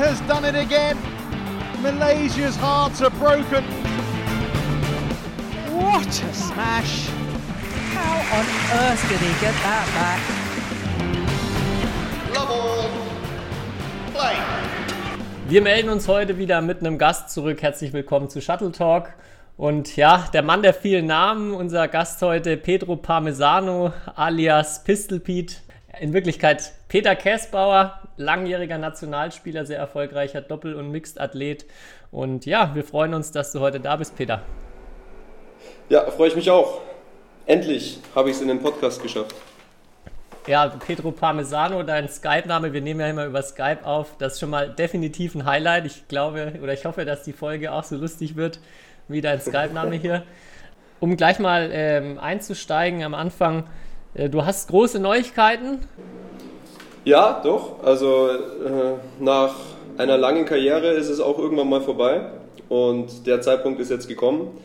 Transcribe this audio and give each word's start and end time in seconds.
has 0.00 0.18
done 0.22 0.46
it 0.46 0.54
again. 0.54 0.96
Malaysia's 1.82 2.56
hearts 2.56 3.02
are 3.02 3.10
broken. 3.10 3.62
What 5.76 6.08
a 6.08 6.32
smash! 6.32 7.10
How 7.92 8.38
on 8.38 8.46
earth 8.80 9.02
did 9.10 9.20
he 9.20 9.32
get 9.44 9.54
that 9.62 9.86
back? 9.98 10.20
Love 12.34 12.88
Play. 14.14 14.36
Wir 15.48 15.60
melden 15.60 15.90
uns 15.90 16.08
heute 16.08 16.38
wieder 16.38 16.62
mit 16.62 16.80
einem 16.80 16.96
Gast 16.96 17.28
zurück. 17.28 17.60
Herzlich 17.60 17.92
willkommen 17.92 18.30
zu 18.30 18.40
Shuttle 18.40 18.72
Talk. 18.72 19.12
Und 19.58 19.96
ja, 19.96 20.24
der 20.32 20.42
Mann 20.42 20.62
der 20.62 20.72
vielen 20.72 21.04
Namen, 21.04 21.52
unser 21.52 21.88
Gast 21.88 22.22
heute, 22.22 22.56
Pedro 22.56 22.96
Parmesano 22.96 23.92
alias 24.16 24.82
Pistol 24.82 25.20
Pete. 25.20 25.56
In 25.98 26.12
Wirklichkeit 26.12 26.72
Peter 26.88 27.16
Käsbauer, 27.16 28.00
langjähriger 28.16 28.78
Nationalspieler, 28.78 29.66
sehr 29.66 29.78
erfolgreicher 29.78 30.40
Doppel- 30.40 30.74
und 30.76 30.90
Mixed-Athlet. 30.90 31.66
Und 32.12 32.46
ja, 32.46 32.74
wir 32.74 32.84
freuen 32.84 33.12
uns, 33.14 33.32
dass 33.32 33.50
du 33.52 33.60
heute 33.60 33.80
da 33.80 33.96
bist, 33.96 34.16
Peter. 34.16 34.42
Ja, 35.88 36.08
freue 36.10 36.28
ich 36.28 36.36
mich 36.36 36.48
auch. 36.50 36.80
Endlich 37.46 37.98
habe 38.14 38.30
ich 38.30 38.36
es 38.36 38.42
in 38.42 38.48
den 38.48 38.60
Podcast 38.60 39.02
geschafft. 39.02 39.34
Ja, 40.46 40.68
Pedro 40.68 41.10
Parmesano, 41.10 41.82
dein 41.82 42.08
Skype-Name, 42.08 42.72
wir 42.72 42.80
nehmen 42.80 43.00
ja 43.00 43.08
immer 43.08 43.26
über 43.26 43.42
Skype 43.42 43.84
auf. 43.84 44.16
Das 44.18 44.34
ist 44.34 44.40
schon 44.40 44.50
mal 44.50 44.70
definitiv 44.70 45.34
ein 45.34 45.44
Highlight. 45.44 45.86
Ich 45.86 46.08
glaube 46.08 46.52
oder 46.62 46.72
ich 46.72 46.84
hoffe, 46.84 47.04
dass 47.04 47.24
die 47.24 47.32
Folge 47.32 47.72
auch 47.72 47.84
so 47.84 47.96
lustig 47.96 48.36
wird 48.36 48.60
wie 49.08 49.20
dein 49.20 49.40
Skype-Name 49.40 49.96
hier. 49.96 50.22
Um 51.00 51.16
gleich 51.16 51.38
mal 51.38 51.70
ähm, 51.72 52.18
einzusteigen 52.18 53.02
am 53.02 53.14
Anfang, 53.14 53.64
du 54.14 54.44
hast 54.44 54.68
große 54.68 54.98
Neuigkeiten. 54.98 55.78
Ja, 57.04 57.40
doch. 57.42 57.82
Also 57.82 58.28
äh, 58.28 58.94
nach 59.18 59.54
einer 59.96 60.18
langen 60.18 60.44
Karriere 60.44 60.88
ist 60.88 61.08
es 61.08 61.20
auch 61.20 61.38
irgendwann 61.38 61.68
mal 61.68 61.80
vorbei 61.80 62.26
und 62.68 63.26
der 63.26 63.40
Zeitpunkt 63.40 63.80
ist 63.80 63.90
jetzt 63.90 64.08
gekommen. 64.08 64.58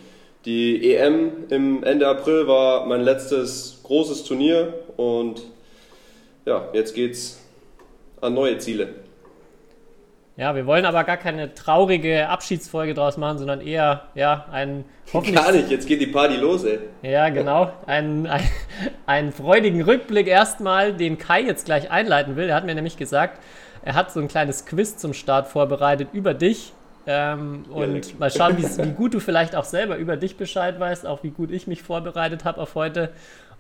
Die 0.45 0.93
EM 0.93 1.31
im 1.49 1.83
Ende 1.83 2.07
April 2.07 2.47
war 2.47 2.85
mein 2.85 3.01
letztes 3.01 3.79
großes 3.83 4.23
Turnier 4.25 4.73
und 4.95 5.41
ja, 6.45 6.67
jetzt 6.73 6.93
geht's 6.93 7.41
an 8.21 8.33
neue 8.35 8.57
Ziele. 8.59 8.89
Ja, 10.37 10.53
wir 10.53 10.65
wollen 10.65 10.83
aber 10.83 11.05
gar 11.05 11.15
keine 11.15 11.53
traurige 11.53 12.27
Abschiedsfolge 12.27 12.93
draus 12.93 13.15
machen, 13.15 13.37
sondern 13.37 13.61
eher, 13.61 14.09
ja, 14.15 14.45
ein 14.51 14.83
hoffentlich... 15.13 15.41
Gar 15.41 15.53
nicht, 15.53 15.69
jetzt 15.69 15.87
geht 15.87 16.01
die 16.01 16.07
Party 16.07 16.35
los, 16.35 16.65
ey. 16.65 16.79
Ja, 17.03 17.29
genau. 17.29 17.71
Einen, 17.85 18.27
ein, 18.27 18.43
einen 19.05 19.31
freudigen 19.31 19.81
Rückblick 19.81 20.27
erstmal, 20.27 20.91
den 20.91 21.17
Kai 21.17 21.41
jetzt 21.41 21.65
gleich 21.65 21.89
einleiten 21.89 22.35
will. 22.35 22.49
Er 22.49 22.55
hat 22.55 22.65
mir 22.65 22.75
nämlich 22.75 22.97
gesagt, 22.97 23.39
er 23.81 23.95
hat 23.95 24.11
so 24.11 24.19
ein 24.19 24.27
kleines 24.27 24.65
Quiz 24.65 24.97
zum 24.97 25.13
Start 25.13 25.47
vorbereitet 25.47 26.09
über 26.11 26.33
dich. 26.33 26.73
Ähm, 27.07 27.63
und 27.69 28.05
ja, 28.05 28.15
mal 28.19 28.29
schauen, 28.29 28.57
wie 28.77 28.91
gut 28.91 29.13
du 29.13 29.21
vielleicht 29.21 29.55
auch 29.55 29.63
selber 29.63 29.95
über 29.95 30.17
dich 30.17 30.35
Bescheid 30.35 30.77
weißt, 30.77 31.05
auch 31.05 31.23
wie 31.23 31.29
gut 31.29 31.49
ich 31.49 31.65
mich 31.65 31.81
vorbereitet 31.81 32.43
habe 32.43 32.59
auf 32.59 32.75
heute. 32.75 33.11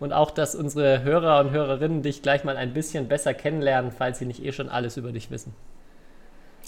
Und 0.01 0.11
auch, 0.11 0.29
dass 0.29 0.55
unsere 0.55 1.03
Hörer 1.03 1.39
und 1.39 1.51
Hörerinnen 1.51 2.01
dich 2.01 2.21
gleich 2.21 2.43
mal 2.43 2.57
ein 2.57 2.73
bisschen 2.73 3.07
besser 3.07 3.33
kennenlernen, 3.33 3.91
falls 3.97 4.19
sie 4.19 4.25
nicht 4.25 4.43
eh 4.43 4.51
schon 4.51 4.67
alles 4.67 4.97
über 4.97 5.13
dich 5.13 5.31
wissen. 5.31 5.53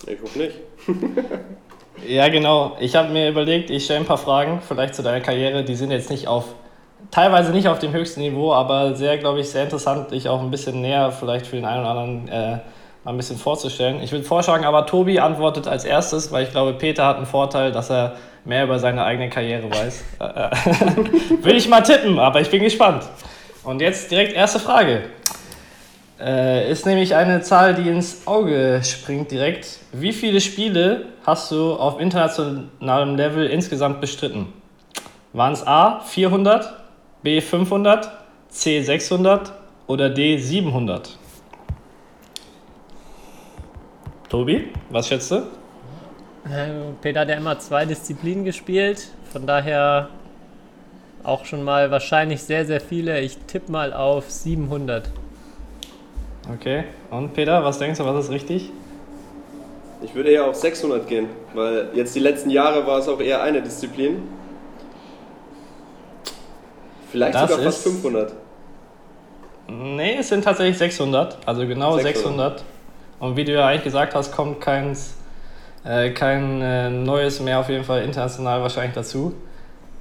Ich 0.05 0.21
hoffe 0.21 0.39
nicht. 0.39 0.55
ja, 2.07 2.27
genau. 2.29 2.77
Ich 2.79 2.95
habe 2.95 3.09
mir 3.09 3.29
überlegt, 3.29 3.69
ich 3.69 3.85
stelle 3.85 4.01
ein 4.01 4.05
paar 4.05 4.17
Fragen, 4.17 4.61
vielleicht 4.67 4.95
zu 4.95 5.03
deiner 5.03 5.21
Karriere. 5.21 5.63
Die 5.63 5.75
sind 5.75 5.91
jetzt 5.91 6.09
nicht 6.09 6.27
auf, 6.27 6.45
teilweise 7.11 7.51
nicht 7.51 7.67
auf 7.67 7.79
dem 7.79 7.93
höchsten 7.93 8.21
Niveau, 8.21 8.53
aber 8.53 8.95
sehr, 8.95 9.17
glaube 9.17 9.39
ich, 9.39 9.49
sehr 9.49 9.63
interessant, 9.63 10.11
dich 10.11 10.29
auch 10.29 10.41
ein 10.41 10.51
bisschen 10.51 10.81
näher 10.81 11.11
vielleicht 11.11 11.47
für 11.47 11.55
den 11.55 11.65
einen 11.65 11.81
oder 11.81 11.89
anderen 11.89 12.27
äh, 12.27 12.59
mal 13.03 13.13
ein 13.13 13.17
bisschen 13.17 13.37
vorzustellen. 13.37 14.01
Ich 14.03 14.11
würde 14.11 14.25
vorschlagen, 14.25 14.65
aber 14.65 14.85
Tobi 14.85 15.19
antwortet 15.19 15.67
als 15.67 15.85
erstes, 15.85 16.31
weil 16.31 16.43
ich 16.43 16.51
glaube, 16.51 16.73
Peter 16.73 17.05
hat 17.05 17.17
einen 17.17 17.25
Vorteil, 17.25 17.71
dass 17.71 17.89
er 17.89 18.17
mehr 18.43 18.65
über 18.65 18.79
seine 18.79 19.03
eigene 19.03 19.29
Karriere 19.29 19.69
weiß. 19.69 20.03
Äh, 20.19 20.25
äh, 20.25 20.49
Will 21.43 21.55
ich 21.55 21.69
mal 21.69 21.81
tippen, 21.81 22.19
aber 22.19 22.41
ich 22.41 22.49
bin 22.49 22.63
gespannt. 22.63 23.03
Und 23.63 23.81
jetzt 23.81 24.11
direkt 24.11 24.33
erste 24.33 24.59
Frage. 24.59 25.03
Äh, 26.19 26.71
ist 26.71 26.85
nämlich 26.87 27.13
eine 27.13 27.41
Zahl, 27.41 27.75
die 27.75 27.87
ins 27.89 28.25
Auge 28.25 28.81
springt 28.83 29.29
direkt. 29.29 29.79
Wie 29.91 30.11
viele 30.11 30.41
Spiele 30.41 31.05
hast 31.23 31.51
du 31.51 31.73
auf 31.73 31.99
internationalem 31.99 33.15
Level 33.15 33.45
insgesamt 33.45 34.01
bestritten? 34.01 34.51
Waren 35.33 35.53
es 35.53 35.65
A 35.67 35.99
400, 35.99 36.73
B 37.21 37.39
500, 37.39 38.11
C 38.49 38.81
600 38.81 39.53
oder 39.85 40.09
D 40.09 40.37
700? 40.37 41.17
Tobi, 44.29 44.69
was 44.89 45.07
schätzt 45.07 45.29
du? 45.29 45.35
Äh, 45.35 46.93
Peter 47.01 47.19
hat 47.21 47.29
ja 47.29 47.35
immer 47.35 47.59
zwei 47.59 47.85
Disziplinen 47.85 48.43
gespielt, 48.43 49.09
von 49.31 49.45
daher 49.45 50.09
auch 51.23 51.45
schon 51.45 51.63
mal 51.63 51.91
wahrscheinlich 51.91 52.41
sehr, 52.41 52.65
sehr 52.65 52.81
viele. 52.81 53.19
Ich 53.19 53.37
tippe 53.37 53.71
mal 53.71 53.93
auf 53.93 54.31
700. 54.31 55.11
Okay. 56.53 56.85
Und 57.11 57.33
Peter, 57.33 57.63
was 57.63 57.79
denkst 57.79 57.99
du, 57.99 58.05
was 58.05 58.25
ist 58.25 58.31
richtig? 58.31 58.71
Ich 60.01 60.13
würde 60.13 60.29
eher 60.29 60.45
auf 60.45 60.55
600 60.55 61.07
gehen, 61.07 61.27
weil 61.53 61.89
jetzt 61.93 62.15
die 62.15 62.19
letzten 62.19 62.49
Jahre 62.49 62.85
war 62.85 62.99
es 62.99 63.07
auch 63.07 63.19
eher 63.19 63.41
eine 63.41 63.61
Disziplin. 63.61 64.23
Vielleicht 67.11 67.35
das 67.35 67.49
sogar 67.49 67.65
fast 67.65 67.83
500. 67.83 68.33
Nee, 69.69 70.17
es 70.19 70.29
sind 70.29 70.43
tatsächlich 70.43 70.77
600, 70.77 71.39
also 71.45 71.65
genau 71.67 71.97
600. 71.97 72.15
600. 72.15 72.63
Und 73.19 73.35
wie 73.35 73.43
du 73.43 73.53
ja 73.53 73.67
eigentlich 73.67 73.83
gesagt 73.83 74.13
hast, 74.13 74.31
kommt 74.31 74.61
keins, 74.61 75.15
äh, 75.83 76.11
kein 76.11 76.61
äh, 76.61 76.89
neues 76.89 77.39
mehr 77.39 77.59
auf 77.59 77.69
jeden 77.69 77.83
Fall 77.83 78.03
international 78.03 78.61
wahrscheinlich 78.61 78.93
dazu. 78.93 79.33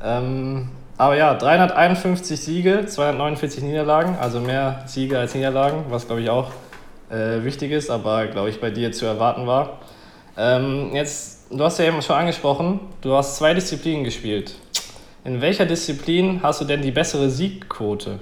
Ähm, 0.05 0.69
aber 0.99 1.17
ja, 1.17 1.35
351 1.35 2.41
Siege, 2.41 2.87
249 2.87 3.63
Niederlagen, 3.63 4.17
also 4.21 4.41
mehr 4.41 4.83
Siege 4.87 5.19
als 5.19 5.35
Niederlagen, 5.35 5.85
was 5.91 6.07
glaube 6.07 6.23
ich 6.23 6.31
auch 6.31 6.51
äh, 7.11 7.45
wichtig 7.45 7.73
ist, 7.73 7.91
aber 7.91 8.27
glaube 8.27 8.51
ich 8.51 8.61
bei 8.61 8.71
dir 8.71 8.93
zu 8.93 9.07
erwarten 9.07 9.47
war. 9.47 9.81
Ähm, 10.37 10.91
jetzt, 10.95 11.47
du 11.51 11.63
hast 11.63 11.79
ja 11.79 11.87
eben 11.87 12.03
schon 12.03 12.17
angesprochen, 12.17 12.81
du 13.01 13.15
hast 13.15 13.37
zwei 13.37 13.55
Disziplinen 13.55 14.05
gespielt. 14.05 14.55
In 15.25 15.41
welcher 15.41 15.67
Disziplin 15.67 16.43
hast 16.43 16.61
du 16.61 16.65
denn 16.65 16.83
die 16.83 16.93
bessere 16.93 17.31
Siegquote? 17.31 18.21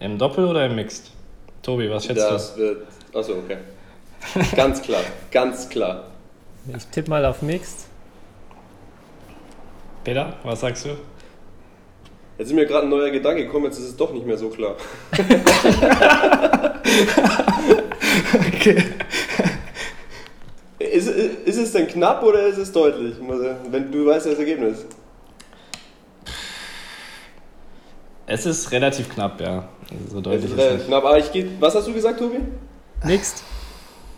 Im 0.00 0.18
Doppel 0.18 0.46
oder 0.46 0.66
im 0.66 0.74
Mixed? 0.74 1.10
Tobi, 1.62 1.90
was 1.90 2.06
schätzt 2.06 2.22
das 2.22 2.54
du? 2.54 2.60
Wird, 2.60 2.86
achso, 3.14 3.32
okay. 3.34 3.58
Ganz 4.56 4.82
klar, 4.82 5.02
ganz 5.30 5.68
klar. 5.68 6.04
Ich 6.76 6.86
tippe 6.86 7.10
mal 7.10 7.24
auf 7.24 7.42
Mixed. 7.42 7.86
Peter, 10.04 10.34
was 10.42 10.60
sagst 10.60 10.86
du? 10.86 10.90
Jetzt 12.40 12.48
ist 12.48 12.54
mir 12.54 12.64
gerade 12.64 12.86
ein 12.86 12.88
neuer 12.88 13.10
Gedanke 13.10 13.44
gekommen, 13.44 13.66
jetzt 13.66 13.78
ist 13.78 13.84
es 13.84 13.96
doch 13.98 14.14
nicht 14.14 14.24
mehr 14.24 14.38
so 14.38 14.48
klar. 14.48 14.74
okay. 18.48 18.82
Ist, 20.78 21.08
ist 21.08 21.58
es 21.58 21.72
denn 21.72 21.86
knapp 21.86 22.22
oder 22.22 22.46
ist 22.46 22.56
es 22.56 22.72
deutlich? 22.72 23.16
Wenn 23.70 23.92
du 23.92 24.06
weißt 24.06 24.24
das 24.24 24.38
Ergebnis. 24.38 24.86
Es 28.26 28.46
ist 28.46 28.72
relativ 28.72 29.10
knapp, 29.10 29.38
ja. 29.38 29.68
So 30.08 30.22
deutlich 30.22 30.46
es 30.46 30.52
ist 30.52 30.58
relativ 30.58 30.86
knapp. 30.86 31.04
Aber 31.04 31.18
ich 31.18 31.30
gehe. 31.30 31.46
Was 31.60 31.74
hast 31.74 31.88
du 31.88 31.92
gesagt, 31.92 32.20
Tobi? 32.20 32.38
Mixed. 33.04 33.42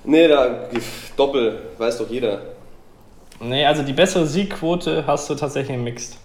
Nee, 0.04 0.28
da 0.28 0.68
Doppel, 1.16 1.60
weiß 1.76 1.98
doch 1.98 2.08
jeder. 2.08 2.40
Nee, 3.40 3.66
also 3.66 3.82
die 3.82 3.92
bessere 3.92 4.26
Siegquote 4.28 5.08
hast 5.08 5.28
du 5.28 5.34
tatsächlich 5.34 5.74
im 5.74 5.82
Mixed. 5.82 6.21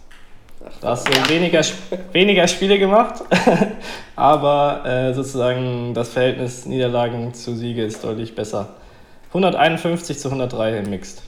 Da 0.81 0.89
hast 0.89 1.07
du 1.07 1.29
weniger, 1.29 1.61
weniger 2.11 2.47
Spiele 2.47 2.79
gemacht, 2.79 3.23
aber 4.15 4.85
äh, 4.85 5.13
sozusagen 5.13 5.93
das 5.93 6.09
Verhältnis 6.09 6.65
Niederlagen 6.65 7.33
zu 7.33 7.55
Siege 7.55 7.83
ist 7.83 8.03
deutlich 8.03 8.35
besser. 8.35 8.69
151 9.29 10.19
zu 10.19 10.29
103 10.29 10.79
im 10.79 10.89
Mixed. 10.89 11.21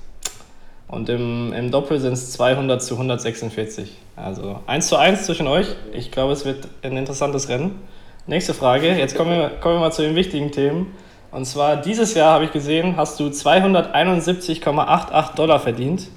Und 0.87 1.07
im, 1.09 1.53
im 1.53 1.69
Doppel 1.69 1.99
sind 1.99 2.13
es 2.13 2.31
200 2.31 2.81
zu 2.81 2.95
146. 2.95 3.95
Also 4.15 4.59
1 4.65 4.87
zu 4.87 4.97
1 4.97 5.25
zwischen 5.25 5.47
euch. 5.47 5.67
Ich 5.93 6.11
glaube, 6.11 6.33
es 6.33 6.45
wird 6.45 6.67
ein 6.81 6.97
interessantes 6.97 7.47
Rennen. 7.47 7.79
Nächste 8.25 8.55
Frage. 8.55 8.95
Jetzt 8.95 9.15
kommen 9.15 9.31
wir, 9.31 9.49
kommen 9.49 9.75
wir 9.75 9.81
mal 9.81 9.91
zu 9.91 10.01
den 10.01 10.15
wichtigen 10.15 10.51
Themen. 10.51 10.95
Und 11.31 11.45
zwar 11.45 11.77
dieses 11.77 12.15
Jahr 12.15 12.33
habe 12.33 12.45
ich 12.45 12.51
gesehen, 12.51 12.97
hast 12.97 13.19
du 13.19 13.27
271,88 13.27 15.35
Dollar 15.35 15.59
verdient. 15.59 16.07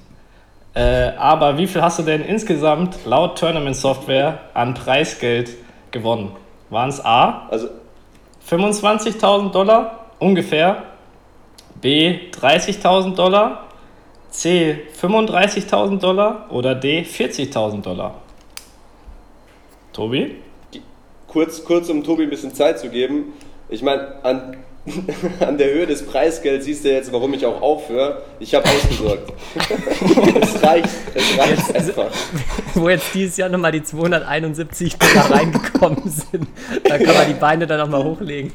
Äh, 0.75 1.11
aber 1.17 1.57
wie 1.57 1.67
viel 1.67 1.81
hast 1.81 1.99
du 1.99 2.03
denn 2.03 2.21
insgesamt 2.21 3.05
laut 3.05 3.37
Tournament 3.37 3.75
Software 3.75 4.39
an 4.53 4.73
Preisgeld 4.73 5.51
gewonnen? 5.91 6.35
Waren 6.69 6.89
es 6.89 7.03
A? 7.03 7.47
Also 7.49 7.69
25.000 8.49 9.51
Dollar 9.51 10.07
ungefähr, 10.19 10.83
B 11.81 12.31
30.000 12.31 13.15
Dollar, 13.15 13.65
C 14.31 14.81
35.000 14.99 15.99
Dollar 15.99 16.47
oder 16.49 16.73
D 16.73 17.01
40.000 17.01 17.81
Dollar? 17.81 18.15
Tobi? 19.91 20.37
Kurz, 21.27 21.63
kurz, 21.63 21.89
um 21.89 22.03
Tobi 22.03 22.23
ein 22.23 22.29
bisschen 22.29 22.53
Zeit 22.53 22.79
zu 22.79 22.89
geben. 22.89 23.33
Ich 23.69 23.83
meine, 23.83 24.23
an 24.23 24.57
an 25.39 25.57
der 25.57 25.73
Höhe 25.73 25.87
des 25.87 26.05
Preisgelds 26.05 26.65
siehst 26.65 26.83
du 26.83 26.91
jetzt, 26.91 27.11
warum 27.11 27.33
ich 27.33 27.45
auch 27.45 27.61
aufhöre. 27.61 28.21
Ich 28.39 28.53
habe 28.53 28.67
ausgesorgt. 28.67 29.31
es 30.41 30.63
reicht, 30.63 30.89
es 31.13 31.37
reicht 31.37 31.75
einfach. 31.75 32.11
Wo 32.73 32.89
jetzt 32.89 33.13
dieses 33.13 33.37
Jahr 33.37 33.49
nochmal 33.49 33.71
die 33.71 33.83
271 33.83 34.97
Dollar 34.97 35.31
reingekommen 35.31 36.03
sind. 36.09 36.47
Da 36.83 36.97
kann 36.97 37.15
man 37.15 37.27
die 37.27 37.33
Beine 37.33 37.65
dann 37.65 37.79
auch 37.79 37.87
mal 37.87 38.03
hochlegen. 38.03 38.51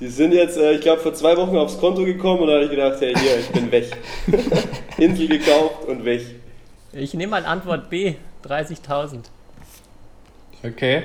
Die 0.00 0.08
sind 0.08 0.32
jetzt, 0.32 0.56
äh, 0.56 0.72
ich 0.72 0.80
glaube, 0.80 1.02
vor 1.02 1.14
zwei 1.14 1.36
Wochen 1.36 1.56
aufs 1.56 1.78
Konto 1.78 2.04
gekommen 2.04 2.40
und 2.40 2.48
da 2.48 2.54
habe 2.54 2.64
ich 2.64 2.70
gedacht, 2.70 3.00
hey, 3.00 3.14
hier, 3.14 3.38
ich 3.38 3.48
bin 3.50 3.70
weg. 3.70 3.90
Insel 4.96 5.28
gekauft 5.28 5.84
und 5.86 6.04
weg. 6.04 6.22
Ich 6.92 7.14
nehme 7.14 7.32
mal 7.32 7.44
Antwort 7.44 7.90
B, 7.90 8.14
30.000. 8.44 9.18
Okay. 10.64 11.02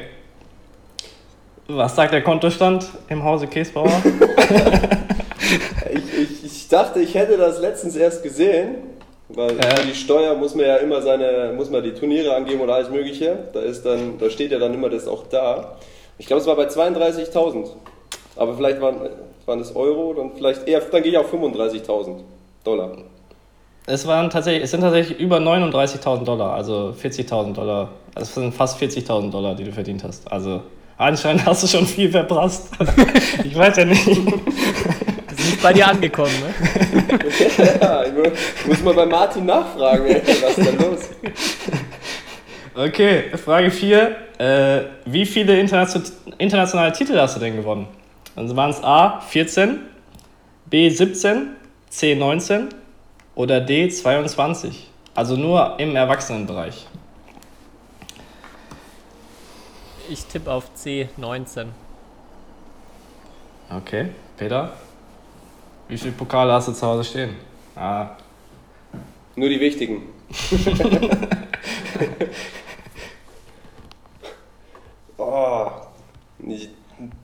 Was 1.68 1.96
sagt 1.96 2.14
der 2.14 2.22
Kontostand 2.22 2.86
im 3.10 3.24
Hause 3.24 3.48
Käsbauer? 3.48 3.92
Ich, 5.94 6.20
ich, 6.20 6.46
ich 6.46 6.68
dachte, 6.68 7.00
ich 7.00 7.14
hätte 7.14 7.38
das 7.38 7.60
letztens 7.60 7.96
erst 7.96 8.24
gesehen, 8.24 8.78
weil 9.30 9.50
für 9.50 9.88
die 9.88 9.96
Steuer 9.96 10.36
muss 10.36 10.56
man 10.56 10.66
ja 10.66 10.78
immer 10.78 11.02
seine, 11.02 11.54
muss 11.56 11.70
man 11.70 11.84
die 11.84 11.94
Turniere 11.94 12.36
angeben 12.36 12.62
oder 12.62 12.76
alles 12.76 12.90
Mögliche. 12.90 13.38
Da 13.54 13.62
ist 13.62 13.86
dann, 13.86 14.18
da 14.20 14.30
steht 14.30 14.52
ja 14.52 14.60
dann 14.60 14.74
immer 14.74 14.90
das 14.90 15.08
auch 15.08 15.24
da. 15.30 15.76
Ich 16.18 16.26
glaube, 16.26 16.42
es 16.42 16.48
war 16.48 16.56
bei 16.56 16.68
32.000. 16.68 17.68
Aber 18.36 18.56
vielleicht 18.56 18.82
waren, 18.82 19.10
waren 19.46 19.60
es 19.60 19.76
Euro, 19.76 20.14
dann 20.14 20.32
vielleicht 20.36 20.68
eher, 20.68 20.82
dann 20.82 21.04
gehe 21.04 21.12
ich 21.12 21.18
auf 21.18 21.32
35.000 21.34 22.22
Dollar. 22.64 22.98
Es, 23.88 24.08
waren 24.08 24.30
tatsächlich, 24.30 24.64
es 24.64 24.72
sind 24.72 24.82
tatsächlich 24.82 25.20
über 25.20 25.38
39.000 25.38 26.24
Dollar, 26.24 26.54
also 26.56 26.94
40.000 27.00 27.54
Dollar. 27.54 27.90
Also 28.16 28.28
es 28.28 28.36
sind 28.36 28.54
fast 28.54 28.82
40.000 28.82 29.30
Dollar, 29.32 29.56
die 29.56 29.64
du 29.64 29.72
verdient 29.72 30.04
hast. 30.04 30.32
Also 30.32 30.62
anscheinend 30.98 31.46
hast 31.46 31.64
du 31.64 31.68
schon 31.68 31.86
viel 31.86 32.10
verprasst. 32.12 32.70
ich 33.44 33.56
weiß 33.56 33.78
ja 33.78 33.86
nicht. 33.86 34.08
Das 34.08 35.40
ist 35.40 35.46
nicht 35.52 35.62
bei 35.64 35.74
dir 35.74 35.88
angekommen, 35.88 36.32
ne? 36.40 37.20
Ja, 37.82 38.04
ich 38.06 38.14
mu- 38.14 38.32
muss 38.68 38.82
mal 38.84 38.94
bei 38.94 39.06
Martin 39.06 39.46
nachfragen, 39.46 40.06
ey, 40.06 40.22
was 40.42 40.58
ist 40.58 40.68
denn 40.68 40.78
los? 40.78 41.00
Okay, 42.76 43.24
Frage 43.44 43.72
4. 43.72 44.16
Äh, 44.38 44.82
wie 45.06 45.26
viele 45.26 45.58
internation 45.60 46.04
internationale 46.38 46.92
Titel 46.92 47.18
hast 47.18 47.36
du 47.38 47.40
denn 47.40 47.56
gewonnen? 47.56 47.88
Also 48.36 48.54
waren 48.56 48.70
es 48.72 48.84
A 48.84 49.22
14, 49.22 49.80
B 50.70 50.90
17, 50.90 51.52
C 51.90 52.16
19 52.16 52.68
oder 53.36 53.62
D 53.62 53.88
22? 53.88 54.88
Also 55.14 55.38
nur 55.38 55.76
im 55.80 55.96
Erwachsenenbereich. 55.96 56.86
Ich 60.10 60.26
tippe 60.26 60.52
auf 60.52 60.74
C, 60.76 61.10
19. 61.18 61.70
Okay, 63.76 64.10
Peter. 64.38 64.74
Wie 65.88 65.98
viele 65.98 66.12
Pokale 66.14 66.54
hast 66.54 66.68
du 66.68 66.74
zu 66.74 66.86
Hause 66.86 67.04
stehen? 67.04 67.36
Ah, 67.76 68.10
Nur 69.36 69.50
die 69.50 69.60
wichtigen. 69.60 70.04
oh, 75.18 75.68
ich, 76.48 76.70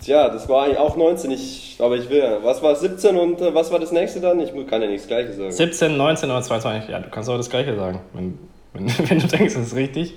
tja, 0.03 0.29
das 0.29 0.49
war 0.49 0.63
eigentlich 0.65 0.77
auch 0.77 0.95
19, 0.95 1.31
ich, 1.31 1.77
aber 1.79 1.95
ich 1.95 2.09
will. 2.09 2.39
Was 2.41 2.61
war 2.61 2.75
17 2.75 3.15
und 3.15 3.39
äh, 3.41 3.53
was 3.53 3.71
war 3.71 3.79
das 3.79 3.91
nächste 3.91 4.19
dann? 4.19 4.39
Ich 4.39 4.51
kann 4.67 4.81
ja 4.81 4.87
nichts 4.87 5.07
Gleiches 5.07 5.37
sagen. 5.37 5.51
17, 5.51 5.95
19 5.97 6.29
oder 6.29 6.41
22? 6.41 6.89
Ja, 6.89 6.99
du 6.99 7.09
kannst 7.09 7.29
auch 7.29 7.37
das 7.37 7.49
Gleiche 7.49 7.75
sagen, 7.75 7.99
wenn, 8.13 8.39
wenn, 8.73 8.87
wenn 9.09 9.19
du 9.19 9.27
denkst, 9.27 9.53
das 9.53 9.67
ist 9.67 9.75
richtig. 9.75 10.15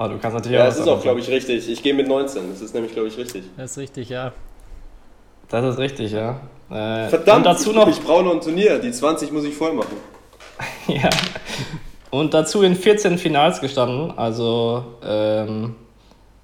Aber 0.00 0.14
du 0.14 0.18
kannst 0.18 0.34
natürlich 0.34 0.58
Ja, 0.58 0.66
was 0.66 0.76
es 0.76 0.80
ist 0.80 0.88
auch, 0.88 1.02
glaube 1.02 1.20
ich, 1.20 1.28
richtig. 1.28 1.68
Ich 1.68 1.82
gehe 1.82 1.92
mit 1.92 2.08
19. 2.08 2.48
Das 2.48 2.62
ist 2.62 2.72
nämlich, 2.72 2.94
glaube 2.94 3.08
ich, 3.08 3.18
richtig. 3.18 3.44
Das 3.58 3.72
ist 3.72 3.76
richtig, 3.76 4.08
ja. 4.08 4.32
Das 5.50 5.62
ist 5.62 5.78
richtig, 5.78 6.12
ja. 6.12 6.40
Äh, 6.70 7.10
Verdammt, 7.10 7.46
und 7.46 7.52
dazu 7.52 7.68
ich, 7.68 7.76
noch, 7.76 7.86
ich 7.86 8.00
brauche 8.00 8.24
noch 8.24 8.32
ein 8.32 8.40
Turnier. 8.40 8.78
Die 8.78 8.92
20 8.92 9.30
muss 9.30 9.44
ich 9.44 9.54
voll 9.54 9.74
machen. 9.74 9.94
ja. 10.86 11.10
Und 12.08 12.32
dazu 12.32 12.62
in 12.62 12.76
14 12.76 13.18
Finals 13.18 13.60
gestanden. 13.60 14.16
Also, 14.16 14.86
ähm, 15.04 15.76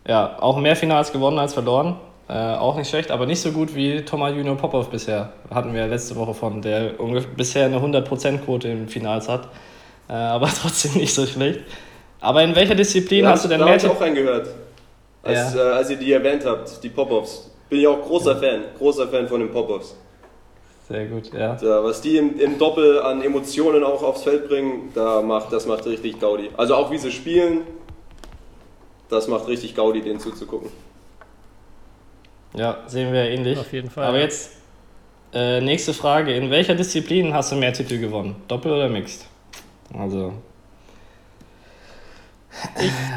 ja, 0.06 0.36
auch 0.38 0.58
mehr 0.58 0.76
Finals 0.76 1.10
gewonnen 1.10 1.38
als 1.38 1.54
verloren. 1.54 1.96
Äh, 2.28 2.34
auch 2.34 2.76
nicht 2.76 2.90
schlecht, 2.90 3.10
aber 3.10 3.24
nicht 3.24 3.40
so 3.40 3.52
gut 3.52 3.74
wie 3.74 4.02
Thomas 4.02 4.34
Junior 4.34 4.58
Popov 4.58 4.90
bisher. 4.90 5.32
Hatten 5.48 5.72
wir 5.72 5.86
letzte 5.86 6.14
Woche 6.16 6.34
von, 6.34 6.60
der 6.60 7.00
ungefähr, 7.00 7.30
bisher 7.34 7.64
eine 7.64 7.78
100%-Quote 7.78 8.68
in 8.68 8.86
Finals 8.90 9.30
hat. 9.30 9.48
Äh, 10.10 10.12
aber 10.12 10.50
trotzdem 10.60 10.92
nicht 10.92 11.14
so 11.14 11.24
schlecht. 11.24 11.60
Aber 12.26 12.42
in 12.42 12.56
welcher 12.56 12.74
Disziplin 12.74 13.22
Ja, 13.24 13.30
hast 13.30 13.44
du 13.44 13.48
denn 13.48 13.60
da 13.60 13.66
mehr 13.66 13.74
habe 13.74 13.76
ich 13.78 13.82
Titel? 13.84 13.96
auch 13.96 14.00
reingehört. 14.00 14.48
Als, 15.22 15.54
Ja. 15.54 15.70
äh, 15.70 15.72
als 15.74 15.90
ihr 15.90 15.96
die 15.96 16.12
erwähnt 16.12 16.44
habt, 16.44 16.82
die 16.82 16.88
Pop-Offs. 16.88 17.50
Bin 17.70 17.78
ich 17.78 17.86
auch 17.86 18.02
großer 18.02 18.34
Fan. 18.36 18.62
Großer 18.78 19.06
Fan 19.06 19.28
von 19.28 19.38
den 19.40 19.50
Pop-Offs. 19.52 19.94
Sehr 20.88 21.06
gut, 21.06 21.32
ja. 21.32 21.54
Da, 21.54 21.84
was 21.84 22.00
die 22.00 22.16
im, 22.16 22.38
im 22.40 22.58
Doppel 22.58 23.00
an 23.00 23.22
Emotionen 23.22 23.84
auch 23.84 24.02
aufs 24.02 24.24
Feld 24.24 24.48
bringen, 24.48 24.90
da 24.94 25.22
macht, 25.22 25.52
das 25.52 25.66
macht 25.66 25.86
richtig 25.86 26.18
Gaudi. 26.18 26.50
Also 26.56 26.74
auch 26.74 26.90
wie 26.90 26.98
sie 26.98 27.12
spielen, 27.12 27.60
das 29.08 29.28
macht 29.28 29.46
richtig 29.46 29.76
Gaudi, 29.76 30.00
denen 30.02 30.18
zuzugucken. 30.18 30.70
Ja, 32.54 32.78
sehen 32.88 33.12
wir 33.12 33.22
ähnlich. 33.22 33.56
Auf 33.58 33.72
jeden 33.72 33.90
Fall, 33.90 34.04
Aber 34.04 34.16
ja. 34.18 34.24
jetzt 34.24 34.50
äh, 35.32 35.60
nächste 35.60 35.94
Frage. 35.94 36.34
In 36.34 36.50
welcher 36.50 36.74
Disziplin 36.74 37.34
hast 37.34 37.52
du 37.52 37.56
mehr 37.56 37.72
Titel 37.72 37.98
gewonnen? 37.98 38.34
Doppel 38.48 38.72
oder 38.72 38.88
Mixed? 38.88 39.26
Also. 39.96 40.32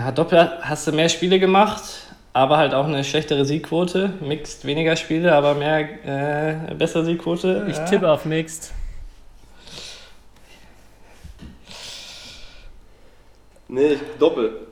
Ja, 0.03 0.12
Doppel 0.12 0.50
hast 0.62 0.88
du 0.88 0.91
mehr 0.91 1.09
Spiele 1.09 1.39
gemacht, 1.39 1.83
aber 2.33 2.57
halt 2.57 2.74
auch 2.74 2.86
eine 2.86 3.03
schlechtere 3.03 3.45
Siegquote. 3.45 4.13
Mixed 4.21 4.65
weniger 4.65 4.95
Spiele, 4.95 5.33
aber 5.33 5.53
mehr 5.56 6.69
äh, 6.69 6.74
bessere 6.75 7.06
Siegquote. 7.06 7.68
Ich 7.69 7.77
ja. 7.77 7.86
tippe 7.86 8.09
auf 8.09 8.25
Mixed. 8.25 8.74
Nee, 13.68 13.94
ich, 13.94 14.00
Doppel. 14.18 14.68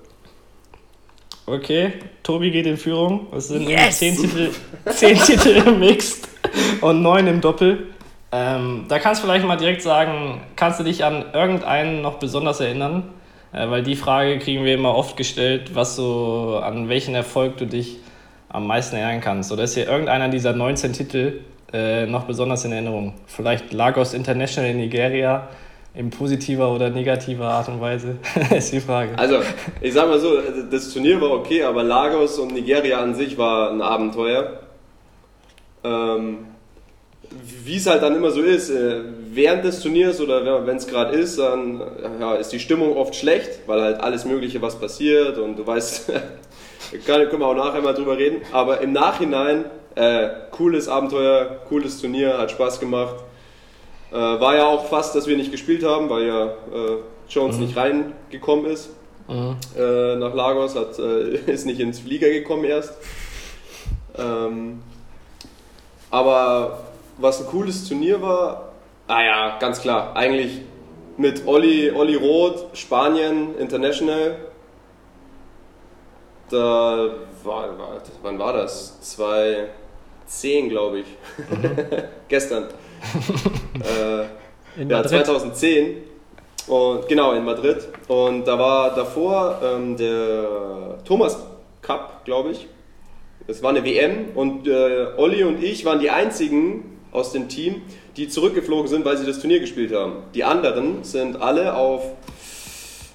Okay, 1.45 1.93
Tobi 2.23 2.51
geht 2.51 2.65
in 2.65 2.77
Führung. 2.77 3.27
Es 3.33 3.47
sind 3.47 3.69
Yes! 3.69 3.99
10 3.99 4.17
Titel, 4.17 4.51
10 4.85 5.17
Titel 5.19 5.49
im 5.65 5.79
Mixed 5.79 6.27
und 6.81 7.01
9 7.01 7.27
im 7.27 7.41
Doppel. 7.41 7.87
Ähm, 8.31 8.85
da 8.89 8.99
kannst 8.99 9.21
du 9.21 9.27
vielleicht 9.27 9.45
mal 9.45 9.55
direkt 9.55 9.81
sagen, 9.81 10.41
kannst 10.57 10.79
du 10.79 10.83
dich 10.83 11.05
an 11.05 11.25
irgendeinen 11.33 12.01
noch 12.01 12.19
besonders 12.19 12.59
erinnern? 12.59 13.13
Äh, 13.57 13.69
weil 13.71 13.83
die 13.83 13.95
Frage 13.95 14.38
kriegen 14.39 14.63
wir 14.63 14.74
immer 14.75 14.95
oft 14.95 15.18
gestellt, 15.18 15.73
was 15.73 15.95
so, 15.95 16.59
an 16.61 16.90
welchen 16.90 17.16
Erfolg 17.16 17.57
du 17.57 17.66
dich 17.66 17.97
am 18.49 18.68
meisten 18.68 18.95
erinnern 18.95 19.21
kannst. 19.21 19.52
Oder 19.52 19.64
ist 19.64 19.73
hier 19.73 19.87
irgendeiner 19.87 20.30
dieser 20.30 20.54
19 20.54 20.94
Titel 20.94 21.42
äh, 21.73 22.06
noch 22.06 22.26
besonders 22.26 22.66
in 22.66 22.71
Erinnerung? 22.71 23.16
Vielleicht 23.26 23.73
Lagos 23.73 24.14
International 24.14 24.69
in 24.69 24.78
Nigeria 24.78 25.49
in 25.95 26.11
positiver 26.11 26.71
oder 26.71 26.92
negativer 26.92 27.45
Art 27.45 27.69
und 27.69 27.81
Weise? 27.81 28.18
ist 28.56 28.71
die 28.71 28.80
Frage. 28.80 29.18
Also, 29.18 29.40
ich 29.81 29.94
sag 29.94 30.07
mal 30.07 30.19
so, 30.19 30.40
das 30.69 30.94
Turnier 30.94 31.19
war 31.19 31.31
okay, 31.31 31.64
aber 31.64 31.83
Lagos 31.83 32.37
und 32.37 32.54
Nigeria 32.54 32.99
an 32.99 33.16
sich 33.16 33.35
war 33.37 33.71
ein 33.71 33.81
Abenteuer. 33.81 34.59
Ähm, 35.83 36.45
wie 37.65 37.75
es 37.75 37.87
halt 37.87 38.03
dann 38.03 38.15
immer 38.15 38.31
so 38.31 38.41
ist, 38.41 38.69
äh, 38.69 39.01
während 39.31 39.63
des 39.63 39.81
Turniers 39.81 40.21
oder 40.21 40.65
wenn 40.65 40.77
es 40.77 40.87
gerade 40.87 41.15
ist, 41.17 41.39
dann 41.39 41.81
äh, 41.81 42.21
ja, 42.21 42.35
ist 42.35 42.49
die 42.51 42.59
Stimmung 42.59 42.95
oft 42.95 43.15
schlecht, 43.15 43.59
weil 43.67 43.81
halt 43.81 43.99
alles 43.99 44.25
Mögliche 44.25 44.61
was 44.61 44.79
passiert 44.79 45.37
und 45.37 45.57
du 45.57 45.67
weißt, 45.67 46.11
kann, 47.05 47.29
können 47.29 47.41
wir 47.41 47.47
auch 47.47 47.55
nachher 47.55 47.81
mal 47.81 47.93
drüber 47.93 48.17
reden, 48.17 48.41
aber 48.51 48.81
im 48.81 48.93
Nachhinein, 48.93 49.65
äh, 49.95 50.29
cooles 50.51 50.87
Abenteuer, 50.87 51.59
cooles 51.67 51.99
Turnier, 51.99 52.37
hat 52.37 52.51
Spaß 52.51 52.79
gemacht. 52.79 53.15
Äh, 54.11 54.15
war 54.15 54.55
ja 54.55 54.65
auch 54.67 54.85
fast, 54.85 55.15
dass 55.15 55.27
wir 55.27 55.35
nicht 55.35 55.51
gespielt 55.51 55.83
haben, 55.83 56.09
weil 56.09 56.27
ja 56.27 56.45
äh, 56.45 56.97
Jones 57.27 57.57
nicht 57.57 57.75
reingekommen 57.75 58.65
ist 58.67 58.91
äh, 59.29 60.15
nach 60.15 60.33
Lagos, 60.33 60.75
hat, 60.75 60.97
ist 61.47 61.65
nicht 61.65 61.79
ins 61.79 61.99
Flieger 61.99 62.29
gekommen 62.29 62.63
erst. 62.63 62.93
Ähm, 64.17 64.81
aber 66.09 66.86
was 67.18 67.42
ein 67.42 67.47
cooles 67.47 67.88
Turnier 67.88 68.21
war, 68.21 68.74
ah 69.07 69.24
ja, 69.24 69.57
ganz 69.59 69.81
klar, 69.81 70.16
eigentlich 70.16 70.62
mit 71.18 71.47
Olli, 71.47 71.92
Olli 71.92 72.16
Roth, 72.16 72.66
Spanien 72.74 73.57
International. 73.57 74.38
Da 76.50 77.09
war, 77.44 77.78
war, 77.78 78.02
wann 78.21 78.40
war 78.40 78.54
das? 78.54 79.02
2010, 79.02 80.69
glaube 80.69 81.00
ich. 81.00 81.06
Gestern. 82.28 82.66
äh, 83.83 84.21
ja, 84.21 84.28
Madrid. 84.86 85.09
2010. 85.09 85.97
Und 86.68 87.07
genau, 87.07 87.33
in 87.33 87.44
Madrid. 87.44 87.88
Und 88.07 88.45
da 88.45 88.59
war 88.59 88.94
davor 88.94 89.59
ähm, 89.64 89.97
der 89.97 90.97
Thomas 91.06 91.38
Cup, 91.81 92.24
glaube 92.26 92.52
ich. 92.52 92.68
Es 93.47 93.64
war 93.64 93.69
eine 93.69 93.83
WM 93.83 94.30
und 94.36 94.68
äh, 94.68 95.07
Olli 95.16 95.44
und 95.44 95.64
ich 95.64 95.86
waren 95.86 96.00
die 96.00 96.09
einzigen 96.09 96.96
aus 97.11 97.31
dem 97.31 97.49
Team, 97.49 97.81
die 98.16 98.28
zurückgeflogen 98.28 98.87
sind, 98.87 99.06
weil 99.06 99.18
sie 99.18 99.26
das 99.26 99.40
Turnier 99.40 99.59
gespielt 99.59 99.94
haben. 99.94 100.23
Die 100.33 100.44
anderen 100.44 101.04
sind 101.04 101.42
alle 101.42 101.76
auf 101.76 102.04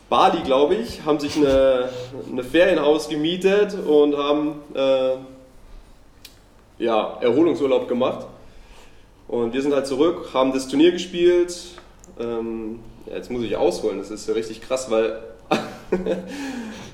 Bali, 0.09 0.43
glaube 0.43 0.75
ich, 0.75 1.05
haben 1.07 1.19
sich 1.19 1.37
eine, 1.37 1.89
eine 2.31 2.45
Ferienhaus 2.45 3.09
gemietet 3.09 3.75
und 3.75 4.17
haben 4.17 4.61
äh, 4.75 5.17
ja, 6.79 7.17
Erholungsurlaub 7.21 7.89
gemacht. 7.89 8.27
Und 9.29 9.55
wir 9.55 9.63
sind 9.63 9.73
halt 9.73 9.87
zurück, 9.87 10.29
haben 10.35 10.53
das 10.53 10.69
Turnier 10.69 10.93
gespielt. 10.93 11.57
Ähm, 12.21 12.81
ja, 13.07 13.15
jetzt 13.17 13.31
muss 13.31 13.43
ich 13.43 13.57
ausholen, 13.57 13.99
das 13.99 14.11
ist 14.11 14.29
ja 14.29 14.35
richtig 14.35 14.61
krass, 14.61 14.91
weil 14.91 15.23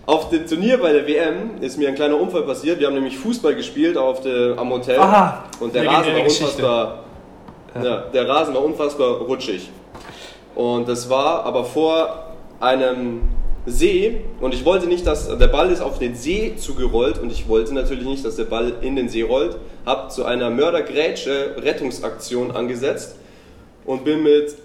auf 0.08 0.30
dem 0.30 0.46
Turnier 0.46 0.78
bei 0.78 0.90
der 0.90 1.06
WM 1.06 1.60
ist 1.60 1.76
mir 1.76 1.86
ein 1.88 1.94
kleiner 1.94 2.18
Unfall 2.18 2.42
passiert. 2.42 2.80
Wir 2.80 2.86
haben 2.86 2.94
nämlich 2.94 3.18
Fußball 3.18 3.54
gespielt 3.54 3.98
auf 3.98 4.22
der, 4.22 4.56
am 4.56 4.70
Hotel 4.72 4.98
Aha, 4.98 5.44
und 5.60 5.74
der 5.74 5.86
Rasen 5.86 6.14
war 6.14 6.22
Geschichte. 6.22 6.44
unfassbar, 6.44 7.04
ja. 7.74 7.98
der 8.10 8.26
Rasen 8.26 8.54
war 8.54 8.64
unfassbar 8.64 9.18
rutschig. 9.18 9.68
Und 10.54 10.88
das 10.88 11.10
war 11.10 11.44
aber 11.44 11.62
vor 11.62 12.36
einem 12.58 13.20
See 13.66 14.22
und 14.40 14.54
ich 14.54 14.64
wollte 14.64 14.86
nicht, 14.86 15.06
dass 15.06 15.28
der 15.36 15.46
Ball 15.46 15.70
ist 15.70 15.82
auf 15.82 15.98
den 15.98 16.14
See 16.14 16.54
zugerollt 16.56 17.18
und 17.18 17.30
ich 17.30 17.46
wollte 17.46 17.74
natürlich 17.74 18.06
nicht, 18.06 18.24
dass 18.24 18.36
der 18.36 18.44
Ball 18.44 18.72
in 18.80 18.96
den 18.96 19.10
See 19.10 19.22
rollt. 19.22 19.58
Hab 19.84 20.10
zu 20.10 20.24
einer 20.24 20.48
Mördergrätsche 20.48 21.56
Rettungsaktion 21.58 22.50
angesetzt 22.50 23.16
und 23.84 24.04
bin 24.04 24.22
mit 24.22 24.56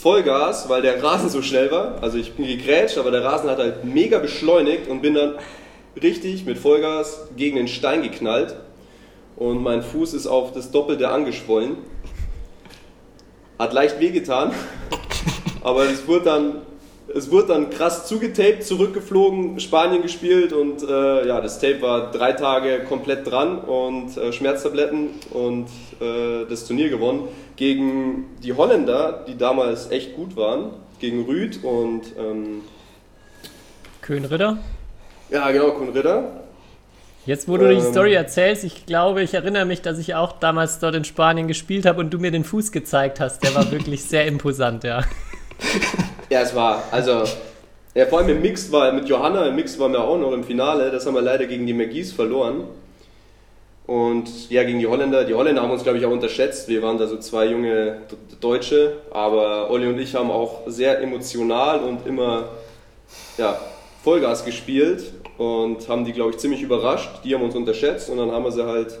Vollgas, 0.00 0.68
weil 0.68 0.80
der 0.80 1.02
Rasen 1.02 1.28
so 1.28 1.42
schnell 1.42 1.72
war, 1.72 2.00
also 2.00 2.18
ich 2.18 2.34
bin 2.34 2.46
gegrätscht, 2.46 2.98
aber 2.98 3.10
der 3.10 3.24
Rasen 3.24 3.50
hat 3.50 3.58
halt 3.58 3.84
mega 3.84 4.20
beschleunigt 4.20 4.86
und 4.86 5.02
bin 5.02 5.14
dann 5.14 5.34
richtig 6.00 6.44
mit 6.44 6.56
Vollgas 6.56 7.26
gegen 7.36 7.56
den 7.56 7.66
Stein 7.66 8.02
geknallt 8.02 8.54
und 9.34 9.60
mein 9.60 9.82
Fuß 9.82 10.14
ist 10.14 10.28
auf 10.28 10.52
das 10.52 10.70
Doppelte 10.70 11.08
angeschwollen. 11.08 11.78
Hat 13.58 13.72
leicht 13.72 13.98
wehgetan, 13.98 14.52
aber 15.64 15.86
es 15.86 16.06
wurde 16.06 16.24
dann, 16.24 16.62
es 17.14 17.30
wurde 17.30 17.48
dann 17.48 17.70
krass 17.70 18.06
zugetaped, 18.06 18.64
zurückgeflogen, 18.64 19.60
Spanien 19.60 20.02
gespielt 20.02 20.52
und 20.52 20.82
äh, 20.82 21.26
ja, 21.26 21.40
das 21.40 21.58
Tape 21.58 21.80
war 21.80 22.10
drei 22.10 22.32
Tage 22.32 22.80
komplett 22.88 23.30
dran 23.30 23.58
und 23.58 24.16
äh, 24.16 24.32
Schmerztabletten 24.32 25.10
und 25.30 25.66
äh, 26.00 26.44
das 26.48 26.66
Turnier 26.66 26.88
gewonnen 26.90 27.28
gegen 27.56 28.36
die 28.42 28.52
Holländer, 28.52 29.24
die 29.26 29.36
damals 29.36 29.90
echt 29.90 30.14
gut 30.14 30.36
waren, 30.36 30.70
gegen 31.00 31.24
Rüd 31.24 31.64
und 31.64 32.02
ähm, 32.18 32.62
Köhnritter. 34.02 34.58
ja 35.30 35.50
genau, 35.50 35.72
Kuhn 35.72 35.88
Ritter. 35.90 36.44
Jetzt, 37.26 37.46
wo 37.46 37.58
du 37.58 37.68
die 37.68 37.74
Ähm. 37.74 37.92
Story 37.92 38.14
erzählst, 38.14 38.64
ich 38.64 38.86
glaube, 38.86 39.22
ich 39.22 39.34
erinnere 39.34 39.66
mich, 39.66 39.82
dass 39.82 39.98
ich 39.98 40.14
auch 40.14 40.32
damals 40.32 40.78
dort 40.78 40.94
in 40.94 41.04
Spanien 41.04 41.46
gespielt 41.46 41.84
habe 41.84 42.00
und 42.00 42.10
du 42.10 42.18
mir 42.18 42.30
den 42.30 42.44
Fuß 42.44 42.72
gezeigt 42.72 43.20
hast. 43.20 43.42
Der 43.42 43.54
war 43.54 43.70
wirklich 43.70 44.04
sehr 44.04 44.26
imposant, 44.26 44.84
ja. 44.84 45.02
Ja, 46.30 46.42
es 46.42 46.54
war, 46.54 46.84
also, 46.90 47.24
ja, 47.94 48.06
vor 48.06 48.18
allem 48.18 48.28
im 48.28 48.42
Mix 48.42 48.70
war, 48.70 48.92
mit 48.92 49.08
Johanna 49.08 49.46
im 49.46 49.56
Mix 49.56 49.78
waren 49.78 49.92
wir 49.92 50.02
auch 50.02 50.18
noch 50.18 50.32
im 50.32 50.44
Finale, 50.44 50.90
das 50.90 51.06
haben 51.06 51.14
wir 51.14 51.22
leider 51.22 51.46
gegen 51.46 51.66
die 51.66 51.72
McGees 51.72 52.12
verloren. 52.12 52.64
Und 53.86 54.50
ja, 54.50 54.64
gegen 54.64 54.78
die 54.78 54.86
Holländer, 54.86 55.24
die 55.24 55.32
Holländer 55.32 55.62
haben 55.62 55.70
uns, 55.70 55.82
glaube 55.82 55.96
ich, 55.96 56.04
auch 56.04 56.10
unterschätzt. 56.10 56.68
Wir 56.68 56.82
waren 56.82 56.98
da 56.98 57.06
so 57.06 57.16
zwei 57.16 57.46
junge 57.46 58.02
Deutsche, 58.38 58.98
aber 59.10 59.70
Olli 59.70 59.86
und 59.86 59.98
ich 59.98 60.14
haben 60.14 60.30
auch 60.30 60.60
sehr 60.66 61.00
emotional 61.00 61.80
und 61.80 62.06
immer 62.06 62.50
ja, 63.38 63.58
Vollgas 64.04 64.44
gespielt 64.44 65.10
und 65.38 65.88
haben 65.88 66.04
die, 66.04 66.12
glaube 66.12 66.32
ich, 66.32 66.36
ziemlich 66.36 66.60
überrascht. 66.60 67.08
Die 67.24 67.34
haben 67.34 67.42
uns 67.42 67.54
unterschätzt 67.54 68.10
und 68.10 68.18
dann 68.18 68.30
haben 68.30 68.44
wir 68.44 68.52
sie 68.52 68.66
halt 68.66 68.98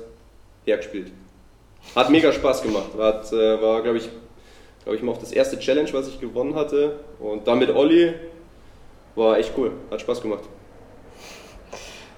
hergespielt. 0.64 1.12
Hat 1.94 2.08
mega 2.08 2.32
Spaß 2.32 2.62
gemacht. 2.62 2.88
Hat, 2.98 3.30
äh, 3.30 3.60
war, 3.60 3.82
glaube 3.82 3.98
ich, 3.98 4.08
glaube 4.88 4.96
ich, 4.96 5.02
mal 5.02 5.12
auch 5.12 5.18
das 5.18 5.32
erste 5.32 5.58
Challenge, 5.58 5.90
was 5.92 6.08
ich 6.08 6.18
gewonnen 6.18 6.54
hatte. 6.54 7.00
Und 7.20 7.46
dann 7.46 7.58
mit 7.58 7.68
Olli 7.68 8.14
war 9.16 9.36
echt 9.36 9.52
cool. 9.58 9.72
Hat 9.90 10.00
Spaß 10.00 10.22
gemacht. 10.22 10.44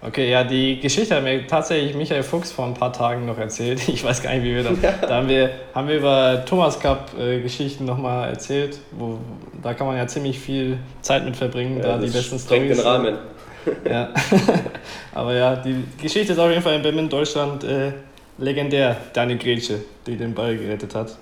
Okay, 0.01 0.31
ja, 0.31 0.45
die 0.45 0.79
Geschichte 0.79 1.17
hat 1.17 1.25
mir 1.25 1.45
tatsächlich 1.49 1.97
Michael 1.97 2.23
Fuchs 2.23 2.53
vor 2.53 2.67
ein 2.67 2.75
paar 2.75 2.93
Tagen 2.93 3.27
noch 3.27 3.39
erzählt. 3.39 3.81
Ich 3.89 4.05
weiß 4.05 4.23
gar 4.23 4.33
nicht, 4.35 4.45
wie 4.45 4.55
wir 4.55 4.63
da. 4.63 4.71
Da 5.01 5.17
haben 5.17 5.29
wir, 5.29 5.51
haben 5.75 5.89
wir 5.89 5.97
über 5.97 6.45
Thomas 6.47 6.79
Cup-Geschichten 6.79 7.87
nochmal 7.87 8.29
erzählt. 8.29 8.79
Wo, 8.93 9.19
da 9.61 9.75
kann 9.75 9.89
man 9.89 9.97
ja 9.97 10.07
ziemlich 10.07 10.39
viel 10.39 10.79
Zeit 11.03 11.25
mit 11.25 11.35
verbringen, 11.35 11.83
da 11.83 11.99
die 11.99 12.05
das 12.05 12.15
besten 12.15 12.39
sprengt 12.39 12.71
den 12.71 12.77
Storys. 12.77 12.87
Rahmen. 12.87 13.19
Ja. 13.85 14.09
Aber 15.13 15.35
ja, 15.35 15.57
die 15.57 15.85
Geschichte 16.01 16.33
ist 16.33 16.39
auf 16.39 16.49
jeden 16.49 16.63
Fall 16.63 16.77
in 16.77 16.83
Badminton 16.83 17.11
Deutschland 17.11 17.63
äh, 17.63 17.93
legendär. 18.39 18.97
Deine 19.13 19.37
Grätsche, 19.37 19.81
die 20.07 20.17
den 20.17 20.33
Ball 20.33 20.57
gerettet 20.57 20.95
hat. 20.95 21.15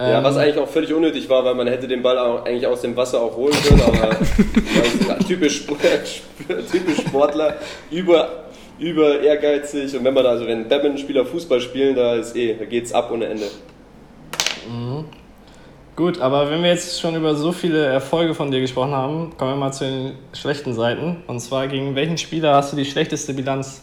Ja, 0.00 0.18
Ähm, 0.18 0.24
was 0.24 0.36
eigentlich 0.36 0.58
auch 0.58 0.68
völlig 0.68 0.92
unnötig 0.92 1.28
war, 1.28 1.44
weil 1.44 1.54
man 1.54 1.66
hätte 1.66 1.88
den 1.88 2.02
Ball 2.02 2.18
auch 2.18 2.44
eigentlich 2.44 2.66
aus 2.66 2.82
dem 2.82 2.96
Wasser 2.96 3.20
auch 3.20 3.36
holen 3.36 3.54
können, 3.66 3.82
aber 3.82 4.10
also, 4.10 5.26
typisch, 5.26 5.66
typisch 5.66 6.98
Sportler, 7.06 7.56
über, 7.90 8.44
über 8.78 9.20
ehrgeizig 9.20 9.96
und 9.96 10.04
wenn 10.04 10.14
man 10.14 10.22
da, 10.22 10.30
also 10.30 10.46
wenn 10.46 10.68
Badminton-Spieler 10.68 11.24
Fußball 11.26 11.60
spielen, 11.60 11.96
da 11.96 12.14
ist 12.14 12.36
eh, 12.36 12.54
da 12.54 12.64
geht's 12.64 12.92
ab 12.92 13.10
ohne 13.12 13.26
Ende. 13.26 13.46
Gut, 15.98 16.20
aber 16.20 16.48
wenn 16.48 16.62
wir 16.62 16.70
jetzt 16.70 17.00
schon 17.00 17.16
über 17.16 17.34
so 17.34 17.50
viele 17.50 17.84
Erfolge 17.84 18.32
von 18.32 18.52
dir 18.52 18.60
gesprochen 18.60 18.92
haben, 18.92 19.36
kommen 19.36 19.50
wir 19.50 19.56
mal 19.56 19.72
zu 19.72 19.82
den 19.82 20.12
schlechten 20.32 20.72
Seiten. 20.72 21.24
Und 21.26 21.40
zwar, 21.40 21.66
gegen 21.66 21.96
welchen 21.96 22.18
Spieler 22.18 22.54
hast 22.54 22.72
du 22.72 22.76
die 22.76 22.84
schlechteste 22.84 23.34
Bilanz 23.34 23.82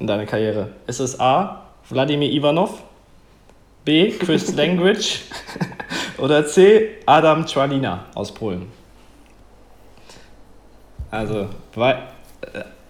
in 0.00 0.06
deiner 0.06 0.24
Karriere? 0.24 0.68
Ist 0.86 1.00
es 1.00 1.20
A. 1.20 1.60
Wladimir 1.90 2.30
Ivanov, 2.30 2.82
B. 3.84 4.10
Chris 4.12 4.54
Langridge 4.54 5.20
oder 6.18 6.46
C. 6.46 6.98
Adam 7.06 7.44
Czwalina 7.46 8.06
aus 8.14 8.32
Polen? 8.32 8.70
Also, 11.10 11.48
äh, 11.76 11.94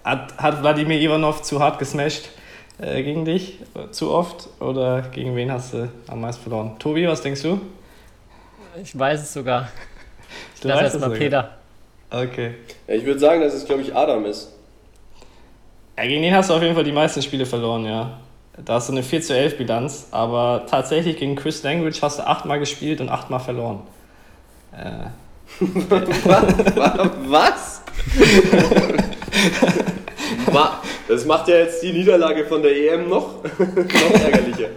hat, 0.03 0.37
hat 0.37 0.61
Wladimir 0.61 0.99
Ivanov 1.01 1.41
zu 1.41 1.59
hart 1.59 1.79
gesmashed 1.79 2.29
äh, 2.79 3.01
gegen 3.03 3.25
dich? 3.25 3.59
Äh, 3.75 3.91
Zu 3.91 4.11
oft? 4.11 4.47
Oder 4.61 5.01
gegen 5.01 5.35
wen 5.35 5.51
hast 5.51 5.73
du 5.73 5.89
am 6.07 6.21
meisten 6.21 6.43
verloren? 6.43 6.77
Tobi, 6.79 7.07
was 7.07 7.21
denkst 7.21 7.41
du? 7.41 7.59
Ich 8.81 8.97
weiß 8.97 9.21
es 9.21 9.33
sogar. 9.33 9.69
Ich 10.55 10.61
Du 10.61 10.67
lass 10.67 10.77
weißt 10.77 10.83
erst 10.85 10.95
es 10.95 11.01
mal 11.01 11.07
sogar. 11.07 11.19
Peter. 11.19 11.57
Okay. 12.09 12.55
Ja, 12.87 12.93
ich 12.95 13.05
würde 13.05 13.19
sagen, 13.19 13.41
dass 13.41 13.53
es, 13.53 13.65
glaube 13.65 13.81
ich, 13.81 13.95
Adam 13.95 14.25
ist. 14.25 14.51
Ja, 15.97 16.05
gegen 16.05 16.21
den 16.23 16.33
hast 16.35 16.49
du 16.49 16.53
auf 16.53 16.61
jeden 16.61 16.75
Fall 16.75 16.83
die 16.83 16.91
meisten 16.91 17.21
Spiele 17.21 17.45
verloren, 17.45 17.85
ja. 17.85 18.19
Da 18.57 18.73
hast 18.75 18.89
du 18.89 18.93
eine 18.93 19.03
4 19.03 19.21
zu 19.21 19.35
11 19.35 19.57
Bilanz, 19.57 20.07
aber 20.11 20.65
tatsächlich 20.69 21.17
gegen 21.17 21.35
Chris 21.35 21.63
Langridge 21.63 21.99
hast 22.01 22.19
du 22.19 22.27
achtmal 22.27 22.59
gespielt 22.59 23.01
und 23.01 23.09
achtmal 23.09 23.39
verloren. 23.39 23.81
Äh, 24.71 25.07
Was? 27.27 27.81
Wa- 30.51 30.81
Das 31.07 31.25
macht 31.25 31.47
ja 31.47 31.57
jetzt 31.57 31.81
die 31.83 31.93
Niederlage 31.93 32.45
von 32.45 32.61
der 32.61 32.75
EM 32.75 33.09
noch, 33.09 33.43
noch 33.43 34.21
ärgerlicher. 34.23 34.69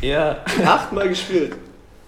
ja, 0.00 0.36
Achtmal 0.64 1.08
gespielt. 1.08 1.56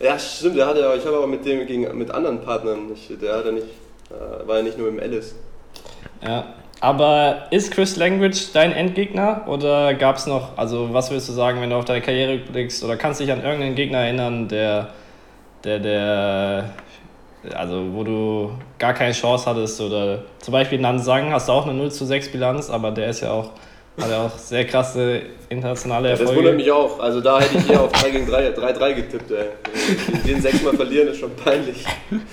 Ja, 0.00 0.18
stimmt, 0.18 0.56
der 0.56 0.66
hat 0.66 0.76
ja, 0.76 0.94
ich 0.94 1.04
habe 1.06 1.16
aber 1.16 1.26
mit 1.26 1.44
dem 1.46 1.66
gegen, 1.66 1.96
mit 1.96 2.10
anderen 2.10 2.40
Partnern, 2.42 2.88
nicht, 2.88 3.10
der 3.22 3.36
hat 3.36 3.44
ja 3.46 3.52
nicht, 3.52 3.66
äh, 4.10 4.46
war 4.46 4.56
ja 4.58 4.62
nicht 4.62 4.76
nur 4.78 4.88
im 4.88 5.00
Alice. 5.00 5.34
ja. 6.22 6.44
Aber 6.84 7.44
ist 7.50 7.72
Chris 7.72 7.96
Langridge 7.96 8.48
dein 8.52 8.70
Endgegner 8.70 9.40
oder 9.46 9.94
gab 9.94 10.16
es 10.16 10.26
noch, 10.26 10.58
also 10.58 10.92
was 10.92 11.10
würdest 11.10 11.30
du 11.30 11.32
sagen, 11.32 11.62
wenn 11.62 11.70
du 11.70 11.76
auf 11.76 11.86
deine 11.86 12.02
Karriere 12.02 12.36
blickst 12.36 12.84
oder 12.84 12.98
kannst 12.98 13.20
dich 13.20 13.32
an 13.32 13.42
irgendeinen 13.42 13.74
Gegner 13.74 14.00
erinnern, 14.00 14.48
der, 14.48 14.88
der, 15.64 15.78
der, 15.78 16.64
also 17.54 17.86
wo 17.94 18.04
du 18.04 18.50
gar 18.78 18.92
keine 18.92 19.12
Chance 19.12 19.46
hattest 19.46 19.80
oder 19.80 20.24
zum 20.40 20.52
Beispiel 20.52 20.78
Nansang 20.78 21.32
hast 21.32 21.48
du 21.48 21.52
auch 21.52 21.66
eine 21.66 21.72
0 21.72 21.90
zu 21.90 22.04
6 22.04 22.30
Bilanz, 22.32 22.68
aber 22.68 22.90
der 22.90 23.06
ist 23.06 23.22
ja 23.22 23.30
auch, 23.30 23.52
hat 23.98 24.10
ja 24.10 24.26
auch 24.26 24.36
sehr 24.36 24.66
krasse 24.66 25.22
internationale 25.48 26.08
Ja, 26.08 26.12
das 26.12 26.20
Erfolge. 26.20 26.40
wundert 26.40 26.56
mich 26.56 26.70
auch. 26.70 27.00
Also 27.00 27.22
da 27.22 27.40
hätte 27.40 27.56
ich 27.56 27.70
eher 27.70 27.80
auf 27.80 27.92
3 27.92 28.10
gegen 28.10 28.26
3, 28.26 28.50
3-3 28.50 28.92
getippt, 28.92 29.30
ey. 29.30 29.46
Den 30.28 30.42
sechsmal 30.42 30.74
verlieren 30.74 31.08
ist 31.08 31.16
schon 31.16 31.34
peinlich. 31.34 31.82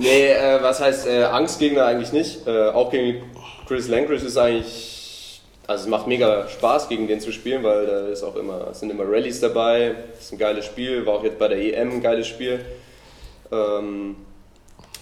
Nee, 0.00 0.28
äh, 0.28 0.62
was 0.62 0.80
heißt 0.80 1.06
äh, 1.08 1.24
Angstgegner 1.24 1.84
eigentlich 1.84 2.12
nicht. 2.12 2.46
Äh, 2.46 2.68
auch 2.70 2.90
gegen 2.90 3.22
Chris 3.70 3.86
Langridge 3.86 4.26
ist 4.26 4.36
eigentlich, 4.36 5.40
also 5.68 5.84
es 5.84 5.88
macht 5.88 6.08
mega 6.08 6.48
Spaß 6.48 6.88
gegen 6.88 7.06
den 7.06 7.20
zu 7.20 7.30
spielen, 7.30 7.62
weil 7.62 7.86
da 7.86 8.08
ist 8.08 8.24
auch 8.24 8.34
immer, 8.34 8.74
sind 8.74 8.90
immer 8.90 9.04
Rallyes 9.04 9.38
dabei, 9.38 9.94
ist 10.18 10.32
ein 10.32 10.38
geiles 10.38 10.64
Spiel, 10.64 11.06
war 11.06 11.14
auch 11.14 11.22
jetzt 11.22 11.38
bei 11.38 11.46
der 11.46 11.58
EM 11.58 11.92
ein 11.92 12.02
geiles 12.02 12.26
Spiel. 12.26 12.64
Ähm, 13.52 14.16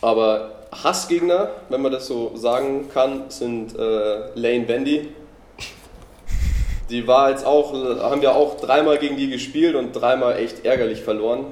aber 0.03 0.67
Hassgegner, 0.71 1.49
wenn 1.71 1.81
man 1.81 1.93
das 1.93 2.09
so 2.09 2.37
sagen 2.37 2.91
kann, 2.93 3.31
sind 3.31 3.75
äh, 3.75 4.35
Lane 4.35 4.67
Bendy. 4.67 5.15
Die 6.91 7.07
war 7.07 7.31
jetzt 7.31 7.47
auch, 7.47 7.73
haben 7.73 8.21
wir 8.21 8.35
auch 8.35 8.61
dreimal 8.61 8.99
gegen 8.99 9.17
die 9.17 9.31
gespielt 9.31 9.77
und 9.77 9.93
dreimal 9.95 10.37
echt 10.37 10.67
ärgerlich 10.67 11.01
verloren. 11.01 11.47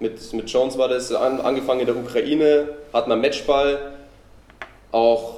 Mit, 0.00 0.34
mit 0.34 0.50
Jones 0.50 0.76
war 0.76 0.88
das 0.88 1.10
an, 1.14 1.40
angefangen 1.40 1.80
in 1.80 1.86
der 1.86 1.96
Ukraine, 1.96 2.76
hat 2.92 3.08
man 3.08 3.22
Matchball. 3.22 3.94
Auch 4.92 5.37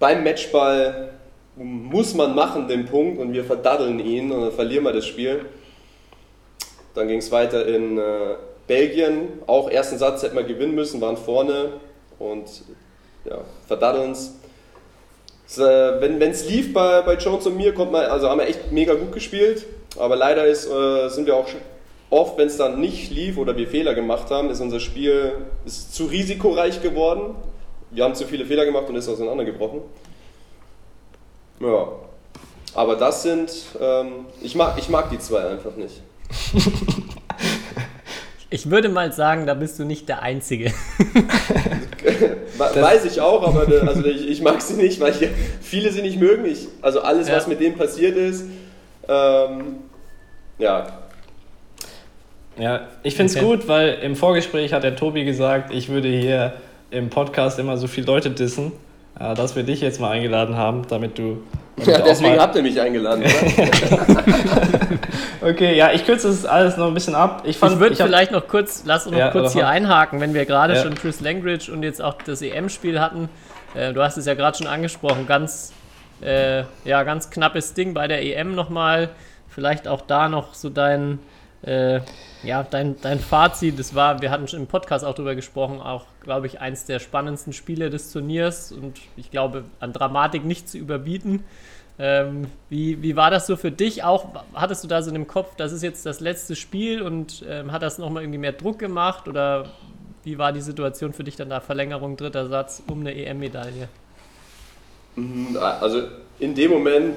beim 0.00 0.24
Matchball 0.24 1.10
muss 1.54 2.14
man 2.14 2.34
machen 2.34 2.66
den 2.66 2.86
Punkt 2.86 3.20
und 3.20 3.32
wir 3.32 3.44
verdaddeln 3.44 4.00
ihn 4.00 4.32
und 4.32 4.40
dann 4.40 4.52
verlieren 4.52 4.82
wir 4.84 4.92
das 4.92 5.06
Spiel. 5.06 5.44
Dann 6.94 7.06
ging 7.06 7.18
es 7.18 7.30
weiter 7.30 7.66
in 7.66 7.98
äh, 7.98 8.34
Belgien. 8.66 9.28
Auch 9.46 9.70
ersten 9.70 9.98
Satz 9.98 10.22
hätten 10.22 10.36
wir 10.36 10.42
gewinnen 10.42 10.74
müssen, 10.74 11.00
waren 11.00 11.16
vorne 11.16 11.74
und 12.18 12.48
ja, 13.24 13.38
verdaddeln 13.68 14.12
es. 14.12 14.36
Äh, 15.58 16.00
wenn 16.00 16.20
es 16.22 16.48
lief 16.48 16.72
bei, 16.72 17.02
bei 17.02 17.14
Jones 17.14 17.46
und 17.46 17.56
mir, 17.56 17.74
konnte 17.74 17.92
man, 17.92 18.04
also 18.06 18.28
haben 18.28 18.40
wir 18.40 18.48
echt 18.48 18.72
mega 18.72 18.94
gut 18.94 19.12
gespielt. 19.12 19.66
Aber 19.98 20.16
leider 20.16 20.46
ist, 20.46 20.66
äh, 20.66 21.08
sind 21.08 21.26
wir 21.26 21.36
auch 21.36 21.46
oft, 22.08 22.38
wenn 22.38 22.46
es 22.46 22.56
dann 22.56 22.80
nicht 22.80 23.10
lief 23.10 23.36
oder 23.36 23.56
wir 23.56 23.68
Fehler 23.68 23.94
gemacht 23.94 24.30
haben, 24.30 24.50
ist 24.50 24.60
unser 24.60 24.80
Spiel 24.80 25.32
ist 25.66 25.94
zu 25.94 26.06
risikoreich 26.06 26.80
geworden. 26.80 27.34
Wir 27.90 28.04
haben 28.04 28.14
zu 28.14 28.26
viele 28.26 28.44
Fehler 28.46 28.64
gemacht 28.64 28.88
und 28.88 28.96
ist 28.96 29.08
auseinandergebrochen. 29.08 29.80
Ja. 31.60 31.88
Aber 32.74 32.96
das 32.96 33.22
sind, 33.22 33.52
ähm, 33.80 34.26
ich, 34.40 34.54
mag, 34.54 34.78
ich 34.78 34.88
mag 34.88 35.10
die 35.10 35.18
zwei 35.18 35.40
einfach 35.40 35.74
nicht. 35.76 36.00
Ich 38.52 38.68
würde 38.68 38.88
mal 38.88 39.12
sagen, 39.12 39.46
da 39.46 39.54
bist 39.54 39.78
du 39.78 39.84
nicht 39.84 40.08
der 40.08 40.22
Einzige. 40.22 40.72
Weiß 42.58 43.04
ich 43.04 43.20
auch, 43.20 43.46
aber 43.46 43.72
äh, 43.72 43.86
also 43.86 44.04
ich, 44.04 44.28
ich, 44.28 44.42
mag 44.42 44.60
sie 44.60 44.74
nicht, 44.74 44.98
weil 44.98 45.12
ich, 45.12 45.28
viele 45.62 45.92
sie 45.92 46.02
nicht 46.02 46.18
mögen. 46.18 46.44
Ich, 46.44 46.66
also 46.82 47.00
alles, 47.00 47.28
ja. 47.28 47.36
was 47.36 47.46
mit 47.46 47.60
denen 47.60 47.76
passiert 47.78 48.16
ist, 48.16 48.46
ähm, 49.08 49.76
ja. 50.58 50.84
Ja, 52.58 52.88
ich 53.04 53.14
finde 53.14 53.30
es 53.30 53.36
okay. 53.36 53.44
gut, 53.44 53.68
weil 53.68 54.00
im 54.02 54.16
Vorgespräch 54.16 54.72
hat 54.72 54.82
der 54.82 54.96
Tobi 54.96 55.24
gesagt, 55.24 55.72
ich 55.72 55.88
würde 55.88 56.08
hier 56.08 56.54
im 56.90 57.10
Podcast 57.10 57.58
immer 57.58 57.76
so 57.76 57.86
viele 57.86 58.06
Leute 58.06 58.30
dissen, 58.30 58.72
äh, 59.18 59.34
dass 59.34 59.56
wir 59.56 59.62
dich 59.62 59.80
jetzt 59.80 60.00
mal 60.00 60.10
eingeladen 60.10 60.56
haben, 60.56 60.82
damit 60.88 61.18
du. 61.18 61.42
Damit 61.76 61.88
ja, 61.88 62.04
deswegen 62.04 62.38
habt 62.38 62.56
ihr 62.56 62.62
mich 62.62 62.80
eingeladen, 62.80 63.24
okay, 65.40 65.76
ja, 65.76 65.92
ich 65.92 66.04
kürze 66.04 66.28
es 66.28 66.44
alles 66.44 66.76
noch 66.76 66.88
ein 66.88 66.94
bisschen 66.94 67.14
ab. 67.14 67.44
Ich, 67.46 67.62
ich 67.62 67.78
würde 67.78 67.96
vielleicht 67.96 68.32
noch 68.32 68.48
kurz, 68.48 68.82
lass 68.84 69.06
uns 69.06 69.12
noch 69.12 69.18
ja, 69.18 69.30
kurz 69.30 69.54
hier 69.54 69.66
einhaken, 69.66 70.20
wenn 70.20 70.34
wir 70.34 70.44
gerade 70.44 70.74
ja. 70.74 70.82
schon 70.82 70.94
Chris 70.94 71.20
Langridge 71.20 71.72
und 71.72 71.82
jetzt 71.82 72.02
auch 72.02 72.20
das 72.20 72.42
EM-Spiel 72.42 73.00
hatten. 73.00 73.30
Äh, 73.74 73.92
du 73.92 74.02
hast 74.02 74.18
es 74.18 74.26
ja 74.26 74.34
gerade 74.34 74.58
schon 74.58 74.66
angesprochen, 74.66 75.26
ganz, 75.26 75.72
äh, 76.20 76.64
ja, 76.84 77.02
ganz 77.04 77.30
knappes 77.30 77.72
Ding 77.72 77.94
bei 77.94 78.08
der 78.08 78.22
EM 78.22 78.54
nochmal. 78.54 79.10
Vielleicht 79.48 79.88
auch 79.88 80.02
da 80.02 80.28
noch 80.28 80.54
so 80.54 80.68
dein, 80.68 81.18
äh, 81.62 82.00
ja, 82.42 82.62
dein, 82.62 82.96
dein 83.00 83.20
Fazit. 83.20 83.78
Das 83.78 83.94
war, 83.94 84.22
wir 84.22 84.30
hatten 84.30 84.48
schon 84.48 84.60
im 84.60 84.66
Podcast 84.66 85.04
auch 85.04 85.14
drüber 85.14 85.34
gesprochen, 85.34 85.80
auch, 85.80 86.06
glaube 86.22 86.46
ich, 86.46 86.60
eins 86.60 86.84
der 86.84 86.98
spannendsten 86.98 87.52
Spiele 87.52 87.90
des 87.90 88.12
Turniers 88.12 88.72
und 88.72 88.98
ich 89.16 89.30
glaube, 89.30 89.64
an 89.80 89.92
Dramatik 89.92 90.44
nicht 90.44 90.68
zu 90.68 90.78
überbieten. 90.78 91.44
Ähm, 91.98 92.46
wie, 92.70 93.02
wie 93.02 93.14
war 93.14 93.30
das 93.30 93.46
so 93.46 93.56
für 93.56 93.70
dich 93.70 94.04
auch? 94.04 94.28
Hattest 94.54 94.82
du 94.82 94.88
da 94.88 95.02
so 95.02 95.10
in 95.10 95.14
dem 95.14 95.26
Kopf, 95.26 95.54
das 95.56 95.72
ist 95.72 95.82
jetzt 95.82 96.06
das 96.06 96.20
letzte 96.20 96.56
Spiel 96.56 97.02
und 97.02 97.44
ähm, 97.46 97.72
hat 97.72 97.82
das 97.82 97.98
nochmal 97.98 98.22
irgendwie 98.22 98.38
mehr 98.38 98.52
Druck 98.52 98.78
gemacht 98.78 99.28
oder 99.28 99.66
wie 100.24 100.38
war 100.38 100.52
die 100.52 100.62
Situation 100.62 101.12
für 101.12 101.24
dich 101.24 101.36
dann 101.36 101.50
da? 101.50 101.60
Verlängerung, 101.60 102.16
dritter 102.16 102.46
Satz 102.48 102.82
um 102.88 103.00
eine 103.00 103.14
EM-Medaille? 103.14 103.88
Mhm, 105.16 105.58
also 105.58 106.04
in 106.38 106.54
dem 106.54 106.70
Moment 106.70 107.16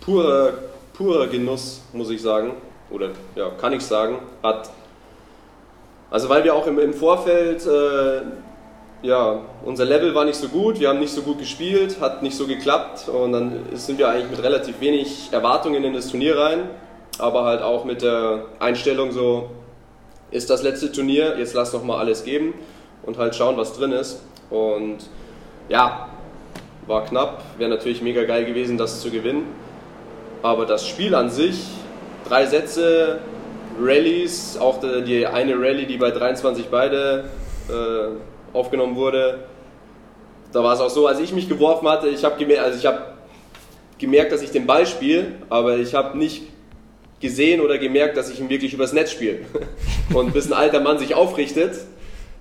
purer, 0.00 0.54
purer 0.92 1.28
Genuss, 1.28 1.82
muss 1.92 2.10
ich 2.10 2.20
sagen. 2.20 2.54
Oder 2.90 3.10
ja, 3.36 3.50
kann 3.60 3.72
ich 3.72 3.82
sagen. 3.82 4.18
Hat, 4.42 4.70
also 6.10 6.28
weil 6.28 6.44
wir 6.44 6.54
auch 6.54 6.66
im, 6.66 6.78
im 6.78 6.92
Vorfeld 6.92 7.66
äh, 7.66 8.22
ja, 9.02 9.40
unser 9.64 9.84
Level 9.84 10.14
war 10.14 10.24
nicht 10.24 10.36
so 10.36 10.48
gut, 10.48 10.78
wir 10.78 10.88
haben 10.88 10.98
nicht 10.98 11.12
so 11.12 11.22
gut 11.22 11.38
gespielt, 11.38 12.00
hat 12.00 12.22
nicht 12.22 12.36
so 12.36 12.46
geklappt 12.46 13.08
und 13.08 13.32
dann 13.32 13.52
sind 13.74 13.98
wir 13.98 14.08
eigentlich 14.08 14.30
mit 14.30 14.42
relativ 14.42 14.80
wenig 14.80 15.30
Erwartungen 15.32 15.84
in 15.84 15.94
das 15.94 16.08
Turnier 16.08 16.38
rein, 16.38 16.68
aber 17.18 17.44
halt 17.44 17.62
auch 17.62 17.84
mit 17.84 18.02
der 18.02 18.44
Einstellung 18.58 19.12
so, 19.12 19.50
ist 20.30 20.50
das 20.50 20.62
letzte 20.62 20.92
Turnier, 20.92 21.38
jetzt 21.38 21.54
lass 21.54 21.72
doch 21.72 21.82
mal 21.82 21.98
alles 21.98 22.24
geben 22.24 22.54
und 23.04 23.18
halt 23.18 23.34
schauen, 23.34 23.56
was 23.56 23.72
drin 23.72 23.92
ist. 23.92 24.22
Und 24.50 24.98
ja, 25.68 26.08
war 26.86 27.04
knapp, 27.04 27.42
wäre 27.58 27.70
natürlich 27.70 28.02
mega 28.02 28.24
geil 28.24 28.44
gewesen, 28.44 28.76
das 28.76 29.00
zu 29.00 29.10
gewinnen. 29.10 29.46
Aber 30.42 30.66
das 30.66 30.86
Spiel 30.86 31.14
an 31.14 31.30
sich, 31.30 31.66
drei 32.30 32.46
Sätze, 32.46 33.18
Rallyes, 33.80 34.56
auch 34.58 34.78
die 34.80 35.26
eine 35.26 35.54
Rallye, 35.54 35.86
die 35.86 35.96
bei 35.96 36.12
23 36.12 36.66
beide 36.70 37.24
äh, 37.68 38.56
aufgenommen 38.56 38.94
wurde. 38.94 39.40
Da 40.52 40.62
war 40.62 40.74
es 40.74 40.80
auch 40.80 40.90
so, 40.90 41.08
als 41.08 41.18
ich 41.18 41.32
mich 41.32 41.48
geworfen 41.48 41.88
hatte, 41.88 42.08
ich 42.08 42.24
habe 42.24 42.38
gemerkt, 42.38 42.62
also 42.62 42.88
hab 42.88 43.18
gemerkt, 43.98 44.32
dass 44.32 44.42
ich 44.42 44.50
den 44.52 44.66
Ball 44.66 44.86
spiele, 44.86 45.32
aber 45.48 45.78
ich 45.78 45.94
habe 45.94 46.16
nicht 46.16 46.42
gesehen 47.20 47.60
oder 47.60 47.78
gemerkt, 47.78 48.16
dass 48.16 48.30
ich 48.30 48.38
ihn 48.38 48.48
wirklich 48.48 48.72
übers 48.72 48.92
Netz 48.92 49.10
spiele. 49.10 49.40
Und 50.14 50.32
bis 50.32 50.46
ein 50.46 50.52
alter 50.52 50.80
Mann 50.80 50.98
sich 50.98 51.14
aufrichtet, 51.14 51.74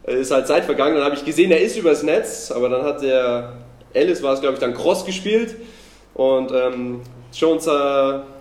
äh, 0.06 0.21
ist 0.21 0.32
halt 0.32 0.45
Zeit 0.45 0.65
vergangen. 0.65 0.95
Dann 0.95 1.04
habe 1.04 1.15
ich 1.15 1.25
gesehen, 1.25 1.52
er 1.52 1.62
ist 1.62 1.75
übers 1.78 2.04
Netz, 2.04 2.52
aber 2.52 2.69
dann 2.69 2.84
hat 2.84 3.02
der 3.02 3.54
Ellis, 3.93 4.21
war 4.21 4.34
es 4.34 4.41
glaube 4.41 4.54
ich, 4.54 4.60
dann 4.60 4.75
Cross 4.75 5.06
gespielt 5.06 5.56
und 6.13 6.52
ähm, 6.52 7.02
Jones 7.34 7.68
äh, 7.68 7.72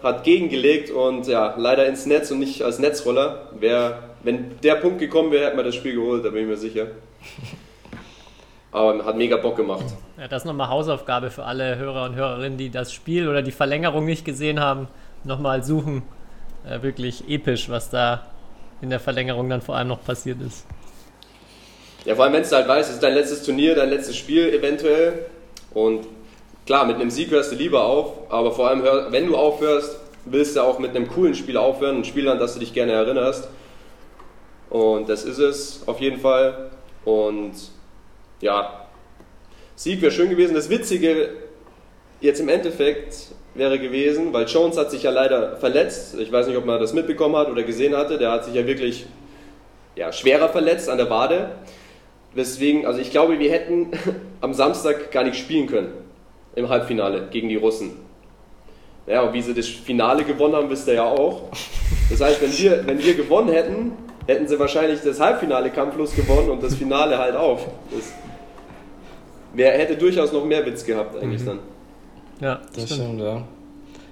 hat 0.03 0.25
gegengelegt 0.25 0.91
und 0.91 1.27
ja, 1.27 1.55
leider 1.57 1.87
ins 1.87 2.07
Netz 2.07 2.31
und 2.31 2.39
nicht 2.39 2.63
als 2.63 2.79
Netzroller. 2.79 3.51
Wär, 3.59 4.03
wenn 4.23 4.59
der 4.63 4.77
Punkt 4.77 4.99
gekommen 4.99 5.31
wäre, 5.31 5.47
hätte 5.47 5.57
man 5.57 5.65
das 5.65 5.75
Spiel 5.75 5.95
geholt, 5.95 6.25
da 6.25 6.31
bin 6.31 6.43
ich 6.43 6.49
mir 6.49 6.57
sicher. 6.57 6.87
Aber 8.73 9.05
hat 9.05 9.17
mega 9.17 9.37
Bock 9.37 9.57
gemacht. 9.57 9.85
Ja, 10.19 10.29
das 10.29 10.43
ist 10.43 10.47
nochmal 10.47 10.69
Hausaufgabe 10.69 11.31
für 11.31 11.45
alle 11.45 11.77
Hörer 11.77 12.05
und 12.05 12.15
Hörerinnen, 12.15 12.59
die 12.59 12.71
das 12.71 12.93
Spiel 12.93 13.29
oder 13.29 13.43
die 13.43 13.51
Verlängerung 13.51 14.05
nicht 14.05 14.25
gesehen 14.25 14.61
haben. 14.61 14.89
Nochmal 15.25 15.65
suchen. 15.65 16.03
Äh, 16.69 16.83
wirklich 16.83 17.29
episch, 17.29 17.69
was 17.69 17.91
da 17.91 18.27
in 18.81 18.91
der 18.91 19.01
Verlängerung 19.01 19.49
dann 19.49 19.63
vor 19.63 19.77
allem 19.77 19.89
noch 19.89 20.05
passiert 20.05 20.41
ist. 20.41 20.67
Ja, 22.05 22.15
vor 22.15 22.25
allem, 22.25 22.35
wenn 22.35 22.43
du 22.43 22.51
halt 22.51 22.69
weißt, 22.69 22.89
es 22.89 22.97
ist 22.97 23.03
dein 23.03 23.15
letztes 23.15 23.43
Turnier, 23.43 23.75
dein 23.75 23.91
letztes 23.91 24.17
Spiel 24.17 24.49
eventuell. 24.51 25.27
Und 25.75 26.07
klar, 26.69 26.85
mit 26.85 26.97
einem 26.97 27.09
Sieg 27.09 27.31
hörst 27.31 27.51
du 27.51 27.57
lieber 27.57 27.87
auf, 27.87 28.13
aber 28.29 28.53
vor 28.53 28.69
allem, 28.69 28.83
wenn 29.11 29.27
du 29.27 29.37
aufhörst, 29.39 30.01
willst 30.27 30.55
du 30.55 30.61
auch 30.61 30.79
mit 30.79 30.95
einem 30.95 31.09
coolen 31.09 31.35
Spiel 31.35 31.57
aufhören, 31.57 31.97
ein 31.97 32.05
Spiel, 32.05 32.29
an 32.29 32.39
das 32.39 32.53
du 32.53 32.61
dich 32.61 32.75
gerne 32.75 32.93
erinnerst. 32.93 33.49
Und 34.69 35.09
das 35.09 35.25
ist 35.25 35.39
es 35.39 35.83
auf 35.87 35.99
jeden 35.99 36.21
Fall. 36.21 36.69
Und 37.07 37.55
ja, 38.43 38.87
Sieg 39.77 40.03
wäre 40.03 40.13
schön 40.13 40.29
gewesen. 40.29 40.55
Das 40.55 40.69
Witzige 40.69 41.31
jetzt 42.21 42.39
im 42.39 42.51
Endeffekt 42.51 43.29
wäre 43.55 43.79
gewesen, 43.79 44.35
weil 44.35 44.47
Jones 44.47 44.77
hat 44.77 44.91
sich 44.91 45.05
ja 45.05 45.11
leider 45.11 45.57
verletzt. 45.57 46.17
Ich 46.19 46.31
weiß 46.31 46.49
nicht, 46.49 46.59
ob 46.59 46.67
man 46.67 46.79
das 46.79 46.93
mitbekommen 46.93 47.37
hat 47.37 47.49
oder 47.49 47.63
gesehen 47.63 47.97
hatte. 47.97 48.19
Der 48.19 48.31
hat 48.31 48.45
sich 48.45 48.53
ja 48.53 48.67
wirklich 48.67 49.07
ja, 49.97 50.13
schwerer 50.13 50.51
verletzt 50.51 50.91
an 50.91 50.99
der 50.99 51.09
Wade. 51.09 51.49
Weswegen, 52.35 52.85
also 52.85 53.01
ich 53.01 53.11
glaube, 53.11 53.39
wir 53.39 53.51
hätten 53.51 53.93
am 54.43 54.53
Samstag 54.53 55.11
gar 55.11 55.25
nicht 55.25 55.39
spielen 55.39 55.67
können 55.67 56.08
im 56.59 56.69
Halbfinale 56.69 57.29
gegen 57.31 57.49
die 57.49 57.57
Russen. 57.57 57.93
Ja, 59.07 59.23
und 59.23 59.33
wie 59.33 59.41
sie 59.41 59.55
das 59.55 59.67
Finale 59.67 60.25
gewonnen 60.25 60.55
haben, 60.55 60.69
wisst 60.69 60.87
ihr 60.89 60.95
ja 60.95 61.05
auch. 61.05 61.45
Das 62.11 62.21
heißt, 62.21 62.43
wenn 62.43 62.53
wir, 62.53 62.87
wenn 62.87 63.03
wir 63.03 63.15
gewonnen 63.15 63.51
hätten, 63.51 63.93
hätten 64.27 64.47
sie 64.47 64.59
wahrscheinlich 64.59 65.01
das 65.01 65.19
Halbfinale 65.19 65.71
kampflos 65.71 66.15
gewonnen 66.15 66.51
und 66.51 66.63
das 66.63 66.75
Finale 66.75 67.17
halt 67.17 67.35
auch. 67.35 67.61
Das 67.91 68.13
wär, 69.55 69.73
hätte 69.73 69.97
durchaus 69.97 70.33
noch 70.33 70.45
mehr 70.45 70.65
Witz 70.67 70.85
gehabt 70.85 71.17
eigentlich 71.23 71.41
mhm. 71.43 71.47
dann. 71.47 71.59
Ja, 72.41 72.55
das, 72.57 72.73
das 72.73 72.85
stimmt. 72.85 73.03
stimmt, 73.03 73.21
ja. 73.21 73.43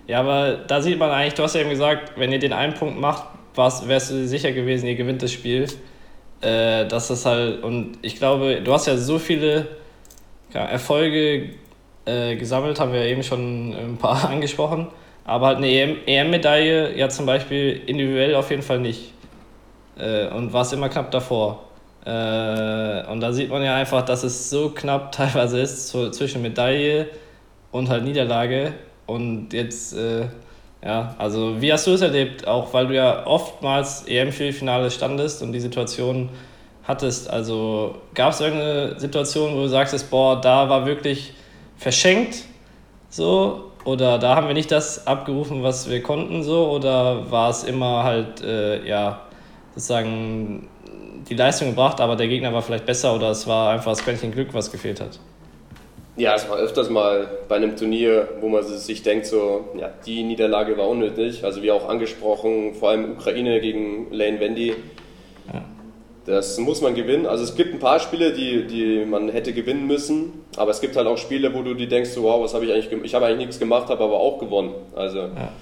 Ja, 0.06 0.20
aber 0.20 0.58
da 0.66 0.80
sieht 0.80 0.98
man 0.98 1.10
eigentlich, 1.10 1.34
du 1.34 1.42
hast 1.42 1.54
ja 1.54 1.60
eben 1.60 1.70
gesagt, 1.70 2.12
wenn 2.16 2.32
ihr 2.32 2.38
den 2.38 2.52
einen 2.52 2.74
Punkt 2.74 2.98
macht, 2.98 3.24
wärst 3.54 4.10
du 4.10 4.26
sicher 4.26 4.52
gewesen, 4.52 4.86
ihr 4.86 4.94
gewinnt 4.94 5.22
das 5.22 5.32
Spiel. 5.32 5.66
Äh, 6.42 6.86
dass 6.86 7.08
das 7.08 7.24
halt, 7.24 7.62
und 7.62 7.98
ich 8.02 8.16
glaube, 8.16 8.60
du 8.62 8.72
hast 8.72 8.86
ja 8.86 8.96
so 8.96 9.18
viele 9.18 9.68
ja, 10.52 10.64
Erfolge 10.64 11.50
äh, 12.06 12.36
gesammelt, 12.36 12.80
haben 12.80 12.92
wir 12.92 13.02
eben 13.02 13.22
schon 13.22 13.74
ein 13.74 13.96
paar 13.98 14.28
angesprochen. 14.30 14.88
Aber 15.24 15.48
halt 15.48 15.56
eine 15.58 15.68
EM-Medaille 15.68 16.96
ja 16.96 17.08
zum 17.08 17.26
Beispiel 17.26 17.82
individuell 17.86 18.36
auf 18.36 18.50
jeden 18.50 18.62
Fall 18.62 18.78
nicht. 18.78 19.12
Äh, 19.98 20.28
und 20.28 20.52
war 20.52 20.62
es 20.62 20.72
immer 20.72 20.88
knapp 20.88 21.10
davor. 21.10 21.64
Äh, 22.04 23.04
und 23.10 23.20
da 23.20 23.32
sieht 23.32 23.50
man 23.50 23.62
ja 23.62 23.74
einfach, 23.74 24.02
dass 24.02 24.22
es 24.22 24.48
so 24.48 24.70
knapp 24.70 25.10
teilweise 25.16 25.60
ist 25.60 25.88
so, 25.88 26.10
zwischen 26.10 26.42
Medaille 26.42 27.08
und 27.72 27.88
halt 27.88 28.04
Niederlage. 28.04 28.74
Und 29.06 29.52
jetzt, 29.52 29.96
äh, 29.96 30.26
ja, 30.84 31.14
also 31.18 31.60
wie 31.60 31.72
hast 31.72 31.86
du 31.88 31.92
es 31.92 32.02
erlebt? 32.02 32.46
Auch 32.46 32.72
weil 32.72 32.86
du 32.86 32.94
ja 32.94 33.26
oftmals 33.26 34.06
EM-Finale 34.06 34.90
standest 34.92 35.42
und 35.42 35.52
die 35.52 35.60
Situation 35.60 36.28
hattest. 36.84 37.28
Also 37.28 37.96
gab 38.14 38.32
es 38.32 38.40
irgendeine 38.40 38.98
Situation, 39.00 39.56
wo 39.56 39.62
du 39.62 39.68
sagst, 39.68 40.08
boah, 40.10 40.40
da 40.40 40.68
war 40.68 40.86
wirklich 40.86 41.32
verschenkt 41.76 42.44
so 43.10 43.72
oder 43.84 44.18
da 44.18 44.36
haben 44.36 44.46
wir 44.48 44.54
nicht 44.54 44.72
das 44.72 45.06
abgerufen, 45.06 45.62
was 45.62 45.88
wir 45.88 46.02
konnten 46.02 46.42
so 46.42 46.70
oder 46.70 47.30
war 47.30 47.50
es 47.50 47.64
immer 47.64 48.02
halt 48.02 48.42
äh, 48.42 48.86
ja 48.86 49.22
sozusagen 49.74 50.68
die 51.28 51.34
Leistung 51.34 51.70
gebracht, 51.70 52.00
aber 52.00 52.16
der 52.16 52.28
Gegner 52.28 52.52
war 52.52 52.62
vielleicht 52.62 52.86
besser 52.86 53.14
oder 53.14 53.30
es 53.30 53.46
war 53.46 53.70
einfach 53.70 53.92
das 53.92 54.04
Quäntchen 54.04 54.32
Glück, 54.32 54.48
was 54.52 54.70
gefehlt 54.70 55.00
hat? 55.00 55.18
Ja, 56.16 56.34
es 56.34 56.48
war 56.48 56.56
öfters 56.56 56.88
mal 56.88 57.28
bei 57.46 57.56
einem 57.56 57.76
Turnier, 57.76 58.26
wo 58.40 58.48
man 58.48 58.62
sich 58.62 59.02
denkt, 59.02 59.26
so, 59.26 59.66
ja, 59.78 59.90
die 60.06 60.22
Niederlage 60.22 60.78
war 60.78 60.88
unnötig. 60.88 61.44
Also 61.44 61.62
wie 61.62 61.70
auch 61.70 61.86
angesprochen, 61.88 62.74
vor 62.74 62.90
allem 62.90 63.12
Ukraine 63.12 63.60
gegen 63.60 64.10
Lane 64.10 64.40
Wendy. 64.40 64.74
Das 66.26 66.58
muss 66.58 66.80
man 66.80 66.96
gewinnen. 66.96 67.24
Also 67.24 67.44
es 67.44 67.54
gibt 67.54 67.72
ein 67.72 67.78
paar 67.78 68.00
Spiele, 68.00 68.32
die, 68.32 68.66
die 68.66 69.04
man 69.04 69.28
hätte 69.28 69.52
gewinnen 69.52 69.86
müssen, 69.86 70.44
aber 70.56 70.72
es 70.72 70.80
gibt 70.80 70.96
halt 70.96 71.06
auch 71.06 71.18
Spiele, 71.18 71.54
wo 71.54 71.62
du 71.62 71.74
dir 71.74 71.88
denkst, 71.88 72.10
wow, 72.16 72.42
was 72.42 72.52
habe 72.52 72.64
ich 72.66 72.72
eigentlich, 72.72 73.04
ich 73.04 73.14
habe 73.14 73.26
eigentlich 73.26 73.46
nichts 73.46 73.60
gemacht, 73.60 73.88
habe 73.88 74.02
aber 74.02 74.18
auch 74.18 74.38
gewonnen. 74.40 74.74
Also, 74.96 75.18
ja. 75.18 75.52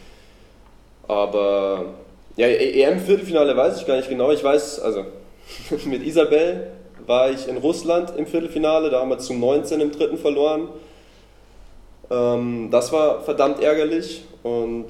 aber 1.07 1.85
Ja, 2.37 2.46
EM-Viertelfinale 2.46 3.55
weiß 3.55 3.79
ich 3.79 3.87
gar 3.87 3.96
nicht 3.96 4.09
genau. 4.09 4.33
Ich 4.33 4.42
weiß, 4.42 4.81
also 4.81 5.05
mit 5.85 6.03
Isabel 6.03 6.68
war 7.07 7.31
ich 7.31 7.46
in 7.46 7.59
Russland 7.59 8.14
im 8.16 8.27
Viertelfinale, 8.27 8.88
da 8.88 9.00
haben 9.00 9.11
wir 9.11 9.18
zu 9.18 9.35
19 9.35 9.83
im 9.83 9.92
dritten 9.92 10.16
verloren. 10.16 10.68
Ähm, 12.11 12.70
das 12.70 12.90
war 12.90 13.20
verdammt 13.20 13.62
ärgerlich 13.62 14.24
und 14.42 14.87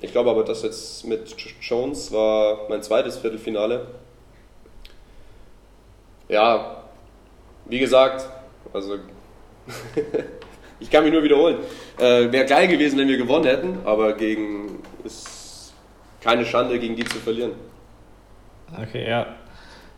ich 0.00 0.10
glaube 0.10 0.30
aber, 0.30 0.42
dass 0.42 0.62
jetzt 0.62 1.04
mit 1.04 1.36
Jones 1.60 2.10
war 2.10 2.66
mein 2.68 2.82
zweites 2.82 3.18
Viertelfinale. 3.18 3.86
Ja, 6.30 6.76
wie 7.66 7.80
gesagt, 7.80 8.24
also 8.72 8.94
ich 10.80 10.90
kann 10.90 11.02
mich 11.02 11.12
nur 11.12 11.24
wiederholen. 11.24 11.58
Äh, 11.98 12.30
Wäre 12.30 12.46
geil 12.46 12.68
gewesen, 12.68 12.98
wenn 12.98 13.08
wir 13.08 13.16
gewonnen 13.16 13.46
hätten, 13.46 13.78
aber 13.84 14.12
gegen 14.12 14.80
ist 15.04 15.74
keine 16.20 16.44
Schande, 16.44 16.78
gegen 16.78 16.94
die 16.94 17.04
zu 17.04 17.18
verlieren. 17.18 17.52
Okay, 18.80 19.08
ja. 19.08 19.26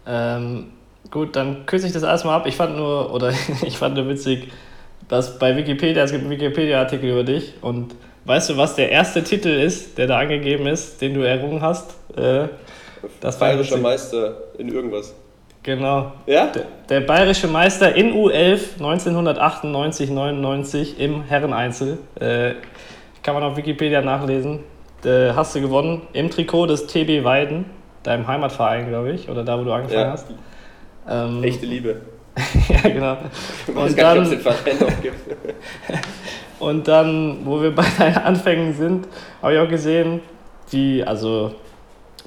Ähm, 0.07 0.73
gut, 1.11 1.37
dann 1.37 1.67
kürze 1.67 1.87
ich 1.87 1.93
das 1.93 2.03
erstmal 2.03 2.37
ab. 2.37 2.47
Ich 2.47 2.57
fand 2.57 2.77
nur, 2.77 3.13
oder 3.13 3.35
ich 3.67 3.77
fand 3.77 3.97
nur 3.97 4.09
witzig, 4.09 4.51
dass 5.09 5.39
bei 5.39 5.55
Wikipedia, 5.55 6.03
es 6.03 6.13
gibt 6.13 6.23
einen 6.23 6.31
Wikipedia-Artikel 6.31 7.11
über 7.11 7.25
dich 7.25 7.55
und 7.61 7.95
weißt 8.25 8.51
du, 8.51 8.57
was 8.57 8.75
der 8.77 8.91
erste 8.91 9.23
Titel 9.23 9.49
ist, 9.49 9.99
der 9.99 10.07
da 10.07 10.19
angegeben 10.19 10.67
ist, 10.67 11.03
den 11.03 11.13
du 11.13 11.21
errungen 11.21 11.61
hast? 11.61 11.95
Äh, 12.17 12.49
das 13.21 13.39
Bayerischer 13.39 13.77
Meister 13.77 14.37
in 14.57 14.69
irgendwas. 14.69 15.15
Genau. 15.63 16.13
Ja? 16.27 16.47
Der, 16.47 16.65
der 16.89 17.01
bayerische 17.01 17.47
Meister 17.47 17.95
in 17.95 18.13
U11 18.13 18.75
1998, 18.79 20.11
99 20.11 20.99
im 20.99 21.23
Herreneinzel. 21.23 21.99
Äh, 22.19 22.55
kann 23.23 23.35
man 23.35 23.45
auf 23.45 23.57
Wikipedia 23.57 24.01
nachlesen. 24.01 24.61
Äh, 25.05 25.33
hast 25.35 25.55
du 25.55 25.61
gewonnen 25.61 26.03
im 26.13 26.31
Trikot 26.31 26.67
des 26.67 26.87
TB 26.87 27.25
Weiden, 27.25 27.67
deinem 28.03 28.27
Heimatverein, 28.27 28.89
glaube 28.89 29.13
ich, 29.13 29.29
oder 29.29 29.45
da, 29.45 29.59
wo 29.59 29.65
du 29.65 29.73
angefangen 29.73 30.01
ja. 30.01 30.13
hast. 30.13 30.27
Ähm, 31.09 31.43
Echte 31.45 31.67
Liebe. 31.67 32.01
ja, 32.69 32.89
genau. 32.89 33.17
Und 33.75 33.99
dann, 33.99 34.29
nicht, 34.29 34.41
und 36.59 36.89
dann, 36.89 37.39
wo 37.45 37.61
wir 37.61 37.75
bei 37.75 37.85
deinen 37.99 38.17
Anfängen 38.17 38.75
sind, 38.75 39.07
habe 39.43 39.55
ich 39.55 39.61
auch 39.61 39.69
gesehen, 39.69 40.21
die, 40.73 41.05
also 41.05 41.55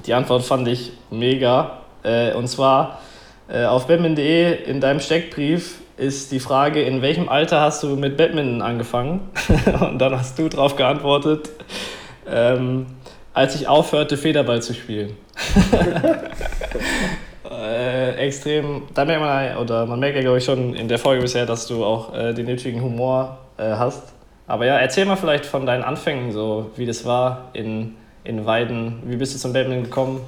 die 0.06 0.14
Antwort 0.14 0.44
fand 0.44 0.68
ich 0.68 0.94
mega. 1.10 1.80
Äh, 2.04 2.34
und 2.34 2.48
zwar 2.48 3.00
auf 3.48 3.88
badminton.de 3.88 4.64
in 4.70 4.82
deinem 4.82 5.00
Steckbrief 5.00 5.80
ist 5.98 6.32
die 6.32 6.40
Frage, 6.40 6.82
in 6.82 7.02
welchem 7.02 7.30
Alter 7.30 7.62
hast 7.62 7.84
du 7.84 7.96
mit 7.96 8.18
Badminton 8.18 8.62
angefangen? 8.62 9.30
und 9.82 10.00
dann 10.00 10.18
hast 10.18 10.38
du 10.38 10.50
darauf 10.50 10.76
geantwortet, 10.76 11.50
ähm, 12.30 12.88
als 13.34 13.56
ich 13.56 13.68
aufhörte, 13.68 14.18
Federball 14.18 14.62
zu 14.62 14.74
spielen. 14.74 15.16
äh, 17.50 18.16
extrem, 18.16 18.84
da 18.94 19.06
merkt 19.06 19.22
man, 19.22 19.58
oder 19.58 19.86
man 19.86 20.00
merkt 20.00 20.16
ja, 20.16 20.22
glaube 20.22 20.38
ich, 20.38 20.46
schon 20.46 20.74
in 20.74 20.88
der 20.88 21.00
Folge 21.00 21.22
bisher, 21.22 21.46
dass 21.46 21.68
du 21.68 21.84
auch 21.86 22.14
äh, 22.16 22.34
den 22.34 22.46
nötigen 22.46 22.82
Humor 22.82 23.38
äh, 23.58 23.64
hast. 23.64 24.14
Aber 24.48 24.66
ja, 24.66 24.78
erzähl 24.78 25.06
mal 25.06 25.16
vielleicht 25.16 25.46
von 25.46 25.66
deinen 25.66 25.84
Anfängen, 25.84 26.32
so 26.32 26.72
wie 26.76 26.86
das 26.86 27.06
war 27.06 27.50
in, 27.54 27.96
in 28.24 28.46
Weiden. 28.46 29.02
Wie 29.06 29.16
bist 29.16 29.34
du 29.34 29.40
zum 29.40 29.54
Badminton 29.54 29.86
gekommen? 29.86 30.22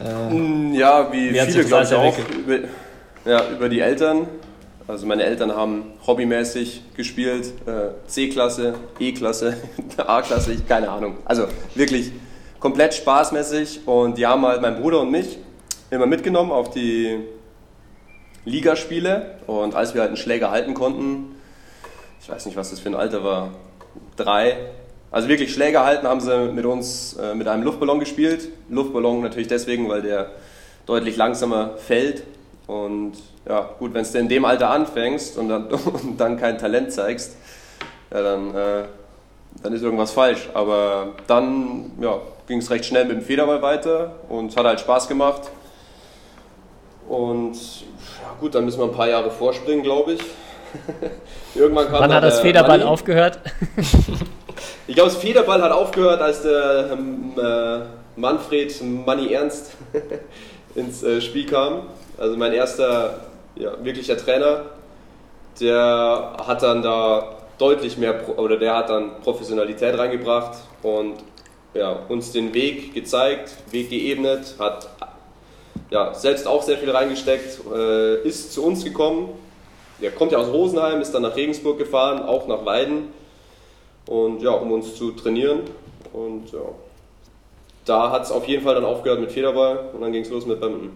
Äh, 0.00 0.76
ja, 0.76 1.12
wie, 1.12 1.32
wie 1.34 1.38
viele, 1.40 1.64
glaube 1.64 1.84
ich, 1.84 1.94
auch. 1.94 2.16
Über, 2.18 2.58
ja, 3.24 3.48
über 3.50 3.68
die 3.68 3.80
Eltern. 3.80 4.26
Also 4.88 5.06
meine 5.06 5.22
Eltern 5.22 5.54
haben 5.54 5.92
hobbymäßig 6.04 6.82
gespielt, 6.96 7.52
äh, 7.66 7.90
C-Klasse, 8.08 8.74
E-Klasse, 8.98 9.56
A-Klasse, 9.96 10.56
keine 10.66 10.88
Ahnung. 10.90 11.18
Also 11.24 11.46
wirklich 11.76 12.10
komplett 12.58 12.94
spaßmäßig 12.94 13.86
und 13.86 14.18
die 14.18 14.26
haben 14.26 14.44
halt 14.44 14.62
meinen 14.62 14.80
Bruder 14.80 15.00
und 15.00 15.12
mich 15.12 15.38
immer 15.90 16.06
mitgenommen 16.06 16.50
auf 16.50 16.70
die 16.70 17.20
Ligaspiele 18.44 19.36
und 19.46 19.76
als 19.76 19.94
wir 19.94 20.00
halt 20.00 20.08
einen 20.08 20.16
Schläger 20.16 20.50
halten 20.50 20.74
konnten, 20.74 21.36
ich 22.20 22.28
weiß 22.28 22.46
nicht, 22.46 22.56
was 22.56 22.70
das 22.70 22.80
für 22.80 22.88
ein 22.88 22.94
Alter 22.96 23.22
war, 23.22 23.52
drei, 24.16 24.56
also 25.10 25.28
wirklich 25.28 25.52
Schläger 25.52 25.84
halten 25.84 26.06
haben 26.06 26.20
sie 26.20 26.52
mit 26.52 26.64
uns 26.64 27.14
äh, 27.14 27.34
mit 27.34 27.48
einem 27.48 27.64
Luftballon 27.64 27.98
gespielt. 27.98 28.48
Luftballon 28.68 29.22
natürlich 29.22 29.48
deswegen, 29.48 29.88
weil 29.88 30.02
der 30.02 30.30
deutlich 30.86 31.16
langsamer 31.16 31.76
fällt. 31.78 32.22
Und 32.66 33.14
ja, 33.48 33.70
gut, 33.78 33.92
wenn 33.94 34.04
du 34.04 34.18
in 34.18 34.28
dem 34.28 34.44
Alter 34.44 34.70
anfängst 34.70 35.36
und 35.36 35.48
dann, 35.48 35.66
und 35.68 36.20
dann 36.20 36.38
kein 36.38 36.58
Talent 36.58 36.92
zeigst, 36.92 37.36
ja, 38.12 38.22
dann, 38.22 38.54
äh, 38.54 38.84
dann 39.62 39.72
ist 39.72 39.82
irgendwas 39.82 40.12
falsch. 40.12 40.48
Aber 40.54 41.14
dann 41.26 41.90
ja, 42.00 42.20
ging 42.46 42.58
es 42.58 42.70
recht 42.70 42.84
schnell 42.84 43.04
mit 43.06 43.16
dem 43.16 43.22
Federball 43.22 43.62
weiter 43.62 44.14
und 44.28 44.50
es 44.50 44.56
hat 44.56 44.64
halt 44.64 44.78
Spaß 44.78 45.08
gemacht. 45.08 45.42
Und 47.08 47.54
ja, 47.54 48.36
gut, 48.38 48.54
dann 48.54 48.64
müssen 48.64 48.78
wir 48.78 48.84
ein 48.84 48.92
paar 48.92 49.08
Jahre 49.08 49.32
vorspringen, 49.32 49.82
glaube 49.82 50.12
ich. 50.12 50.20
Irgendwann 51.56 51.88
kam 51.88 52.00
Wann 52.00 52.14
hat 52.14 52.22
das 52.22 52.38
Federball 52.38 52.78
Money. 52.78 52.90
aufgehört? 52.90 53.40
Ich 54.86 54.94
glaube, 54.94 55.10
das 55.10 55.18
Federball 55.18 55.62
hat 55.62 55.72
aufgehört, 55.72 56.20
als 56.20 56.42
der 56.42 56.90
ähm, 56.92 57.32
äh, 57.36 57.80
Manfred 58.16 58.82
Manni 58.82 59.32
Ernst 59.32 59.72
ins 60.74 61.02
äh, 61.02 61.20
Spiel 61.20 61.46
kam. 61.46 61.82
Also 62.18 62.36
mein 62.36 62.52
erster 62.52 63.20
ja, 63.56 63.72
wirklicher 63.82 64.16
Trainer, 64.16 64.66
der 65.60 66.36
hat 66.46 66.62
dann 66.62 66.82
da 66.82 67.36
deutlich 67.58 67.98
mehr, 67.98 68.38
oder 68.38 68.56
der 68.56 68.76
hat 68.76 68.90
dann 68.90 69.20
Professionalität 69.22 69.98
reingebracht 69.98 70.58
und 70.82 71.16
ja, 71.74 71.92
uns 72.08 72.32
den 72.32 72.52
Weg 72.54 72.94
gezeigt, 72.94 73.52
Weg 73.70 73.90
geebnet, 73.90 74.54
hat 74.58 74.88
ja, 75.90 76.14
selbst 76.14 76.46
auch 76.46 76.62
sehr 76.62 76.78
viel 76.78 76.90
reingesteckt, 76.90 77.60
äh, 77.72 78.22
ist 78.22 78.52
zu 78.52 78.64
uns 78.64 78.84
gekommen. 78.84 79.30
Der 80.00 80.10
kommt 80.10 80.32
ja 80.32 80.38
aus 80.38 80.48
Rosenheim, 80.48 81.00
ist 81.00 81.12
dann 81.12 81.22
nach 81.22 81.36
Regensburg 81.36 81.78
gefahren, 81.78 82.22
auch 82.22 82.46
nach 82.46 82.64
Weiden 82.64 83.12
und 84.10 84.42
ja, 84.42 84.50
um 84.50 84.72
uns 84.72 84.96
zu 84.96 85.12
trainieren. 85.12 85.60
Und 86.12 86.52
ja, 86.52 86.58
da 87.86 88.10
hat 88.10 88.24
es 88.24 88.30
auf 88.30 88.46
jeden 88.46 88.62
Fall 88.62 88.74
dann 88.74 88.84
aufgehört 88.84 89.20
mit 89.20 89.30
Federball 89.30 89.90
und 89.94 90.00
dann 90.02 90.12
ging 90.12 90.22
es 90.22 90.30
los 90.30 90.44
mit 90.44 90.60
Badminton. 90.60 90.90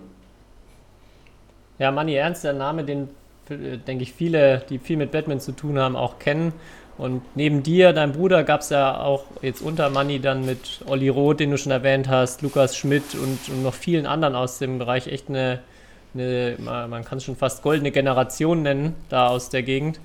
Ja, 1.79 1.91
Manni 1.91 2.15
Ernst, 2.15 2.45
der 2.45 2.53
Name, 2.53 2.85
den 2.85 3.09
denke 3.49 4.03
ich 4.03 4.13
viele, 4.13 4.63
die 4.69 4.79
viel 4.79 4.97
mit 4.97 5.13
Badminton 5.13 5.41
zu 5.41 5.53
tun 5.53 5.79
haben, 5.79 5.97
auch 5.97 6.19
kennen. 6.19 6.53
Und 6.97 7.23
neben 7.35 7.63
dir, 7.63 7.93
deinem 7.93 8.13
Bruder, 8.13 8.45
gab 8.45 8.61
es 8.61 8.71
ja 8.71 9.01
auch 9.01 9.25
jetzt 9.43 9.61
unter 9.61 9.91
Manni 9.91 10.21
dann 10.21 10.45
mit 10.45 10.81
Olli 10.87 11.09
Roth, 11.09 11.41
den 11.41 11.51
du 11.51 11.59
schon 11.59 11.73
erwähnt 11.73 12.09
hast, 12.09 12.43
Lukas 12.43 12.77
Schmidt 12.77 13.15
und, 13.15 13.39
und 13.49 13.63
noch 13.63 13.75
vielen 13.75 14.07
anderen 14.07 14.35
aus 14.35 14.59
dem 14.59 14.79
Bereich 14.79 15.09
echt 15.09 15.29
eine, 15.29 15.61
eine 16.15 16.57
man 16.59 17.05
kann 17.05 17.19
es 17.19 17.25
schon 17.25 17.37
fast 17.37 17.63
goldene 17.63 17.91
Generation 17.91 18.63
nennen, 18.63 18.95
da 19.09 19.29
aus 19.29 19.51
der 19.51 19.63
Gegend. 19.63 20.01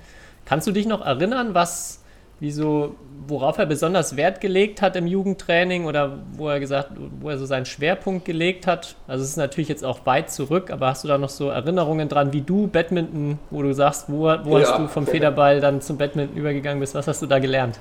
Kannst 0.46 0.66
du 0.66 0.72
dich 0.72 0.88
noch 0.88 1.06
erinnern, 1.06 1.54
was 1.54 1.99
wieso, 2.40 2.96
worauf 3.28 3.58
er 3.58 3.66
besonders 3.66 4.16
Wert 4.16 4.42
gelegt 4.42 4.82
hat 4.82 4.96
im 4.96 5.08
Jugendtraining 5.08 5.86
oder 5.86 6.20
wo 6.34 6.50
er 6.50 6.60
gesagt, 6.60 6.92
wo 7.20 7.30
er 7.30 7.38
so 7.38 7.46
seinen 7.46 7.66
Schwerpunkt 7.66 8.26
gelegt 8.26 8.68
hat. 8.68 8.96
Also 9.08 9.24
es 9.24 9.32
ist 9.32 9.38
natürlich 9.38 9.70
jetzt 9.70 9.84
auch 9.84 10.06
weit 10.06 10.32
zurück, 10.32 10.72
aber 10.72 10.88
hast 10.88 11.04
du 11.04 11.08
da 11.08 11.18
noch 11.18 11.30
so 11.30 11.50
Erinnerungen 11.50 12.10
dran, 12.10 12.34
wie 12.34 12.42
du 12.42 12.68
Badminton, 12.68 13.40
wo 13.50 13.62
du 13.62 13.74
sagst, 13.74 14.06
wo, 14.08 14.24
wo 14.44 14.58
ja. 14.58 14.66
hast 14.66 14.80
du 14.80 14.88
vom 14.88 15.06
Federball 15.06 15.62
dann 15.62 15.82
zum 15.82 15.98
Badminton 15.98 16.38
übergegangen 16.38 16.80
bist? 16.80 16.96
Was 16.96 17.08
hast 17.08 17.22
du 17.22 17.26
da 17.26 17.40
gelernt? 17.40 17.80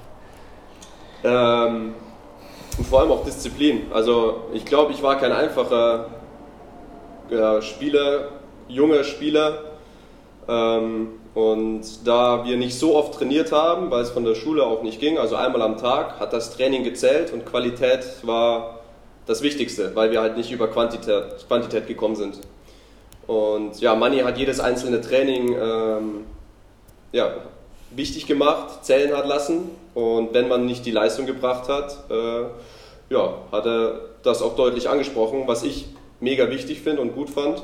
Ähm, 1.25 1.94
und 2.77 2.87
vor 2.87 3.01
allem 3.01 3.11
auch 3.11 3.25
Disziplin. 3.25 3.83
Also 3.92 4.49
ich 4.53 4.64
glaube, 4.64 4.92
ich 4.92 5.03
war 5.03 5.18
kein 5.18 5.33
einfacher 5.33 6.07
ja, 7.31 7.61
Spieler, 7.61 8.29
junger 8.68 9.05
Spieler. 9.05 9.64
Ähm, 10.49 11.09
und 11.38 12.05
da 12.05 12.44
wir 12.44 12.57
nicht 12.57 12.77
so 12.77 12.96
oft 12.96 13.14
trainiert 13.14 13.53
haben, 13.53 13.92
weil 13.92 14.03
es 14.03 14.11
von 14.11 14.24
der 14.24 14.35
Schule 14.35 14.66
auch 14.66 14.83
nicht 14.83 14.98
ging, 14.98 15.18
also 15.18 15.37
einmal 15.37 15.62
am 15.62 15.77
Tag, 15.77 16.18
hat 16.18 16.33
das 16.33 16.57
Training 16.57 16.83
gezählt 16.83 17.33
und 17.33 17.46
Qualität 17.46 18.01
war 18.24 18.81
das 19.24 19.40
Wichtigste, 19.40 19.94
weil 19.94 20.11
wir 20.11 20.20
halt 20.20 20.37
nicht 20.37 20.51
über 20.51 20.66
Quantität, 20.66 21.46
Quantität 21.46 21.87
gekommen 21.87 22.16
sind. 22.16 22.40
Und 23.29 23.81
ja, 23.81 23.94
Manni 23.94 24.18
hat 24.18 24.37
jedes 24.37 24.59
einzelne 24.59 25.01
Training 25.01 25.55
ähm, 25.55 26.24
ja, 27.12 27.37
wichtig 27.94 28.27
gemacht, 28.27 28.85
zählen 28.85 29.16
hat 29.16 29.29
lassen. 29.29 29.70
Und 29.94 30.35
wenn 30.35 30.48
man 30.48 30.66
nicht 30.66 30.87
die 30.87 30.90
Leistung 30.90 31.27
gebracht 31.27 31.68
hat, 31.68 32.11
äh, 32.11 32.46
ja, 33.14 33.35
hat 33.53 33.64
er 33.64 34.01
das 34.24 34.42
auch 34.42 34.57
deutlich 34.57 34.88
angesprochen, 34.88 35.44
was 35.46 35.62
ich 35.62 35.87
mega 36.18 36.51
wichtig 36.51 36.81
finde 36.81 37.01
und 37.01 37.14
gut 37.14 37.31
fand. 37.31 37.62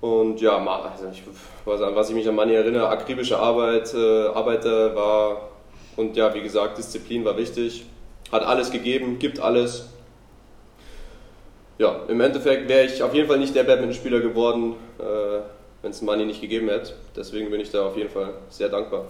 Und 0.00 0.40
ja, 0.40 0.56
also 0.58 1.08
ich, 1.10 1.22
was 1.64 2.08
ich 2.08 2.14
mich 2.14 2.28
an 2.28 2.36
Manni 2.36 2.54
erinnere, 2.54 2.88
akribische 2.88 3.38
Arbeit, 3.38 3.92
äh, 3.94 4.26
Arbeiter 4.28 4.94
war 4.94 5.48
und 5.96 6.16
ja, 6.16 6.32
wie 6.32 6.42
gesagt, 6.42 6.78
Disziplin 6.78 7.24
war 7.24 7.36
wichtig. 7.36 7.84
Hat 8.30 8.42
alles 8.42 8.70
gegeben, 8.70 9.18
gibt 9.18 9.40
alles. 9.40 9.88
Ja, 11.78 12.02
im 12.08 12.20
Endeffekt 12.20 12.68
wäre 12.68 12.84
ich 12.86 13.02
auf 13.02 13.14
jeden 13.14 13.26
Fall 13.26 13.38
nicht 13.38 13.54
der 13.54 13.64
Badminton-Spieler 13.64 14.20
geworden, 14.20 14.74
äh, 14.98 15.40
wenn 15.82 15.90
es 15.90 16.02
Manni 16.02 16.24
nicht 16.24 16.40
gegeben 16.40 16.68
hätte. 16.68 16.92
Deswegen 17.16 17.50
bin 17.50 17.60
ich 17.60 17.70
da 17.70 17.86
auf 17.86 17.96
jeden 17.96 18.10
Fall 18.10 18.34
sehr 18.48 18.68
dankbar. 18.68 19.06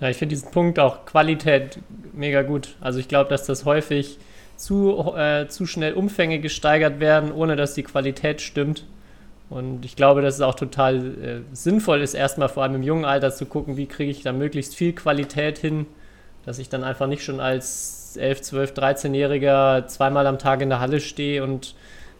Ja, 0.00 0.08
ich 0.08 0.16
finde 0.16 0.34
diesen 0.34 0.50
Punkt 0.50 0.78
auch 0.78 1.04
Qualität 1.04 1.78
mega 2.12 2.42
gut. 2.42 2.76
Also 2.80 2.98
ich 2.98 3.08
glaube, 3.08 3.30
dass 3.30 3.46
das 3.46 3.64
häufig 3.64 4.18
zu, 4.60 5.14
äh, 5.16 5.48
zu 5.48 5.64
schnell 5.64 5.94
Umfänge 5.94 6.38
gesteigert 6.38 7.00
werden, 7.00 7.32
ohne 7.32 7.56
dass 7.56 7.72
die 7.72 7.82
Qualität 7.82 8.42
stimmt. 8.42 8.84
Und 9.48 9.86
ich 9.86 9.96
glaube, 9.96 10.20
dass 10.20 10.34
es 10.34 10.40
auch 10.42 10.54
total 10.54 10.96
äh, 10.96 11.40
sinnvoll 11.52 12.02
ist, 12.02 12.12
erstmal 12.12 12.50
vor 12.50 12.62
allem 12.62 12.74
im 12.74 12.82
jungen 12.82 13.06
Alter 13.06 13.32
zu 13.32 13.46
gucken, 13.46 13.78
wie 13.78 13.86
kriege 13.86 14.10
ich 14.10 14.22
da 14.22 14.32
möglichst 14.32 14.76
viel 14.76 14.92
Qualität 14.92 15.58
hin, 15.58 15.86
dass 16.44 16.58
ich 16.58 16.68
dann 16.68 16.84
einfach 16.84 17.06
nicht 17.06 17.24
schon 17.24 17.40
als 17.40 18.16
11, 18.18 18.42
12, 18.42 18.72
13-Jähriger 18.74 19.86
zweimal 19.86 20.26
am 20.26 20.38
Tag 20.38 20.60
in 20.60 20.68
der 20.68 20.80
Halle 20.80 21.00
stehe 21.00 21.42
und 21.42 21.74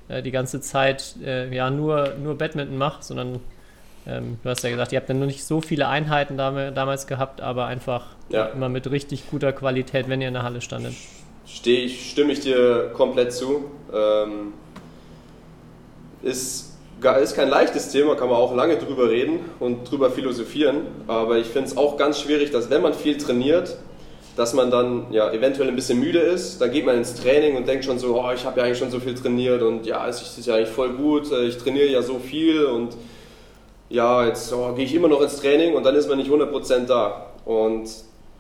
äh, 0.09 0.23
die 0.23 0.31
ganze 0.31 0.63
Zeit 0.63 1.17
äh, 1.23 1.55
ja, 1.55 1.71
nur, 1.71 2.15
nur 2.23 2.39
Badminton 2.39 2.79
mache, 2.79 3.03
sondern 3.03 3.41
ähm, 4.07 4.39
du 4.43 4.49
hast 4.49 4.65
ja 4.65 4.71
gesagt, 4.71 4.93
ihr 4.93 4.99
habt 4.99 5.11
ja 5.11 5.15
noch 5.15 5.27
nicht 5.27 5.45
so 5.45 5.61
viele 5.61 5.89
Einheiten 5.89 6.39
damals 6.39 7.07
gehabt, 7.07 7.43
aber 7.43 7.67
einfach 7.67 8.07
ja. 8.31 8.47
immer 8.47 8.71
mit 8.71 8.91
richtig 8.91 9.29
guter 9.31 9.53
Qualität, 9.53 10.09
wenn 10.09 10.23
ihr 10.23 10.29
in 10.29 10.35
der 10.35 10.43
Halle 10.43 10.63
standet. 10.63 10.95
Stehe 11.53 11.85
ich, 11.85 12.11
stimme 12.11 12.33
ich 12.33 12.41
dir 12.41 12.91
komplett 12.95 13.33
zu. 13.33 13.65
Ähm, 13.93 14.53
ist, 16.23 16.77
ist 17.23 17.35
kein 17.35 17.49
leichtes 17.49 17.91
Thema, 17.91 18.15
kann 18.15 18.29
man 18.29 18.37
auch 18.37 18.55
lange 18.55 18.77
drüber 18.77 19.11
reden 19.11 19.41
und 19.59 19.91
drüber 19.91 20.11
philosophieren, 20.11 20.83
aber 21.07 21.39
ich 21.39 21.47
finde 21.47 21.69
es 21.69 21.77
auch 21.77 21.97
ganz 21.97 22.21
schwierig, 22.21 22.51
dass 22.51 22.71
wenn 22.71 22.83
man 22.83 22.95
viel 22.95 23.17
trainiert, 23.17 23.79
dass 24.37 24.55
man 24.55 24.71
dann 24.71 25.07
ja 25.11 25.33
eventuell 25.33 25.69
ein 25.69 25.77
bisschen 25.77 25.99
müde 25.99 26.21
ist, 26.21 26.61
dann 26.61 26.71
geht 26.71 26.87
man 26.87 26.97
ins 26.97 27.15
Training 27.15 27.57
und 27.57 27.67
denkt 27.67 27.85
schon 27.85 27.99
so, 27.99 28.21
oh, 28.21 28.31
ich 28.33 28.45
habe 28.45 28.61
ja 28.61 28.67
eigentlich 28.67 28.79
schon 28.79 28.91
so 28.91 29.01
viel 29.01 29.15
trainiert 29.15 29.63
und 29.63 29.87
ja, 29.87 30.07
es 30.07 30.39
ist 30.39 30.47
ja 30.47 30.55
eigentlich 30.55 30.69
voll 30.69 30.91
gut, 30.91 31.33
äh, 31.33 31.47
ich 31.47 31.59
trainiere 31.59 31.89
ja 31.89 32.03
so 32.03 32.19
viel 32.19 32.65
und 32.65 32.97
ja, 33.89 34.25
jetzt 34.27 34.53
oh, 34.53 34.73
gehe 34.75 34.85
ich 34.85 34.95
immer 34.95 35.09
noch 35.09 35.21
ins 35.21 35.41
Training 35.41 35.75
und 35.75 35.85
dann 35.85 35.97
ist 35.97 36.09
man 36.09 36.19
nicht 36.19 36.31
100% 36.31 36.87
da. 36.87 37.27
Und 37.45 37.91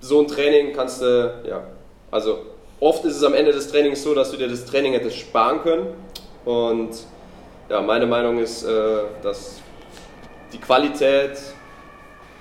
so 0.01 0.20
ein 0.20 0.29
Training 0.29 0.73
kannst 0.73 1.03
du, 1.03 1.35
ja, 1.46 1.64
also 2.11 2.38
oft 2.81 3.05
ist 3.05 3.16
es 3.16 3.23
am 3.23 3.35
Ende 3.35 3.53
des 3.53 3.69
Trainings 3.69 4.03
so, 4.03 4.14
dass 4.14 4.31
du 4.31 4.37
dir 4.37 4.49
das 4.49 4.64
Training 4.64 4.95
hättest 4.95 5.19
sparen 5.19 5.62
können. 5.62 5.87
Und 6.45 6.90
ja, 7.69 7.81
meine 7.83 8.07
Meinung 8.07 8.38
ist, 8.38 8.64
äh, 8.64 9.03
dass 9.23 9.61
die 10.53 10.59
Qualität 10.59 11.38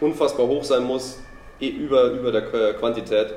unfassbar 0.01 0.47
hoch 0.47 0.63
sein 0.63 0.83
muss, 0.83 1.19
eh 1.59 1.67
über, 1.67 2.05
über 2.05 2.31
der 2.31 2.73
Quantität. 2.73 3.33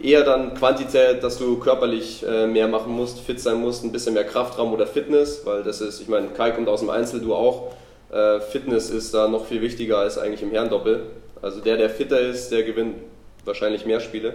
Eher 0.00 0.22
dann 0.22 0.54
Quantität, 0.54 1.24
dass 1.24 1.38
du 1.38 1.58
körperlich 1.58 2.24
äh, 2.24 2.46
mehr 2.46 2.68
machen 2.68 2.92
musst, 2.92 3.18
fit 3.18 3.40
sein 3.40 3.60
musst, 3.60 3.82
ein 3.84 3.90
bisschen 3.90 4.14
mehr 4.14 4.24
Kraftraum 4.24 4.72
oder 4.72 4.86
Fitness, 4.86 5.44
weil 5.44 5.64
das 5.64 5.80
ist, 5.80 6.00
ich 6.00 6.08
meine, 6.08 6.28
Kai 6.28 6.52
kommt 6.52 6.68
aus 6.68 6.80
dem 6.80 6.90
Einzel, 6.90 7.20
du 7.20 7.34
auch. 7.34 7.72
Äh, 8.12 8.40
Fitness 8.40 8.90
ist 8.90 9.12
da 9.12 9.26
noch 9.26 9.46
viel 9.46 9.60
wichtiger 9.60 9.98
als 9.98 10.16
eigentlich 10.16 10.42
im 10.42 10.50
Herrendoppel. 10.50 11.02
Also 11.42 11.60
der, 11.60 11.76
der 11.76 11.90
fitter 11.90 12.20
ist, 12.20 12.50
der 12.50 12.62
gewinnt 12.62 12.96
wahrscheinlich 13.44 13.86
mehr 13.86 14.00
Spiele. 14.00 14.34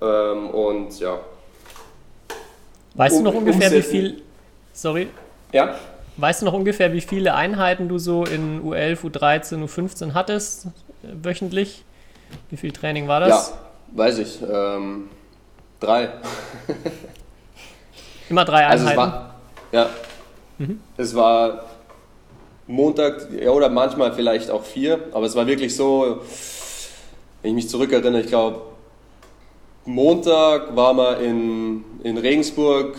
Ähm, 0.00 0.50
und 0.50 0.98
ja. 1.00 1.18
Weißt 2.94 3.16
um, 3.16 3.24
du 3.24 3.30
noch 3.30 3.38
ungefähr, 3.38 3.70
wie 3.72 3.82
viel. 3.82 4.22
Sorry. 4.72 5.08
Ja. 5.52 5.76
Weißt 6.16 6.40
du 6.40 6.46
noch 6.46 6.54
ungefähr, 6.54 6.92
wie 6.92 7.00
viele 7.00 7.34
Einheiten 7.34 7.88
du 7.88 7.98
so 7.98 8.24
in 8.24 8.62
U11, 8.62 9.00
U13, 9.02 9.64
U15 9.64 10.14
hattest 10.14 10.66
äh, 11.02 11.08
wöchentlich? 11.22 11.84
Wie 12.50 12.56
viel 12.56 12.72
Training 12.72 13.06
war 13.06 13.20
das? 13.20 13.28
Ja, 13.50 13.96
weiß 13.96 14.18
ich. 14.18 14.40
Ähm, 14.42 15.08
drei. 15.78 16.08
Immer 18.30 18.44
drei 18.44 18.66
Einheiten? 18.66 18.80
Also 18.80 18.90
es 18.90 18.96
war, 18.96 19.34
ja. 19.72 19.90
Mhm. 20.58 20.80
Es 20.96 21.14
war 21.14 21.66
Montag, 22.66 23.28
ja, 23.30 23.50
oder 23.50 23.68
manchmal 23.68 24.12
vielleicht 24.12 24.50
auch 24.50 24.64
vier, 24.64 24.98
aber 25.12 25.26
es 25.26 25.36
war 25.36 25.46
wirklich 25.46 25.76
so, 25.76 26.22
wenn 27.42 27.50
ich 27.50 27.54
mich 27.54 27.68
zurückerinnere, 27.68 28.22
ich 28.22 28.26
glaube, 28.28 28.62
Montag 29.86 30.74
war 30.74 30.94
man 30.94 31.20
in, 31.20 31.84
in 32.02 32.18
Regensburg, 32.18 32.96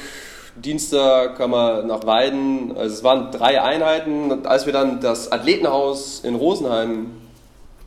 Dienstag 0.55 1.37
kam 1.37 1.51
man 1.51 1.85
nach 1.85 2.05
Weiden, 2.05 2.75
also 2.75 2.95
es 2.95 3.03
waren 3.03 3.31
drei 3.31 3.61
Einheiten. 3.61 4.31
Und 4.31 4.47
als 4.47 4.65
wir 4.65 4.73
dann 4.73 4.99
das 5.01 5.31
Athletenhaus 5.31 6.21
in 6.21 6.35
Rosenheim 6.35 7.11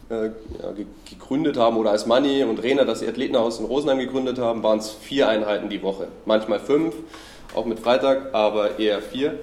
äh, 0.08 0.26
ja, 0.26 0.72
gegründet 1.08 1.56
haben, 1.56 1.76
oder 1.78 1.90
als 1.90 2.06
Manni 2.06 2.44
und 2.44 2.62
Rena 2.62 2.84
das 2.84 3.02
Athletenhaus 3.02 3.58
in 3.58 3.66
Rosenheim 3.66 3.98
gegründet 3.98 4.38
haben, 4.38 4.62
waren 4.62 4.78
es 4.78 4.90
vier 4.90 5.28
Einheiten 5.28 5.68
die 5.68 5.82
Woche. 5.82 6.08
Manchmal 6.26 6.60
fünf, 6.60 6.94
auch 7.54 7.64
mit 7.64 7.80
Freitag, 7.80 8.34
aber 8.34 8.78
eher 8.78 9.02
vier. 9.02 9.40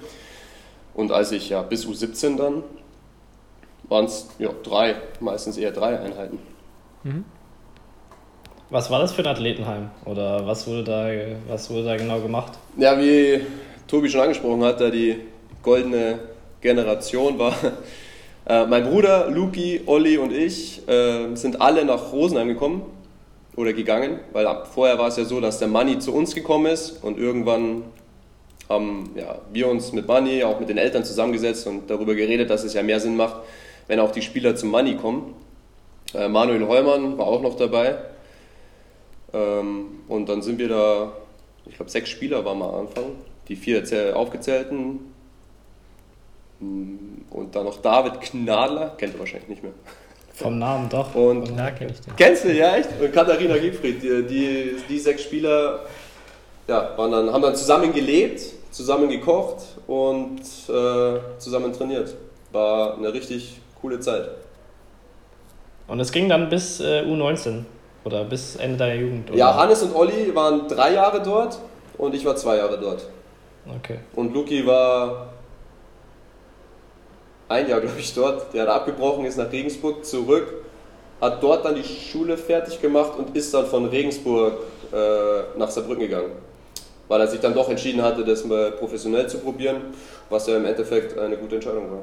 Und 0.94 1.12
als 1.12 1.32
ich 1.32 1.50
ja 1.50 1.64
bis 1.64 1.86
U17 1.86 2.38
dann, 2.38 2.64
waren 3.90 4.06
es 4.06 4.28
ja, 4.40 4.52
drei, 4.64 4.96
meistens 5.20 5.58
eher 5.58 5.72
drei 5.72 6.00
Einheiten. 6.00 6.40
Mhm. 7.04 7.26
Was 8.70 8.92
war 8.92 9.00
das 9.00 9.14
für 9.14 9.22
ein 9.22 9.28
Athletenheim? 9.28 9.92
Oder 10.04 10.46
was 10.46 10.68
wurde 10.68 10.84
da, 10.84 11.10
was 11.48 11.70
wurde 11.70 11.86
da 11.86 11.96
genau 11.96 12.20
gemacht? 12.20 12.52
Ja, 12.76 13.00
wie 13.00 13.40
Tobi 13.88 14.10
schon 14.10 14.20
angesprochen 14.20 14.62
hat, 14.66 14.82
da 14.82 14.90
die 14.90 15.16
goldene 15.64 16.20
Generation 16.62 17.38
war. 17.40 17.56
Äh, 18.50 18.66
mein 18.66 18.86
Bruder, 18.86 19.30
Luki, 19.30 19.82
Olli 19.88 20.18
und 20.18 20.32
ich 20.32 20.88
äh, 20.88 21.36
sind 21.36 21.60
alle 21.60 21.84
nach 21.84 22.14
Rosenheim 22.14 22.48
gekommen 22.48 22.82
oder 23.58 23.74
gegangen, 23.74 24.22
weil 24.32 24.48
vorher 24.74 24.98
war 24.98 25.10
es 25.10 25.18
ja 25.18 25.26
so, 25.26 25.42
dass 25.42 25.60
der 25.60 25.68
Manni 25.68 26.00
zu 26.00 26.14
uns 26.14 26.34
gekommen 26.34 26.68
ist 26.68 27.04
und 27.04 27.18
irgendwann 27.18 27.84
haben 28.70 29.12
ja, 29.18 29.40
wir 29.52 29.68
uns 29.68 29.92
mit 29.92 30.08
Money, 30.08 30.46
auch 30.46 30.62
mit 30.62 30.70
den 30.70 30.78
Eltern 30.78 31.04
zusammengesetzt 31.04 31.68
und 31.68 31.90
darüber 31.90 32.16
geredet, 32.16 32.50
dass 32.50 32.64
es 32.64 32.74
ja 32.74 32.82
mehr 32.84 33.02
Sinn 33.02 33.18
macht, 33.18 33.36
wenn 33.88 34.00
auch 34.00 34.12
die 34.12 34.22
Spieler 34.22 34.56
zum 34.56 34.70
Money 34.70 34.96
kommen. 34.96 35.36
Äh, 36.14 36.30
Manuel 36.30 36.66
Heumann 36.70 37.18
war 37.18 37.28
auch 37.28 37.42
noch 37.42 37.58
dabei. 37.58 37.98
Ähm, 39.34 40.02
und 40.08 40.28
dann 40.30 40.42
sind 40.42 40.60
wir 40.60 40.70
da, 40.70 41.12
ich 41.66 41.76
glaube, 41.76 41.92
sechs 41.92 42.10
Spieler 42.10 42.44
waren 42.46 42.60
wir 42.60 42.66
am 42.66 42.88
Anfang. 42.88 43.06
Die 43.48 43.56
vier 43.56 43.84
aufgezählten. 44.16 45.14
Mm, 46.60 46.96
und 47.30 47.56
dann 47.56 47.66
noch 47.66 47.82
David 47.82 48.20
Knadler, 48.22 48.96
kennt 48.98 49.14
ihr 49.14 49.20
wahrscheinlich 49.20 49.50
nicht 49.50 49.64
mehr. 49.64 49.74
Vom 50.34 50.60
Namen 50.60 50.90
doch. 50.90 51.16
Und 51.16 51.50
ja, 51.58 51.72
kenn 51.72 51.90
ich 51.90 52.00
den. 52.02 52.16
Kennst 52.16 52.44
du, 52.44 52.54
ja 52.54 52.76
echt? 52.76 52.90
Und 53.02 53.12
Katharina 53.12 53.58
Giebfried, 53.58 54.04
die, 54.04 54.24
die, 54.28 54.76
die 54.88 55.00
sechs 55.00 55.24
Spieler 55.24 55.86
ja, 56.68 56.98
waren 56.98 57.12
dann, 57.12 57.32
haben 57.32 57.42
dann 57.42 57.56
zusammen 57.56 57.94
gelebt 57.94 58.42
zusammen 58.78 59.10
gekocht 59.10 59.64
und 59.88 60.40
äh, 60.70 61.20
zusammen 61.40 61.74
trainiert. 61.74 62.16
War 62.52 62.96
eine 62.96 63.12
richtig 63.12 63.60
coole 63.82 64.00
Zeit. 64.00 64.30
Und 65.88 66.00
es 66.00 66.12
ging 66.12 66.30
dann 66.30 66.50
bis 66.50 66.80
äh, 66.80 67.02
U19 67.02 67.64
oder 68.08 68.24
bis 68.24 68.56
Ende 68.56 68.78
deiner 68.78 68.96
Jugend? 68.96 69.30
Oder? 69.30 69.38
Ja, 69.38 69.56
Hannes 69.56 69.84
und 69.84 69.96
Olli 69.96 70.34
waren 70.34 70.68
drei 70.68 70.94
Jahre 70.94 71.22
dort 71.22 71.60
und 71.98 72.16
ich 72.16 72.26
war 72.26 72.36
zwei 72.36 72.58
Jahre 72.58 72.80
dort. 72.80 73.06
Okay. 73.78 74.00
Und 74.16 74.34
Luki 74.34 74.66
war 74.66 75.30
ein 77.50 77.70
Jahr, 77.70 77.80
glaube 77.80 78.00
ich, 78.00 78.14
dort. 78.14 78.54
Der 78.54 78.64
hat 78.64 78.70
abgebrochen, 78.70 79.26
ist 79.26 79.38
nach 79.38 79.52
Regensburg 79.52 80.04
zurück, 80.06 80.48
hat 81.22 81.44
dort 81.44 81.66
dann 81.66 81.76
die 81.76 81.84
Schule 81.84 82.38
fertig 82.38 82.82
gemacht 82.82 83.14
und 83.18 83.36
ist 83.36 83.54
dann 83.54 83.66
von 83.66 83.86
Regensburg 83.86 84.54
äh, 84.92 85.58
nach 85.60 85.70
Saarbrücken 85.70 86.04
gegangen 86.04 86.32
weil 87.08 87.22
er 87.22 87.28
sich 87.28 87.40
dann 87.40 87.54
doch 87.54 87.70
entschieden 87.70 88.02
hatte, 88.02 88.24
das 88.24 88.44
mal 88.46 88.72
professionell 88.72 89.28
zu 89.28 89.40
probieren, 89.40 89.78
was 90.30 90.48
ja 90.48 90.58
im 90.58 90.66
Endeffekt 90.66 91.18
eine 91.18 91.38
gute 91.38 91.56
Entscheidung 91.56 91.92
war. 91.92 92.00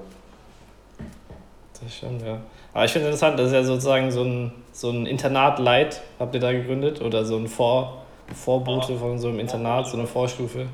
Das 1.83 1.95
stimmt, 1.95 2.23
ja. 2.23 2.39
Aber 2.73 2.85
ich 2.85 2.93
finde 2.93 3.09
es 3.09 3.15
interessant, 3.15 3.39
das 3.39 3.49
ist 3.49 3.53
ja 3.53 3.65
sozusagen 3.65 4.11
so 4.11 4.23
ein, 4.23 4.53
so 4.75 4.91
ein 4.91 5.07
Internat-Light, 5.07 6.03
habt 6.19 6.35
ihr 6.35 6.41
da 6.41 6.53
gegründet, 6.53 7.01
oder 7.01 7.25
so 7.25 7.37
ein 7.37 7.47
Vor, 7.47 8.03
Vorbote 8.35 8.97
von 8.97 9.19
so 9.19 9.29
einem 9.29 9.39
Internat, 9.39 9.87
so 9.87 9.97
eine 9.97 10.07
Vorstufe. 10.07 10.67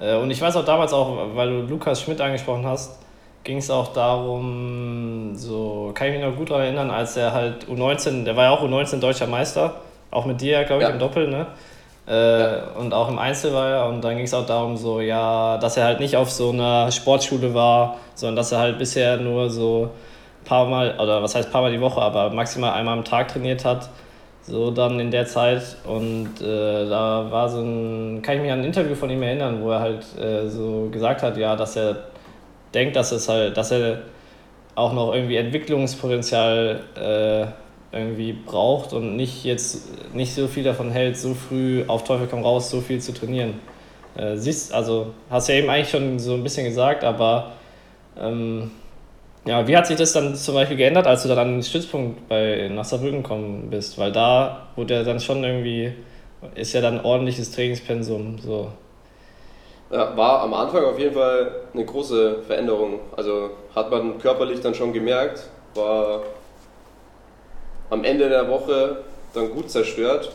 Äh, 0.00 0.16
und 0.16 0.30
ich 0.30 0.40
weiß 0.40 0.56
auch 0.56 0.64
damals 0.64 0.92
auch, 0.94 1.34
weil 1.34 1.50
du 1.50 1.60
Lukas 1.68 2.00
Schmidt 2.00 2.20
angesprochen 2.20 2.64
hast, 2.66 2.98
ging 3.44 3.58
es 3.58 3.70
auch 3.70 3.92
darum, 3.92 5.32
so 5.34 5.92
kann 5.94 6.08
ich 6.08 6.14
mich 6.14 6.24
noch 6.24 6.34
gut 6.34 6.50
daran 6.50 6.64
erinnern, 6.64 6.90
als 6.90 7.16
er 7.18 7.32
halt 7.32 7.66
U19, 7.66 8.24
der 8.24 8.36
war 8.36 8.44
ja 8.44 8.50
auch 8.50 8.62
U19 8.62 9.00
deutscher 9.00 9.26
Meister, 9.26 9.82
auch 10.10 10.24
mit 10.24 10.40
dir, 10.40 10.64
glaube 10.64 10.82
ich, 10.82 10.88
ja. 10.88 10.94
im 10.94 10.98
Doppel, 10.98 11.28
ne? 11.28 11.46
Äh, 12.08 12.40
ja. 12.40 12.62
Und 12.78 12.94
auch 12.94 13.08
im 13.08 13.18
Einzel 13.18 13.52
war 13.52 13.68
er. 13.68 13.88
Und 13.88 14.02
dann 14.02 14.16
ging 14.16 14.24
es 14.24 14.32
auch 14.32 14.46
darum, 14.46 14.76
so, 14.76 15.00
ja, 15.00 15.58
dass 15.58 15.76
er 15.76 15.84
halt 15.84 16.00
nicht 16.00 16.16
auf 16.16 16.30
so 16.30 16.50
einer 16.50 16.90
Sportschule 16.90 17.52
war, 17.52 17.96
sondern 18.14 18.36
dass 18.36 18.52
er 18.52 18.60
halt 18.60 18.78
bisher 18.78 19.18
nur 19.18 19.50
so 19.50 19.90
paar 20.46 20.66
Mal, 20.66 20.98
oder 20.98 21.22
was 21.22 21.34
heißt 21.34 21.52
paar 21.52 21.62
Mal 21.62 21.72
die 21.72 21.80
Woche, 21.80 22.00
aber 22.00 22.30
maximal 22.30 22.72
einmal 22.72 22.96
am 22.96 23.04
Tag 23.04 23.28
trainiert 23.28 23.64
hat. 23.64 23.90
So 24.42 24.70
dann 24.70 25.00
in 25.00 25.10
der 25.10 25.26
Zeit. 25.26 25.76
Und 25.84 26.40
äh, 26.40 26.88
da 26.88 27.26
war 27.30 27.48
so 27.48 27.60
ein, 27.60 28.22
kann 28.22 28.36
ich 28.36 28.42
mich 28.42 28.52
an 28.52 28.60
ein 28.60 28.64
Interview 28.64 28.94
von 28.94 29.10
ihm 29.10 29.22
erinnern, 29.22 29.60
wo 29.60 29.70
er 29.70 29.80
halt 29.80 30.06
äh, 30.18 30.48
so 30.48 30.88
gesagt 30.90 31.22
hat, 31.22 31.36
ja, 31.36 31.56
dass 31.56 31.76
er 31.76 32.04
denkt, 32.72 32.96
dass 32.96 33.12
es 33.12 33.28
halt, 33.28 33.56
dass 33.56 33.72
er 33.72 34.02
auch 34.76 34.92
noch 34.92 35.14
irgendwie 35.14 35.36
Entwicklungspotenzial 35.36 36.80
äh, 36.94 37.96
irgendwie 37.96 38.32
braucht 38.32 38.92
und 38.92 39.16
nicht 39.16 39.44
jetzt 39.44 40.14
nicht 40.14 40.34
so 40.34 40.46
viel 40.46 40.64
davon 40.64 40.90
hält, 40.90 41.16
so 41.16 41.34
früh 41.34 41.84
auf 41.86 42.04
Teufel 42.04 42.28
komm 42.30 42.42
raus, 42.42 42.70
so 42.70 42.80
viel 42.80 43.00
zu 43.00 43.12
trainieren. 43.12 43.54
Äh, 44.16 44.36
siehst, 44.36 44.72
also 44.72 45.12
hast 45.30 45.48
ja 45.48 45.56
eben 45.56 45.70
eigentlich 45.70 45.90
schon 45.90 46.18
so 46.18 46.34
ein 46.34 46.42
bisschen 46.42 46.64
gesagt, 46.64 47.04
aber 47.04 47.52
ähm, 48.20 48.70
Ja, 49.46 49.66
wie 49.68 49.76
hat 49.76 49.86
sich 49.86 49.96
das 49.96 50.12
dann 50.12 50.34
zum 50.34 50.54
Beispiel 50.54 50.76
geändert, 50.76 51.06
als 51.06 51.22
du 51.22 51.28
dann 51.28 51.38
an 51.38 51.52
den 51.52 51.62
Stützpunkt 51.62 52.28
bei 52.28 52.68
nach 52.68 52.84
Saarbrücken 52.84 53.22
gekommen 53.22 53.70
bist? 53.70 53.96
Weil 53.96 54.10
da 54.10 54.66
wurde 54.74 54.94
ja 54.94 55.02
dann 55.04 55.20
schon 55.20 55.44
irgendwie, 55.44 55.94
ist 56.56 56.72
ja 56.72 56.80
dann 56.80 57.00
ordentliches 57.04 57.52
Trainingspensum. 57.52 58.38
So. 58.38 58.72
Ja, 59.90 60.16
war 60.16 60.40
am 60.40 60.52
Anfang 60.52 60.84
auf 60.84 60.98
jeden 60.98 61.14
Fall 61.14 61.60
eine 61.72 61.84
große 61.84 62.42
Veränderung. 62.42 62.98
Also 63.16 63.50
hat 63.72 63.88
man 63.88 64.18
körperlich 64.18 64.60
dann 64.60 64.74
schon 64.74 64.92
gemerkt, 64.92 65.48
war 65.74 66.22
am 67.90 68.02
Ende 68.02 68.28
der 68.28 68.50
Woche 68.50 69.04
dann 69.32 69.50
gut 69.52 69.70
zerstört. 69.70 70.32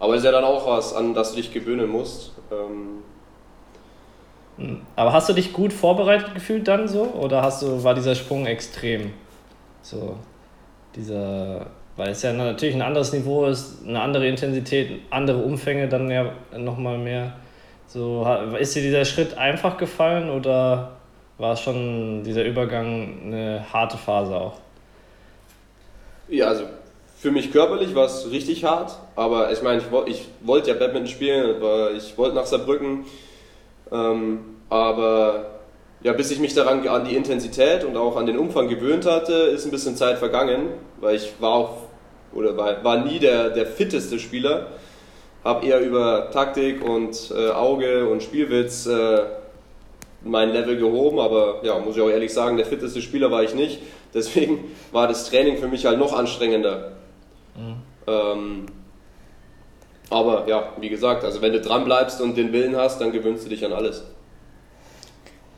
Aber 0.00 0.14
ist 0.14 0.24
ja 0.24 0.32
dann 0.32 0.44
auch 0.44 0.66
was, 0.66 0.94
an 0.94 1.12
das 1.12 1.32
du 1.32 1.36
dich 1.36 1.52
gewöhnen 1.52 1.90
musst. 1.90 2.32
Ähm, 2.50 2.97
Aber 4.96 5.12
hast 5.12 5.28
du 5.28 5.32
dich 5.32 5.52
gut 5.52 5.72
vorbereitet 5.72 6.34
gefühlt 6.34 6.66
dann 6.66 6.88
so? 6.88 7.02
Oder 7.02 7.42
hast 7.42 7.62
du, 7.62 7.84
war 7.84 7.94
dieser 7.94 8.14
Sprung 8.14 8.46
extrem? 8.46 9.12
So, 9.82 10.16
dieser, 10.96 11.66
weil 11.96 12.10
es 12.10 12.22
ja 12.22 12.32
natürlich 12.32 12.74
ein 12.74 12.82
anderes 12.82 13.12
Niveau 13.12 13.46
ist, 13.46 13.86
eine 13.86 14.00
andere 14.00 14.26
Intensität, 14.26 15.00
andere 15.10 15.38
Umfänge 15.38 15.88
dann 15.88 16.10
ja 16.10 16.32
nochmal 16.56 16.98
mehr. 16.98 17.34
So, 17.86 18.26
ist 18.58 18.74
dir 18.74 18.82
dieser 18.82 19.04
Schritt 19.04 19.38
einfach 19.38 19.78
gefallen 19.78 20.28
oder 20.28 20.96
war 21.38 21.52
es 21.52 21.60
schon 21.60 22.24
dieser 22.24 22.44
Übergang 22.44 23.22
eine 23.24 23.64
harte 23.72 23.96
Phase 23.96 24.34
auch? 24.36 24.58
Ja, 26.28 26.48
also 26.48 26.64
für 27.16 27.30
mich 27.30 27.50
körperlich 27.50 27.94
war 27.94 28.06
es 28.06 28.30
richtig 28.30 28.64
hart, 28.64 28.92
aber 29.16 29.50
ich 29.50 29.62
meine, 29.62 29.80
ich, 29.80 29.86
ich 30.06 30.28
wollte 30.42 30.70
ja 30.70 30.76
Badminton 30.76 31.08
spielen, 31.08 31.56
ich 31.96 32.18
wollte 32.18 32.34
nach 32.34 32.44
Saarbrücken. 32.44 33.06
Ähm, 33.92 34.56
aber 34.68 35.46
ja, 36.02 36.12
bis 36.12 36.30
ich 36.30 36.38
mich 36.38 36.54
daran 36.54 36.86
an 36.86 37.04
die 37.04 37.16
Intensität 37.16 37.84
und 37.84 37.96
auch 37.96 38.16
an 38.16 38.26
den 38.26 38.38
Umfang 38.38 38.68
gewöhnt 38.68 39.06
hatte, 39.06 39.32
ist 39.32 39.64
ein 39.64 39.70
bisschen 39.70 39.96
Zeit 39.96 40.18
vergangen, 40.18 40.68
weil 41.00 41.16
ich 41.16 41.32
war 41.40 41.52
auch 41.52 41.76
oder 42.32 42.56
war, 42.56 42.84
war 42.84 43.04
nie 43.04 43.18
der, 43.18 43.50
der 43.50 43.66
fitteste 43.66 44.18
Spieler. 44.18 44.68
Habe 45.44 45.66
eher 45.66 45.80
über 45.80 46.30
Taktik 46.30 46.84
und 46.84 47.32
äh, 47.34 47.50
Auge 47.50 48.08
und 48.08 48.22
Spielwitz 48.22 48.86
äh, 48.86 49.20
mein 50.22 50.50
Level 50.50 50.76
gehoben, 50.76 51.20
aber 51.20 51.60
ja, 51.62 51.78
muss 51.78 51.96
ich 51.96 52.02
auch 52.02 52.10
ehrlich 52.10 52.32
sagen, 52.32 52.56
der 52.56 52.66
fitteste 52.66 53.00
Spieler 53.00 53.30
war 53.30 53.42
ich 53.42 53.54
nicht. 53.54 53.80
Deswegen 54.12 54.72
war 54.92 55.06
das 55.06 55.28
Training 55.30 55.58
für 55.58 55.68
mich 55.68 55.86
halt 55.86 55.98
noch 55.98 56.12
anstrengender. 56.12 56.92
Ähm, 58.06 58.66
aber 60.10 60.48
ja, 60.48 60.72
wie 60.80 60.88
gesagt, 60.88 61.24
also 61.24 61.42
wenn 61.42 61.52
du 61.52 61.60
dran 61.60 61.84
bleibst 61.84 62.20
und 62.20 62.36
den 62.36 62.52
Willen 62.52 62.76
hast, 62.76 63.00
dann 63.00 63.12
gewöhnst 63.12 63.44
du 63.44 63.50
dich 63.50 63.64
an 63.64 63.72
alles. 63.72 64.04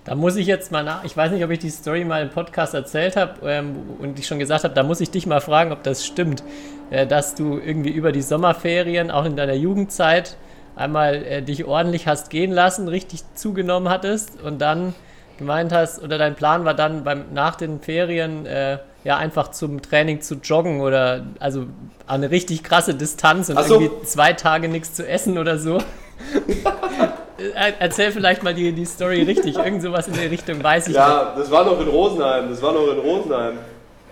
Da 0.04 0.14
muss 0.14 0.36
ich 0.36 0.46
jetzt 0.46 0.72
mal 0.72 0.82
nach. 0.82 1.04
Ich 1.04 1.16
weiß 1.16 1.30
nicht, 1.30 1.44
ob 1.44 1.50
ich 1.50 1.58
die 1.58 1.70
Story 1.70 2.04
mal 2.04 2.22
im 2.22 2.30
Podcast 2.30 2.74
erzählt 2.74 3.16
habe 3.16 3.34
ähm, 3.48 3.76
und 3.98 4.18
ich 4.18 4.26
schon 4.26 4.38
gesagt 4.38 4.64
habe, 4.64 4.74
da 4.74 4.82
muss 4.82 5.00
ich 5.00 5.10
dich 5.10 5.26
mal 5.26 5.40
fragen, 5.40 5.72
ob 5.72 5.82
das 5.82 6.06
stimmt, 6.06 6.42
äh, 6.90 7.06
dass 7.06 7.34
du 7.34 7.58
irgendwie 7.58 7.90
über 7.90 8.10
die 8.10 8.22
Sommerferien, 8.22 9.10
auch 9.10 9.24
in 9.24 9.36
deiner 9.36 9.54
Jugendzeit, 9.54 10.36
einmal 10.74 11.16
äh, 11.16 11.42
dich 11.42 11.66
ordentlich 11.66 12.06
hast 12.06 12.30
gehen 12.30 12.50
lassen, 12.50 12.88
richtig 12.88 13.22
zugenommen 13.34 13.88
hattest 13.90 14.40
und 14.40 14.58
dann 14.60 14.94
gemeint 15.38 15.72
hast, 15.72 16.02
oder 16.02 16.18
dein 16.18 16.34
Plan 16.34 16.64
war 16.64 16.74
dann 16.74 17.04
beim, 17.04 17.32
nach 17.32 17.56
den 17.56 17.80
Ferien 17.80 18.46
äh, 18.46 18.78
ja 19.04 19.16
einfach 19.16 19.50
zum 19.50 19.82
Training 19.82 20.20
zu 20.20 20.36
joggen 20.36 20.80
oder 20.80 21.24
also 21.38 21.66
eine 22.06 22.30
richtig 22.30 22.62
krasse 22.62 22.94
Distanz 22.94 23.48
und 23.48 23.62
so. 23.64 23.74
irgendwie 23.74 24.04
zwei 24.04 24.32
Tage 24.32 24.68
nichts 24.68 24.94
zu 24.94 25.06
essen 25.06 25.38
oder 25.38 25.58
so. 25.58 25.78
Äh, 25.78 27.72
Erzähl 27.78 28.12
vielleicht 28.12 28.42
mal 28.42 28.54
die, 28.54 28.72
die 28.72 28.84
Story 28.84 29.22
richtig. 29.22 29.56
Irgend 29.56 29.82
sowas 29.82 30.08
in 30.08 30.14
der 30.14 30.30
Richtung 30.30 30.62
weiß 30.62 30.84
ich 30.84 30.88
nicht. 30.88 30.96
Ja, 30.96 31.34
das 31.36 31.50
war 31.50 31.64
noch 31.64 31.80
in 31.80 31.88
Rosenheim, 31.88 32.50
das 32.50 32.60
war 32.62 32.72
noch 32.72 32.92
in 32.92 32.98
Rosenheim. 32.98 33.58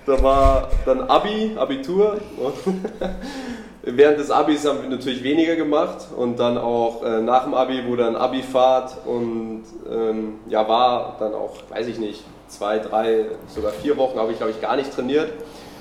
Da 0.06 0.22
war 0.22 0.70
dann 0.86 1.02
Abi, 1.02 1.52
Abitur. 1.56 2.18
Während 3.82 4.18
des 4.18 4.30
Abis 4.30 4.66
haben 4.66 4.82
wir 4.82 4.88
natürlich 4.88 5.22
weniger 5.22 5.56
gemacht 5.56 6.08
und 6.16 6.38
dann 6.38 6.58
auch 6.58 7.02
äh, 7.04 7.20
nach 7.20 7.44
dem 7.44 7.54
Abi 7.54 7.86
wurde 7.86 8.04
dann 8.04 8.16
Abifahrt 8.16 8.96
und 9.06 9.64
ähm, 9.90 10.40
ja, 10.48 10.68
war 10.68 11.16
dann 11.20 11.32
auch, 11.34 11.56
weiß 11.70 11.86
ich 11.86 11.98
nicht, 11.98 12.24
zwei, 12.48 12.78
drei, 12.78 13.26
sogar 13.54 13.72
vier 13.72 13.96
Wochen 13.96 14.18
habe 14.18 14.32
ich 14.32 14.38
glaube 14.38 14.52
ich 14.52 14.60
gar 14.60 14.76
nicht 14.76 14.92
trainiert. 14.94 15.32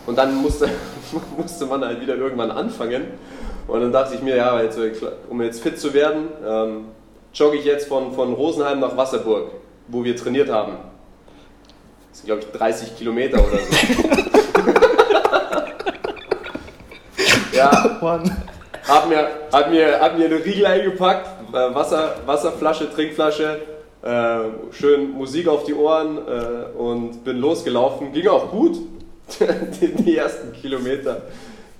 Und 0.06 0.18
dann 0.18 0.36
musste, 0.36 0.70
musste 1.38 1.66
man 1.66 1.84
halt 1.84 2.02
wieder 2.02 2.16
irgendwann 2.16 2.52
anfangen. 2.52 3.08
Und 3.68 3.82
dann 3.82 3.92
dachte 3.92 4.16
ich 4.16 4.22
mir, 4.22 4.38
ja, 4.38 4.62
jetzt, 4.62 4.80
um 5.30 5.42
jetzt 5.42 5.62
fit 5.62 5.80
zu 5.80 5.94
werden, 5.94 6.30
ähm, 6.46 6.86
jogge 7.34 7.58
ich 7.58 7.66
jetzt 7.66 7.88
von, 7.88 8.14
von 8.14 8.34
Rosenheim 8.34 8.80
nach 8.80 8.96
Wasserburg, 8.96 9.52
wo 9.90 10.04
wir 10.04 10.16
trainiert 10.16 10.50
haben. 10.50 10.78
Das 12.10 12.20
sind, 12.20 12.28
glaube 12.28 12.42
ich, 12.42 12.52
30 12.58 12.98
Kilometer 12.98 13.38
oder 13.40 13.58
so. 13.58 13.76
ja, 17.58 17.72
hab 18.88 19.10
mir, 19.10 19.28
hab, 19.52 19.70
mir, 19.70 20.00
hab 20.00 20.18
mir 20.18 20.26
eine 20.26 20.44
Riegel 20.44 20.66
eingepackt, 20.66 21.28
äh, 21.52 21.76
Wasser, 21.76 22.16
Wasserflasche, 22.26 22.90
Trinkflasche, 22.90 23.60
äh, 24.04 24.40
schön 24.72 25.12
Musik 25.12 25.48
auf 25.48 25.64
die 25.64 25.74
Ohren 25.74 26.18
äh, 26.18 26.78
und 26.78 27.24
bin 27.24 27.38
losgelaufen. 27.40 28.12
Ging 28.14 28.28
auch 28.28 28.52
gut, 28.52 28.78
die, 29.82 29.96
die 29.96 30.18
ersten 30.18 30.54
Kilometer. 30.54 31.24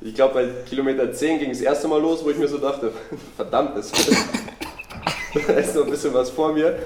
Ich 0.02 0.14
glaube, 0.14 0.34
bei 0.36 0.48
Kilometer 0.70 1.12
10 1.12 1.40
ging 1.40 1.52
es 1.52 1.60
das 1.60 1.66
erste 1.66 1.88
Mal 1.88 2.02
los, 2.02 2.24
wo 2.24 2.30
ich 2.30 2.38
mir 2.38 2.48
so 2.48 2.58
dachte, 2.58 2.92
verdammt, 3.36 3.78
das 3.78 3.92
da 3.92 5.54
ist 5.54 5.76
noch 5.76 5.86
ein 5.86 5.92
bisschen 5.92 6.14
was 6.14 6.30
vor 6.30 6.54
mir. 6.54 6.78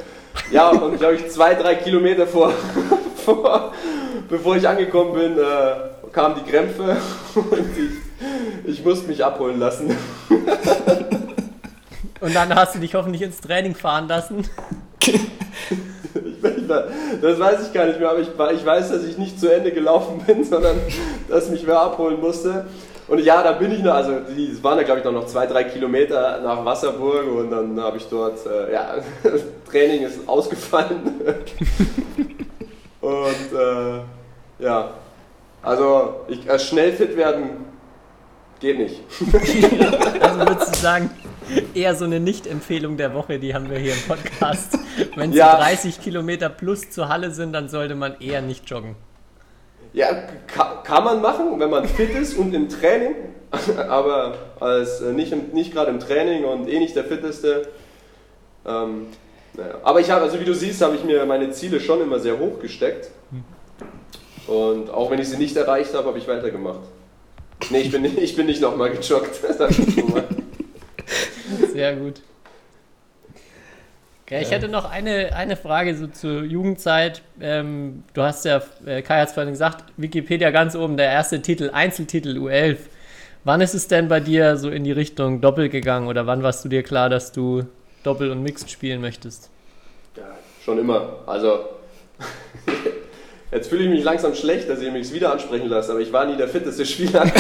Ja, 0.51 0.69
und 0.69 0.97
glaube 0.97 1.15
ich, 1.15 1.29
zwei, 1.29 1.55
drei 1.55 1.75
Kilometer 1.75 2.25
vor, 2.25 2.53
vor 3.25 3.73
bevor 4.29 4.55
ich 4.55 4.67
angekommen 4.67 5.13
bin, 5.13 5.37
äh, 5.37 6.09
kamen 6.11 6.35
die 6.35 6.49
Krämpfe 6.49 6.97
und 7.35 7.77
ich, 7.77 8.71
ich 8.71 8.85
musste 8.85 9.07
mich 9.07 9.23
abholen 9.23 9.59
lassen. 9.59 9.95
Und 12.21 12.35
dann 12.35 12.53
hast 12.55 12.75
du 12.75 12.79
dich 12.79 12.95
hoffentlich 12.95 13.21
ins 13.21 13.41
Training 13.41 13.75
fahren 13.75 14.07
lassen. 14.07 14.47
Das 17.21 17.39
weiß 17.39 17.67
ich 17.67 17.73
gar 17.73 17.85
nicht 17.85 17.99
mehr, 17.99 18.09
aber 18.09 18.19
ich, 18.19 18.29
ich 18.29 18.65
weiß, 18.65 18.91
dass 18.91 19.03
ich 19.03 19.17
nicht 19.17 19.39
zu 19.39 19.53
Ende 19.53 19.71
gelaufen 19.71 20.21
bin, 20.25 20.43
sondern 20.49 20.77
dass 21.29 21.49
mich 21.49 21.65
wer 21.65 21.81
abholen 21.81 22.19
musste. 22.19 22.65
Und 23.07 23.19
ja, 23.19 23.43
da 23.43 23.51
bin 23.51 23.71
ich 23.71 23.83
noch, 23.83 23.93
also 23.93 24.13
es 24.13 24.63
waren 24.63 24.77
da 24.77 24.83
glaube 24.83 24.99
ich 24.99 25.05
noch 25.05 25.25
zwei, 25.25 25.45
drei 25.45 25.65
Kilometer 25.65 26.39
nach 26.41 26.63
Wasserburg 26.63 27.27
und 27.27 27.51
dann 27.51 27.79
habe 27.79 27.97
ich 27.97 28.07
dort, 28.07 28.45
äh, 28.45 28.71
ja, 28.71 28.95
Training 29.69 30.03
ist 30.03 30.27
ausgefallen. 30.27 31.19
und 33.01 33.59
äh, 33.59 34.63
ja, 34.63 34.91
also 35.61 36.21
ich, 36.29 36.47
äh, 36.47 36.57
schnell 36.57 36.93
fit 36.93 37.17
werden 37.17 37.65
geht 38.61 38.77
nicht. 38.77 39.01
Also 40.21 40.39
würdest 40.39 40.75
du 40.75 40.79
sagen, 40.79 41.09
eher 41.73 41.95
so 41.95 42.05
eine 42.05 42.19
Nicht-Empfehlung 42.19 42.97
der 42.97 43.13
Woche, 43.13 43.39
die 43.39 43.53
haben 43.53 43.69
wir 43.69 43.77
hier 43.79 43.93
im 43.93 44.01
Podcast. 44.07 44.77
Wenn 45.15 45.31
es 45.31 45.35
Ja. 45.37 45.55
30 45.57 46.01
Kilometer 46.01 46.49
plus 46.49 46.89
zur 46.89 47.09
Halle 47.09 47.31
sind, 47.31 47.53
dann 47.53 47.69
sollte 47.69 47.95
man 47.95 48.19
eher 48.19 48.41
nicht 48.41 48.69
joggen. 48.69 48.95
Ja, 49.93 50.07
kann, 50.47 50.83
kann 50.83 51.03
man 51.03 51.21
machen, 51.21 51.59
wenn 51.59 51.69
man 51.69 51.85
fit 51.87 52.11
ist 52.15 52.37
und 52.37 52.53
im 52.53 52.69
Training, 52.69 53.15
aber 53.89 54.35
als 54.59 55.01
äh, 55.01 55.11
nicht, 55.11 55.31
im, 55.33 55.49
nicht 55.51 55.73
gerade 55.73 55.91
im 55.91 55.99
Training 55.99 56.45
und 56.45 56.69
eh 56.69 56.79
nicht 56.79 56.95
der 56.95 57.03
fitteste. 57.03 57.67
Ähm, 58.65 59.07
naja. 59.53 59.75
Aber 59.83 59.99
ich 59.99 60.09
habe, 60.09 60.21
also 60.21 60.39
wie 60.39 60.45
du 60.45 60.53
siehst, 60.55 60.81
habe 60.81 60.95
ich 60.95 61.03
mir 61.03 61.25
meine 61.25 61.51
Ziele 61.51 61.79
schon 61.81 62.01
immer 62.01 62.19
sehr 62.19 62.39
hoch 62.39 62.59
gesteckt. 62.61 63.09
Und 64.47 64.89
auch 64.89 65.11
wenn 65.11 65.19
ich 65.19 65.27
sie 65.29 65.37
nicht 65.37 65.55
erreicht 65.57 65.93
habe, 65.93 66.07
habe 66.07 66.17
ich 66.17 66.27
weitergemacht. 66.27 66.79
Nee, 67.69 67.81
ich 67.81 67.91
bin, 67.91 68.01
nicht- 68.01 68.17
ich 68.21 68.35
bin 68.35 68.45
nicht 68.45 68.61
nochmal 68.61 68.91
gejoggt. 68.91 69.35
sag 69.57 69.71
ich 69.71 70.03
mal. 70.07 70.23
Sehr 71.73 71.95
gut. 71.95 72.21
Ja, 74.29 74.39
ich 74.39 74.51
hätte 74.51 74.69
noch 74.69 74.89
eine, 74.89 75.35
eine 75.35 75.57
Frage 75.57 75.93
so 75.93 76.07
zur 76.07 76.43
Jugendzeit. 76.43 77.21
Ähm, 77.41 78.03
du 78.13 78.21
hast 78.21 78.45
ja, 78.45 78.61
äh, 78.85 79.01
Kai 79.01 79.19
hat 79.19 79.27
es 79.27 79.33
vorhin 79.33 79.51
gesagt, 79.51 79.83
Wikipedia 79.97 80.51
ganz 80.51 80.73
oben, 80.73 80.95
der 80.95 81.11
erste 81.11 81.41
Titel, 81.41 81.69
Einzeltitel 81.73 82.37
U11. 82.37 82.77
Wann 83.43 83.59
ist 83.59 83.73
es 83.73 83.89
denn 83.89 84.07
bei 84.07 84.21
dir 84.21 84.55
so 84.55 84.69
in 84.69 84.85
die 84.85 84.93
Richtung 84.93 85.41
Doppel 85.41 85.67
gegangen 85.67 86.07
oder 86.07 86.27
wann 86.27 86.43
warst 86.43 86.63
du 86.63 86.69
dir 86.69 86.81
klar, 86.81 87.09
dass 87.09 87.33
du 87.33 87.65
Doppel 88.03 88.31
und 88.31 88.41
Mixed 88.41 88.71
spielen 88.71 89.01
möchtest? 89.01 89.49
Ja, 90.15 90.23
schon 90.63 90.79
immer. 90.79 91.19
Also, 91.25 91.65
jetzt 93.51 93.67
fühle 93.67 93.83
ich 93.83 93.89
mich 93.89 94.05
langsam 94.05 94.33
schlecht, 94.33 94.69
dass 94.69 94.81
ihr 94.81 94.93
mich 94.93 95.11
wieder 95.11 95.33
ansprechen 95.33 95.67
lasst, 95.67 95.89
aber 95.89 95.99
ich 95.99 96.13
war 96.13 96.25
nie 96.25 96.37
der 96.37 96.47
fitteste 96.47 96.85
Spieler. 96.85 97.25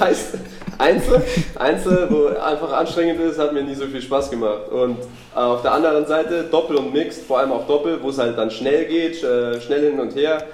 heißt, 0.00 0.38
Einzel, 0.78 1.22
Einzel, 1.56 2.06
wo 2.08 2.26
einfach 2.40 2.72
anstrengend 2.72 3.20
ist, 3.20 3.38
hat 3.38 3.52
mir 3.52 3.62
nie 3.62 3.74
so 3.74 3.86
viel 3.86 4.00
Spaß 4.00 4.30
gemacht. 4.30 4.68
Und 4.70 4.98
auf 5.34 5.62
der 5.62 5.72
anderen 5.72 6.06
Seite 6.06 6.44
Doppel 6.44 6.76
und 6.76 6.92
Mixed, 6.92 7.24
vor 7.24 7.40
allem 7.40 7.52
auch 7.52 7.66
Doppel, 7.66 8.00
wo 8.00 8.10
es 8.10 8.18
halt 8.18 8.38
dann 8.38 8.50
schnell 8.50 8.84
geht, 8.86 9.22
äh, 9.22 9.60
schnell 9.60 9.90
hin 9.90 10.00
und 10.00 10.14
her, 10.14 10.44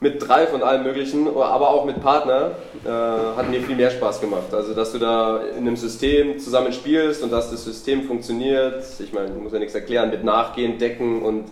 mit 0.00 0.26
drei 0.26 0.46
von 0.46 0.62
allem 0.62 0.84
Möglichen, 0.84 1.26
aber 1.26 1.70
auch 1.70 1.84
mit 1.84 2.00
Partner, 2.00 2.52
äh, 2.84 2.88
hat 2.88 3.50
mir 3.50 3.60
viel 3.60 3.74
mehr 3.74 3.90
Spaß 3.90 4.20
gemacht. 4.20 4.52
Also, 4.52 4.72
dass 4.74 4.92
du 4.92 4.98
da 4.98 5.40
in 5.56 5.66
einem 5.66 5.76
System 5.76 6.38
zusammen 6.38 6.72
spielst 6.72 7.24
und 7.24 7.32
dass 7.32 7.50
das 7.50 7.64
System 7.64 8.04
funktioniert. 8.04 8.84
Ich 9.00 9.12
meine, 9.12 9.28
ich 9.36 9.42
muss 9.42 9.52
ja 9.52 9.58
nichts 9.58 9.74
erklären, 9.74 10.10
mit 10.10 10.22
Nachgehen, 10.22 10.78
Decken 10.78 11.22
und 11.22 11.46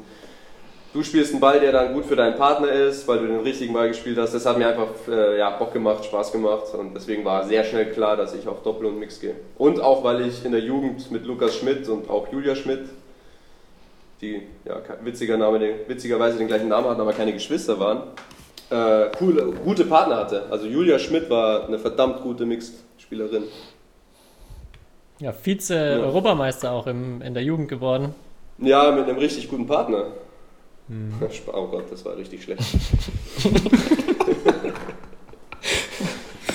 du 0.96 1.02
spielst 1.02 1.32
einen 1.32 1.40
Ball, 1.40 1.60
der 1.60 1.72
dann 1.72 1.92
gut 1.92 2.06
für 2.06 2.16
deinen 2.16 2.36
Partner 2.36 2.70
ist, 2.70 3.06
weil 3.06 3.18
du 3.18 3.26
den 3.26 3.40
richtigen 3.40 3.74
Ball 3.74 3.88
gespielt 3.88 4.16
hast. 4.16 4.32
Das 4.32 4.46
hat 4.46 4.56
mir 4.56 4.66
einfach 4.66 4.88
äh, 5.08 5.38
ja, 5.38 5.50
Bock 5.50 5.74
gemacht, 5.74 6.06
Spaß 6.06 6.32
gemacht 6.32 6.72
und 6.72 6.94
deswegen 6.94 7.22
war 7.22 7.44
sehr 7.44 7.64
schnell 7.64 7.92
klar, 7.92 8.16
dass 8.16 8.34
ich 8.34 8.48
auf 8.48 8.62
Doppel 8.62 8.86
und 8.86 8.98
Mix 8.98 9.20
gehe. 9.20 9.34
Und 9.58 9.78
auch, 9.78 10.02
weil 10.02 10.26
ich 10.26 10.42
in 10.44 10.52
der 10.52 10.62
Jugend 10.62 11.10
mit 11.10 11.26
Lukas 11.26 11.56
Schmidt 11.56 11.86
und 11.90 12.08
auch 12.08 12.32
Julia 12.32 12.56
Schmidt, 12.56 12.88
die 14.22 14.42
ja, 14.64 14.80
witziger 15.02 15.36
Name, 15.36 15.60
witzigerweise 15.86 16.38
den 16.38 16.46
gleichen 16.48 16.68
Namen 16.68 16.88
hatten, 16.88 17.00
aber 17.02 17.12
keine 17.12 17.34
Geschwister 17.34 17.78
waren, 17.78 18.04
äh, 18.70 19.10
coole, 19.18 19.52
gute 19.64 19.84
Partner 19.84 20.16
hatte. 20.16 20.46
Also 20.50 20.66
Julia 20.66 20.98
Schmidt 20.98 21.28
war 21.28 21.68
eine 21.68 21.78
verdammt 21.78 22.22
gute 22.22 22.46
Mixed-Spielerin. 22.46 23.44
Ja, 25.18 25.32
Vize-Europameister 25.32 26.72
auch 26.72 26.86
im, 26.86 27.20
in 27.20 27.34
der 27.34 27.42
Jugend 27.42 27.68
geworden. 27.68 28.14
Ja, 28.58 28.90
mit 28.92 29.06
einem 29.06 29.18
richtig 29.18 29.50
guten 29.50 29.66
Partner. 29.66 30.06
Hm. 30.88 31.12
Oh 31.52 31.66
Gott, 31.66 31.90
das 31.90 32.04
war 32.04 32.16
richtig 32.16 32.44
schlecht. 32.44 32.62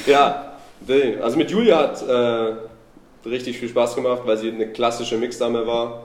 ja, 0.08 0.54
also 1.22 1.38
mit 1.38 1.52
Julia 1.52 1.78
hat 1.78 2.02
äh, 2.08 2.56
richtig 3.28 3.58
viel 3.58 3.70
Spaß 3.70 3.96
gemacht, 3.96 4.22
weil 4.26 4.38
sie 4.38 4.50
eine 4.52 4.68
klassische 4.68 5.18
Mixdame 5.18 5.68
war. 5.68 6.04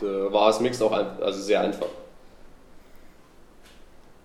Da 0.00 0.32
war 0.32 0.48
es 0.50 0.60
Mix 0.60 0.80
auch 0.82 0.92
ein, 0.92 1.06
also 1.22 1.40
sehr 1.40 1.60
einfach. 1.60 1.86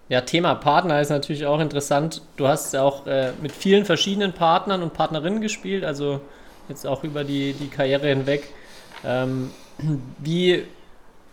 Ja, 0.07 0.21
Thema 0.21 0.55
Partner 0.55 1.01
ist 1.01 1.09
natürlich 1.09 1.45
auch 1.45 1.59
interessant. 1.59 2.21
Du 2.37 2.47
hast 2.47 2.73
ja 2.73 2.83
auch 2.83 3.07
äh, 3.07 3.31
mit 3.41 3.51
vielen 3.51 3.85
verschiedenen 3.85 4.33
Partnern 4.33 4.83
und 4.83 4.93
Partnerinnen 4.93 5.41
gespielt, 5.41 5.83
also 5.83 6.21
jetzt 6.69 6.85
auch 6.85 7.03
über 7.03 7.23
die, 7.23 7.53
die 7.53 7.67
Karriere 7.67 8.07
hinweg. 8.07 8.47
Ähm, 9.03 9.51
wie 10.19 10.63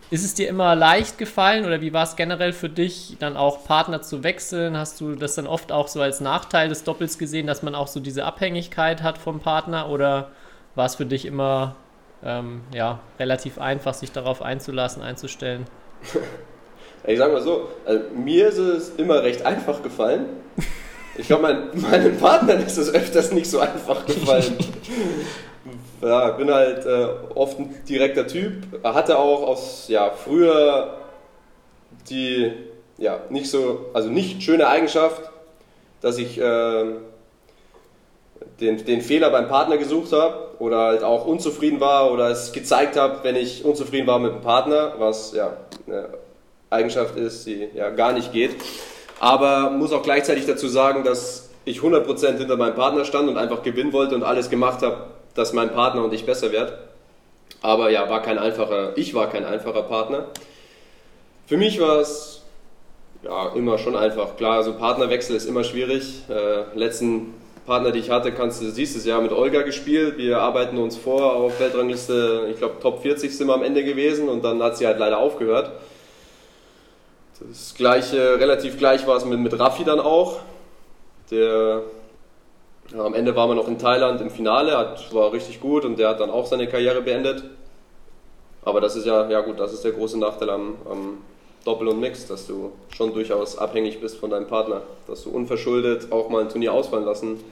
ist 0.09 0.23
es 0.23 0.33
dir 0.33 0.47
immer 0.47 0.75
leicht 0.75 1.17
gefallen 1.17 1.65
oder 1.65 1.81
wie 1.81 1.93
war 1.93 2.03
es 2.03 2.15
generell 2.15 2.53
für 2.53 2.69
dich, 2.69 3.17
dann 3.19 3.35
auch 3.35 3.65
Partner 3.65 4.01
zu 4.01 4.23
wechseln? 4.23 4.77
Hast 4.77 5.01
du 5.01 5.15
das 5.15 5.35
dann 5.35 5.47
oft 5.47 5.71
auch 5.71 5.87
so 5.87 6.01
als 6.01 6.21
Nachteil 6.21 6.69
des 6.69 6.83
Doppels 6.83 7.17
gesehen, 7.17 7.47
dass 7.47 7.63
man 7.63 7.75
auch 7.75 7.87
so 7.87 7.99
diese 7.99 8.25
Abhängigkeit 8.25 9.01
hat 9.01 9.17
vom 9.17 9.39
Partner 9.39 9.89
oder 9.89 10.31
war 10.75 10.85
es 10.85 10.95
für 10.95 11.05
dich 11.05 11.25
immer 11.25 11.75
ähm, 12.23 12.61
ja, 12.73 12.99
relativ 13.19 13.57
einfach, 13.57 13.93
sich 13.93 14.11
darauf 14.11 14.41
einzulassen, 14.41 15.01
einzustellen? 15.01 15.65
Ich 17.05 17.17
sag 17.17 17.33
mal 17.33 17.41
so, 17.41 17.67
also 17.85 18.01
mir 18.15 18.47
ist 18.47 18.57
es 18.57 18.89
immer 18.95 19.23
recht 19.23 19.45
einfach 19.45 19.83
gefallen. 19.83 20.25
Ich 21.17 21.27
glaube, 21.27 21.43
mein, 21.43 21.81
meinen 21.81 22.17
Partnern 22.17 22.65
ist 22.65 22.77
es 22.77 22.93
öfters 22.93 23.33
nicht 23.33 23.49
so 23.49 23.59
einfach 23.59 24.05
gefallen. 24.05 24.57
ja, 26.01 26.31
bin 26.31 26.51
halt 26.51 26.85
äh, 26.85 27.07
oft 27.35 27.59
ein 27.59 27.75
direkter 27.87 28.27
Typ. 28.27 28.53
Hatte 28.83 29.17
auch 29.17 29.43
aus 29.43 29.87
ja, 29.87 30.11
früher 30.11 30.97
die 32.09 32.51
ja, 32.97 33.19
nicht 33.29 33.49
so, 33.49 33.85
also 33.93 34.09
nicht 34.09 34.43
schöne 34.43 34.67
Eigenschaft, 34.67 35.21
dass 36.01 36.17
ich 36.17 36.39
äh, 36.39 36.85
den, 38.59 38.85
den 38.85 39.01
Fehler 39.01 39.29
beim 39.29 39.47
Partner 39.47 39.77
gesucht 39.77 40.11
habe 40.11 40.51
oder 40.59 40.79
halt 40.79 41.03
auch 41.03 41.25
unzufrieden 41.25 41.79
war 41.79 42.11
oder 42.11 42.29
es 42.29 42.51
gezeigt 42.51 42.97
habe, 42.97 43.19
wenn 43.23 43.35
ich 43.35 43.65
unzufrieden 43.65 44.07
war 44.07 44.19
mit 44.19 44.33
dem 44.33 44.41
Partner, 44.41 44.93
was 44.97 45.33
ja 45.33 45.57
Eigenschaft 46.69 47.15
ist, 47.15 47.45
die 47.45 47.69
ja 47.73 47.89
gar 47.89 48.13
nicht 48.13 48.31
geht. 48.31 48.51
Aber 49.19 49.69
muss 49.69 49.93
auch 49.93 50.03
gleichzeitig 50.03 50.45
dazu 50.45 50.67
sagen, 50.67 51.03
dass 51.03 51.49
ich 51.65 51.79
100% 51.79 52.37
hinter 52.37 52.57
meinem 52.57 52.75
Partner 52.75 53.05
stand 53.05 53.29
und 53.29 53.37
einfach 53.37 53.63
gewinnen 53.63 53.93
wollte 53.93 54.15
und 54.15 54.23
alles 54.23 54.49
gemacht 54.49 54.81
habe, 54.81 55.12
dass 55.35 55.53
mein 55.53 55.71
Partner 55.71 56.03
und 56.03 56.13
ich 56.13 56.25
besser 56.25 56.51
wird. 56.51 56.73
Aber 57.61 57.89
ja, 57.89 58.09
war 58.09 58.21
kein 58.21 58.37
einfacher, 58.37 58.97
ich 58.97 59.13
war 59.13 59.29
kein 59.29 59.45
einfacher 59.45 59.83
Partner. 59.83 60.27
Für 61.47 61.57
mich 61.57 61.79
war 61.79 61.99
es 61.99 62.41
ja, 63.23 63.49
immer 63.55 63.77
schon 63.77 63.95
einfach. 63.95 64.35
Klar, 64.37 64.63
so 64.63 64.73
Partnerwechsel 64.73 65.35
ist 65.35 65.45
immer 65.45 65.63
schwierig. 65.63 66.23
Äh, 66.29 66.77
letzten 66.77 67.33
Partner, 67.65 67.91
die 67.91 67.99
ich 67.99 68.09
hatte, 68.09 68.33
kannst 68.33 68.61
du, 68.61 68.69
siehst 68.69 68.97
es 68.97 69.05
ja, 69.05 69.19
mit 69.21 69.31
Olga 69.31 69.61
gespielt. 69.61 70.17
Wir 70.17 70.39
arbeiten 70.39 70.77
uns 70.77 70.97
vor 70.97 71.35
auf 71.35 71.59
Weltrangliste, 71.59 72.47
ich 72.51 72.57
glaube 72.57 72.75
Top 72.81 73.01
40 73.01 73.35
sind 73.35 73.47
wir 73.47 73.53
am 73.53 73.63
Ende 73.63 73.83
gewesen 73.83 74.27
und 74.27 74.43
dann 74.43 74.61
hat 74.61 74.77
sie 74.77 74.85
halt 74.85 74.99
leider 74.99 75.17
aufgehört. 75.17 75.71
Das 77.39 77.73
gleiche, 77.75 78.39
relativ 78.39 78.77
gleich 78.77 79.07
war 79.07 79.17
es 79.17 79.25
mit, 79.25 79.39
mit 79.39 79.57
Raffi 79.57 79.83
dann 79.83 79.99
auch. 79.99 80.39
Der, 81.31 81.83
am 82.97 83.13
Ende 83.13 83.35
waren 83.35 83.49
wir 83.49 83.55
noch 83.55 83.67
in 83.67 83.79
Thailand 83.79 84.21
im 84.21 84.29
Finale, 84.29 84.77
hat, 84.77 85.13
war 85.13 85.31
richtig 85.31 85.59
gut 85.59 85.85
und 85.85 85.97
der 85.97 86.09
hat 86.09 86.19
dann 86.19 86.29
auch 86.29 86.45
seine 86.45 86.67
Karriere 86.67 87.01
beendet. 87.01 87.43
Aber 88.63 88.81
das 88.81 88.95
ist 88.95 89.05
ja, 89.05 89.29
ja 89.29 89.41
gut, 89.41 89.59
das 89.59 89.73
ist 89.73 89.83
der 89.83 89.91
große 89.91 90.17
Nachteil 90.17 90.49
am, 90.49 90.75
am 90.89 91.17
Doppel 91.65 91.87
und 91.87 91.99
Mix, 91.99 92.27
dass 92.27 92.47
du 92.47 92.71
schon 92.89 93.13
durchaus 93.13 93.57
abhängig 93.57 93.99
bist 93.99 94.17
von 94.17 94.29
deinem 94.29 94.47
Partner. 94.47 94.81
Dass 95.07 95.23
du 95.23 95.31
unverschuldet 95.31 96.11
auch 96.11 96.29
mal 96.29 96.41
ein 96.41 96.49
Turnier 96.49 96.73
ausfallen 96.73 97.05
lassen 97.05 97.43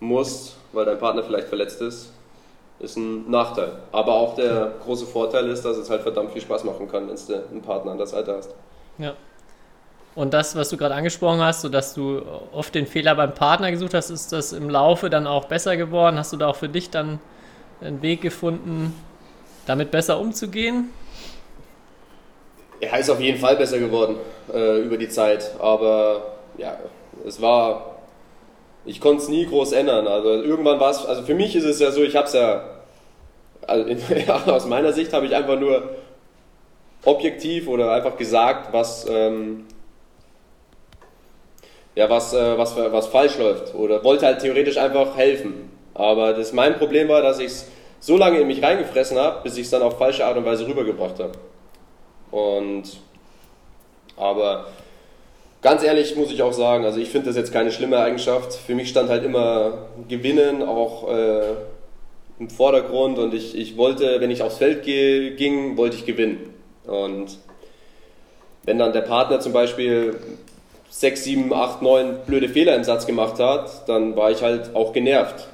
musst, 0.00 0.56
weil 0.72 0.84
dein 0.84 0.98
Partner 0.98 1.22
vielleicht 1.22 1.48
verletzt 1.48 1.80
ist, 1.80 2.12
ist 2.80 2.96
ein 2.96 3.30
Nachteil. 3.30 3.72
Aber 3.92 4.14
auch 4.14 4.34
der 4.34 4.72
große 4.84 5.06
Vorteil 5.06 5.48
ist, 5.48 5.64
dass 5.64 5.76
es 5.76 5.90
halt 5.90 6.02
verdammt 6.02 6.32
viel 6.32 6.42
Spaß 6.42 6.64
machen 6.64 6.88
kann, 6.90 7.08
wenn 7.08 7.16
du 7.16 7.44
einen 7.50 7.62
Partner 7.62 7.92
an 7.92 7.98
der 7.98 8.06
Seite 8.06 8.36
hast. 8.36 8.54
Ja. 8.98 9.14
Und 10.14 10.32
das, 10.32 10.54
was 10.54 10.68
du 10.68 10.76
gerade 10.76 10.94
angesprochen 10.94 11.40
hast, 11.40 11.62
so 11.62 11.68
dass 11.68 11.94
du 11.94 12.22
oft 12.52 12.74
den 12.74 12.86
Fehler 12.86 13.16
beim 13.16 13.34
Partner 13.34 13.70
gesucht 13.70 13.94
hast, 13.94 14.10
ist 14.10 14.32
das 14.32 14.52
im 14.52 14.70
Laufe 14.70 15.10
dann 15.10 15.26
auch 15.26 15.46
besser 15.46 15.76
geworden? 15.76 16.18
Hast 16.18 16.32
du 16.32 16.36
da 16.36 16.48
auch 16.48 16.56
für 16.56 16.68
dich 16.68 16.90
dann 16.90 17.18
einen 17.80 18.00
Weg 18.00 18.20
gefunden, 18.20 18.94
damit 19.66 19.90
besser 19.90 20.20
umzugehen? 20.20 20.90
Ja, 22.80 22.96
ist 22.96 23.10
auf 23.10 23.20
jeden 23.20 23.38
Fall 23.38 23.56
besser 23.56 23.78
geworden 23.78 24.16
äh, 24.52 24.80
über 24.82 24.96
die 24.98 25.08
Zeit. 25.08 25.50
Aber 25.58 26.34
ja, 26.58 26.78
es 27.26 27.40
war, 27.40 27.96
ich 28.84 29.00
konnte 29.00 29.22
es 29.22 29.28
nie 29.28 29.46
groß 29.46 29.72
ändern. 29.72 30.06
Also 30.06 30.30
irgendwann 30.30 30.78
war 30.78 30.90
es, 30.90 31.04
also 31.04 31.22
für 31.22 31.34
mich 31.34 31.56
ist 31.56 31.64
es 31.64 31.80
ja 31.80 31.90
so, 31.90 32.04
ich 32.04 32.14
habe 32.14 32.26
es 32.26 32.34
ja, 32.34 32.62
also 33.66 33.84
in, 33.88 34.00
aus 34.46 34.66
meiner 34.66 34.92
Sicht 34.92 35.12
habe 35.12 35.26
ich 35.26 35.34
einfach 35.34 35.58
nur 35.58 35.96
objektiv 37.04 37.66
oder 37.66 37.92
einfach 37.92 38.16
gesagt, 38.16 38.72
was, 38.72 39.06
ähm, 39.10 39.66
ja, 41.94 42.10
was, 42.10 42.34
äh, 42.34 42.58
was, 42.58 42.76
was 42.76 43.06
falsch 43.06 43.38
läuft 43.38 43.74
oder 43.74 44.02
wollte 44.04 44.26
halt 44.26 44.40
theoretisch 44.40 44.78
einfach 44.78 45.16
helfen. 45.16 45.70
Aber 45.94 46.32
das 46.32 46.52
mein 46.52 46.78
Problem 46.78 47.08
war, 47.08 47.22
dass 47.22 47.38
ich 47.38 47.46
es 47.46 47.68
so 48.00 48.16
lange 48.16 48.40
in 48.40 48.46
mich 48.46 48.62
reingefressen 48.62 49.16
habe, 49.16 49.42
bis 49.42 49.56
ich 49.56 49.64
es 49.64 49.70
dann 49.70 49.82
auf 49.82 49.98
falsche 49.98 50.24
Art 50.24 50.36
und 50.36 50.44
Weise 50.44 50.66
rübergebracht 50.66 51.18
habe. 51.20 51.32
Und 52.30 52.84
aber 54.16 54.66
ganz 55.62 55.82
ehrlich 55.82 56.16
muss 56.16 56.30
ich 56.30 56.42
auch 56.42 56.52
sagen, 56.52 56.84
also 56.84 56.98
ich 56.98 57.08
finde 57.10 57.28
das 57.28 57.36
jetzt 57.36 57.52
keine 57.52 57.72
schlimme 57.72 57.98
Eigenschaft. 57.98 58.54
Für 58.54 58.74
mich 58.74 58.88
stand 58.88 59.08
halt 59.08 59.24
immer 59.24 59.86
Gewinnen 60.08 60.62
auch 60.62 61.08
äh, 61.12 61.54
im 62.38 62.50
Vordergrund 62.50 63.18
und 63.18 63.34
ich, 63.34 63.56
ich 63.56 63.76
wollte, 63.76 64.20
wenn 64.20 64.30
ich 64.30 64.42
aufs 64.42 64.58
Feld 64.58 64.82
gehe, 64.82 65.32
ging, 65.36 65.76
wollte 65.76 65.96
ich 65.96 66.04
gewinnen. 66.04 66.54
Und 66.86 67.38
wenn 68.64 68.78
dann 68.78 68.92
der 68.92 69.02
Partner 69.02 69.40
zum 69.40 69.52
Beispiel 69.52 70.16
6, 70.96 71.24
7, 71.24 71.52
8, 71.52 71.82
9 71.82 72.18
blöde 72.24 72.48
Fehler 72.48 72.76
im 72.76 72.84
Satz 72.84 73.04
gemacht 73.04 73.40
hat, 73.40 73.88
dann 73.88 74.14
war 74.14 74.30
ich 74.30 74.42
halt 74.42 74.76
auch 74.76 74.92
genervt. 74.92 75.48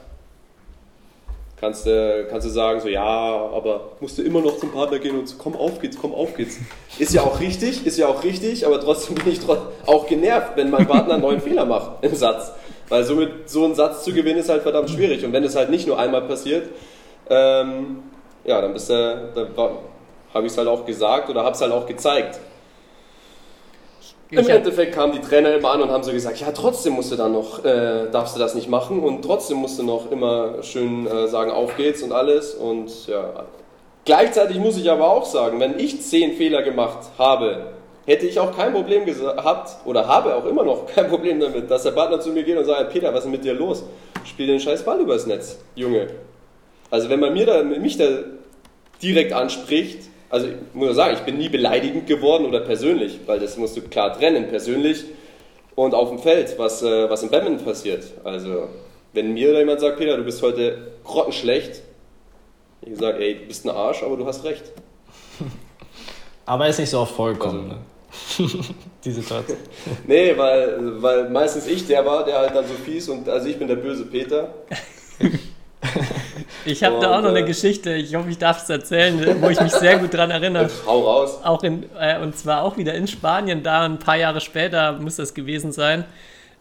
Kannst 1.59 1.87
du, 1.87 2.27
kannst 2.29 2.47
du 2.47 2.51
sagen, 2.51 2.81
so 2.81 2.89
ja, 2.89 3.03
aber 3.03 3.93
musst 4.01 4.19
du 4.19 4.23
immer 4.23 4.43
noch 4.43 4.59
zum 4.59 4.71
Partner 4.71 4.99
gehen 4.99 5.19
und 5.19 5.27
so, 5.27 5.37
komm 5.39 5.57
auf 5.57 5.81
geht's, 5.81 5.97
komm 5.99 6.15
auf 6.15 6.35
geht's. 6.35 6.59
Ist 6.99 7.15
ja 7.15 7.23
auch 7.23 7.41
richtig, 7.41 7.87
ist 7.87 7.97
ja 7.97 8.09
auch 8.09 8.23
richtig, 8.23 8.67
aber 8.67 8.83
trotzdem 8.83 9.15
bin 9.25 9.33
ich 9.33 9.41
auch 9.87 10.07
genervt, 10.07 10.53
wenn 10.57 10.69
mein 10.69 10.87
Partner 10.87 11.15
einen 11.15 11.23
neuen 11.23 11.41
Fehler 11.41 11.65
macht 11.65 12.05
im 12.05 12.15
Satz. 12.15 12.53
Weil 12.91 13.05
somit 13.05 13.49
so 13.49 13.65
einen 13.65 13.75
Satz 13.75 14.05
zu 14.05 14.13
gewinnen 14.13 14.41
ist 14.41 14.51
halt 14.51 14.63
verdammt 14.63 14.91
schwierig. 14.91 15.25
Und 15.25 15.33
wenn 15.33 15.45
es 15.45 15.57
halt 15.57 15.71
nicht 15.71 15.87
nur 15.87 15.99
einmal 15.99 16.23
passiert, 16.23 16.69
ähm, 17.31 18.03
ja, 18.45 18.61
dann 18.61 18.75
bist 18.75 18.91
du, 18.91 19.31
dann 19.35 19.71
habe 20.35 20.47
ich 20.47 20.53
es 20.53 20.59
halt 20.59 20.69
auch 20.69 20.85
gesagt 20.85 21.31
oder 21.31 21.45
habe 21.45 21.55
es 21.55 21.61
halt 21.63 21.73
auch 21.73 21.87
gezeigt. 21.87 22.39
Im 24.31 24.49
Endeffekt 24.49 24.95
kamen 24.95 25.13
die 25.13 25.21
Trainer 25.21 25.55
immer 25.55 25.73
an 25.73 25.83
und 25.83 25.91
haben 25.91 26.05
so 26.05 26.13
gesagt, 26.13 26.39
ja, 26.41 26.53
trotzdem 26.53 26.93
musst 26.93 27.11
du 27.11 27.17
dann 27.17 27.33
noch, 27.33 27.65
äh, 27.65 28.09
darfst 28.13 28.37
du 28.37 28.39
das 28.39 28.55
nicht 28.55 28.69
machen 28.69 29.01
und 29.01 29.23
trotzdem 29.23 29.57
musst 29.57 29.79
du 29.79 29.83
noch 29.83 30.11
immer 30.13 30.63
schön 30.63 31.07
äh, 31.07 31.27
sagen, 31.27 31.51
auf 31.51 31.77
geht's 31.77 32.03
und 32.03 32.13
alles 32.13 32.55
und 32.55 33.09
ja. 33.09 33.45
Gleichzeitig 34.05 34.59
muss 34.59 34.77
ich 34.77 34.91
aber 34.91 35.11
auch 35.11 35.27
sagen, 35.27 35.59
wenn 35.61 35.79
ich 35.79 36.01
zehn 36.01 36.35
Fehler 36.35 36.63
gemacht 36.63 37.11
habe, 37.19 37.73
hätte 38.07 38.27
ich 38.27 38.39
auch 38.39 38.57
kein 38.57 38.73
Problem 38.73 39.05
gehabt 39.05 39.85
oder 39.85 40.07
habe 40.07 40.35
auch 40.35 40.47
immer 40.47 40.65
noch 40.65 40.87
kein 40.95 41.09
Problem 41.09 41.41
damit, 41.41 41.71
dass 41.71 41.83
der 41.83 41.93
Partner 41.93 42.21
zu 42.21 42.31
mir 42.31 42.45
geht 42.45 42.57
und 42.57 42.65
sagt, 42.65 42.93
Peter, 42.93 43.13
was 43.13 43.25
ist 43.25 43.31
mit 43.31 43.45
dir 43.45 43.55
los? 43.55 43.83
Spiel 44.25 44.47
den 44.47 44.61
scheiß 44.61 44.85
Ball 44.85 45.01
übers 45.01 45.27
Netz, 45.27 45.59
Junge. 45.75 46.09
Also 46.91 47.09
wenn 47.09 47.21
man 47.21 47.33
mir 47.33 47.47
da, 47.47 47.63
mich 47.63 47.97
da 47.97 48.07
direkt 49.03 49.33
anspricht, 49.33 50.10
also 50.31 50.47
ich 50.47 50.55
muss 50.73 50.97
sagen, 50.97 51.15
ich 51.15 51.23
bin 51.25 51.39
nie 51.39 51.49
beleidigend 51.49 52.07
geworden 52.07 52.47
oder 52.47 52.61
persönlich, 52.61 53.19
weil 53.27 53.41
das 53.41 53.57
musst 53.57 53.77
du 53.77 53.83
klar 53.83 54.17
trennen, 54.17 54.49
persönlich 54.49 55.05
und 55.75 55.93
auf 55.95 56.09
dem 56.09 56.19
Feld, 56.19 56.57
was, 56.59 56.83
äh, 56.83 57.11
was 57.11 57.23
im 57.23 57.31
Badminton 57.31 57.65
passiert. 57.65 58.05
Also 58.23 58.69
wenn 59.13 59.35
mir 59.35 59.59
jemand 59.59 59.81
sagt, 59.81 59.99
Peter, 59.99 60.17
du 60.17 60.23
bist 60.23 60.41
heute 60.43 60.93
grottenschlecht, 61.05 61.83
ich 62.83 62.97
sage, 62.97 63.19
ey, 63.19 63.41
du 63.41 63.47
bist 63.47 63.67
ein 63.67 63.71
Arsch, 63.71 64.03
aber 64.03 64.17
du 64.17 64.25
hast 64.25 64.45
recht. 64.45 64.65
Aber 66.47 66.65
er 66.65 66.71
ist 66.71 66.81
nicht 66.81 66.91
so 66.91 66.99
oft 66.99 67.15
vorgekommen, 67.15 67.69
ne? 67.69 67.77
Die 69.05 69.13
Situation. 69.13 69.57
Nee, 70.07 70.37
weil, 70.37 71.01
weil 71.01 71.31
meistens 71.31 71.69
ich 71.69 71.87
der 71.87 72.05
war, 72.05 72.25
der 72.25 72.39
halt 72.39 72.57
dann 72.57 72.67
so 72.67 72.75
fies 72.75 73.09
und 73.09 73.29
also 73.29 73.47
ich 73.47 73.57
bin 73.57 73.69
der 73.69 73.77
böse 73.77 74.05
Peter. 74.07 74.53
Ich 76.65 76.85
habe 76.85 77.01
da 77.01 77.17
auch 77.17 77.23
noch 77.23 77.31
eine 77.31 77.41
äh, 77.41 77.45
Geschichte, 77.45 77.95
ich 77.95 78.15
hoffe, 78.15 78.31
ich 78.31 78.39
darf 78.39 78.63
es 78.63 78.69
erzählen, 78.69 79.41
wo 79.41 79.49
ich 79.49 79.61
mich 79.61 79.73
sehr 79.73 79.99
gut 79.99 80.13
dran 80.15 80.31
erinnere. 80.31 80.69
Hau 80.87 81.01
raus. 81.01 81.41
Auch 81.43 81.63
in, 81.63 81.85
äh, 81.99 82.19
und 82.19 82.37
zwar 82.37 82.63
auch 82.63 82.77
wieder 82.77 82.95
in 82.95 83.07
Spanien, 83.07 83.63
da 83.63 83.83
ein 83.83 83.99
paar 83.99 84.17
Jahre 84.17 84.41
später 84.41 84.93
muss 84.93 85.17
das 85.17 85.35
gewesen 85.35 85.73
sein. 85.73 86.05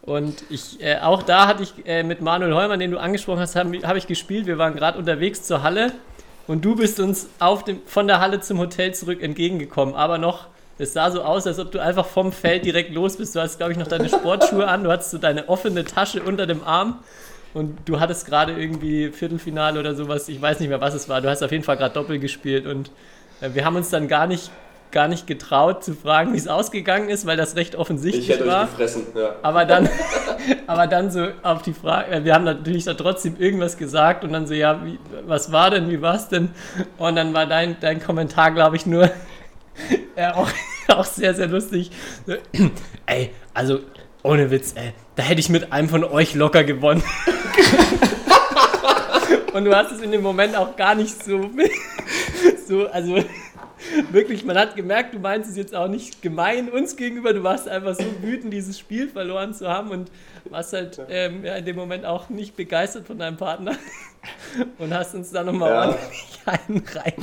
Und 0.02 0.44
ich, 0.50 0.82
äh, 0.82 0.98
auch 1.00 1.24
da 1.24 1.48
hatte 1.48 1.64
ich 1.64 1.74
äh, 1.86 2.04
mit 2.04 2.22
Manuel 2.22 2.54
Heumann, 2.54 2.80
den 2.80 2.92
du 2.92 2.98
angesprochen 2.98 3.40
hast, 3.40 3.56
habe 3.56 3.78
hab 3.84 3.96
ich 3.96 4.08
gespielt. 4.08 4.48
Wir 4.48 4.58
waren 4.58 4.76
gerade 4.76 4.98
unterwegs 4.98 5.44
zur 5.44 5.62
Halle 5.62 5.92
und 6.48 6.64
du 6.64 6.76
bist 6.76 7.00
uns 7.00 7.28
dem, 7.68 7.82
von 7.86 8.08
der 8.08 8.20
Halle 8.20 8.40
zum 8.40 8.58
Hotel 8.60 8.94
zurück 8.94 9.22
entgegengekommen. 9.22 9.96
Aber 9.96 10.18
noch, 10.18 10.48
es 10.78 10.94
sah 10.94 11.12
so 11.12 11.22
aus, 11.22 11.46
als 11.46 11.60
ob 11.60 11.72
du 11.72 11.80
einfach 11.80 12.06
vom 12.06 12.32
Feld 12.32 12.66
direkt 12.66 12.94
los 12.94 13.18
bist. 13.18 13.36
Du 13.36 13.42
hast, 13.42 13.58
glaube 13.58 13.74
ich, 13.74 13.78
noch 13.78 13.88
deine 13.88 14.08
Sportschuhe 14.08 14.68
an, 14.68 14.84
du 14.84 14.92
hattest 14.92 15.12
so 15.12 15.18
deine 15.18 15.50
offene 15.50 15.84
Tasche 15.84 16.24
unter 16.24 16.48
dem 16.48 16.64
Arm 16.64 17.00
und 17.54 17.78
du 17.86 18.00
hattest 18.00 18.26
gerade 18.26 18.54
irgendwie 18.54 19.10
Viertelfinale 19.12 19.80
oder 19.80 19.95
sowas. 19.95 20.30
Ich 20.30 20.41
weiß 20.41 20.60
nicht 20.60 20.70
mehr, 20.70 20.82
was 20.82 20.93
es 20.93 21.10
war. 21.10 21.22
Du 21.22 21.30
hast 21.30 21.41
auf 21.43 21.52
jeden 21.52 21.64
Fall 21.64 21.78
gerade 21.78 21.93
Doppel 21.93 22.20
gespielt 22.20 22.66
und 22.66 22.91
äh, 23.41 23.50
wir 23.54 23.66
haben 23.66 23.76
uns 23.76 23.89
dann 23.89 24.08
gar 24.08 24.28
nicht, 24.28 24.52
gar 24.91 25.08
nicht 25.08 25.28
getraut 25.28 25.84
zu 25.84 25.93
fragen, 25.93 26.34
wie 26.34 26.38
es 26.38 26.47
ausgegangen 26.47 27.10
ist, 27.10 27.26
weil 27.26 27.38
das 27.38 27.56
recht 27.56 27.76
offensichtlich 27.76 28.30
Ich 28.30 28.36
hätte 28.36 28.47
war. 28.47 28.64
euch 28.64 28.70
gefressen, 28.70 29.08
ja. 29.16 29.36
Aber 29.41 29.66
dann, 29.66 29.89
aber 30.68 30.88
dann 30.88 31.12
so 31.12 31.28
auf 31.43 31.62
die 31.62 31.74
Frage, 31.74 32.12
äh, 32.12 32.24
wir 32.24 32.34
haben 32.34 32.43
natürlich 32.43 32.86
da 32.86 32.93
trotzdem 32.93 33.38
irgendwas 33.39 33.78
gesagt 33.78 34.24
und 34.24 34.32
dann 34.34 34.45
so, 34.47 34.54
ja, 34.54 34.84
wie, 34.86 35.00
was 35.26 35.52
war 35.52 35.72
denn, 35.72 35.89
wie 35.89 36.02
war 36.02 36.16
es 36.16 36.28
denn? 36.28 36.50
Und 36.97 37.16
dann 37.16 37.34
war 37.34 37.45
dein, 37.45 37.78
dein 37.82 38.02
Kommentar, 38.02 38.52
glaube 38.52 38.76
ich, 38.76 38.86
nur 38.86 39.10
äh, 40.16 40.28
auch, 40.32 40.50
auch 40.88 41.06
sehr, 41.06 41.34
sehr 41.34 41.47
lustig. 41.47 41.91
So, 42.26 42.34
ey, 43.06 43.32
also 43.54 43.80
ohne 44.24 44.52
Witz, 44.52 44.74
ey, 44.76 44.93
da 45.20 45.26
hätte 45.26 45.41
ich 45.41 45.49
mit 45.49 45.74
einem 45.74 45.89
von 45.89 46.05
euch 46.05 46.34
locker 46.34 46.63
gewonnen. 46.63 47.03
und 49.53 49.65
du 49.65 49.76
hast 49.76 49.91
es 49.91 50.01
in 50.01 50.13
dem 50.13 50.22
Moment 50.22 50.55
auch 50.55 50.78
gar 50.78 50.95
nicht 50.95 51.22
so, 51.22 51.49
so 52.65 52.88
also 52.88 53.22
wirklich, 54.11 54.45
man 54.45 54.57
hat 54.57 54.78
gemerkt, 54.78 55.13
du 55.13 55.20
meinst 55.20 55.49
es 55.49 55.57
jetzt 55.57 55.76
auch 55.76 55.89
nicht 55.89 56.22
gemein 56.22 56.70
uns 56.70 56.95
gegenüber, 56.95 57.34
du 57.34 57.43
warst 57.43 57.67
einfach 57.67 57.95
so 57.95 58.05
wütend, 58.22 58.53
dieses 58.53 58.80
Spiel 58.80 59.09
verloren 59.09 59.53
zu 59.53 59.67
haben 59.67 59.89
und 59.89 60.09
warst 60.45 60.72
halt 60.72 61.01
ähm, 61.09 61.43
ja, 61.43 61.55
in 61.55 61.65
dem 61.65 61.76
Moment 61.76 62.05
auch 62.05 62.30
nicht 62.30 62.55
begeistert 62.55 63.05
von 63.05 63.20
deinem 63.20 63.36
Partner 63.36 63.76
und 64.78 64.93
hast 64.93 65.15
uns 65.15 65.32
dann 65.32 65.47
nochmal 65.47 65.70
Ja. 65.70 65.82
ordentlich 65.82 66.39
einen 66.45 66.84
rein. 66.95 67.13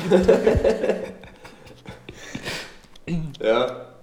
Ja, 3.40 3.95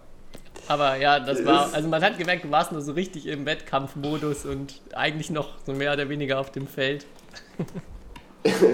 Aber 0.67 0.95
ja, 0.95 1.19
das 1.19 1.45
war, 1.45 1.73
also 1.73 1.89
man 1.89 2.01
hat 2.03 2.17
gemerkt, 2.17 2.45
du 2.45 2.51
warst 2.51 2.71
nur 2.71 2.81
so 2.81 2.93
richtig 2.93 3.27
im 3.27 3.45
Wettkampfmodus 3.45 4.45
und 4.45 4.81
eigentlich 4.93 5.29
noch 5.29 5.49
so 5.65 5.73
mehr 5.73 5.93
oder 5.93 6.07
weniger 6.09 6.39
auf 6.39 6.51
dem 6.51 6.67
Feld. 6.67 7.05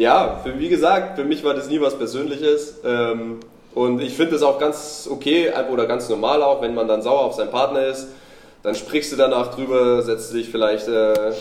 Ja, 0.00 0.40
für, 0.42 0.58
wie 0.58 0.70
gesagt, 0.70 1.18
für 1.18 1.24
mich 1.24 1.44
war 1.44 1.52
das 1.52 1.68
nie 1.68 1.78
was 1.78 1.98
Persönliches. 1.98 2.80
Ähm, 2.86 3.40
und 3.74 4.00
ich 4.00 4.14
finde 4.14 4.34
es 4.34 4.42
auch 4.42 4.58
ganz 4.58 5.06
okay 5.10 5.52
oder 5.70 5.84
ganz 5.84 6.08
normal 6.08 6.42
auch, 6.42 6.62
wenn 6.62 6.74
man 6.74 6.88
dann 6.88 7.02
sauer 7.02 7.20
auf 7.20 7.34
seinen 7.34 7.50
Partner 7.50 7.84
ist. 7.84 8.08
Dann 8.62 8.74
sprichst 8.74 9.12
du 9.12 9.16
danach 9.16 9.54
drüber, 9.54 10.00
setzt 10.00 10.32
dich 10.32 10.48
vielleicht. 10.48 10.88
Äh, 10.88 11.32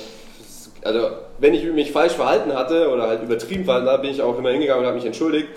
also, 0.84 1.10
wenn 1.38 1.54
ich 1.54 1.64
mich 1.72 1.93
falsch 1.93 2.12
verhalten 2.12 2.54
hatte 2.54 2.89
oder 2.89 3.08
halt 3.08 3.24
übertrieben 3.24 3.64
verhalten 3.64 3.88
habe, 3.88 4.02
bin 4.02 4.12
ich 4.12 4.22
auch 4.22 4.38
immer 4.38 4.50
hingegangen 4.50 4.82
und 4.82 4.88
habe 4.88 4.97
mich 4.97 5.06
entschuldigt. 5.06 5.47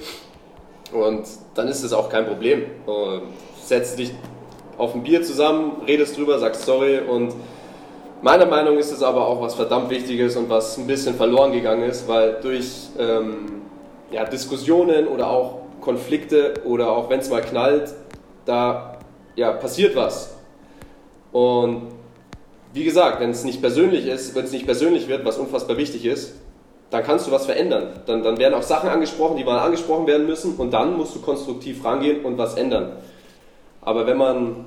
Und 0.92 1.24
dann 1.56 1.66
ist 1.66 1.82
es 1.82 1.92
auch 1.92 2.08
kein 2.08 2.24
Problem. 2.24 2.66
Und 2.86 3.22
setzt 3.64 3.98
dich 3.98 4.12
auf 4.78 4.94
ein 4.94 5.02
Bier 5.02 5.22
zusammen, 5.22 5.82
redest 5.86 6.16
drüber, 6.16 6.38
sagst 6.38 6.64
sorry 6.64 7.00
und 7.00 7.34
Meiner 8.24 8.46
Meinung 8.46 8.78
ist 8.78 8.92
es 8.92 9.02
aber 9.02 9.26
auch 9.26 9.40
was 9.40 9.56
verdammt 9.56 9.90
Wichtiges 9.90 10.36
und 10.36 10.48
was 10.48 10.78
ein 10.78 10.86
bisschen 10.86 11.16
verloren 11.16 11.50
gegangen 11.50 11.82
ist, 11.82 12.06
weil 12.06 12.38
durch 12.40 12.90
ähm, 12.96 13.62
ja, 14.12 14.24
Diskussionen 14.24 15.08
oder 15.08 15.28
auch 15.28 15.62
Konflikte 15.80 16.54
oder 16.64 16.92
auch 16.92 17.10
wenn 17.10 17.18
es 17.18 17.28
mal 17.28 17.40
knallt, 17.40 17.92
da 18.44 18.98
ja, 19.34 19.50
passiert 19.50 19.96
was. 19.96 20.36
Und 21.32 21.88
wie 22.72 22.84
gesagt, 22.84 23.18
wenn 23.18 23.30
es 23.30 23.42
nicht 23.42 23.60
persönlich 23.60 24.06
ist, 24.06 24.36
wenn 24.36 24.44
es 24.44 24.52
nicht 24.52 24.66
persönlich 24.66 25.08
wird, 25.08 25.24
was 25.24 25.38
unfassbar 25.38 25.76
wichtig 25.76 26.04
ist, 26.06 26.34
dann 26.90 27.02
kannst 27.02 27.26
du 27.26 27.32
was 27.32 27.46
verändern. 27.46 27.88
Dann, 28.06 28.22
dann 28.22 28.38
werden 28.38 28.54
auch 28.54 28.62
Sachen 28.62 28.88
angesprochen, 28.88 29.36
die 29.36 29.42
mal 29.42 29.58
angesprochen 29.58 30.06
werden 30.06 30.28
müssen 30.28 30.54
und 30.54 30.72
dann 30.72 30.96
musst 30.96 31.16
du 31.16 31.20
konstruktiv 31.20 31.84
rangehen 31.84 32.24
und 32.24 32.38
was 32.38 32.54
ändern. 32.54 32.92
Aber 33.82 34.06
wenn 34.06 34.16
man 34.16 34.66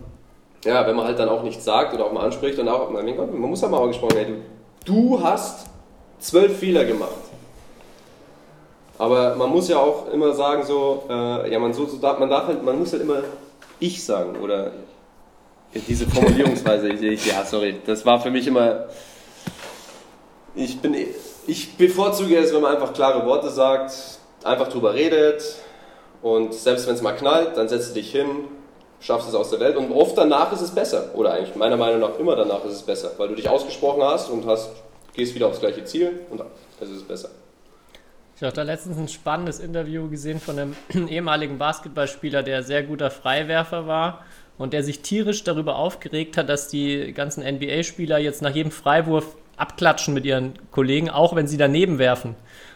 ja, 0.66 0.86
wenn 0.88 0.96
man 0.96 1.06
halt 1.06 1.20
dann 1.20 1.30
auch 1.30 1.44
nichts 1.44 1.64
sagt 1.64 1.94
oder 1.94 2.06
auch 2.06 2.12
mal 2.12 2.26
anspricht 2.26 2.58
und 2.58 2.68
auch, 2.68 2.90
mein 2.90 3.16
Gott, 3.16 3.32
man 3.32 3.50
muss 3.50 3.62
ja 3.62 3.70
mal 3.70 3.88
gesprochen 3.88 4.16
werden, 4.16 4.44
du, 4.84 4.94
du 4.94 5.24
hast 5.24 5.68
zwölf 6.20 6.58
Fehler 6.58 6.86
gemacht. 6.86 7.12
Aber 8.98 9.36
man 9.36 9.50
muss 9.50 9.70
ja 9.70 9.78
auch 9.78 10.12
immer 10.12 10.34
sagen, 10.34 10.64
so, 10.64 11.04
äh, 11.10 11.52
ja, 11.52 11.60
man, 11.60 11.74
so, 11.74 11.86
so 11.86 11.98
darf, 11.98 12.18
man 12.18 12.30
darf 12.30 12.48
halt, 12.48 12.64
man 12.64 12.80
muss 12.80 12.94
halt 12.94 13.04
immer 13.04 13.22
ich 13.80 14.04
sagen 14.04 14.38
oder 14.42 14.72
diese 15.88 16.08
Formulierungsweise, 16.08 16.90
ich, 16.90 17.02
ich, 17.02 17.26
ja, 17.28 17.46
sorry, 17.46 17.76
das 17.86 18.06
war 18.06 18.20
für 18.22 18.32
mich 18.32 18.48
immer, 18.48 18.86
ich 20.56 20.80
bin, 20.80 20.96
ich 21.46 21.78
bevorzuge 21.78 22.38
es, 22.38 22.54
wenn 22.54 22.62
man 22.62 22.74
einfach 22.74 22.94
klare 22.94 23.26
Worte 23.26 23.50
sagt, 23.50 23.94
einfach 24.44 24.70
drüber 24.70 24.94
redet 24.94 25.44
und 26.22 26.54
selbst 26.54 26.88
wenn 26.88 26.96
es 26.96 27.02
mal 27.02 27.12
knallt, 27.12 27.58
dann 27.58 27.68
setzt 27.68 27.90
du 27.90 27.94
dich 27.96 28.12
hin, 28.12 28.46
schaffst 29.00 29.30
es 29.30 29.36
aus 29.36 29.50
der 29.50 29.60
Welt 29.60 29.78
und 29.78 29.92
oft 29.92 30.18
danach 30.18 30.52
ist 30.52 30.62
es 30.62 30.72
besser. 30.72 31.12
Oder 31.14 31.34
eigentlich 31.34 31.56
meiner 31.56 31.78
Meinung 31.78 32.00
nach 32.00 32.18
immer 32.20 32.36
danach 32.36 32.64
ist 32.66 32.74
es 32.74 32.82
besser, 32.84 33.12
weil 33.18 33.28
du 33.28 33.36
dich 33.36 33.50
ausgesprochen 33.50 34.04
hast 34.04 34.30
und 34.30 34.46
hast, 34.46 34.72
gehst 35.14 35.36
wieder 35.36 35.48
aufs 35.48 35.60
gleiche 35.60 35.84
Ziel 35.84 36.22
und 36.30 36.40
dann 36.40 36.48
ist 36.80 36.90
es 36.90 37.04
besser. 37.04 37.30
Ich 38.36 38.44
habe 38.44 38.54
da 38.54 38.64
letztens 38.64 38.98
ein 38.98 39.08
spannendes 39.08 39.60
Interview 39.60 40.10
gesehen 40.10 40.42
von 40.42 40.60
einem 40.60 40.76
ehemaligen 41.10 41.58
Basketballspieler, 41.58 42.44
der 42.44 42.64
sehr 42.64 42.84
guter 42.84 43.10
Freiwerfer 43.10 43.88
war 43.88 44.26
und 44.58 44.74
der 44.74 44.84
sich 44.84 45.02
tierisch 45.02 45.44
darüber 45.44 45.78
aufgeregt 45.78 46.38
hat, 46.38 46.50
dass 46.50 46.68
die 46.68 47.14
ganzen 47.14 47.44
NBA-Spieler 47.44 48.18
jetzt 48.18 48.42
nach 48.42 48.54
jedem 48.54 48.72
Freiwurf 48.72 49.38
abklatschen 49.58 50.14
mit 50.14 50.26
ihren 50.26 50.54
Kollegen, 50.72 51.10
auch 51.10 51.36
wenn 51.36 51.48
sie 51.48 51.58
daneben 51.58 51.98
werfen. 51.98 52.36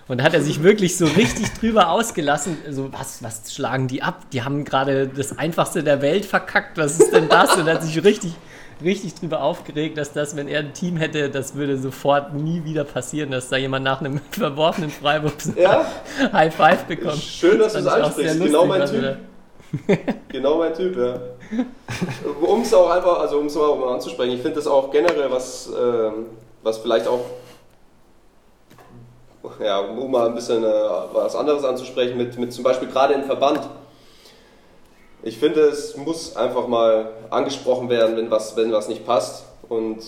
Und 0.10 0.18
da 0.18 0.24
hat 0.26 0.34
er 0.34 0.41
sich 0.41 0.64
wirklich 0.64 0.97
so 0.97 1.05
richtig 1.05 1.53
drüber 1.53 1.89
ausgelassen. 1.91 2.57
So, 2.70 2.91
was, 2.91 3.22
was 3.24 3.53
schlagen 3.53 3.88
die 3.88 4.01
ab? 4.01 4.24
Die 4.34 4.41
haben 4.41 4.66
gerade 4.66 5.07
das 5.07 5.38
Einfachste 5.38 5.84
der 5.84 6.01
Welt 6.01 6.26
verkackt. 6.26 6.78
Was 6.80 6.99
ist 6.99 7.14
denn 7.14 7.30
das? 7.30 7.55
Und 7.55 7.68
er 7.68 7.76
hat 7.76 7.84
sich 7.84 8.03
richtig, 8.03 8.34
richtig 8.84 9.14
drüber 9.14 9.41
aufgeregt, 9.43 9.99
dass 9.99 10.12
das, 10.12 10.36
wenn 10.36 10.47
er 10.47 10.62
ein 10.62 10.74
Team 10.74 10.97
hätte, 10.97 11.30
das 11.30 11.53
würde 11.53 11.78
sofort 11.78 12.34
nie 12.34 12.66
wieder 12.66 12.86
passieren, 12.86 13.30
dass 13.30 13.49
da 13.49 13.57
jemand 13.57 13.86
nach 13.86 13.99
einem 14.01 14.20
verworfenen 14.32 14.89
Freiwurf 14.89 15.36
so 15.38 15.53
Ja, 15.55 15.86
High 16.34 16.55
Five 16.55 16.86
bekommt. 16.86 17.18
schön, 17.22 17.60
dass 17.60 17.74
du 17.74 17.80
es 17.80 17.88
ansprichst. 17.88 18.39
Genau 18.41 18.66
mein 18.66 18.86
Typ. 18.86 19.18
Genau 20.30 20.57
mein 20.57 20.74
Typ, 20.74 20.97
ja. 20.97 21.20
Um 22.41 22.62
es 22.62 22.74
auch 22.74 22.89
einfach, 22.89 23.20
also 23.20 23.38
um 23.38 23.45
es 23.45 23.53
mal 23.53 23.93
anzusprechen, 23.93 24.34
ich 24.34 24.41
finde 24.41 24.55
das 24.55 24.66
auch 24.66 24.89
generell 24.89 25.30
was, 25.30 25.70
ähm, 25.80 26.26
was 26.64 26.80
vielleicht 26.80 27.07
auch, 27.07 27.20
ja, 29.59 29.79
um 29.79 30.11
mal 30.11 30.27
ein 30.27 30.35
bisschen 30.35 30.63
äh, 30.63 30.67
was 31.13 31.35
anderes 31.35 31.63
anzusprechen, 31.63 32.17
mit, 32.17 32.37
mit 32.37 32.53
zum 32.53 32.63
Beispiel 32.63 32.87
gerade 32.87 33.13
im 33.13 33.23
Verband. 33.23 33.61
Ich 35.21 35.37
finde, 35.37 35.61
es 35.61 35.97
muss 35.97 36.35
einfach 36.35 36.67
mal 36.67 37.11
angesprochen 37.29 37.89
werden, 37.89 38.15
wenn 38.15 38.31
was, 38.31 38.55
wenn 38.55 38.71
was 38.71 38.87
nicht 38.87 39.05
passt. 39.05 39.45
Und 39.67 40.01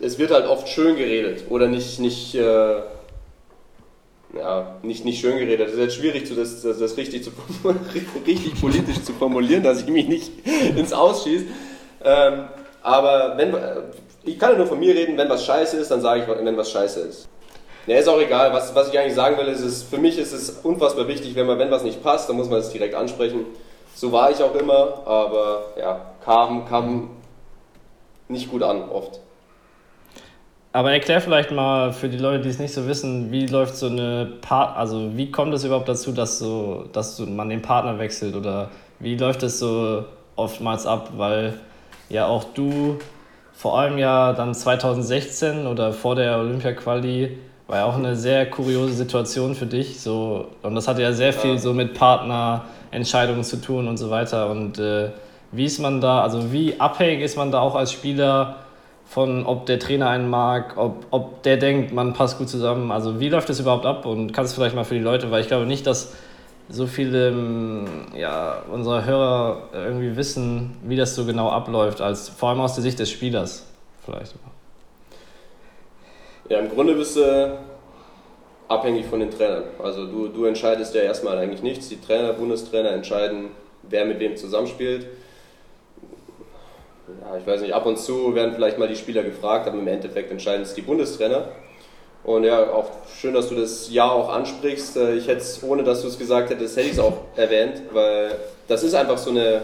es 0.00 0.18
wird 0.18 0.30
halt 0.30 0.46
oft 0.46 0.68
schön 0.68 0.96
geredet 0.96 1.44
oder 1.50 1.66
nicht, 1.68 2.00
nicht, 2.00 2.34
äh, 2.34 2.80
ja, 4.34 4.76
nicht, 4.82 5.04
nicht 5.04 5.20
schön 5.20 5.38
geredet. 5.38 5.68
Es 5.68 5.74
ist 5.74 5.80
jetzt 5.80 5.96
schwierig, 5.96 6.28
das, 6.34 6.62
das, 6.62 6.78
das 6.78 6.96
richtig, 6.96 7.24
zu, 7.24 7.30
richtig 8.26 8.60
politisch 8.60 9.02
zu 9.02 9.12
formulieren, 9.12 9.62
dass 9.62 9.82
ich 9.82 9.88
mich 9.88 10.08
nicht 10.08 10.32
ins 10.76 10.92
Ausschieße. 10.92 11.46
Ähm, 12.04 12.48
aber 12.82 13.36
wenn, 13.36 13.54
ich 14.24 14.38
kann 14.38 14.52
ja 14.52 14.58
nur 14.58 14.66
von 14.66 14.78
mir 14.78 14.94
reden, 14.94 15.16
wenn 15.16 15.28
was 15.28 15.44
scheiße 15.44 15.76
ist, 15.76 15.90
dann 15.90 16.00
sage 16.00 16.22
ich, 16.22 16.28
wenn 16.28 16.56
was 16.56 16.70
scheiße 16.70 17.00
ist. 17.00 17.28
Ja, 17.86 17.96
ist 17.96 18.08
auch 18.08 18.20
egal. 18.20 18.52
Was, 18.52 18.74
was 18.74 18.90
ich 18.90 18.98
eigentlich 18.98 19.14
sagen 19.14 19.38
will, 19.38 19.46
ist, 19.46 19.60
es, 19.60 19.82
für 19.82 19.96
mich 19.96 20.18
ist 20.18 20.32
es 20.32 20.50
unfassbar 20.62 21.08
wichtig, 21.08 21.34
wenn, 21.34 21.46
man, 21.46 21.58
wenn 21.58 21.70
was 21.70 21.84
nicht 21.84 22.02
passt, 22.02 22.28
dann 22.28 22.36
muss 22.36 22.50
man 22.50 22.60
es 22.60 22.70
direkt 22.70 22.94
ansprechen. 22.94 23.46
So 23.94 24.12
war 24.12 24.30
ich 24.30 24.42
auch 24.42 24.54
immer, 24.54 25.06
aber 25.06 25.72
ja, 25.78 26.12
kam, 26.22 26.66
kam 26.66 27.10
nicht 28.28 28.50
gut 28.50 28.62
an, 28.62 28.90
oft. 28.90 29.20
Aber 30.72 30.92
erklär 30.92 31.22
vielleicht 31.22 31.50
mal 31.50 31.92
für 31.92 32.10
die 32.10 32.18
Leute, 32.18 32.42
die 32.42 32.50
es 32.50 32.58
nicht 32.58 32.74
so 32.74 32.86
wissen, 32.86 33.32
wie 33.32 33.46
läuft 33.46 33.74
so 33.74 33.86
eine 33.86 34.34
Part, 34.42 34.76
also 34.76 35.16
wie 35.16 35.30
kommt 35.30 35.54
es 35.54 35.64
überhaupt 35.64 35.88
dazu, 35.88 36.12
dass 36.12 36.38
so, 36.38 36.84
dass 36.92 37.16
so 37.16 37.24
man 37.24 37.48
den 37.48 37.62
Partner 37.62 37.98
wechselt 37.98 38.36
oder 38.36 38.70
wie 39.00 39.16
läuft 39.16 39.42
es 39.42 39.58
so 39.58 40.04
oftmals 40.36 40.86
ab, 40.86 41.12
weil 41.16 41.54
ja 42.10 42.26
auch 42.26 42.44
du 42.44 42.98
vor 43.58 43.76
allem 43.76 43.98
ja 43.98 44.34
dann 44.34 44.54
2016 44.54 45.66
oder 45.66 45.92
vor 45.92 46.14
der 46.14 46.38
Olympia-Quali 46.38 47.38
War 47.66 47.78
ja 47.78 47.84
auch 47.86 47.96
eine 47.96 48.14
sehr 48.14 48.48
kuriose 48.48 48.92
Situation 48.92 49.56
für 49.56 49.66
dich. 49.66 50.00
So, 50.00 50.46
und 50.62 50.76
das 50.76 50.86
hatte 50.86 51.02
ja 51.02 51.12
sehr 51.12 51.32
viel 51.32 51.58
so 51.58 51.74
mit 51.74 51.92
Partnerentscheidungen 51.94 53.42
zu 53.42 53.60
tun 53.60 53.88
und 53.88 53.96
so 53.96 54.10
weiter. 54.10 54.48
Und 54.48 54.78
äh, 54.78 55.10
wie 55.50 55.64
ist 55.64 55.80
man 55.80 56.00
da, 56.00 56.22
also 56.22 56.52
wie 56.52 56.78
abhängig 56.78 57.20
ist 57.20 57.36
man 57.36 57.50
da 57.50 57.58
auch 57.58 57.74
als 57.74 57.90
Spieler 57.90 58.60
von, 59.04 59.44
ob 59.44 59.66
der 59.66 59.80
Trainer 59.80 60.08
einen 60.08 60.30
mag, 60.30 60.76
ob, 60.76 61.06
ob 61.10 61.42
der 61.42 61.56
denkt, 61.56 61.92
man 61.92 62.12
passt 62.12 62.38
gut 62.38 62.48
zusammen? 62.48 62.92
Also 62.92 63.18
wie 63.18 63.28
läuft 63.28 63.48
das 63.48 63.58
überhaupt 63.58 63.86
ab? 63.86 64.06
Und 64.06 64.32
kannst 64.32 64.52
du 64.52 64.60
vielleicht 64.60 64.76
mal 64.76 64.84
für 64.84 64.94
die 64.94 65.00
Leute, 65.00 65.32
weil 65.32 65.40
ich 65.40 65.48
glaube 65.48 65.66
nicht, 65.66 65.84
dass 65.84 66.14
so 66.68 66.86
viele 66.86 67.28
ähm, 67.28 67.86
ja, 68.14 68.62
unserer 68.70 69.04
Hörer 69.04 69.68
irgendwie 69.72 70.16
wissen, 70.16 70.76
wie 70.84 70.96
das 70.96 71.14
so 71.14 71.24
genau 71.24 71.48
abläuft, 71.50 72.00
als 72.00 72.28
vor 72.28 72.50
allem 72.50 72.60
aus 72.60 72.74
der 72.74 72.82
Sicht 72.82 72.98
des 72.98 73.10
Spielers 73.10 73.66
vielleicht. 74.04 74.34
Ja, 76.48 76.60
im 76.60 76.70
Grunde 76.70 76.94
bist 76.94 77.16
du 77.16 77.58
abhängig 78.68 79.06
von 79.06 79.20
den 79.20 79.30
Trainern. 79.30 79.64
Also 79.82 80.06
du, 80.06 80.28
du 80.28 80.44
entscheidest 80.44 80.94
ja 80.94 81.02
erstmal 81.02 81.38
eigentlich 81.38 81.62
nichts. 81.62 81.88
Die 81.88 82.00
Trainer, 82.00 82.32
Bundestrainer 82.32 82.90
entscheiden, 82.90 83.50
wer 83.82 84.04
mit 84.04 84.20
wem 84.20 84.36
zusammenspielt. 84.36 85.06
Ja, 87.22 87.38
ich 87.38 87.46
weiß 87.46 87.62
nicht, 87.62 87.72
ab 87.72 87.86
und 87.86 87.98
zu 87.98 88.34
werden 88.34 88.54
vielleicht 88.54 88.78
mal 88.78 88.88
die 88.88 88.96
Spieler 88.96 89.22
gefragt, 89.22 89.66
aber 89.66 89.78
im 89.78 89.88
Endeffekt 89.88 90.30
entscheiden 90.30 90.62
es 90.62 90.74
die 90.74 90.82
Bundestrainer. 90.82 91.48
Und 92.28 92.44
ja, 92.44 92.70
auch 92.74 92.90
schön, 93.18 93.32
dass 93.32 93.48
du 93.48 93.54
das 93.54 93.90
Ja 93.90 94.10
auch 94.10 94.28
ansprichst. 94.28 94.98
Äh, 94.98 95.14
ich 95.14 95.26
hätte 95.26 95.40
es, 95.40 95.62
ohne 95.62 95.82
dass 95.82 96.02
du 96.02 96.08
es 96.08 96.18
gesagt 96.18 96.50
hättest, 96.50 96.76
hätte 96.76 96.88
ich 96.88 96.92
es 96.92 96.98
auch 96.98 97.22
erwähnt, 97.36 97.80
weil 97.90 98.32
das 98.66 98.82
ist 98.82 98.92
einfach 98.92 99.16
so 99.16 99.30
eine 99.30 99.62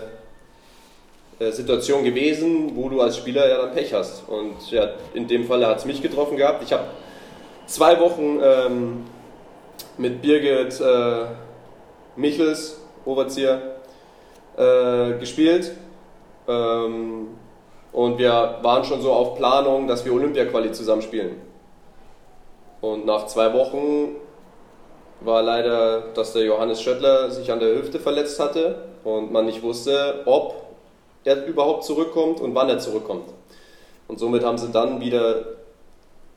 äh, 1.39 1.51
Situation 1.51 2.05
gewesen, 2.05 2.75
wo 2.75 2.89
du 2.89 3.03
als 3.03 3.19
Spieler 3.19 3.47
ja 3.47 3.59
dann 3.59 3.73
Pech 3.73 3.93
hast. 3.93 4.27
Und 4.27 4.71
ja, 4.71 4.95
in 5.13 5.29
dem 5.29 5.47
Fall 5.47 5.67
hat 5.67 5.77
es 5.77 5.85
mich 5.85 6.01
getroffen 6.01 6.39
gehabt. 6.39 6.63
Ich 6.63 6.73
habe 6.73 6.85
zwei 7.67 8.01
Wochen 8.01 8.41
ähm, 8.43 9.05
mit 9.99 10.23
Birgit 10.23 10.81
äh, 10.81 11.27
Michels, 12.17 12.81
Overzieher, 13.05 13.61
äh, 14.57 15.19
gespielt. 15.21 15.71
Ähm, 16.49 17.27
und 17.93 18.17
wir 18.17 18.61
waren 18.63 18.85
schon 18.85 19.03
so 19.03 19.13
auf 19.13 19.37
Planung, 19.37 19.87
dass 19.87 20.03
wir 20.07 20.15
Olympia-Quali 20.15 20.73
zusammen 20.73 21.03
spielen. 21.03 21.54
Und 22.85 23.07
nach 23.07 23.25
zwei 23.25 23.55
Wochen 23.55 24.17
war 25.21 25.43
leider, 25.43 26.03
dass 26.13 26.35
der 26.35 26.45
Johannes 26.45 26.83
Schöttler 26.83 27.31
sich 27.31 27.51
an 27.51 27.59
der 27.59 27.75
Hüfte 27.77 27.99
verletzt 27.99 28.39
hatte 28.39 28.77
und 29.05 29.33
man 29.33 29.47
nicht 29.47 29.63
wusste, 29.63 30.21
ob 30.27 30.67
er 31.25 31.47
überhaupt 31.47 31.85
zurückkommt 31.85 32.43
und 32.43 32.55
wann 32.55 32.69
er 32.69 32.79
zurückkommt. 32.79 33.31
Und 34.07 34.19
somit 34.19 34.45
haben 34.45 34.59
sie 34.59 34.71
dann 34.71 35.01
wieder 35.01 35.47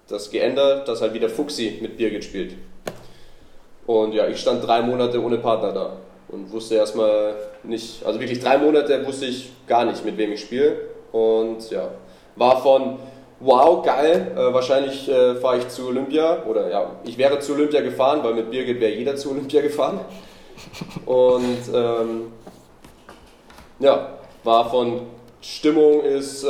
das 0.08 0.30
geändert, 0.30 0.88
dass 0.88 1.02
halt 1.02 1.14
wieder 1.14 1.28
Fuchsi 1.28 1.80
mit 1.82 1.98
Birgit 1.98 2.24
spielt. 2.24 2.54
Und 3.86 4.14
ja, 4.14 4.30
ich 4.30 4.40
stand 4.40 4.66
drei 4.66 4.82
Monate 4.82 5.22
ohne 5.22 5.40
Partner 5.40 5.74
da 5.74 5.98
und 6.30 6.50
wusste 6.50 6.76
erstmal 6.76 7.36
nicht, 7.64 8.06
also 8.06 8.22
wirklich 8.22 8.40
drei 8.40 8.58
Monate 8.58 9.06
wusste 9.06 9.26
ich 9.26 9.52
gar 9.68 9.84
nicht, 9.84 10.06
mit 10.06 10.18
wem 10.18 10.32
ich 10.32 10.40
spiele. 10.40 10.78
Und 11.12 11.70
ja, 11.72 11.90
war 12.38 12.62
von 12.62 13.00
wow, 13.40 13.86
geil, 13.86 14.32
äh, 14.36 14.54
wahrscheinlich 14.54 15.10
äh, 15.10 15.36
fahre 15.36 15.60
ich 15.60 15.68
zu 15.70 15.88
Olympia 15.88 16.44
oder 16.46 16.70
ja, 16.70 16.92
ich 17.04 17.18
wäre 17.18 17.40
zu 17.40 17.54
Olympia 17.54 17.82
gefahren, 17.82 18.20
weil 18.24 18.34
mit 18.34 18.50
Birgit 18.50 18.80
wäre 18.80 18.94
jeder 18.94 19.16
zu 19.16 19.32
Olympia 19.32 19.62
gefahren. 19.62 20.00
Und 21.06 21.74
ähm, 21.74 22.32
ja, 23.80 24.18
war 24.44 24.70
von 24.70 25.02
Stimmung 25.42 26.02
ist 26.02 26.44
äh, 26.44 26.50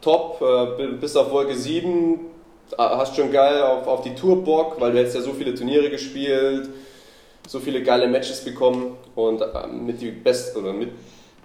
top, 0.00 0.40
äh, 0.40 0.86
bis 0.92 1.16
auf 1.16 1.30
Wolke 1.30 1.54
7, 1.54 2.14
äh, 2.72 2.76
hast 2.78 3.16
schon 3.16 3.30
geil 3.30 3.62
auf, 3.62 3.86
auf 3.86 4.02
die 4.02 4.14
Tour 4.14 4.42
Bock, 4.42 4.80
weil 4.80 4.92
du 4.92 4.98
hättest 4.98 5.16
ja 5.16 5.22
so 5.22 5.32
viele 5.32 5.54
Turniere 5.54 5.90
gespielt, 5.90 6.70
so 7.46 7.60
viele 7.60 7.82
geile 7.82 8.08
Matches 8.08 8.42
bekommen 8.44 8.96
und 9.14 9.42
äh, 9.42 9.66
mit, 9.66 10.00
die 10.00 10.10
Best, 10.10 10.56
oder 10.56 10.72
mit 10.72 10.90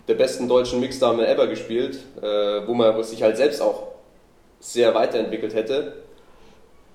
der 0.07 0.15
besten 0.15 0.47
deutschen 0.47 0.79
Mixdame 0.79 1.27
ever 1.27 1.47
gespielt, 1.47 1.99
äh, 2.21 2.25
wo 2.67 2.73
man 2.73 3.01
sich 3.03 3.21
halt 3.23 3.37
selbst 3.37 3.61
auch 3.61 3.87
sehr 4.59 4.93
weiterentwickelt 4.93 5.53
hätte. 5.53 5.93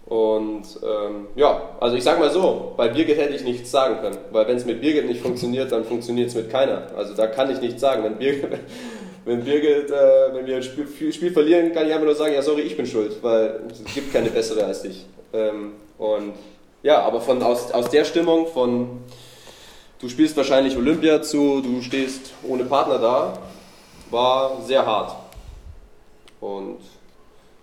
Und 0.06 0.62
ähm, 0.84 1.26
ja, 1.34 1.70
also 1.80 1.96
ich 1.96 2.04
sag 2.04 2.20
mal 2.20 2.30
so, 2.30 2.74
bei 2.76 2.88
Birgit 2.88 3.18
hätte 3.18 3.34
ich 3.34 3.42
nichts 3.42 3.72
sagen 3.72 4.00
können, 4.00 4.18
weil 4.30 4.46
wenn 4.46 4.56
es 4.56 4.64
mit 4.64 4.80
Birgit 4.80 5.06
nicht 5.06 5.20
funktioniert, 5.20 5.72
dann 5.72 5.84
funktioniert 5.84 6.28
es 6.28 6.36
mit 6.36 6.48
keiner. 6.48 6.86
Also 6.96 7.14
da 7.14 7.26
kann 7.26 7.50
ich 7.50 7.60
nichts 7.60 7.80
sagen. 7.80 8.04
Wenn 8.04 8.16
Birgit, 8.16 8.46
wenn, 9.24 9.44
Birgit, 9.44 9.90
äh, 9.90 10.32
wenn 10.32 10.46
wir 10.46 10.56
ein 10.56 10.62
Spiel, 10.62 11.12
Spiel, 11.12 11.32
verlieren, 11.32 11.72
kann 11.72 11.86
ich 11.88 11.92
einfach 11.92 12.06
nur 12.06 12.14
sagen, 12.14 12.34
ja 12.34 12.42
sorry, 12.42 12.62
ich 12.62 12.76
bin 12.76 12.86
schuld, 12.86 13.16
weil 13.22 13.60
es 13.68 13.94
gibt 13.94 14.12
keine 14.12 14.30
bessere 14.30 14.64
als 14.64 14.82
dich. 14.82 15.06
Ähm, 15.32 15.72
und 15.98 16.34
ja, 16.84 17.00
aber 17.02 17.20
von, 17.20 17.42
aus, 17.42 17.72
aus 17.72 17.90
der 17.90 18.04
Stimmung 18.04 18.46
von, 18.46 19.00
du 20.00 20.08
spielst 20.08 20.36
wahrscheinlich 20.36 20.76
Olympia 20.76 21.22
zu, 21.22 21.60
du 21.60 21.82
stehst 21.82 22.32
ohne 22.42 22.64
Partner 22.64 22.98
da, 22.98 23.38
war 24.10 24.60
sehr 24.62 24.84
hart. 24.84 25.16
Und 26.40 26.78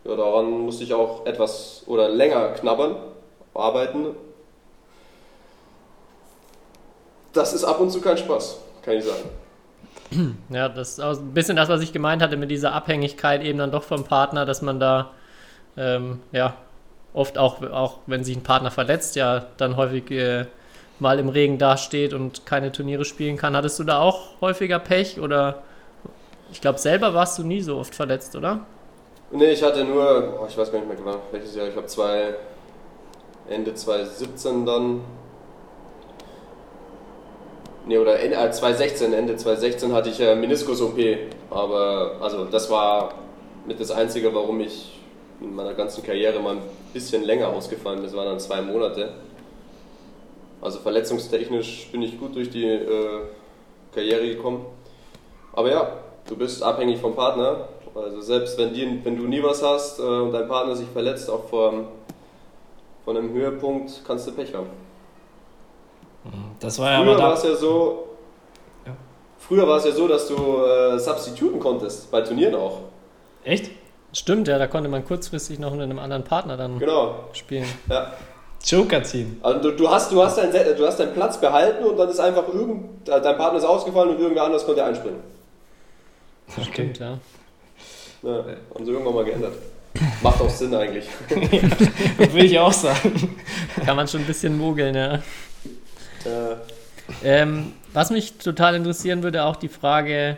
ja, 0.03 0.15
daran 0.15 0.49
musste 0.51 0.83
ich 0.83 0.93
auch 0.93 1.25
etwas 1.25 1.83
oder 1.85 2.09
länger 2.09 2.49
knabbern, 2.49 2.95
arbeiten. 3.53 4.07
Das 7.31 7.53
ist 7.53 7.63
ab 7.63 7.79
und 7.79 7.89
zu 7.89 8.01
kein 8.01 8.17
Spaß, 8.17 8.57
kann 8.83 8.95
ich 8.95 9.05
sagen. 9.05 9.29
Ja, 10.49 10.69
das 10.69 10.91
ist 10.91 10.99
auch 10.99 11.17
ein 11.17 11.33
bisschen 11.33 11.55
das, 11.55 11.69
was 11.69 11.81
ich 11.81 11.93
gemeint 11.93 12.21
hatte 12.21 12.37
mit 12.37 12.51
dieser 12.51 12.73
Abhängigkeit 12.73 13.41
eben 13.41 13.57
dann 13.57 13.71
doch 13.71 13.83
vom 13.83 14.03
Partner, 14.03 14.45
dass 14.45 14.61
man 14.61 14.79
da 14.79 15.11
ähm, 15.75 16.19
ja 16.31 16.55
oft 17.13 17.37
auch, 17.37 17.63
auch 17.63 17.99
wenn 18.05 18.23
sich 18.23 18.35
ein 18.35 18.43
Partner 18.43 18.69
verletzt, 18.69 19.15
ja 19.15 19.45
dann 19.57 19.75
häufig 19.75 20.11
äh, 20.11 20.45
mal 21.03 21.19
im 21.19 21.29
Regen 21.29 21.59
dasteht 21.59 22.13
und 22.13 22.47
keine 22.47 22.71
Turniere 22.71 23.05
spielen 23.05 23.37
kann. 23.37 23.55
Hattest 23.55 23.77
du 23.77 23.83
da 23.83 23.99
auch 23.99 24.41
häufiger 24.41 24.79
Pech 24.79 25.19
oder 25.19 25.61
ich 26.51 26.61
glaube 26.61 26.79
selber 26.79 27.13
warst 27.13 27.37
du 27.37 27.43
nie 27.43 27.61
so 27.61 27.77
oft 27.77 27.93
verletzt, 27.93 28.35
oder? 28.35 28.61
Nee, 29.31 29.51
ich 29.51 29.61
hatte 29.61 29.83
nur, 29.83 30.39
oh, 30.41 30.45
ich 30.47 30.57
weiß 30.57 30.71
gar 30.71 30.79
nicht 30.79 30.87
mehr 30.87 30.97
genau, 30.97 31.17
welches 31.31 31.55
Jahr, 31.55 31.67
ich 31.67 31.73
glaube 31.73 31.87
zwei, 31.87 32.35
Ende 33.49 33.73
2017 33.73 34.65
dann. 34.65 35.01
Nee, 37.85 37.97
oder 37.97 38.19
Ende, 38.19 38.37
äh, 38.37 38.51
2016, 38.51 39.13
Ende 39.13 39.35
2016 39.35 39.93
hatte 39.93 40.09
ich 40.09 40.19
äh, 40.19 40.35
Meniskus-OP, 40.35 40.97
aber 41.49 42.17
also 42.21 42.45
das 42.45 42.69
war 42.69 43.15
mit 43.67 43.79
das 43.79 43.91
Einzige, 43.91 44.33
warum 44.33 44.61
ich 44.61 45.01
in 45.41 45.53
meiner 45.53 45.73
ganzen 45.73 46.03
Karriere 46.03 46.39
mal 46.39 46.55
ein 46.55 46.61
bisschen 46.93 47.23
länger 47.23 47.47
ausgefallen 47.47 47.97
bin. 47.97 48.05
Das 48.05 48.15
waren 48.15 48.27
dann 48.27 48.39
zwei 48.39 48.61
Monate. 48.61 49.13
Also 50.63 50.79
verletzungstechnisch 50.79 51.89
bin 51.91 52.01
ich 52.01 52.19
gut 52.19 52.35
durch 52.35 52.49
die 52.49 52.65
äh, 52.65 53.21
Karriere 53.93 54.27
gekommen. 54.27 54.65
Aber 55.51 55.69
ja, 55.69 55.97
du 56.27 56.35
bist 56.35 56.63
abhängig 56.63 56.99
vom 56.99 57.15
Partner 57.15 57.67
also 57.95 58.21
selbst 58.21 58.57
wenn, 58.57 58.73
die, 58.73 58.99
wenn 59.03 59.17
du 59.17 59.23
nie 59.23 59.43
was 59.43 59.61
hast 59.61 59.99
äh, 59.99 60.03
und 60.03 60.31
dein 60.31 60.47
Partner 60.47 60.75
sich 60.75 60.87
verletzt, 60.87 61.29
auch 61.29 61.47
vor, 61.47 61.73
von 63.05 63.17
einem 63.17 63.31
Höhepunkt, 63.33 64.01
kannst 64.05 64.27
du 64.27 64.31
Pech 64.31 64.53
haben. 64.53 64.67
Das 66.59 66.79
war 66.79 66.91
ja 66.91 67.03
früher 67.03 67.17
war 67.17 67.33
es 67.33 67.43
ja 67.43 67.55
so, 67.55 68.07
ja. 68.85 68.95
früher 69.37 69.67
war 69.67 69.77
es 69.77 69.85
ja 69.85 69.91
so, 69.91 70.07
dass 70.07 70.27
du 70.27 70.35
äh, 70.35 70.97
substituten 70.97 71.59
konntest, 71.59 72.09
bei 72.09 72.21
Turnieren 72.21 72.55
auch. 72.55 72.79
Echt? 73.43 73.71
Stimmt, 74.13 74.47
ja, 74.47 74.57
da 74.57 74.67
konnte 74.67 74.89
man 74.89 75.05
kurzfristig 75.05 75.59
noch 75.59 75.71
mit 75.71 75.81
einem 75.81 75.99
anderen 75.99 76.23
Partner 76.23 76.55
dann 76.55 76.79
genau. 76.79 77.25
spielen. 77.33 77.65
Ja. 77.89 78.13
Joker 78.63 79.03
ziehen. 79.03 79.39
Also 79.43 79.59
du, 79.59 79.71
du, 79.75 79.89
hast, 79.89 80.11
du, 80.11 80.23
hast 80.23 80.37
dein, 80.37 80.51
du 80.51 80.87
hast 80.87 80.99
deinen 80.99 81.13
Platz 81.13 81.39
behalten 81.39 81.83
und 81.83 81.97
dann 81.97 82.09
ist 82.09 82.19
einfach 82.19 82.47
irgend, 82.47 83.07
dein 83.07 83.37
Partner 83.37 83.59
ist 83.59 83.65
ausgefallen 83.65 84.11
und 84.11 84.19
irgendwer 84.19 84.43
anders 84.43 84.65
konnte 84.65 84.83
einspringen. 84.83 85.19
Okay. 86.47 86.69
Stimmt, 86.71 86.99
ja. 86.99 87.17
Ja, 88.23 88.45
haben 88.73 88.85
sie 88.85 88.91
irgendwann 88.91 89.15
mal 89.15 89.25
geändert. 89.25 89.53
Macht 90.21 90.41
auch 90.41 90.49
Sinn 90.49 90.73
eigentlich. 90.73 91.05
Will 92.33 92.45
ich 92.45 92.57
auch 92.57 92.73
sagen. 92.73 93.35
Kann 93.85 93.95
man 93.95 94.07
schon 94.07 94.21
ein 94.21 94.27
bisschen 94.27 94.57
mogeln, 94.57 94.95
ja. 94.95 95.15
Äh. 96.25 96.55
Ähm, 97.23 97.73
was 97.91 98.09
mich 98.09 98.37
total 98.37 98.75
interessieren 98.75 99.23
würde, 99.23 99.43
auch 99.43 99.57
die 99.57 99.67
Frage, 99.67 100.37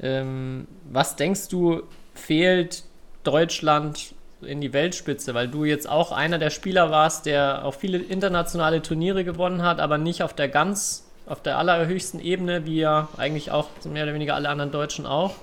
ähm, 0.00 0.66
was 0.90 1.16
denkst 1.16 1.48
du, 1.48 1.82
fehlt 2.14 2.84
Deutschland 3.24 4.13
in 4.44 4.60
die 4.60 4.72
Weltspitze? 4.72 5.34
Weil 5.34 5.48
du 5.48 5.64
jetzt 5.64 5.88
auch 5.88 6.12
einer 6.12 6.38
der 6.38 6.50
Spieler 6.50 6.90
warst, 6.90 7.26
der 7.26 7.64
auch 7.64 7.74
viele 7.74 7.98
internationale 7.98 8.82
Turniere 8.82 9.24
gewonnen 9.24 9.62
hat, 9.62 9.80
aber 9.80 9.98
nicht 9.98 10.22
auf 10.22 10.34
der 10.34 10.48
ganz, 10.48 11.10
auf 11.26 11.42
der 11.42 11.58
allerhöchsten 11.58 12.20
Ebene, 12.20 12.66
wie 12.66 12.80
ja 12.80 13.08
eigentlich 13.16 13.50
auch 13.50 13.68
mehr 13.90 14.04
oder 14.04 14.14
weniger 14.14 14.34
alle 14.34 14.48
anderen 14.48 14.70
Deutschen 14.72 15.06
auch. 15.06 15.34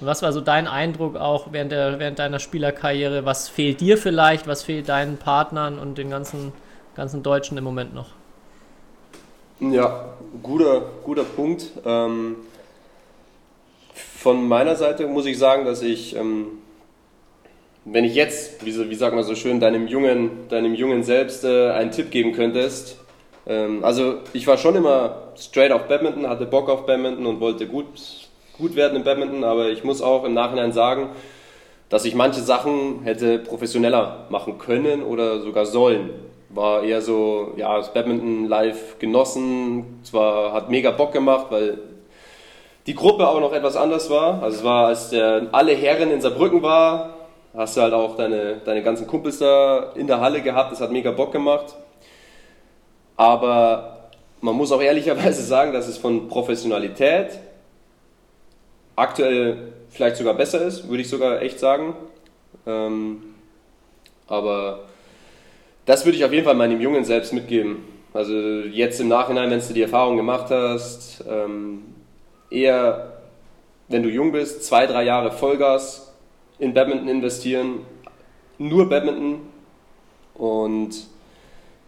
Und 0.00 0.06
was 0.06 0.22
war 0.22 0.32
so 0.32 0.40
dein 0.40 0.66
Eindruck 0.66 1.16
auch 1.16 1.52
während, 1.52 1.72
der, 1.72 1.98
während 1.98 2.18
deiner 2.18 2.38
Spielerkarriere? 2.38 3.24
Was 3.24 3.48
fehlt 3.48 3.80
dir 3.80 3.96
vielleicht? 3.96 4.46
Was 4.46 4.62
fehlt 4.62 4.88
deinen 4.88 5.18
Partnern 5.18 5.78
und 5.78 5.98
den 5.98 6.10
ganzen, 6.10 6.52
ganzen 6.96 7.22
Deutschen 7.22 7.56
im 7.56 7.64
Moment 7.64 7.94
noch? 7.94 8.08
Ja, 9.60 10.14
guter, 10.42 10.82
guter 11.04 11.24
Punkt. 11.24 11.70
Ähm, 11.84 12.36
von 13.94 14.48
meiner 14.48 14.74
Seite 14.74 15.06
muss 15.06 15.26
ich 15.26 15.38
sagen, 15.38 15.64
dass 15.64 15.82
ich 15.82 16.16
ähm, 16.16 16.46
wenn 17.84 18.04
ich 18.04 18.14
jetzt, 18.14 18.64
wie, 18.64 18.90
wie 18.90 18.94
sagt 18.94 19.14
man 19.14 19.24
so 19.24 19.34
schön, 19.34 19.60
deinem 19.60 19.86
jungen, 19.86 20.48
deinem 20.48 20.74
jungen 20.74 21.02
Selbst 21.02 21.44
äh, 21.44 21.70
einen 21.70 21.90
Tipp 21.90 22.10
geben 22.10 22.32
könntest. 22.32 22.98
Ähm, 23.46 23.84
also 23.84 24.16
ich 24.32 24.46
war 24.46 24.56
schon 24.56 24.74
immer 24.74 25.32
straight 25.36 25.72
auf 25.72 25.86
Badminton, 25.86 26.28
hatte 26.28 26.46
Bock 26.46 26.68
auf 26.68 26.86
Badminton 26.86 27.26
und 27.26 27.40
wollte 27.40 27.66
gut, 27.66 27.86
gut 28.56 28.74
werden 28.74 28.96
im 28.96 29.04
Badminton, 29.04 29.44
aber 29.44 29.68
ich 29.68 29.84
muss 29.84 30.00
auch 30.00 30.24
im 30.24 30.32
Nachhinein 30.32 30.72
sagen, 30.72 31.10
dass 31.90 32.06
ich 32.06 32.14
manche 32.14 32.40
Sachen 32.40 33.02
hätte 33.02 33.38
professioneller 33.38 34.26
machen 34.30 34.58
können 34.58 35.02
oder 35.02 35.40
sogar 35.40 35.66
sollen. 35.66 36.10
War 36.48 36.84
eher 36.84 37.02
so, 37.02 37.52
ja, 37.56 37.76
das 37.76 37.92
Badminton 37.92 38.46
live 38.48 38.98
genossen, 38.98 40.00
zwar 40.04 40.52
hat 40.52 40.70
mega 40.70 40.90
Bock 40.90 41.12
gemacht, 41.12 41.46
weil 41.50 41.78
die 42.86 42.94
Gruppe 42.94 43.28
auch 43.28 43.40
noch 43.40 43.52
etwas 43.52 43.76
anders 43.76 44.08
war. 44.08 44.42
Also 44.42 44.58
es 44.58 44.64
war, 44.64 44.86
als 44.86 45.10
der, 45.10 45.48
alle 45.52 45.72
Herren 45.72 46.10
in 46.10 46.20
Saarbrücken 46.20 46.62
war, 46.62 47.23
hast 47.56 47.76
du 47.76 47.82
halt 47.82 47.92
auch 47.92 48.16
deine, 48.16 48.56
deine 48.64 48.82
ganzen 48.82 49.06
Kumpels 49.06 49.38
da 49.38 49.92
in 49.94 50.06
der 50.06 50.20
Halle 50.20 50.42
gehabt, 50.42 50.72
das 50.72 50.80
hat 50.80 50.90
mega 50.90 51.10
Bock 51.12 51.32
gemacht. 51.32 51.76
Aber 53.16 54.10
man 54.40 54.54
muss 54.56 54.72
auch 54.72 54.82
ehrlicherweise 54.82 55.42
sagen, 55.42 55.72
dass 55.72 55.88
es 55.88 55.98
von 55.98 56.28
Professionalität 56.28 57.38
aktuell 58.96 59.72
vielleicht 59.90 60.16
sogar 60.16 60.34
besser 60.34 60.60
ist, 60.62 60.88
würde 60.88 61.02
ich 61.02 61.08
sogar 61.08 61.42
echt 61.42 61.60
sagen. 61.60 61.94
Ähm, 62.66 63.22
aber 64.26 64.80
das 65.86 66.04
würde 66.04 66.16
ich 66.16 66.24
auf 66.24 66.32
jeden 66.32 66.44
Fall 66.44 66.54
meinem 66.54 66.80
Jungen 66.80 67.04
selbst 67.04 67.32
mitgeben. 67.32 67.84
Also 68.12 68.32
jetzt 68.32 69.00
im 69.00 69.08
Nachhinein, 69.08 69.50
wenn 69.50 69.60
du 69.60 69.74
die 69.74 69.82
Erfahrung 69.82 70.16
gemacht 70.16 70.50
hast, 70.50 71.24
ähm, 71.28 71.82
eher, 72.50 73.12
wenn 73.88 74.02
du 74.02 74.08
jung 74.08 74.32
bist, 74.32 74.64
zwei, 74.64 74.86
drei 74.86 75.04
Jahre 75.04 75.32
Vollgas 75.32 76.03
in 76.58 76.74
Badminton 76.74 77.08
investieren, 77.08 77.80
nur 78.58 78.88
Badminton 78.88 79.40
und 80.34 80.90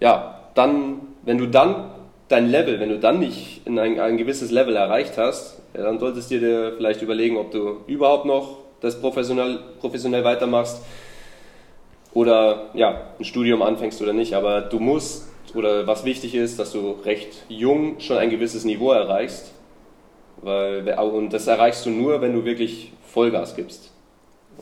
ja, 0.01 0.51
dann, 0.55 1.01
wenn 1.25 1.39
du 1.39 1.47
dann 1.47 1.91
dein 2.29 2.49
Level, 2.51 2.81
wenn 2.81 2.89
du 2.89 2.99
dann 2.99 3.21
nicht 3.21 3.63
in 3.67 3.79
ein, 3.79 4.01
ein 4.01 4.17
gewisses 4.17 4.51
Level 4.51 4.77
erreicht 4.77 5.17
hast, 5.17 5.61
ja, 5.75 5.83
dann 5.83 5.99
solltest 5.99 6.31
du 6.31 6.41
dir 6.41 6.75
vielleicht 6.77 7.03
überlegen, 7.03 7.37
ob 7.37 7.51
du 7.51 7.81
überhaupt 7.87 8.25
noch 8.25 8.59
das 8.81 9.01
professionell, 9.01 9.61
professionell 9.81 10.25
weitermachst 10.25 10.83
oder 12.13 12.71
ja, 12.75 13.11
ein 13.19 13.25
Studium 13.25 13.63
anfängst 13.63 14.01
oder 14.03 14.13
nicht. 14.13 14.35
Aber 14.35 14.63
du 14.63 14.79
musst, 14.79 15.29
oder 15.55 15.87
was 15.87 16.05
wichtig 16.05 16.35
ist, 16.35 16.59
dass 16.59 16.73
du 16.73 16.93
recht 17.05 17.45
jung 17.49 18.01
schon 18.01 18.17
ein 18.19 18.31
gewisses 18.31 18.65
Niveau 18.65 18.93
erreichst. 18.93 19.53
Weil, 20.43 20.89
und 20.99 21.33
das 21.33 21.47
erreichst 21.47 21.87
du 21.87 21.91
nur, 21.91 22.21
wenn 22.21 22.33
du 22.33 22.45
wirklich 22.45 22.93
Vollgas 23.07 23.57
gibst. 23.57 23.93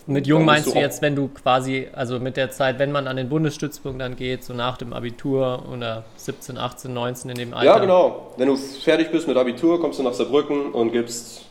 Mit 0.07 0.27
jung 0.27 0.45
meinst 0.45 0.75
du 0.75 0.79
jetzt, 0.79 1.03
wenn 1.03 1.17
du 1.17 1.29
quasi, 1.29 1.89
also 1.93 2.19
mit 2.19 2.37
der 2.37 2.51
Zeit, 2.51 2.79
wenn 2.79 2.93
man 2.93 3.07
an 3.07 3.17
den 3.17 3.29
Bundesstützpunkt 3.29 4.01
dann 4.01 4.17
geht, 4.17 4.45
so 4.45 4.53
nach 4.53 4.77
dem 4.77 4.93
Abitur 4.93 5.65
oder 5.73 6.05
17, 6.17 6.59
18, 6.59 6.93
19 6.93 7.31
in 7.31 7.37
dem 7.37 7.55
Alter? 7.55 7.65
Ja, 7.65 7.79
genau. 7.79 8.33
Wenn 8.37 8.49
du 8.49 8.57
fertig 8.57 9.11
bist 9.11 9.27
mit 9.29 9.37
Abitur, 9.37 9.81
kommst 9.81 9.99
du 9.99 10.03
nach 10.03 10.13
Saarbrücken 10.13 10.73
und 10.73 10.93
gibst, 10.93 11.47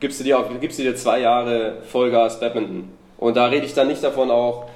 gibst, 0.00 0.20
du, 0.20 0.24
dir, 0.24 0.42
gibst 0.60 0.78
du 0.78 0.84
dir 0.84 0.96
zwei 0.96 1.20
Jahre 1.20 1.82
Vollgas 1.90 2.40
Badminton. 2.40 2.88
Und 3.18 3.36
da 3.36 3.46
rede 3.46 3.66
ich 3.66 3.74
dann 3.74 3.88
nicht 3.88 4.02
davon 4.02 4.30
auch, 4.30 4.66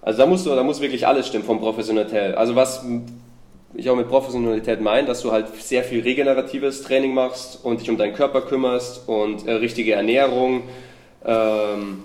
also 0.00 0.18
da, 0.18 0.26
musst 0.26 0.46
du, 0.46 0.54
da 0.54 0.62
muss 0.62 0.80
wirklich 0.80 1.06
alles 1.06 1.28
stimmen 1.28 1.44
vom 1.44 1.60
Professionalität. 1.60 2.36
Also 2.36 2.54
was 2.54 2.84
ich 3.74 3.90
auch 3.90 3.96
mit 3.96 4.08
Professionalität 4.08 4.80
meine, 4.80 5.06
dass 5.06 5.22
du 5.22 5.32
halt 5.32 5.48
sehr 5.56 5.82
viel 5.82 6.02
regeneratives 6.02 6.82
Training 6.82 7.14
machst 7.14 7.64
und 7.64 7.80
dich 7.80 7.90
um 7.90 7.98
deinen 7.98 8.14
Körper 8.14 8.42
kümmerst 8.42 9.08
und 9.08 9.46
äh, 9.46 9.52
richtige 9.52 9.92
Ernährung. 9.92 10.62
Ähm, 11.24 12.04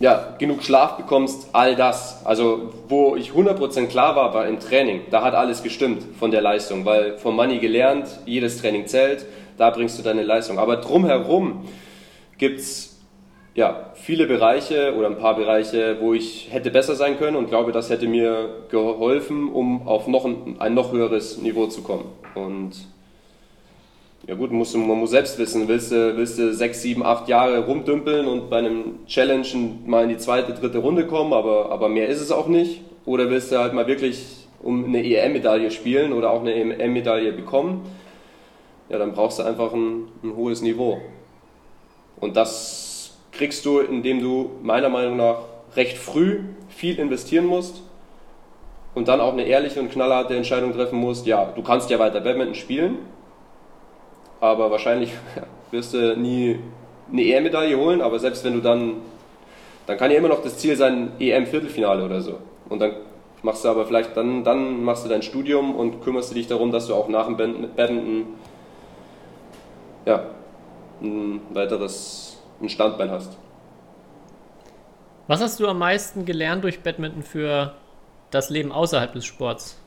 ja, 0.00 0.34
genug 0.38 0.62
Schlaf 0.62 0.96
bekommst, 0.96 1.48
all 1.52 1.74
das. 1.74 2.24
Also, 2.24 2.70
wo 2.88 3.16
ich 3.16 3.30
100% 3.30 3.86
klar 3.86 4.14
war, 4.14 4.32
war 4.32 4.46
im 4.46 4.60
Training. 4.60 5.02
Da 5.10 5.22
hat 5.22 5.34
alles 5.34 5.62
gestimmt 5.62 6.02
von 6.18 6.30
der 6.30 6.40
Leistung, 6.40 6.84
weil 6.84 7.18
vom 7.18 7.34
Money 7.34 7.58
gelernt, 7.58 8.08
jedes 8.24 8.60
Training 8.60 8.86
zählt, 8.86 9.26
da 9.56 9.70
bringst 9.70 9.98
du 9.98 10.02
deine 10.02 10.22
Leistung. 10.22 10.58
Aber 10.58 10.76
drumherum 10.76 11.64
gibt 12.36 12.60
es 12.60 12.98
ja, 13.58 13.90
viele 13.94 14.28
Bereiche 14.28 14.94
oder 14.96 15.08
ein 15.08 15.18
paar 15.18 15.34
Bereiche, 15.34 15.96
wo 16.00 16.14
ich 16.14 16.46
hätte 16.52 16.70
besser 16.70 16.94
sein 16.94 17.18
können 17.18 17.36
und 17.36 17.48
glaube, 17.48 17.72
das 17.72 17.90
hätte 17.90 18.06
mir 18.06 18.50
geholfen, 18.70 19.50
um 19.52 19.88
auf 19.88 20.06
noch 20.06 20.24
ein, 20.24 20.60
ein 20.60 20.74
noch 20.74 20.92
höheres 20.92 21.38
Niveau 21.38 21.66
zu 21.66 21.82
kommen. 21.82 22.04
Und 22.36 22.86
ja 24.28 24.34
gut, 24.34 24.52
musst 24.52 24.74
du, 24.74 24.78
man 24.78 24.98
muss 24.98 25.10
selbst 25.10 25.38
wissen, 25.38 25.68
willst 25.68 25.90
du, 25.90 26.14
willst 26.18 26.38
du 26.38 26.52
sechs, 26.52 26.82
sieben, 26.82 27.02
acht 27.02 27.28
Jahre 27.28 27.64
rumdümpeln 27.64 28.26
und 28.26 28.50
bei 28.50 28.58
einem 28.58 29.06
Challenge 29.06 29.46
mal 29.86 30.02
in 30.02 30.10
die 30.10 30.18
zweite, 30.18 30.52
dritte 30.52 30.78
Runde 30.78 31.06
kommen, 31.06 31.32
aber, 31.32 31.72
aber 31.72 31.88
mehr 31.88 32.08
ist 32.08 32.20
es 32.20 32.30
auch 32.30 32.46
nicht? 32.46 32.82
Oder 33.06 33.30
willst 33.30 33.50
du 33.50 33.58
halt 33.58 33.72
mal 33.72 33.86
wirklich 33.86 34.46
um 34.62 34.84
eine 34.84 35.02
EM-Medaille 35.02 35.70
spielen 35.70 36.12
oder 36.12 36.30
auch 36.30 36.42
eine 36.42 36.52
EM-Medaille 36.52 37.32
bekommen? 37.32 37.90
Ja, 38.90 38.98
dann 38.98 39.14
brauchst 39.14 39.38
du 39.38 39.44
einfach 39.44 39.72
ein, 39.72 40.08
ein 40.22 40.36
hohes 40.36 40.60
Niveau. 40.60 41.00
Und 42.20 42.36
das 42.36 43.16
kriegst 43.32 43.64
du, 43.64 43.78
indem 43.78 44.20
du 44.20 44.50
meiner 44.62 44.90
Meinung 44.90 45.16
nach 45.16 45.38
recht 45.74 45.96
früh 45.96 46.40
viel 46.68 46.98
investieren 46.98 47.46
musst 47.46 47.82
und 48.94 49.08
dann 49.08 49.22
auch 49.22 49.32
eine 49.32 49.44
ehrliche 49.44 49.80
und 49.80 49.90
knallharte 49.90 50.36
Entscheidung 50.36 50.74
treffen 50.74 50.98
musst, 50.98 51.24
ja, 51.24 51.46
du 51.46 51.62
kannst 51.62 51.88
ja 51.88 51.98
weiter 51.98 52.20
Badminton 52.20 52.54
spielen, 52.54 52.98
aber 54.40 54.70
wahrscheinlich 54.70 55.12
wirst 55.70 55.94
du 55.94 56.16
nie 56.16 56.58
eine 57.10 57.22
EM-Medaille 57.22 57.76
holen, 57.76 58.00
aber 58.00 58.18
selbst 58.18 58.44
wenn 58.44 58.54
du 58.54 58.60
dann, 58.60 58.96
dann 59.86 59.96
kann 59.96 60.10
ja 60.10 60.18
immer 60.18 60.28
noch 60.28 60.42
das 60.42 60.58
Ziel 60.58 60.76
sein, 60.76 61.12
EM-Viertelfinale 61.18 62.04
oder 62.04 62.20
so. 62.20 62.38
Und 62.68 62.80
dann 62.80 62.92
machst 63.42 63.64
du 63.64 63.68
aber 63.68 63.86
vielleicht, 63.86 64.16
dann, 64.16 64.44
dann 64.44 64.84
machst 64.84 65.04
du 65.04 65.08
dein 65.08 65.22
Studium 65.22 65.74
und 65.74 66.02
kümmerst 66.02 66.30
du 66.30 66.34
dich 66.34 66.46
darum, 66.46 66.72
dass 66.72 66.86
du 66.86 66.94
auch 66.94 67.08
nach 67.08 67.26
dem 67.26 67.36
Badminton 67.36 68.26
ja, 70.04 70.24
ein 71.00 71.40
weiteres 71.50 72.38
ein 72.60 72.68
Standbein 72.68 73.10
hast. 73.10 73.36
Was 75.26 75.40
hast 75.40 75.60
du 75.60 75.68
am 75.68 75.78
meisten 75.78 76.24
gelernt 76.24 76.64
durch 76.64 76.82
Badminton 76.82 77.22
für 77.22 77.74
das 78.30 78.50
Leben 78.50 78.72
außerhalb 78.72 79.12
des 79.12 79.24
Sports? 79.24 79.78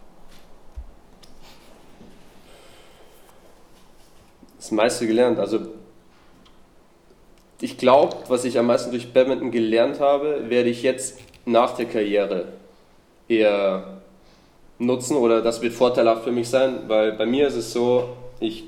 Das 4.61 4.69
meiste 4.69 5.07
gelernt. 5.07 5.39
Also 5.39 5.59
ich 7.61 7.79
glaube, 7.79 8.15
was 8.27 8.45
ich 8.45 8.59
am 8.59 8.67
meisten 8.67 8.91
durch 8.91 9.11
Badminton 9.11 9.49
gelernt 9.49 9.99
habe, 9.99 10.49
werde 10.49 10.69
ich 10.69 10.83
jetzt 10.83 11.19
nach 11.45 11.75
der 11.75 11.85
Karriere 11.85 12.45
eher 13.27 14.01
nutzen 14.77 15.17
oder 15.17 15.41
das 15.41 15.63
wird 15.63 15.73
vorteilhaft 15.73 16.23
für 16.23 16.31
mich 16.31 16.47
sein, 16.47 16.81
weil 16.87 17.13
bei 17.13 17.25
mir 17.25 17.47
ist 17.47 17.55
es 17.55 17.73
so, 17.73 18.09
ich 18.39 18.65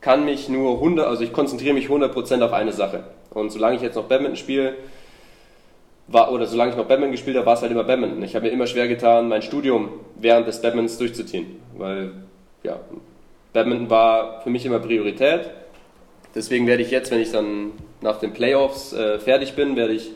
kann 0.00 0.24
mich 0.24 0.48
nur 0.48 0.74
100, 0.74 1.06
also 1.06 1.24
ich 1.24 1.32
konzentriere 1.32 1.74
mich 1.74 1.88
100% 1.88 2.42
auf 2.42 2.52
eine 2.52 2.72
Sache. 2.72 3.02
Und 3.30 3.50
solange 3.50 3.76
ich 3.76 3.82
jetzt 3.82 3.96
noch 3.96 4.04
Badminton 4.04 4.36
spiele, 4.36 4.74
war, 6.06 6.32
oder 6.32 6.46
solange 6.46 6.70
ich 6.70 6.76
noch 6.76 6.86
Badminton 6.86 7.12
gespielt 7.12 7.36
habe, 7.36 7.46
war 7.46 7.54
es 7.54 7.62
halt 7.62 7.72
immer 7.72 7.84
Badminton. 7.84 8.22
Ich 8.22 8.36
habe 8.36 8.46
mir 8.46 8.52
immer 8.52 8.66
schwer 8.68 8.86
getan, 8.86 9.28
mein 9.28 9.42
Studium 9.42 9.88
während 10.16 10.46
des 10.46 10.62
Badmintons 10.62 10.98
durchzuziehen, 10.98 11.60
weil 11.76 12.12
ja, 12.62 12.78
Badminton 13.52 13.90
war 13.90 14.40
für 14.42 14.50
mich 14.50 14.64
immer 14.64 14.78
Priorität. 14.78 15.50
Deswegen 16.34 16.66
werde 16.66 16.82
ich 16.82 16.90
jetzt, 16.90 17.10
wenn 17.10 17.20
ich 17.20 17.32
dann 17.32 17.72
nach 18.00 18.18
den 18.18 18.32
Playoffs 18.32 18.92
äh, 18.92 19.18
fertig 19.18 19.54
bin, 19.54 19.76
werde 19.76 19.94
ich 19.94 20.10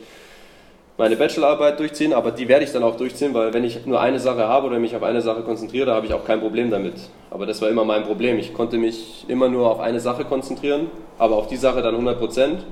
meine 0.97 1.17
Bachelorarbeit 1.17 1.77
durchziehen, 1.77 2.13
aber 2.13 2.31
die 2.31 2.47
werde 2.47 2.63
ich 2.63 2.71
dann 2.71 2.83
auch 2.83 2.95
durchziehen, 2.95 3.33
weil 3.33 3.53
wenn 3.53 3.65
ich 3.65 3.85
nur 3.85 3.99
eine 3.99 4.17
Sache 4.19 4.47
habe 4.47 4.67
oder 4.67 4.79
mich 4.79 4.95
auf 4.95 5.03
eine 5.03 5.21
Sache 5.21 5.41
konzentriere, 5.41 5.93
habe 5.93 6.05
ich 6.05 6.13
auch 6.13 6.23
kein 6.23 6.39
Problem 6.39 6.71
damit. 6.71 6.93
Aber 7.31 7.45
das 7.45 7.61
war 7.61 7.69
immer 7.69 7.83
mein 7.83 8.03
Problem. 8.03 8.39
Ich 8.39 8.53
konnte 8.53 8.77
mich 8.77 9.25
immer 9.27 9.49
nur 9.49 9.69
auf 9.69 9.81
eine 9.81 9.99
Sache 9.99 10.23
konzentrieren, 10.23 10.87
aber 11.17 11.35
auf 11.35 11.47
die 11.47 11.57
Sache 11.57 11.81
dann 11.81 11.95
100 11.95 12.17
Prozent. 12.17 12.63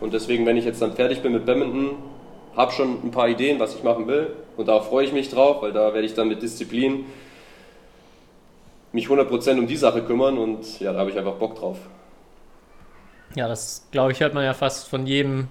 Und 0.00 0.12
deswegen, 0.12 0.46
wenn 0.46 0.56
ich 0.56 0.64
jetzt 0.64 0.80
dann 0.80 0.92
fertig 0.92 1.22
bin 1.22 1.32
mit 1.32 1.44
Badminton, 1.44 1.96
habe 2.56 2.70
schon 2.70 2.98
ein 3.04 3.10
paar 3.10 3.28
Ideen, 3.28 3.58
was 3.58 3.74
ich 3.74 3.82
machen 3.82 4.06
will. 4.06 4.28
Und 4.56 4.68
da 4.68 4.78
freue 4.80 5.04
ich 5.04 5.12
mich 5.12 5.30
drauf, 5.30 5.62
weil 5.62 5.72
da 5.72 5.92
werde 5.92 6.06
ich 6.06 6.14
dann 6.14 6.28
mit 6.28 6.40
Disziplin 6.40 7.06
mich 8.92 9.06
100% 9.06 9.58
um 9.58 9.66
die 9.66 9.76
Sache 9.76 10.02
kümmern 10.02 10.38
und 10.38 10.80
ja, 10.80 10.92
da 10.92 11.00
habe 11.00 11.10
ich 11.10 11.18
einfach 11.18 11.34
Bock 11.34 11.56
drauf. 11.56 11.78
Ja, 13.34 13.48
das 13.48 13.88
glaube 13.90 14.12
ich, 14.12 14.20
hört 14.20 14.34
man 14.34 14.44
ja 14.44 14.52
fast 14.52 14.88
von 14.88 15.06
jedem, 15.06 15.48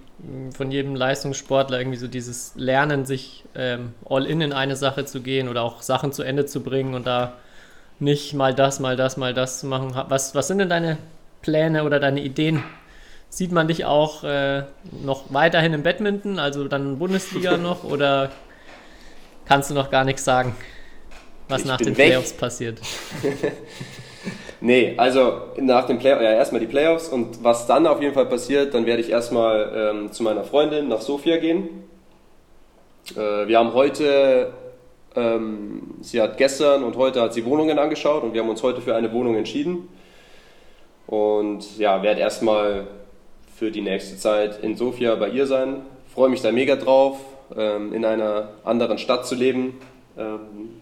von 0.55 0.71
jedem 0.71 0.95
Leistungssportler 0.95 1.79
irgendwie 1.79 1.97
so 1.97 2.07
dieses 2.07 2.53
Lernen, 2.55 3.05
sich 3.05 3.43
ähm, 3.55 3.93
all 4.07 4.27
in 4.27 4.41
in 4.41 4.53
eine 4.53 4.75
Sache 4.75 5.05
zu 5.05 5.21
gehen 5.21 5.49
oder 5.49 5.63
auch 5.63 5.81
Sachen 5.81 6.11
zu 6.11 6.21
Ende 6.21 6.45
zu 6.45 6.61
bringen 6.61 6.93
und 6.93 7.07
da 7.07 7.33
nicht 7.99 8.33
mal 8.33 8.53
das, 8.53 8.79
mal 8.79 8.95
das, 8.95 9.17
mal 9.17 9.33
das 9.33 9.59
zu 9.59 9.67
machen. 9.67 9.95
Was, 10.09 10.35
was 10.35 10.47
sind 10.47 10.59
denn 10.59 10.69
deine 10.69 10.97
Pläne 11.41 11.83
oder 11.83 11.99
deine 11.99 12.21
Ideen? 12.21 12.63
Sieht 13.29 13.51
man 13.51 13.67
dich 13.67 13.85
auch 13.85 14.23
äh, 14.23 14.63
noch 15.03 15.33
weiterhin 15.33 15.73
im 15.73 15.83
Badminton, 15.83 16.37
also 16.37 16.67
dann 16.67 16.99
Bundesliga 16.99 17.57
noch 17.57 17.83
oder 17.83 18.29
kannst 19.45 19.71
du 19.71 19.73
noch 19.73 19.89
gar 19.89 20.03
nichts 20.03 20.23
sagen? 20.23 20.55
Was 21.51 21.61
ich 21.61 21.67
nach 21.67 21.77
den 21.77 21.97
weg. 21.97 22.07
Playoffs 22.07 22.33
passiert. 22.33 22.79
nee, 24.61 24.93
also 24.97 25.41
nach 25.57 25.85
den 25.85 25.99
Playoffs, 25.99 26.23
ja, 26.23 26.31
erstmal 26.31 26.61
die 26.61 26.67
Playoffs 26.67 27.09
und 27.09 27.43
was 27.43 27.67
dann 27.67 27.85
auf 27.87 28.01
jeden 28.01 28.13
Fall 28.13 28.25
passiert, 28.25 28.73
dann 28.73 28.85
werde 28.85 29.01
ich 29.01 29.09
erstmal 29.09 29.71
ähm, 29.75 30.11
zu 30.11 30.23
meiner 30.23 30.43
Freundin 30.43 30.87
nach 30.87 31.01
Sofia 31.01 31.37
gehen. 31.37 31.69
Äh, 33.15 33.47
wir 33.47 33.57
haben 33.59 33.73
heute, 33.73 34.53
ähm, 35.15 35.95
sie 36.01 36.21
hat 36.21 36.37
gestern 36.37 36.83
und 36.83 36.95
heute 36.95 37.21
hat 37.21 37.33
sie 37.33 37.45
Wohnungen 37.45 37.77
angeschaut 37.79 38.23
und 38.23 38.33
wir 38.33 38.41
haben 38.41 38.49
uns 38.49 38.63
heute 38.63 38.81
für 38.81 38.95
eine 38.95 39.11
Wohnung 39.11 39.35
entschieden. 39.35 39.87
Und 41.07 41.77
ja, 41.77 42.01
werde 42.03 42.21
erstmal 42.21 42.87
für 43.55 43.69
die 43.69 43.81
nächste 43.81 44.17
Zeit 44.17 44.63
in 44.63 44.77
Sofia 44.77 45.15
bei 45.15 45.29
ihr 45.29 45.45
sein. 45.45 45.81
Freue 46.13 46.29
mich 46.29 46.41
da 46.41 46.51
mega 46.51 46.75
drauf, 46.75 47.17
ähm, 47.55 47.93
in 47.93 48.05
einer 48.05 48.49
anderen 48.63 48.97
Stadt 48.97 49.27
zu 49.27 49.35
leben. 49.35 49.77
Ähm, 50.17 50.80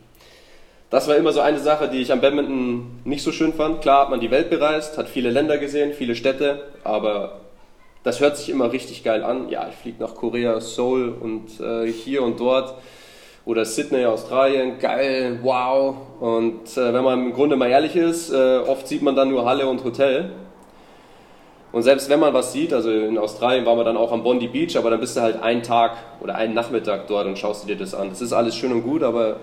das 0.89 1.07
war 1.07 1.15
immer 1.15 1.31
so 1.31 1.39
eine 1.39 1.59
Sache, 1.59 1.87
die 1.87 2.01
ich 2.01 2.11
am 2.11 2.21
Badminton 2.21 3.01
nicht 3.03 3.23
so 3.23 3.31
schön 3.31 3.53
fand. 3.53 3.81
Klar 3.81 4.03
hat 4.03 4.09
man 4.09 4.19
die 4.19 4.31
Welt 4.31 4.49
bereist, 4.49 4.97
hat 4.97 5.07
viele 5.07 5.29
Länder 5.29 5.57
gesehen, 5.57 5.93
viele 5.93 6.15
Städte, 6.15 6.63
aber 6.83 7.41
das 8.03 8.19
hört 8.19 8.37
sich 8.37 8.49
immer 8.49 8.71
richtig 8.71 9.03
geil 9.03 9.23
an. 9.23 9.49
Ja, 9.49 9.67
ich 9.69 9.75
fliege 9.75 10.01
nach 10.01 10.15
Korea, 10.15 10.59
Seoul 10.61 11.13
und 11.19 11.59
äh, 11.59 11.91
hier 11.91 12.23
und 12.23 12.39
dort. 12.39 12.73
Oder 13.45 13.65
Sydney, 13.65 14.05
Australien, 14.05 14.79
geil, 14.79 15.39
wow. 15.43 15.95
Und 16.19 16.77
äh, 16.77 16.93
wenn 16.93 17.03
man 17.03 17.19
im 17.27 17.33
Grunde 17.33 17.55
mal 17.55 17.69
ehrlich 17.69 17.95
ist, 17.95 18.31
äh, 18.31 18.59
oft 18.59 18.87
sieht 18.87 19.01
man 19.01 19.15
dann 19.15 19.29
nur 19.29 19.45
Halle 19.45 19.67
und 19.67 19.83
Hotel. 19.83 20.31
Und 21.71 21.83
selbst 21.83 22.09
wenn 22.09 22.19
man 22.19 22.33
was 22.33 22.51
sieht, 22.51 22.73
also 22.73 22.91
in 22.91 23.17
Australien 23.17 23.65
waren 23.65 23.77
wir 23.77 23.83
dann 23.83 23.97
auch 23.97 24.11
am 24.11 24.23
Bondi 24.23 24.47
Beach, 24.47 24.75
aber 24.75 24.89
dann 24.89 24.99
bist 24.99 25.15
du 25.17 25.21
halt 25.21 25.41
einen 25.41 25.61
Tag 25.61 25.97
oder 26.19 26.35
einen 26.35 26.53
Nachmittag 26.53 27.07
dort 27.07 27.27
und 27.27 27.37
schaust 27.37 27.69
dir 27.69 27.75
das 27.75 27.93
an. 27.93 28.09
Das 28.09 28.21
ist 28.21 28.33
alles 28.33 28.55
schön 28.55 28.71
und 28.71 28.83
gut, 28.83 29.03
aber 29.03 29.37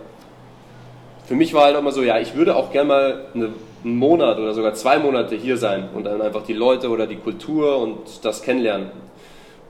für 1.26 1.34
mich 1.34 1.52
war 1.54 1.64
halt 1.64 1.76
immer 1.76 1.92
so, 1.92 2.02
ja, 2.02 2.18
ich 2.18 2.34
würde 2.34 2.56
auch 2.56 2.70
gerne 2.70 2.88
mal 2.88 3.24
eine, 3.34 3.52
einen 3.84 3.96
Monat 3.96 4.38
oder 4.38 4.54
sogar 4.54 4.74
zwei 4.74 4.98
Monate 4.98 5.34
hier 5.34 5.56
sein 5.56 5.88
und 5.94 6.04
dann 6.04 6.22
einfach 6.22 6.44
die 6.44 6.52
Leute 6.52 6.88
oder 6.88 7.06
die 7.06 7.16
Kultur 7.16 7.78
und 7.78 8.24
das 8.24 8.42
kennenlernen. 8.42 8.90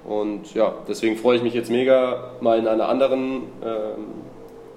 Und 0.04 0.54
ja, 0.54 0.74
deswegen 0.86 1.16
freue 1.16 1.38
ich 1.38 1.42
mich 1.42 1.54
jetzt 1.54 1.70
mega, 1.70 2.30
mal 2.40 2.58
in 2.58 2.68
einer 2.68 2.88
anderen, 2.88 3.42
ähm, 3.64 4.04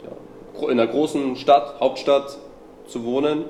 ja, 0.04 0.70
in 0.70 0.80
einer 0.80 0.88
großen 0.88 1.36
Stadt, 1.36 1.80
Hauptstadt 1.80 2.38
zu 2.88 3.04
wohnen. 3.04 3.44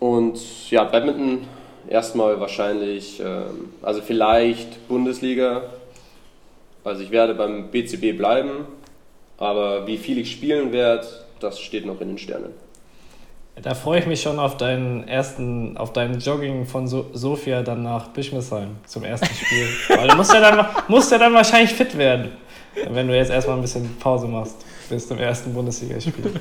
Und 0.00 0.70
ja, 0.70 0.84
Badminton 0.84 1.46
erstmal 1.88 2.40
wahrscheinlich, 2.40 3.20
ähm, 3.20 3.72
also 3.82 4.02
vielleicht 4.02 4.88
Bundesliga. 4.88 5.62
Also 6.82 7.02
ich 7.02 7.10
werde 7.10 7.34
beim 7.34 7.70
BCB 7.70 8.16
bleiben, 8.16 8.66
aber 9.40 9.86
wie 9.86 9.96
viel 9.96 10.18
ich 10.18 10.30
spielen 10.30 10.70
werde, 10.70 11.06
das 11.40 11.58
steht 11.58 11.86
noch 11.86 12.00
in 12.00 12.08
den 12.08 12.18
Sternen. 12.18 12.52
Da 13.60 13.74
freue 13.74 13.98
ich 13.98 14.06
mich 14.06 14.22
schon 14.22 14.38
auf 14.38 14.56
deinen 14.56 15.06
ersten, 15.08 15.76
auf 15.76 15.92
deinen 15.92 16.20
Jogging 16.20 16.66
von 16.66 16.86
so 16.86 17.06
Sofia 17.12 17.62
dann 17.62 17.82
nach 17.82 18.08
Bischmissheim 18.08 18.76
zum 18.86 19.04
ersten 19.04 19.34
Spiel. 19.34 19.66
Weil 19.96 20.08
du 20.08 20.16
musst 20.16 20.32
ja, 20.32 20.40
dann, 20.40 20.66
musst 20.88 21.10
ja 21.10 21.18
dann 21.18 21.34
wahrscheinlich 21.34 21.72
fit 21.72 21.98
werden, 21.98 22.30
wenn 22.90 23.08
du 23.08 23.16
jetzt 23.16 23.30
erstmal 23.30 23.56
ein 23.56 23.62
bisschen 23.62 23.96
Pause 23.98 24.28
machst 24.28 24.64
bis 24.88 25.06
zum 25.06 25.18
ersten 25.18 25.54
Bundesligaspiel. 25.54 26.32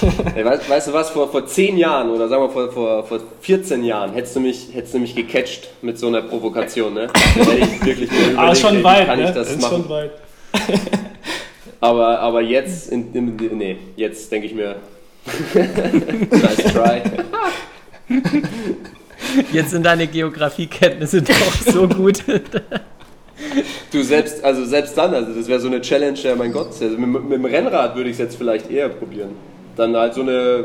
hey, 0.34 0.44
weißt, 0.44 0.68
weißt, 0.68 0.88
du 0.88 0.92
was, 0.92 1.10
vor, 1.10 1.30
vor 1.30 1.46
zehn 1.46 1.78
Jahren 1.78 2.10
oder 2.10 2.28
sagen 2.28 2.42
wir 2.42 2.50
vor, 2.50 2.70
vor, 2.70 3.04
vor 3.04 3.20
14 3.40 3.82
Jahren 3.82 4.12
hättest 4.12 4.36
du, 4.36 4.40
mich, 4.40 4.68
hättest 4.72 4.94
du 4.94 4.98
mich 4.98 5.14
gecatcht 5.14 5.68
mit 5.80 5.98
so 5.98 6.08
einer 6.08 6.22
Provokation, 6.22 6.92
ne? 6.92 7.06
Da 7.06 7.44
hätte 7.44 7.56
ich 7.56 7.86
wirklich 7.86 8.10
nur 8.10 8.38
Aber 8.38 8.54
schon 8.54 8.82
weit, 8.84 9.06
kann 9.06 9.18
ne? 9.18 9.28
ich 9.28 9.30
das 9.30 9.50
ist 9.50 9.62
machen. 9.62 9.84
schon 9.84 9.88
weit. 9.88 10.10
Aber, 11.80 12.18
aber 12.20 12.40
jetzt, 12.40 12.90
in, 12.90 13.14
in, 13.14 13.36
nee, 13.56 13.76
jetzt 13.96 14.30
denke 14.32 14.46
ich 14.46 14.54
mir, 14.54 14.76
nice 15.54 16.72
try. 16.72 17.02
Jetzt 19.52 19.70
sind 19.70 19.84
deine 19.84 20.06
Geografiekenntnisse 20.06 21.22
doch 21.22 21.52
so 21.66 21.86
gut. 21.86 22.24
Du 23.92 24.02
selbst, 24.02 24.42
also 24.44 24.64
selbst 24.64 24.96
dann, 24.96 25.14
also 25.14 25.32
das 25.32 25.46
wäre 25.46 25.60
so 25.60 25.68
eine 25.68 25.80
Challenge, 25.80 26.18
ja 26.18 26.34
mein 26.34 26.52
Gott, 26.52 26.68
also 26.68 26.98
mit, 26.98 27.24
mit 27.24 27.32
dem 27.32 27.44
Rennrad 27.44 27.94
würde 27.94 28.10
ich 28.10 28.14
es 28.14 28.18
jetzt 28.18 28.36
vielleicht 28.36 28.70
eher 28.70 28.88
probieren. 28.88 29.30
Dann 29.76 29.96
halt 29.96 30.14
so 30.14 30.22
eine, 30.22 30.64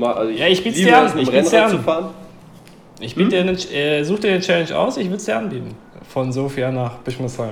also 0.00 0.30
ich 0.30 0.38
ja, 0.38 0.46
ich 0.46 0.62
biete 0.62 0.78
dir 0.78 0.98
an, 0.98 1.14
mit 1.16 1.26
dem 1.26 1.34
Rennrad 1.34 1.70
zu 1.70 1.78
fahren. 1.78 2.10
Ich 3.00 3.16
biete 3.16 3.38
hm? 3.38 3.56
dir 3.56 3.72
eine, 3.72 3.98
äh, 3.98 4.04
such 4.04 4.20
dir 4.20 4.30
eine 4.30 4.40
Challenge 4.40 4.76
aus, 4.78 4.96
ich 4.96 5.06
würde 5.06 5.16
es 5.16 5.24
dir 5.24 5.36
anbieten. 5.36 5.74
Von 6.08 6.32
Sofia 6.32 6.70
nach 6.70 6.98
Bischmissheim. 6.98 7.50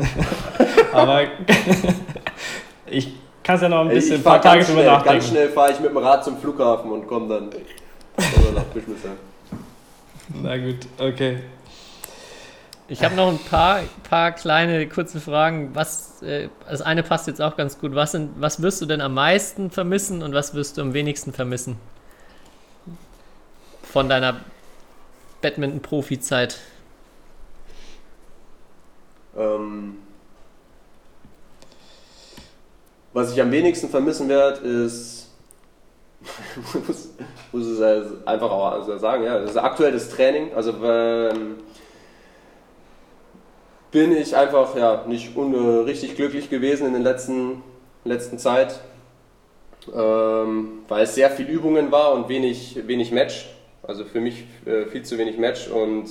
Aber 0.92 1.22
ich 2.86 3.14
kann 3.42 3.56
es 3.56 3.62
ja 3.62 3.68
noch 3.68 3.80
ein 3.80 3.88
bisschen 3.88 4.16
ein 4.16 4.22
paar 4.22 4.40
Tage 4.40 4.64
drüber 4.64 4.84
nachdenken. 4.84 5.18
Ganz 5.18 5.28
schnell 5.28 5.48
fahre 5.50 5.72
ich 5.72 5.80
mit 5.80 5.90
dem 5.90 5.96
Rad 5.96 6.24
zum 6.24 6.38
Flughafen 6.38 6.90
und 6.90 7.06
komme 7.06 7.28
dann 7.28 7.50
nach 8.54 8.64
Bischmissheim. 8.64 9.16
Na 10.42 10.56
gut, 10.56 10.86
okay. 10.98 11.38
Ich 12.90 13.04
habe 13.04 13.14
noch 13.14 13.28
ein 13.28 13.38
paar, 13.38 13.82
paar 14.08 14.32
kleine 14.32 14.88
kurze 14.88 15.20
Fragen. 15.20 15.70
Was, 15.74 16.22
äh, 16.22 16.48
das 16.68 16.82
eine 16.82 17.04
passt 17.04 17.28
jetzt 17.28 17.40
auch 17.40 17.56
ganz 17.56 17.78
gut. 17.78 17.94
Was, 17.94 18.12
sind, 18.12 18.32
was 18.40 18.62
wirst 18.62 18.82
du 18.82 18.86
denn 18.86 19.00
am 19.00 19.14
meisten 19.14 19.70
vermissen 19.70 20.24
und 20.24 20.34
was 20.34 20.54
wirst 20.54 20.76
du 20.76 20.82
am 20.82 20.92
wenigsten 20.92 21.32
vermissen? 21.32 21.76
Von 23.84 24.08
deiner 24.08 24.40
Badminton-Profi-Zeit. 25.40 26.58
Ähm, 29.36 29.98
was 33.12 33.32
ich 33.32 33.40
am 33.40 33.50
wenigsten 33.50 33.88
vermissen 33.88 34.28
werde, 34.28 34.60
ist, 34.60 35.30
muss, 36.86 37.08
muss 37.52 37.66
es 37.66 38.26
einfach 38.26 38.50
auch 38.50 38.98
sagen, 38.98 39.24
ja, 39.24 39.38
das 39.38 39.56
aktuelles 39.56 40.10
Training. 40.10 40.52
Also, 40.54 40.74
ähm, 40.84 41.56
bin 43.90 44.16
ich 44.16 44.36
einfach 44.36 44.76
ja, 44.76 45.04
nicht 45.06 45.36
un 45.36 45.84
richtig 45.84 46.16
glücklich 46.16 46.48
gewesen 46.48 46.86
in 46.86 46.92
der 46.92 47.02
letzten, 47.02 47.62
letzten 48.04 48.38
Zeit, 48.38 48.80
ähm, 49.92 50.82
weil 50.88 51.04
es 51.04 51.14
sehr 51.14 51.30
viel 51.30 51.46
Übungen 51.46 51.90
war 51.90 52.12
und 52.12 52.28
wenig, 52.28 52.86
wenig 52.86 53.10
Match. 53.10 53.48
Also 53.82 54.04
für 54.04 54.20
mich 54.20 54.44
äh, 54.66 54.86
viel 54.86 55.02
zu 55.02 55.18
wenig 55.18 55.38
Match 55.38 55.68
und 55.68 56.08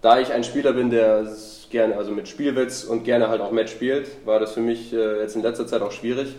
da 0.00 0.18
ich 0.18 0.32
ein 0.32 0.44
Spieler 0.44 0.72
bin, 0.72 0.90
der 0.90 1.26
gerne, 1.72 1.96
also 1.96 2.12
mit 2.12 2.28
Spielwitz 2.28 2.84
und 2.84 3.02
gerne 3.02 3.28
halt 3.28 3.40
auch 3.40 3.50
Match 3.50 3.72
spielt, 3.72 4.08
war 4.24 4.38
das 4.38 4.52
für 4.52 4.60
mich 4.60 4.92
äh, 4.92 5.20
jetzt 5.20 5.34
in 5.34 5.42
letzter 5.42 5.66
Zeit 5.66 5.82
auch 5.82 5.90
schwierig. 5.90 6.36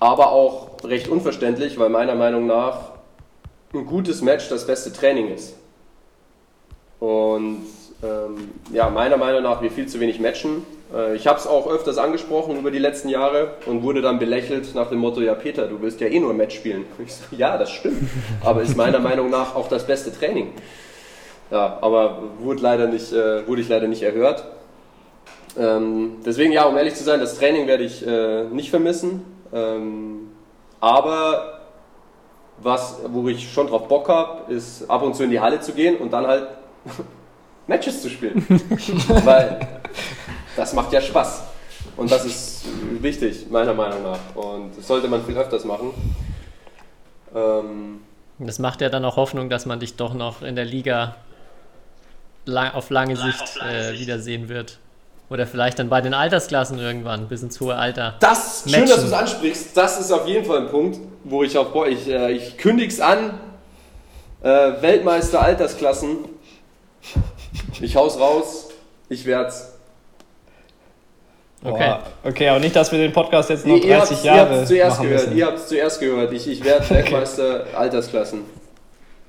Aber 0.00 0.32
auch 0.32 0.82
recht 0.82 1.06
unverständlich, 1.06 1.78
weil 1.78 1.88
meiner 1.88 2.16
Meinung 2.16 2.46
nach 2.46 2.90
ein 3.72 3.86
gutes 3.86 4.20
Match 4.20 4.48
das 4.48 4.66
beste 4.66 4.92
Training 4.92 5.32
ist. 5.32 5.54
Und 6.98 7.66
ähm, 8.02 8.50
ja, 8.72 8.90
meiner 8.90 9.16
Meinung 9.16 9.42
nach 9.42 9.62
wir 9.62 9.70
viel 9.70 9.86
zu 9.86 10.00
wenig 10.00 10.18
matchen. 10.18 10.64
Äh, 10.94 11.14
ich 11.14 11.26
habe 11.26 11.38
es 11.38 11.46
auch 11.46 11.68
öfters 11.68 11.98
angesprochen 11.98 12.58
über 12.58 12.70
die 12.70 12.78
letzten 12.78 13.08
Jahre 13.08 13.52
und 13.66 13.82
wurde 13.82 14.02
dann 14.02 14.18
belächelt 14.18 14.74
nach 14.74 14.88
dem 14.88 14.98
Motto, 14.98 15.20
ja 15.20 15.34
Peter, 15.34 15.66
du 15.68 15.80
willst 15.80 16.00
ja 16.00 16.08
eh 16.08 16.18
nur 16.18 16.34
Match 16.34 16.56
spielen. 16.56 16.84
Ich 17.04 17.14
so, 17.14 17.24
ja, 17.36 17.56
das 17.58 17.70
stimmt, 17.70 18.08
aber 18.42 18.62
ist 18.62 18.76
meiner 18.76 18.98
Meinung 18.98 19.30
nach 19.30 19.54
auch 19.54 19.68
das 19.68 19.86
beste 19.86 20.12
Training. 20.12 20.52
Ja, 21.52 21.76
aber 21.82 22.22
wurde, 22.38 22.62
leider 22.62 22.86
nicht, 22.86 23.12
äh, 23.12 23.46
wurde 23.46 23.60
ich 23.60 23.68
leider 23.68 23.86
nicht 23.86 24.02
erhört. 24.02 24.42
Ähm, 25.58 26.16
deswegen, 26.24 26.50
ja, 26.50 26.64
um 26.64 26.74
ehrlich 26.78 26.94
zu 26.94 27.04
sein, 27.04 27.20
das 27.20 27.36
Training 27.36 27.66
werde 27.66 27.84
ich 27.84 28.06
äh, 28.06 28.44
nicht 28.44 28.70
vermissen. 28.70 29.22
Ähm, 29.52 30.30
aber 30.80 31.60
was, 32.56 33.00
wo 33.06 33.28
ich 33.28 33.52
schon 33.52 33.66
drauf 33.66 33.86
Bock 33.86 34.08
habe, 34.08 34.50
ist 34.50 34.88
ab 34.88 35.02
und 35.02 35.14
zu 35.14 35.24
in 35.24 35.30
die 35.30 35.40
Halle 35.40 35.60
zu 35.60 35.72
gehen 35.72 35.98
und 35.98 36.10
dann 36.14 36.26
halt 36.26 36.48
Matches 37.66 38.00
zu 38.00 38.08
spielen. 38.08 38.46
Weil 39.24 39.60
das 40.56 40.72
macht 40.72 40.90
ja 40.94 41.02
Spaß. 41.02 41.42
Und 41.98 42.10
das 42.10 42.24
ist 42.24 42.64
wichtig, 43.02 43.50
meiner 43.50 43.74
Meinung 43.74 44.02
nach. 44.02 44.36
Und 44.36 44.78
das 44.78 44.86
sollte 44.86 45.06
man 45.06 45.22
viel 45.22 45.36
öfters 45.36 45.66
machen. 45.66 45.90
Ähm, 47.34 48.00
das 48.38 48.58
macht 48.58 48.80
ja 48.80 48.88
dann 48.88 49.04
auch 49.04 49.16
Hoffnung, 49.16 49.50
dass 49.50 49.66
man 49.66 49.80
dich 49.80 49.96
doch 49.96 50.14
noch 50.14 50.40
in 50.40 50.56
der 50.56 50.64
Liga 50.64 51.16
lang, 52.44 52.72
auf 52.72 52.90
lange 52.90 53.16
Sicht, 53.16 53.42
auf 53.42 53.56
lange 53.56 53.88
äh, 53.88 53.98
wiedersehen 53.98 54.48
wird. 54.48 54.78
Oder 55.30 55.46
vielleicht 55.46 55.78
dann 55.78 55.88
bei 55.88 56.00
den 56.02 56.12
Altersklassen 56.12 56.78
irgendwann, 56.78 57.28
bis 57.28 57.42
ins 57.42 57.58
hohe 57.60 57.74
Alter. 57.74 58.16
Das, 58.20 58.66
Matchen. 58.66 58.80
schön, 58.80 58.88
dass 58.88 59.00
du 59.00 59.06
es 59.06 59.12
ansprichst. 59.12 59.76
Das 59.76 59.98
ist 59.98 60.12
auf 60.12 60.26
jeden 60.28 60.44
Fall 60.44 60.58
ein 60.58 60.68
Punkt, 60.68 60.98
wo 61.24 61.42
ich 61.42 61.56
auch, 61.56 61.70
boah, 61.70 61.86
ich, 61.86 62.06
äh, 62.08 62.32
ich 62.32 62.58
kündige 62.58 62.92
es 62.92 63.00
an. 63.00 63.38
Äh, 64.42 64.48
Weltmeister 64.82 65.40
Altersklassen 65.40 66.18
ich 67.80 67.96
hau's 67.96 68.18
raus, 68.18 68.68
ich 69.08 69.24
werd's. 69.26 69.68
Okay. 71.64 71.94
okay, 72.24 72.48
aber 72.48 72.58
nicht, 72.58 72.74
dass 72.74 72.90
wir 72.90 72.98
den 72.98 73.12
Podcast 73.12 73.50
jetzt 73.50 73.64
noch 73.64 73.78
30 73.78 74.18
ihr 74.18 74.24
Jahre. 74.24 74.60
Ihr 74.60 74.66
zuerst 74.66 75.00
gehört. 75.00 75.34
Ihr 75.34 75.46
habt 75.46 75.58
es 75.58 75.68
zuerst 75.68 76.00
gehört. 76.00 76.32
Ich, 76.32 76.48
ich 76.48 76.64
werde 76.64 76.90
Weltmeister 76.90 77.60
okay. 77.60 77.76
Altersklassen. 77.76 78.40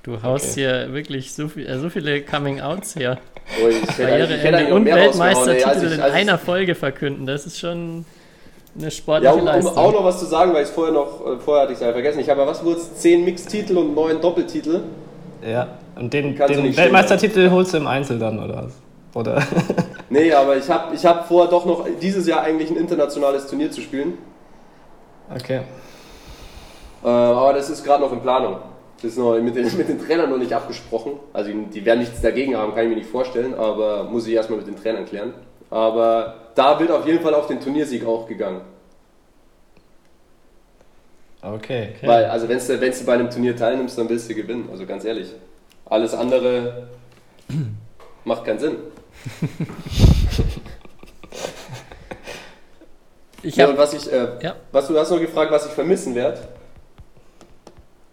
Du 0.03 0.21
haust 0.21 0.51
okay. 0.51 0.53
hier 0.55 0.93
wirklich 0.93 1.33
so, 1.33 1.47
viel, 1.47 1.65
äh, 1.65 1.79
so 1.79 1.89
viele 1.89 2.21
Coming-Outs 2.21 2.95
her. 2.95 3.17
Oh, 3.61 3.67
ich 3.67 3.97
hätte, 3.97 4.35
ich 4.35 4.41
hätte 4.41 4.73
und 4.73 4.85
Weltmeistertitel 4.85 5.67
also 5.67 5.85
in 5.85 6.01
einer 6.01 6.37
Folge 6.37 6.75
verkünden. 6.75 7.25
Das 7.25 7.45
ist 7.45 7.59
schon 7.59 8.05
eine 8.79 8.89
sportliche 8.89 9.35
ja, 9.35 9.41
um, 9.41 9.65
um 9.65 9.77
auch 9.77 9.91
noch 9.91 10.05
was 10.05 10.19
zu 10.19 10.25
sagen, 10.25 10.53
weil 10.53 10.63
ich 10.63 10.69
es 10.69 10.73
vorher 10.73 10.93
noch, 10.93 11.27
äh, 11.27 11.39
vorher 11.39 11.63
hatte 11.63 11.73
ich 11.73 11.81
es 11.81 11.85
vergessen. 11.85 12.21
Ich 12.21 12.29
habe 12.29 12.39
ja 12.39 12.47
was 12.47 12.63
wurde 12.63 12.77
es? 12.77 12.95
10 12.95 13.25
Mixtitel 13.25 13.77
und 13.77 13.95
9 13.95 14.21
Doppeltitel. 14.21 14.83
Ja. 15.45 15.77
Und 15.97 16.13
den, 16.13 16.37
den 16.37 16.77
Weltmeistertitel 16.77 17.49
holst 17.51 17.73
du 17.73 17.77
im 17.77 17.87
Einzel 17.87 18.17
dann, 18.17 18.41
oder 18.41 18.63
was? 18.63 18.73
Oder? 19.13 19.45
Nee, 20.09 20.31
aber 20.31 20.55
ich 20.55 20.69
habe 20.69 20.95
ich 20.95 21.03
hab 21.05 21.27
vor, 21.27 21.49
doch 21.49 21.65
noch 21.65 21.87
dieses 21.99 22.27
Jahr 22.27 22.41
eigentlich 22.41 22.69
ein 22.69 22.77
internationales 22.77 23.47
Turnier 23.47 23.71
zu 23.71 23.81
spielen. 23.81 24.17
Okay. 25.35 25.61
Äh, 27.03 27.07
aber 27.07 27.53
das 27.53 27.69
ist 27.69 27.83
gerade 27.83 28.03
noch 28.03 28.13
in 28.13 28.21
Planung. 28.21 28.57
Das 29.03 29.11
ist 29.11 29.17
noch 29.17 29.37
mit 29.37 29.53
den, 29.53 29.65
mit 29.77 29.89
den 29.89 29.99
Trainern 30.03 30.29
noch 30.29 30.37
nicht 30.37 30.53
abgesprochen. 30.53 31.19
Also 31.33 31.51
die 31.51 31.85
werden 31.85 31.99
nichts 31.99 32.21
dagegen 32.21 32.55
haben, 32.55 32.73
kann 32.73 32.85
ich 32.85 32.89
mir 32.89 32.95
nicht 32.95 33.09
vorstellen, 33.09 33.53
aber 33.53 34.05
muss 34.05 34.25
ich 34.25 34.33
erstmal 34.33 34.59
mit 34.59 34.67
den 34.67 34.77
Trainern 34.77 35.05
klären. 35.05 35.33
Aber 35.69 36.35
da 36.55 36.79
wird 36.79 36.89
auf 36.89 37.05
jeden 37.05 37.21
Fall 37.21 37.33
auf 37.33 37.47
den 37.47 37.59
Turniersieg 37.59 38.05
auch 38.05 38.25
gegangen. 38.27 38.61
Okay. 41.41 41.89
okay. 41.97 42.07
Weil, 42.07 42.25
also 42.25 42.47
wenn 42.47 42.57
du, 42.57 42.81
wenn 42.81 42.91
du 42.91 43.05
bei 43.05 43.13
einem 43.13 43.29
Turnier 43.29 43.57
teilnimmst, 43.57 43.97
dann 43.97 44.07
willst 44.07 44.29
du 44.29 44.35
gewinnen. 44.35 44.69
Also 44.71 44.85
ganz 44.85 45.03
ehrlich. 45.03 45.33
Alles 45.85 46.13
andere 46.13 46.87
macht 48.23 48.45
keinen 48.45 48.59
Sinn. 48.59 48.75
Ich 53.45 53.57
Ja, 53.57 53.67
und 53.67 53.77
was 53.77 53.93
ich, 53.93 54.09
äh, 54.09 54.27
Ja. 54.41 54.55
was 54.71 54.87
du 54.87 54.97
hast 54.97 55.11
noch 55.11 55.19
gefragt, 55.19 55.51
was 55.51 55.65
ich 55.65 55.73
vermissen 55.73 56.15
werde. 56.15 56.39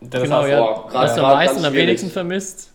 Das 0.01 0.23
genau, 0.23 0.39
heißt, 0.43 0.49
ja. 0.51 0.59
grad- 0.91 0.95
was 0.95 1.15
du 1.15 1.25
am 1.25 1.33
meisten 1.33 1.65
am 1.65 1.73
wenigsten 1.75 2.11
vermisst? 2.11 2.71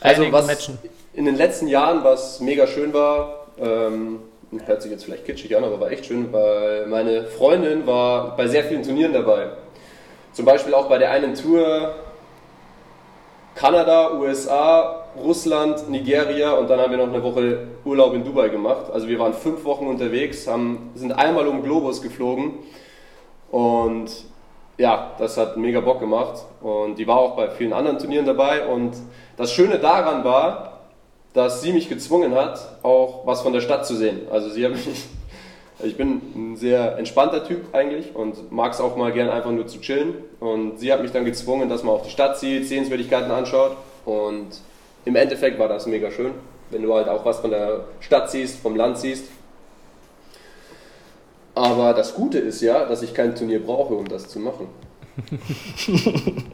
Also 0.00 0.16
Training, 0.16 0.32
was 0.32 0.46
Matchen. 0.46 0.78
in 1.14 1.24
den 1.24 1.36
letzten 1.36 1.66
Jahren, 1.68 2.04
was 2.04 2.40
mega 2.40 2.66
schön 2.66 2.92
war, 2.92 3.46
ähm, 3.58 4.20
hört 4.66 4.82
sich 4.82 4.90
jetzt 4.90 5.04
vielleicht 5.04 5.24
kitschig 5.24 5.56
an, 5.56 5.64
aber 5.64 5.80
war 5.80 5.90
echt 5.90 6.06
schön, 6.06 6.32
weil 6.32 6.86
meine 6.86 7.24
Freundin 7.24 7.86
war 7.86 8.36
bei 8.36 8.46
sehr 8.46 8.64
vielen 8.64 8.82
Turnieren 8.82 9.12
dabei. 9.12 9.48
Zum 10.32 10.44
Beispiel 10.44 10.74
auch 10.74 10.88
bei 10.88 10.98
der 10.98 11.10
einen 11.10 11.34
Tour 11.34 11.94
Kanada, 13.54 14.12
USA, 14.14 15.04
Russland, 15.16 15.88
Nigeria 15.88 16.52
und 16.52 16.68
dann 16.68 16.80
haben 16.80 16.90
wir 16.90 16.98
noch 16.98 17.12
eine 17.12 17.22
Woche 17.22 17.68
Urlaub 17.84 18.14
in 18.14 18.24
Dubai 18.24 18.48
gemacht. 18.48 18.86
Also 18.92 19.06
wir 19.06 19.18
waren 19.18 19.32
fünf 19.32 19.64
Wochen 19.64 19.86
unterwegs, 19.86 20.46
haben, 20.48 20.90
sind 20.96 21.12
einmal 21.12 21.46
um 21.46 21.58
den 21.58 21.64
Globus 21.64 22.02
geflogen 22.02 22.54
und 23.52 24.10
ja, 24.76 25.12
das 25.18 25.36
hat 25.36 25.56
mega 25.56 25.80
Bock 25.80 26.00
gemacht 26.00 26.44
und 26.60 26.98
die 26.98 27.06
war 27.06 27.18
auch 27.18 27.36
bei 27.36 27.48
vielen 27.50 27.72
anderen 27.72 27.98
Turnieren 27.98 28.26
dabei 28.26 28.66
und 28.66 28.92
das 29.36 29.52
Schöne 29.52 29.78
daran 29.78 30.24
war, 30.24 30.80
dass 31.32 31.62
sie 31.62 31.72
mich 31.72 31.88
gezwungen 31.88 32.34
hat, 32.34 32.60
auch 32.82 33.26
was 33.26 33.42
von 33.42 33.52
der 33.52 33.60
Stadt 33.60 33.86
zu 33.86 33.94
sehen. 33.94 34.22
Also 34.30 34.48
sie 34.48 34.64
hat 34.64 34.72
mich, 34.72 34.86
ich 35.84 35.96
bin 35.96 36.20
ein 36.34 36.56
sehr 36.56 36.98
entspannter 36.98 37.44
Typ 37.44 37.74
eigentlich 37.74 38.14
und 38.14 38.50
mag 38.52 38.72
es 38.72 38.80
auch 38.80 38.96
mal 38.96 39.12
gern 39.12 39.28
einfach 39.28 39.50
nur 39.50 39.66
zu 39.66 39.80
chillen 39.80 40.14
und 40.40 40.78
sie 40.78 40.92
hat 40.92 41.02
mich 41.02 41.12
dann 41.12 41.24
gezwungen, 41.24 41.68
dass 41.68 41.82
man 41.82 41.94
auch 41.94 42.02
die 42.02 42.10
Stadt 42.10 42.38
sieht, 42.38 42.66
Sehenswürdigkeiten 42.66 43.30
anschaut 43.30 43.76
und 44.04 44.48
im 45.04 45.16
Endeffekt 45.16 45.58
war 45.58 45.68
das 45.68 45.86
mega 45.86 46.10
schön, 46.10 46.32
wenn 46.70 46.82
du 46.82 46.94
halt 46.94 47.08
auch 47.08 47.24
was 47.24 47.40
von 47.40 47.50
der 47.50 47.84
Stadt 48.00 48.30
siehst, 48.30 48.60
vom 48.60 48.74
Land 48.74 48.98
siehst. 48.98 49.26
Aber 51.54 51.94
das 51.94 52.14
Gute 52.14 52.38
ist 52.38 52.60
ja, 52.60 52.84
dass 52.84 53.02
ich 53.02 53.14
kein 53.14 53.34
Turnier 53.34 53.64
brauche, 53.64 53.94
um 53.94 54.08
das 54.08 54.28
zu 54.28 54.38
machen. 54.40 54.68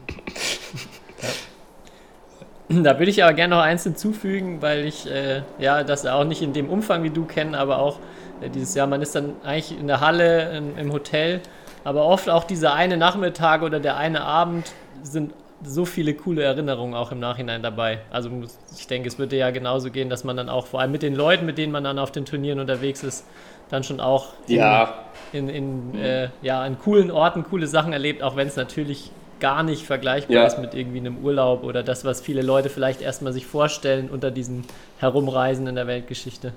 Da 2.71 2.97
würde 2.97 3.11
ich 3.11 3.21
aber 3.21 3.33
gerne 3.33 3.55
noch 3.55 3.61
eins 3.61 3.83
hinzufügen, 3.83 4.61
weil 4.61 4.85
ich 4.85 5.05
äh, 5.05 5.41
ja 5.59 5.83
das 5.83 6.05
auch 6.05 6.23
nicht 6.23 6.41
in 6.41 6.53
dem 6.53 6.69
Umfang 6.69 7.03
wie 7.03 7.09
du 7.09 7.25
kenne, 7.25 7.57
aber 7.57 7.79
auch 7.79 7.99
äh, 8.39 8.49
dieses 8.49 8.75
Jahr, 8.75 8.87
man 8.87 9.01
ist 9.01 9.13
dann 9.13 9.33
eigentlich 9.43 9.77
in 9.77 9.87
der 9.87 9.99
Halle, 9.99 10.57
in, 10.57 10.77
im 10.77 10.93
Hotel, 10.93 11.41
aber 11.83 12.05
oft 12.05 12.29
auch 12.29 12.45
dieser 12.45 12.73
eine 12.73 12.95
Nachmittag 12.95 13.63
oder 13.63 13.81
der 13.81 13.97
eine 13.97 14.21
Abend 14.21 14.71
sind 15.03 15.33
so 15.63 15.83
viele 15.83 16.13
coole 16.13 16.43
Erinnerungen 16.43 16.95
auch 16.95 17.11
im 17.11 17.19
Nachhinein 17.19 17.61
dabei. 17.61 17.99
Also 18.09 18.31
ich 18.77 18.87
denke, 18.87 19.09
es 19.09 19.19
würde 19.19 19.35
ja 19.35 19.51
genauso 19.51 19.91
gehen, 19.91 20.09
dass 20.09 20.23
man 20.23 20.37
dann 20.37 20.47
auch 20.47 20.67
vor 20.67 20.79
allem 20.79 20.91
mit 20.91 21.03
den 21.03 21.13
Leuten, 21.13 21.45
mit 21.45 21.57
denen 21.57 21.71
man 21.73 21.83
dann 21.83 21.99
auf 21.99 22.11
den 22.11 22.25
Turnieren 22.25 22.59
unterwegs 22.59 23.03
ist, 23.03 23.25
dann 23.71 23.83
schon 23.83 23.99
auch 23.99 24.27
in, 24.47 24.55
Ja, 24.55 24.93
in, 25.31 25.49
in, 25.49 25.95
äh, 25.99 26.29
ja, 26.41 26.61
an 26.61 26.77
coolen 26.79 27.09
Orten 27.09 27.43
coole 27.43 27.67
Sachen 27.67 27.93
erlebt, 27.93 28.21
auch 28.21 28.35
wenn 28.35 28.47
es 28.47 28.55
natürlich 28.55 29.11
gar 29.39 29.63
nicht 29.63 29.85
vergleichbar 29.85 30.35
Ja. 30.35 30.45
ist 30.45 30.59
mit 30.59 30.73
irgendwie 30.75 30.99
einem 30.99 31.17
Urlaub 31.23 31.63
oder 31.63 31.81
das, 31.81 32.05
was 32.05 32.21
viele 32.21 32.41
Leute 32.41 32.69
vielleicht 32.69 33.01
erstmal 33.01 33.33
sich 33.33 33.47
vorstellen 33.47 34.09
unter 34.09 34.29
diesen 34.29 34.65
Herumreisen 34.99 35.65
in 35.67 35.75
der 35.75 35.87
Weltgeschichte. 35.87 36.53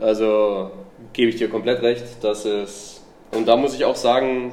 Also 0.00 0.72
gebe 1.12 1.30
ich 1.30 1.36
dir 1.36 1.48
komplett 1.48 1.82
recht, 1.82 2.04
dass 2.22 2.44
es. 2.44 3.02
Und 3.32 3.46
da 3.46 3.56
muss 3.56 3.74
ich 3.74 3.84
auch 3.84 3.94
sagen, 3.96 4.52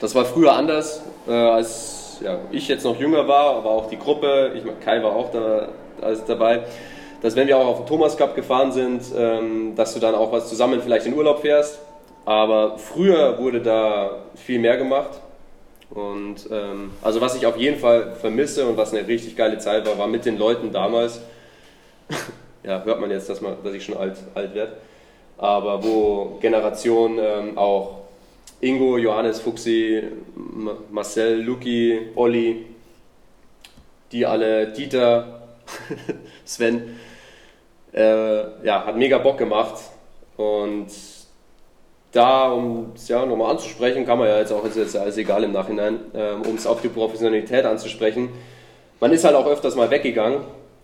das 0.00 0.14
war 0.14 0.24
früher 0.24 0.52
anders, 0.52 1.02
äh, 1.26 1.32
als 1.32 2.20
ja, 2.22 2.38
ich 2.52 2.68
jetzt 2.68 2.84
noch 2.84 2.98
jünger 2.98 3.26
war, 3.26 3.56
aber 3.56 3.70
auch 3.70 3.88
die 3.88 3.98
Gruppe, 3.98 4.52
ich 4.54 4.62
Kai 4.84 5.02
war 5.02 5.14
auch 5.14 5.30
da, 5.30 5.68
als 6.00 6.24
dabei, 6.24 6.64
dass 7.20 7.36
wenn 7.36 7.48
wir 7.48 7.58
auch 7.58 7.66
auf 7.66 7.78
den 7.78 7.86
Thomas 7.86 8.16
Cup 8.16 8.34
gefahren 8.34 8.72
sind, 8.72 9.02
ähm, 9.16 9.74
dass 9.74 9.94
du 9.94 10.00
dann 10.00 10.14
auch 10.14 10.32
was 10.32 10.48
zusammen 10.48 10.80
vielleicht 10.82 11.06
in 11.06 11.14
Urlaub 11.14 11.40
fährst. 11.40 11.78
Aber 12.24 12.78
früher 12.78 13.38
wurde 13.38 13.60
da 13.60 14.10
viel 14.36 14.58
mehr 14.58 14.76
gemacht. 14.76 15.10
Und 15.90 16.48
ähm, 16.50 16.90
also 17.02 17.20
was 17.20 17.34
ich 17.34 17.46
auf 17.46 17.56
jeden 17.56 17.78
Fall 17.78 18.14
vermisse 18.16 18.66
und 18.66 18.76
was 18.76 18.92
eine 18.92 19.06
richtig 19.08 19.36
geile 19.36 19.58
Zeit 19.58 19.86
war, 19.86 19.96
war 19.98 20.06
mit 20.06 20.26
den 20.26 20.38
Leuten 20.38 20.70
damals. 20.70 21.22
ja, 22.62 22.82
hört 22.84 23.00
man 23.00 23.10
jetzt, 23.10 23.28
dass, 23.30 23.40
man, 23.40 23.56
dass 23.64 23.72
ich 23.72 23.84
schon 23.84 23.96
alt, 23.96 24.16
alt 24.34 24.54
werde. 24.54 24.72
Aber 25.38 25.82
wo 25.82 26.38
Generation 26.40 27.18
ähm, 27.18 27.56
auch 27.56 27.98
Ingo, 28.60 28.98
Johannes, 28.98 29.40
Fuxi, 29.40 30.02
Marcel, 30.90 31.40
Luki, 31.40 32.08
Olli, 32.16 32.66
die 34.10 34.26
alle, 34.26 34.68
Dieter, 34.72 35.42
Sven, 36.48 36.98
äh, 37.92 38.64
ja, 38.64 38.86
hat 38.86 38.96
mega 38.96 39.18
Bock 39.18 39.38
gemacht. 39.38 39.74
Und 40.36 40.88
da, 42.12 42.50
um 42.50 42.92
es 42.94 43.08
ja 43.08 43.26
nochmal 43.26 43.50
anzusprechen, 43.50 44.06
kann 44.06 44.18
man 44.18 44.28
ja 44.28 44.38
jetzt 44.38 44.52
auch, 44.52 44.64
ist 44.64 44.76
jetzt 44.76 44.96
alles 44.96 45.18
egal 45.18 45.44
im 45.44 45.52
Nachhinein, 45.52 46.00
ähm, 46.14 46.42
um 46.42 46.54
es 46.54 46.66
auf 46.66 46.80
die 46.80 46.88
Professionalität 46.88 47.66
anzusprechen. 47.66 48.30
Man 48.98 49.12
ist 49.12 49.24
halt 49.24 49.36
auch 49.36 49.46
öfters 49.46 49.76
mal 49.76 49.90
weggegangen, 49.90 50.40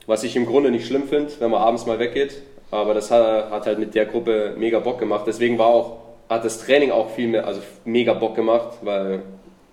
was 0.07 0.23
ich 0.23 0.37
im 0.37 0.45
Grunde 0.45 0.71
nicht 0.71 0.87
schlimm 0.87 1.09
finde, 1.09 1.33
wenn 1.39 1.51
man 1.51 1.63
abends 1.63 1.87
mal 1.87 1.99
weggeht. 1.99 2.43
Aber 2.71 2.93
das 2.93 3.11
hat, 3.11 3.51
hat 3.51 3.67
halt 3.67 3.79
mit 3.79 3.95
der 3.95 4.05
Gruppe 4.07 4.55
mega 4.59 4.81
Bock 4.81 4.99
gemacht. 4.99 5.25
Deswegen 5.27 5.59
war 5.59 5.69
auch, 5.69 5.97
hat 6.29 6.45
das 6.45 6.59
Training 6.59 6.91
auch 6.91 7.11
viel 7.11 7.29
mehr, 7.29 7.47
also 7.47 7.63
mega 7.85 8.13
Bock 8.13 8.35
gemacht, 8.35 8.79
weil 8.83 9.23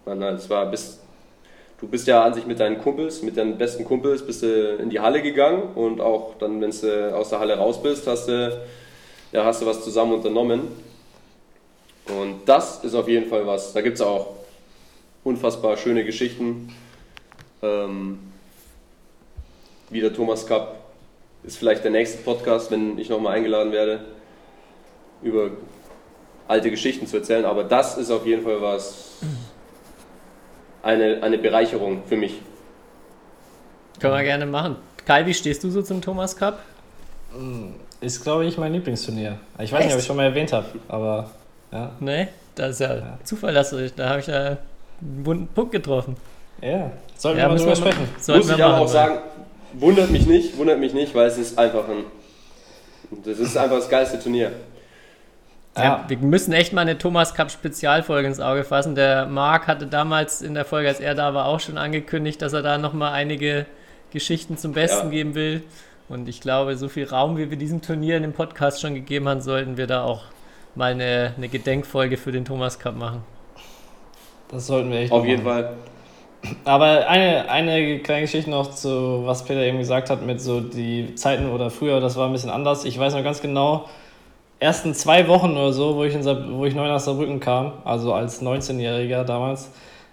man 0.05 0.23
halt, 0.23 0.39
es 0.39 0.49
war 0.49 0.65
bis, 0.67 1.00
du 1.81 1.87
bist 1.87 2.07
ja 2.07 2.23
an 2.23 2.33
sich 2.33 2.45
mit 2.45 2.59
deinen 2.59 2.79
Kumpels, 2.79 3.23
mit 3.23 3.35
deinen 3.35 3.57
besten 3.57 3.83
Kumpels, 3.83 4.25
bist 4.25 4.43
du 4.43 4.75
in 4.75 4.89
die 4.89 4.99
Halle 4.99 5.21
gegangen 5.21 5.63
und 5.75 5.99
auch 5.99 6.35
dann, 6.37 6.61
wenn 6.61 6.71
du 6.71 7.15
aus 7.15 7.29
der 7.29 7.39
Halle 7.39 7.57
raus 7.57 7.81
bist, 7.81 8.07
hast 8.07 8.27
du, 8.27 8.61
ja, 9.31 9.43
hast 9.43 9.61
du 9.61 9.65
was 9.65 9.83
zusammen 9.83 10.13
unternommen. 10.13 10.67
Und 12.07 12.41
das 12.45 12.83
ist 12.83 12.93
auf 12.93 13.07
jeden 13.07 13.27
Fall 13.29 13.45
was. 13.47 13.73
Da 13.73 13.81
gibt 13.81 13.95
es 13.95 14.01
auch 14.01 14.35
unfassbar 15.23 15.75
schöne 15.75 16.05
Geschichten. 16.05 16.73
Ähm, 17.61 18.19
wie 19.89 20.01
der 20.01 20.13
Thomas 20.13 20.45
Cup 20.45 20.75
ist 21.43 21.57
vielleicht 21.57 21.83
der 21.83 21.91
nächste 21.91 22.19
Podcast, 22.19 22.69
wenn 22.69 22.97
ich 22.99 23.09
nochmal 23.09 23.35
eingeladen 23.35 23.71
werde, 23.71 24.05
über 25.23 25.51
alte 26.47 26.69
Geschichten 26.69 27.07
zu 27.07 27.17
erzählen. 27.17 27.45
Aber 27.45 27.63
das 27.63 27.97
ist 27.97 28.11
auf 28.11 28.25
jeden 28.25 28.43
Fall 28.43 28.61
was, 28.61 29.17
eine, 30.83 31.21
eine 31.21 31.37
Bereicherung 31.37 32.03
für 32.05 32.17
mich. 32.17 32.39
Können 33.99 34.13
wir 34.13 34.23
gerne 34.23 34.45
machen. 34.45 34.77
Kai, 35.05 35.25
wie 35.25 35.33
stehst 35.33 35.63
du 35.63 35.69
so 35.69 35.81
zum 35.81 36.01
Thomas 36.01 36.35
Cup? 36.35 36.59
Ist, 38.01 38.23
glaube 38.23 38.45
ich, 38.45 38.57
mein 38.57 38.73
Lieblingsturnier. 38.73 39.37
Ich 39.59 39.71
weiß 39.71 39.85
nicht, 39.85 39.93
ob 39.93 39.99
ich 39.99 40.05
schon 40.05 40.17
mal 40.17 40.25
erwähnt 40.25 40.51
habe, 40.53 40.65
aber 40.87 41.29
ja. 41.71 41.91
Nee, 41.99 42.27
das 42.55 42.71
ist 42.71 42.79
ja, 42.79 43.17
Zufall, 43.23 43.53
dass 43.53 43.69
du, 43.69 43.89
da 43.91 44.09
habe 44.09 44.19
ich 44.19 44.27
ja 44.27 44.57
einen 45.01 45.25
wunden 45.25 45.47
Punkt 45.47 45.71
getroffen. 45.71 46.17
Ja, 46.61 46.91
sollten 47.15 47.39
Ja, 47.39 47.45
wir 47.45 47.47
mal 47.47 47.53
müssen 47.53 47.65
drüber 47.65 47.75
sprechen. 47.75 48.07
Muss 48.37 48.49
ich 48.49 48.63
aber 48.63 48.77
auch 48.79 48.87
sagen, 48.87 49.19
wundert 49.73 50.09
mich 50.11 50.25
nicht, 50.27 50.57
wundert 50.57 50.79
mich 50.79 50.93
nicht, 50.93 51.15
weil 51.15 51.27
es 51.27 51.37
ist 51.37 51.57
einfach 51.57 51.87
ein, 51.87 52.03
das 53.23 53.39
ist 53.39 53.55
einfach 53.55 53.77
das 53.77 53.89
geilste 53.89 54.19
Turnier. 54.19 54.51
Ja. 55.77 55.83
Ja. 55.83 56.05
wir 56.07 56.17
müssen 56.17 56.51
echt 56.53 56.73
mal 56.73 56.81
eine 56.81 56.97
Thomas 56.97 57.33
Cup 57.33 57.49
Spezialfolge 57.51 58.27
ins 58.27 58.39
Auge 58.39 58.63
fassen. 58.63 58.95
Der 58.95 59.25
Marc 59.27 59.67
hatte 59.67 59.87
damals 59.87 60.41
in 60.41 60.53
der 60.53 60.65
Folge, 60.65 60.89
als 60.89 60.99
er 60.99 61.15
da 61.15 61.33
war, 61.33 61.45
auch 61.45 61.59
schon 61.59 61.77
angekündigt, 61.77 62.41
dass 62.41 62.53
er 62.53 62.61
da 62.61 62.77
nochmal 62.77 63.13
einige 63.13 63.65
Geschichten 64.11 64.57
zum 64.57 64.73
Besten 64.73 65.07
Ja. 65.07 65.11
geben 65.11 65.35
will. 65.35 65.63
Und 66.09 66.27
ich 66.27 66.41
glaube, 66.41 66.75
so 66.75 66.89
viel 66.89 67.07
Raum, 67.07 67.37
wie 67.37 67.49
wir 67.49 67.57
diesem 67.57 67.81
Turnier 67.81 68.17
in 68.17 68.23
dem 68.23 68.33
Podcast 68.33 68.81
schon 68.81 68.95
gegeben 68.95 69.29
haben, 69.29 69.39
sollten 69.39 69.77
wir 69.77 69.87
da 69.87 70.03
auch 70.03 70.23
mal 70.75 70.91
eine, 70.91 71.33
eine 71.37 71.47
Gedenkfolge 71.47 72.17
für 72.17 72.33
den 72.33 72.43
Thomas 72.43 72.77
Cup 72.79 72.97
machen. 72.97 73.23
Das 74.49 74.67
sollten 74.67 74.91
wir 74.91 74.99
echt 74.99 75.11
Auf 75.13 75.25
jeden 75.25 75.43
machen. 75.43 75.63
Fall. 75.63 75.73
Aber 76.65 77.07
eine, 77.07 77.49
eine 77.49 77.99
kleine 77.99 78.21
Geschichte 78.21 78.49
noch 78.49 78.71
zu, 78.71 79.25
was 79.25 79.45
Peter 79.45 79.61
eben 79.61 79.77
gesagt 79.77 80.09
hat, 80.09 80.25
mit 80.25 80.41
so 80.41 80.59
die 80.59 81.13
Zeiten 81.15 81.49
oder 81.49 81.69
früher, 81.69 82.01
das 82.01 82.17
war 82.17 82.25
ein 82.27 82.33
bisschen 82.33 82.49
anders. 82.49 82.83
Ich 82.83 82.97
weiß 82.99 83.13
noch 83.13 83.23
ganz 83.23 83.41
genau, 83.41 83.87
ersten 84.61 84.93
zwei 84.93 85.27
Wochen 85.27 85.51
oder 85.51 85.73
so, 85.73 85.95
wo 85.95 86.03
ich, 86.03 86.13
in 86.13 86.23
wo 86.23 86.65
ich 86.65 86.75
neu 86.75 86.87
nach 86.87 86.99
Saarbrücken 86.99 87.39
kam, 87.39 87.73
also 87.83 88.13
als 88.13 88.41
19-Jähriger 88.41 89.23
damals, 89.23 89.71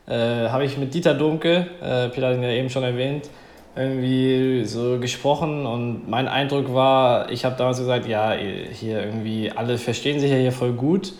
äh, 0.08 0.48
habe 0.48 0.64
ich 0.64 0.78
mit 0.78 0.94
Dieter 0.94 1.14
Domke, 1.14 1.66
äh, 1.82 2.08
Peter 2.08 2.28
hat 2.28 2.36
ihn 2.36 2.42
ja 2.42 2.48
eben 2.48 2.70
schon 2.70 2.82
erwähnt, 2.82 3.28
irgendwie 3.76 4.64
so 4.64 4.98
gesprochen 4.98 5.66
und 5.66 6.08
mein 6.08 6.26
Eindruck 6.26 6.72
war, 6.72 7.30
ich 7.30 7.44
habe 7.44 7.56
damals 7.56 7.78
gesagt, 7.78 8.08
ja, 8.08 8.32
hier 8.32 9.04
irgendwie 9.04 9.52
alle 9.52 9.76
verstehen 9.76 10.18
sich 10.18 10.30
ja 10.30 10.36
hier 10.36 10.50
voll 10.50 10.72
gut. 10.72 11.12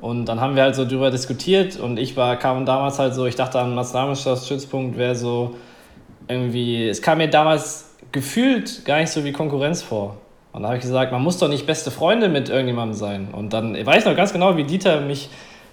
Und 0.00 0.26
dann 0.26 0.40
haben 0.40 0.54
wir 0.54 0.64
halt 0.64 0.74
so 0.74 0.86
drüber 0.86 1.10
diskutiert 1.10 1.80
und 1.80 1.98
ich 1.98 2.14
war, 2.16 2.36
kam 2.36 2.66
damals 2.66 2.98
halt 2.98 3.14
so, 3.14 3.24
ich 3.24 3.36
dachte 3.36 3.58
am 3.58 3.74
Nationalmannschaftsstützpunkt 3.74 4.98
wäre 4.98 5.14
so 5.14 5.54
irgendwie, 6.28 6.88
es 6.88 7.00
kam 7.00 7.18
mir 7.18 7.28
damals 7.28 7.94
gefühlt 8.12 8.84
gar 8.84 9.00
nicht 9.00 9.10
so 9.10 9.24
wie 9.24 9.32
Konkurrenz 9.32 9.80
vor. 9.82 10.18
Und 10.54 10.62
da 10.62 10.68
habe 10.68 10.76
ich 10.78 10.84
gesagt, 10.84 11.10
man 11.10 11.20
muss 11.20 11.38
doch 11.38 11.48
nicht 11.48 11.66
beste 11.66 11.90
Freunde 11.90 12.28
mit 12.28 12.48
irgendjemandem 12.48 12.96
sein. 12.96 13.28
Und 13.32 13.52
dann 13.52 13.74
weiß 13.74 14.04
ich 14.04 14.04
noch 14.04 14.16
ganz 14.16 14.32
genau, 14.32 14.56
wie 14.56 14.62
Dieter 14.62 15.00
mich 15.00 15.28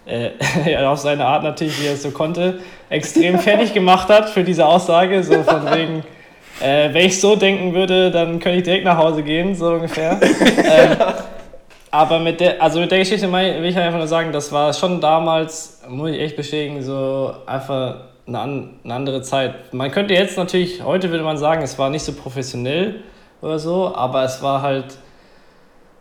äh, 0.08 0.32
auf 0.84 0.98
seine 0.98 1.28
Art 1.28 1.44
natürlich, 1.44 1.80
wie 1.80 1.86
er 1.86 1.94
es 1.94 2.02
so 2.02 2.10
konnte, 2.10 2.60
extrem 2.90 3.38
fertig 3.40 3.76
gemacht 3.76 4.10
hat 4.10 4.32
für 4.32 4.44
diese 4.44 4.66
Aussage. 4.66 5.24
So 5.24 5.44
von 5.44 5.72
wegen, 5.72 6.04
äh, 6.62 6.92
wenn 6.94 7.06
ich 7.06 7.22
so 7.22 7.36
denken 7.36 7.76
würde, 7.76 8.10
dann 8.10 8.40
könnte 8.40 8.58
ich 8.58 8.64
direkt 8.64 8.84
nach 8.84 8.98
Hause 8.98 9.22
gehen, 9.22 9.54
so 9.54 9.68
ungefähr. 9.68 10.20
ähm, 10.58 10.98
aber 11.92 12.18
mit 12.18 12.40
der, 12.40 12.60
also 12.60 12.80
mit 12.80 12.90
der 12.90 13.00
Geschichte 13.00 13.32
will 13.32 13.66
ich 13.66 13.78
einfach 13.78 14.00
nur 14.00 14.08
sagen, 14.08 14.32
das 14.32 14.52
war 14.52 14.74
schon 14.74 15.00
damals, 15.00 15.84
muss 15.88 16.10
ich 16.10 16.20
echt 16.20 16.36
bestätigen, 16.36 16.82
so 16.82 17.36
einfach 17.46 17.98
eine, 18.26 18.70
eine 18.84 18.94
andere 18.94 19.22
Zeit. 19.22 19.72
Man 19.74 19.92
könnte 19.92 20.16
jetzt 20.16 20.38
natürlich, 20.38 20.84
heute 20.84 21.12
würde 21.12 21.24
man 21.24 21.38
sagen, 21.38 21.62
es 21.62 21.78
war 21.78 21.92
nicht 21.92 22.04
so 22.04 22.14
professionell 22.14 23.02
oder 23.42 23.60
so, 23.60 23.94
aber 23.96 24.24
es 24.24 24.42
war 24.42 24.62
halt 24.62 24.98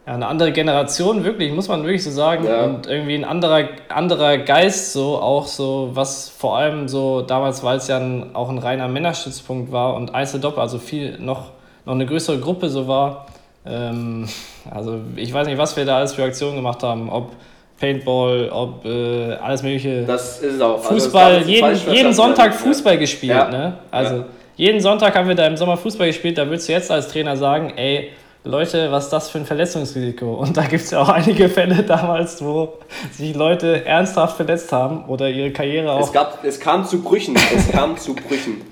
ja, 0.06 0.14
eine 0.14 0.26
andere 0.26 0.52
Generation, 0.52 1.24
wirklich, 1.24 1.52
muss 1.52 1.68
man 1.68 1.82
wirklich 1.84 2.02
so 2.02 2.10
sagen. 2.10 2.44
Ja. 2.44 2.64
Und 2.64 2.86
irgendwie 2.86 3.14
ein 3.14 3.24
anderer, 3.24 3.68
anderer 3.88 4.38
Geist, 4.38 4.92
so 4.92 5.18
auch 5.18 5.46
so, 5.46 5.90
was 5.92 6.28
vor 6.28 6.56
allem 6.56 6.88
so 6.88 7.22
damals, 7.22 7.62
weil 7.62 7.76
es 7.76 7.88
ja 7.88 7.98
ein, 7.98 8.34
auch 8.34 8.48
ein 8.48 8.58
reiner 8.58 8.88
Männerstützpunkt 8.88 9.72
war 9.72 9.94
und 9.94 10.14
Einzeldoppel, 10.14 10.60
also 10.60 10.78
viel 10.78 11.18
noch, 11.18 11.50
noch 11.84 11.94
eine 11.94 12.06
größere 12.06 12.40
Gruppe 12.40 12.68
so 12.68 12.88
war. 12.88 13.26
Ähm, 13.66 14.26
also 14.70 15.00
ich 15.16 15.32
weiß 15.32 15.46
nicht, 15.46 15.58
was 15.58 15.76
wir 15.76 15.84
da 15.84 15.98
alles 15.98 16.14
für 16.14 16.24
Aktionen 16.24 16.56
gemacht 16.56 16.82
haben, 16.82 17.10
ob 17.10 17.32
Paintball, 17.78 18.50
ob 18.50 18.84
äh, 18.84 19.34
alles 19.34 19.62
mögliche. 19.62 20.04
Das 20.04 20.40
ist 20.40 20.60
auch. 20.60 20.78
Also 20.78 20.88
Fußball, 20.88 21.36
also 21.36 21.48
jeden, 21.48 21.76
jeden 21.92 22.12
Sonntag 22.12 22.54
Fußball 22.54 22.98
gespielt, 22.98 23.32
ja. 23.32 23.48
ne? 23.48 23.78
Also 23.90 24.16
ja. 24.16 24.24
Jeden 24.56 24.80
Sonntag 24.80 25.14
haben 25.16 25.28
wir 25.28 25.34
da 25.34 25.46
im 25.46 25.56
Sommer 25.56 25.76
Fußball 25.76 26.06
gespielt, 26.06 26.38
da 26.38 26.46
würdest 26.46 26.68
du 26.68 26.72
jetzt 26.72 26.90
als 26.90 27.08
Trainer 27.08 27.36
sagen, 27.36 27.72
ey, 27.76 28.10
Leute, 28.42 28.90
was 28.90 29.04
ist 29.04 29.12
das 29.12 29.28
für 29.28 29.38
ein 29.38 29.44
Verletzungsrisiko? 29.44 30.34
Und 30.34 30.56
da 30.56 30.62
gibt 30.62 30.84
es 30.84 30.90
ja 30.90 31.02
auch 31.02 31.10
einige 31.10 31.48
Fälle 31.50 31.82
damals, 31.82 32.42
wo 32.42 32.74
sich 33.12 33.34
Leute 33.34 33.84
ernsthaft 33.84 34.36
verletzt 34.36 34.72
haben 34.72 35.04
oder 35.06 35.28
ihre 35.28 35.50
Karriere 35.50 35.92
auch. 35.92 36.00
Es, 36.00 36.12
gab, 36.12 36.42
es 36.42 36.58
kam 36.58 36.86
zu 36.86 37.02
Brüchen. 37.02 37.36
Es 37.54 37.70
kam 37.70 37.96
zu 37.96 38.14
Brüchen. 38.14 38.62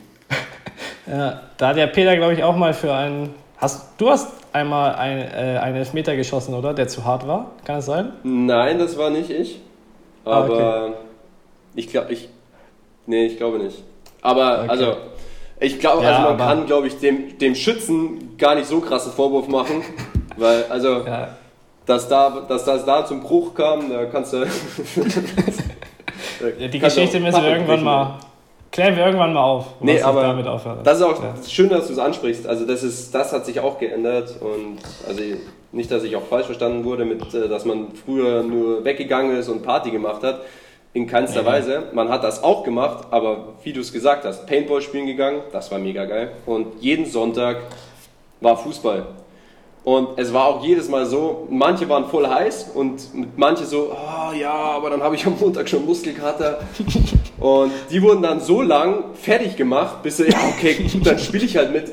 Ja, 1.11 1.41
da 1.57 1.69
hat 1.69 1.77
der 1.79 1.87
Peter, 1.87 2.15
glaube 2.19 2.35
ich, 2.35 2.45
auch 2.45 2.55
mal 2.55 2.75
für 2.75 2.93
einen. 2.93 3.33
Hast, 3.57 3.95
du 3.97 4.11
hast 4.11 4.29
einmal 4.53 4.95
ein, 4.95 5.21
äh, 5.21 5.59
einen 5.59 5.77
Elfmeter 5.77 6.15
geschossen, 6.15 6.53
oder? 6.53 6.75
Der 6.75 6.87
zu 6.87 7.03
hart 7.03 7.27
war? 7.27 7.53
Kann 7.65 7.79
es 7.79 7.87
sein? 7.87 8.13
Nein, 8.25 8.79
das 8.79 8.99
war 8.99 9.09
nicht 9.09 9.31
ich. 9.31 9.59
Aber 10.27 10.61
ah, 10.61 10.85
okay. 10.85 10.95
ich 11.77 11.89
glaube, 11.89 12.13
ich. 12.13 12.29
Nee, 13.07 13.25
ich 13.25 13.39
glaube 13.39 13.59
nicht. 13.59 13.83
Aber, 14.21 14.65
okay. 14.65 14.69
also, 14.69 14.97
ich 15.61 15.79
glaube, 15.79 16.05
ja, 16.05 16.17
also 16.17 16.29
man 16.29 16.39
kann, 16.39 16.67
glaube 16.67 16.87
ich, 16.87 16.99
dem, 16.99 17.39
dem 17.39 17.55
Schützen 17.55 18.37
gar 18.37 18.55
nicht 18.55 18.67
so 18.67 18.81
krassen 18.81 19.13
Vorwurf 19.13 19.49
machen, 19.49 19.83
weil, 20.37 20.65
also, 20.69 21.05
ja. 21.05 21.37
dass, 21.87 22.09
da, 22.09 22.45
dass 22.49 22.65
das 22.65 22.85
da 22.85 23.05
zum 23.05 23.21
Bruch 23.21 23.55
kam, 23.55 23.91
da 23.91 24.05
kannst 24.07 24.33
du. 24.33 24.39
ja, 26.59 26.69
die 26.69 26.79
Geschichte 26.79 27.21
müssen 27.21 27.43
wir 27.43 27.51
irgendwann 27.51 27.83
mal. 27.83 28.19
Klären 28.71 28.97
wir 28.97 29.07
irgendwann 29.07 29.33
mal 29.33 29.43
auf. 29.43 29.67
Nee, 29.81 30.01
aber 30.03 30.23
damit 30.23 30.47
aufhört. 30.47 30.87
das 30.87 30.99
ist 30.99 31.03
auch 31.03 31.17
schön, 31.49 31.71
dass 31.71 31.87
du 31.87 31.95
es 31.95 31.99
ansprichst. 31.99 32.47
Also 32.47 32.67
das 32.67 32.83
ist, 32.83 33.15
das 33.15 33.33
hat 33.33 33.47
sich 33.47 33.61
auch 33.61 33.79
geändert 33.79 34.37
und 34.43 34.77
also 35.09 35.23
nicht, 35.73 35.91
dass 35.91 36.05
ich 36.05 36.15
auch 36.17 36.25
falsch 36.25 36.47
verstanden 36.47 36.85
wurde, 36.85 37.05
mit, 37.05 37.35
äh, 37.35 37.49
dass 37.49 37.65
man 37.65 37.93
früher 37.93 38.43
nur 38.43 38.85
weggegangen 38.85 39.37
ist 39.37 39.49
und 39.49 39.63
Party 39.63 39.91
gemacht 39.91 40.23
hat. 40.23 40.43
In 40.99 41.07
keinster 41.07 41.43
ja. 41.43 41.47
Weise. 41.47 41.85
Man 41.93 42.09
hat 42.09 42.25
das 42.25 42.43
auch 42.43 42.65
gemacht, 42.65 43.07
aber 43.13 43.55
wie 43.63 43.73
du 43.73 43.81
es 43.81 43.93
gesagt 43.93 44.25
hast, 44.25 44.49
Paintball 44.49 44.83
spielen 44.83 45.07
gegangen, 45.07 45.43
das 45.53 45.71
war 45.71 45.79
mega 45.79 46.05
geil. 46.07 46.33
Und 46.45 46.83
jeden 46.83 47.07
Sonntag 47.07 47.59
war 48.41 48.57
Fußball. 48.57 49.07
Und 49.85 50.19
es 50.19 50.33
war 50.33 50.47
auch 50.47 50.65
jedes 50.65 50.89
Mal 50.89 51.07
so, 51.07 51.47
manche 51.51 51.89
waren 51.89 52.07
voll 52.07 52.27
heiß 52.27 52.73
und 52.75 53.01
manche 53.39 53.65
so, 53.65 53.93
oh 53.93 54.35
ja, 54.35 54.53
aber 54.53 54.91
dann 54.91 55.01
habe 55.01 55.15
ich 55.15 55.25
am 55.25 55.39
Montag 55.39 55.69
schon 55.69 55.87
Muskelkater. 55.87 56.63
und 57.39 57.71
die 57.93 58.03
wurden 58.03 58.23
dann 58.23 58.41
so 58.41 58.61
lang 58.61 59.15
fertig 59.15 59.55
gemacht, 59.55 60.03
bis 60.03 60.17
sie, 60.17 60.25
ja 60.25 60.39
okay, 60.49 60.89
gut, 60.93 61.07
dann 61.07 61.19
spiele 61.21 61.45
ich 61.45 61.57
halt 61.57 61.73
mit. 61.73 61.93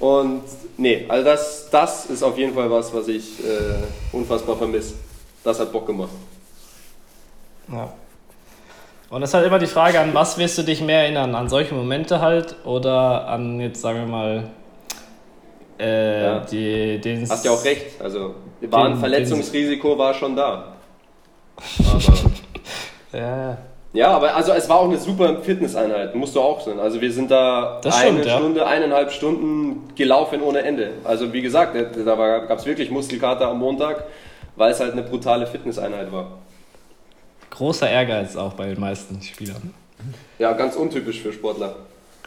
Und 0.00 0.42
nee, 0.76 1.04
also 1.06 1.24
das, 1.24 1.68
das 1.70 2.06
ist 2.06 2.24
auf 2.24 2.36
jeden 2.36 2.52
Fall 2.52 2.68
was, 2.68 2.92
was 2.92 3.06
ich 3.06 3.38
äh, 3.44 3.76
unfassbar 4.10 4.56
vermisse. 4.56 4.94
Das 5.44 5.60
hat 5.60 5.70
Bock 5.70 5.86
gemacht. 5.86 6.10
Ja. 7.68 7.92
Und 9.08 9.22
es 9.22 9.30
ist 9.30 9.34
halt 9.34 9.46
immer 9.46 9.58
die 9.58 9.66
Frage, 9.66 10.00
an 10.00 10.14
was 10.14 10.36
wirst 10.36 10.58
du 10.58 10.62
dich 10.62 10.80
mehr 10.80 11.02
erinnern? 11.02 11.34
An 11.34 11.48
solche 11.48 11.74
Momente 11.74 12.20
halt 12.20 12.56
oder 12.64 13.28
an 13.28 13.60
jetzt 13.60 13.80
sagen 13.80 14.00
wir 14.00 14.06
mal 14.06 14.50
äh, 15.78 16.22
ja. 16.24 16.38
die, 16.40 17.00
den. 17.00 17.28
Hast 17.28 17.44
ja 17.44 17.52
auch 17.52 17.64
recht. 17.64 18.00
Also 18.00 18.34
war 18.62 18.86
ein 18.86 18.96
Verletzungsrisiko 18.96 19.96
war 19.96 20.14
schon 20.14 20.34
da. 20.34 20.72
Aber, 21.92 23.18
ja. 23.18 23.58
Ja, 23.92 24.08
aber 24.10 24.34
also 24.36 24.52
es 24.52 24.68
war 24.68 24.80
auch 24.80 24.84
eine 24.84 24.98
super 24.98 25.40
Fitnesseinheit, 25.40 26.14
musst 26.14 26.36
du 26.36 26.40
auch 26.42 26.60
sein. 26.60 26.78
Also 26.78 27.00
wir 27.00 27.10
sind 27.10 27.30
da 27.30 27.80
das 27.82 27.96
eine 27.96 28.20
stimmt, 28.20 28.26
Stunde, 28.26 28.60
ja. 28.60 28.66
eineinhalb 28.66 29.10
Stunden 29.10 29.88
gelaufen 29.94 30.42
ohne 30.42 30.58
Ende. 30.58 30.90
Also 31.02 31.32
wie 31.32 31.40
gesagt, 31.40 31.74
da 31.74 32.14
gab 32.40 32.58
es 32.58 32.66
wirklich 32.66 32.90
Muskelkater 32.90 33.48
am 33.48 33.58
Montag, 33.58 34.04
weil 34.56 34.72
es 34.72 34.80
halt 34.80 34.92
eine 34.92 35.02
brutale 35.02 35.46
Fitnesseinheit 35.46 36.12
war 36.12 36.26
großer 37.50 37.88
Ehrgeiz 37.88 38.36
auch 38.36 38.54
bei 38.54 38.66
den 38.66 38.80
meisten 38.80 39.20
Spielern. 39.22 39.74
Ja, 40.38 40.52
ganz 40.52 40.76
untypisch 40.76 41.20
für 41.20 41.32
Sportler. 41.32 41.76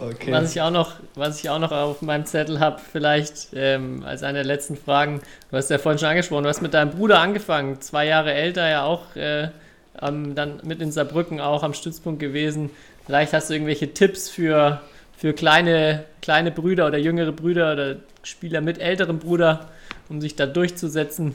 okay. 0.00 0.32
Was 0.32 0.54
ich 0.54 0.60
auch 0.60 0.70
noch, 0.70 0.94
was 1.14 1.42
ich 1.42 1.48
auch 1.48 1.58
noch 1.58 1.72
auf 1.72 2.02
meinem 2.02 2.26
Zettel 2.26 2.60
habe, 2.60 2.80
vielleicht 2.92 3.48
ähm, 3.54 4.02
als 4.04 4.22
eine 4.22 4.38
der 4.38 4.44
letzten 4.44 4.76
Fragen, 4.76 5.22
du 5.50 5.56
hast 5.56 5.70
ja 5.70 5.78
vorhin 5.78 5.98
schon 5.98 6.08
angesprochen, 6.08 6.42
du 6.42 6.48
hast 6.48 6.60
mit 6.62 6.74
deinem 6.74 6.90
Bruder 6.90 7.20
angefangen, 7.20 7.80
zwei 7.80 8.06
Jahre 8.06 8.34
älter 8.34 8.68
ja 8.68 8.84
auch, 8.84 9.16
äh, 9.16 9.48
ähm, 10.02 10.34
dann 10.34 10.60
mit 10.64 10.82
in 10.82 10.90
Saarbrücken 10.90 11.40
auch 11.40 11.62
am 11.62 11.72
Stützpunkt 11.74 12.20
gewesen. 12.20 12.70
Vielleicht 13.06 13.32
hast 13.32 13.50
du 13.50 13.54
irgendwelche 13.54 13.94
Tipps 13.94 14.28
für, 14.28 14.80
für 15.16 15.32
kleine, 15.34 16.04
kleine 16.20 16.50
Brüder 16.50 16.86
oder 16.86 16.98
jüngere 16.98 17.32
Brüder 17.32 17.72
oder 17.72 17.96
Spieler 18.22 18.60
mit 18.60 18.78
älterem 18.80 19.18
Bruder, 19.18 19.68
um 20.08 20.20
sich 20.20 20.36
da 20.36 20.46
durchzusetzen. 20.46 21.34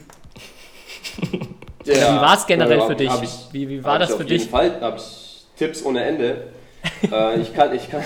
Ja, 1.86 1.96
wie 1.96 2.22
war 2.22 2.38
es 2.38 2.46
generell 2.46 2.82
für 2.82 2.96
dich? 2.96 3.12
Ich, 3.24 3.54
wie, 3.54 3.70
wie 3.70 3.84
war 3.84 3.98
das 3.98 4.14
für 4.14 4.24
dich? 4.24 4.44
Auf 4.54 4.62
jeden 4.62 4.72
Fall 4.72 4.82
habe 4.82 4.98
ich 4.98 5.46
Tipps 5.58 5.84
ohne 5.84 6.04
Ende. 6.04 6.48
äh, 7.12 7.40
ich, 7.40 7.54
kann, 7.54 7.74
ich, 7.74 7.90
kann, 7.90 8.04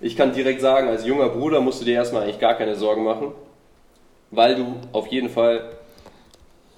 ich 0.00 0.16
kann 0.16 0.32
direkt 0.32 0.60
sagen, 0.60 0.88
als 0.88 1.04
junger 1.04 1.28
Bruder 1.30 1.60
musst 1.60 1.80
du 1.80 1.84
dir 1.84 1.94
erstmal 1.94 2.22
eigentlich 2.22 2.38
gar 2.38 2.54
keine 2.54 2.76
Sorgen 2.76 3.04
machen, 3.04 3.32
weil 4.30 4.54
du 4.56 4.76
auf 4.92 5.06
jeden 5.08 5.28
Fall, 5.28 5.72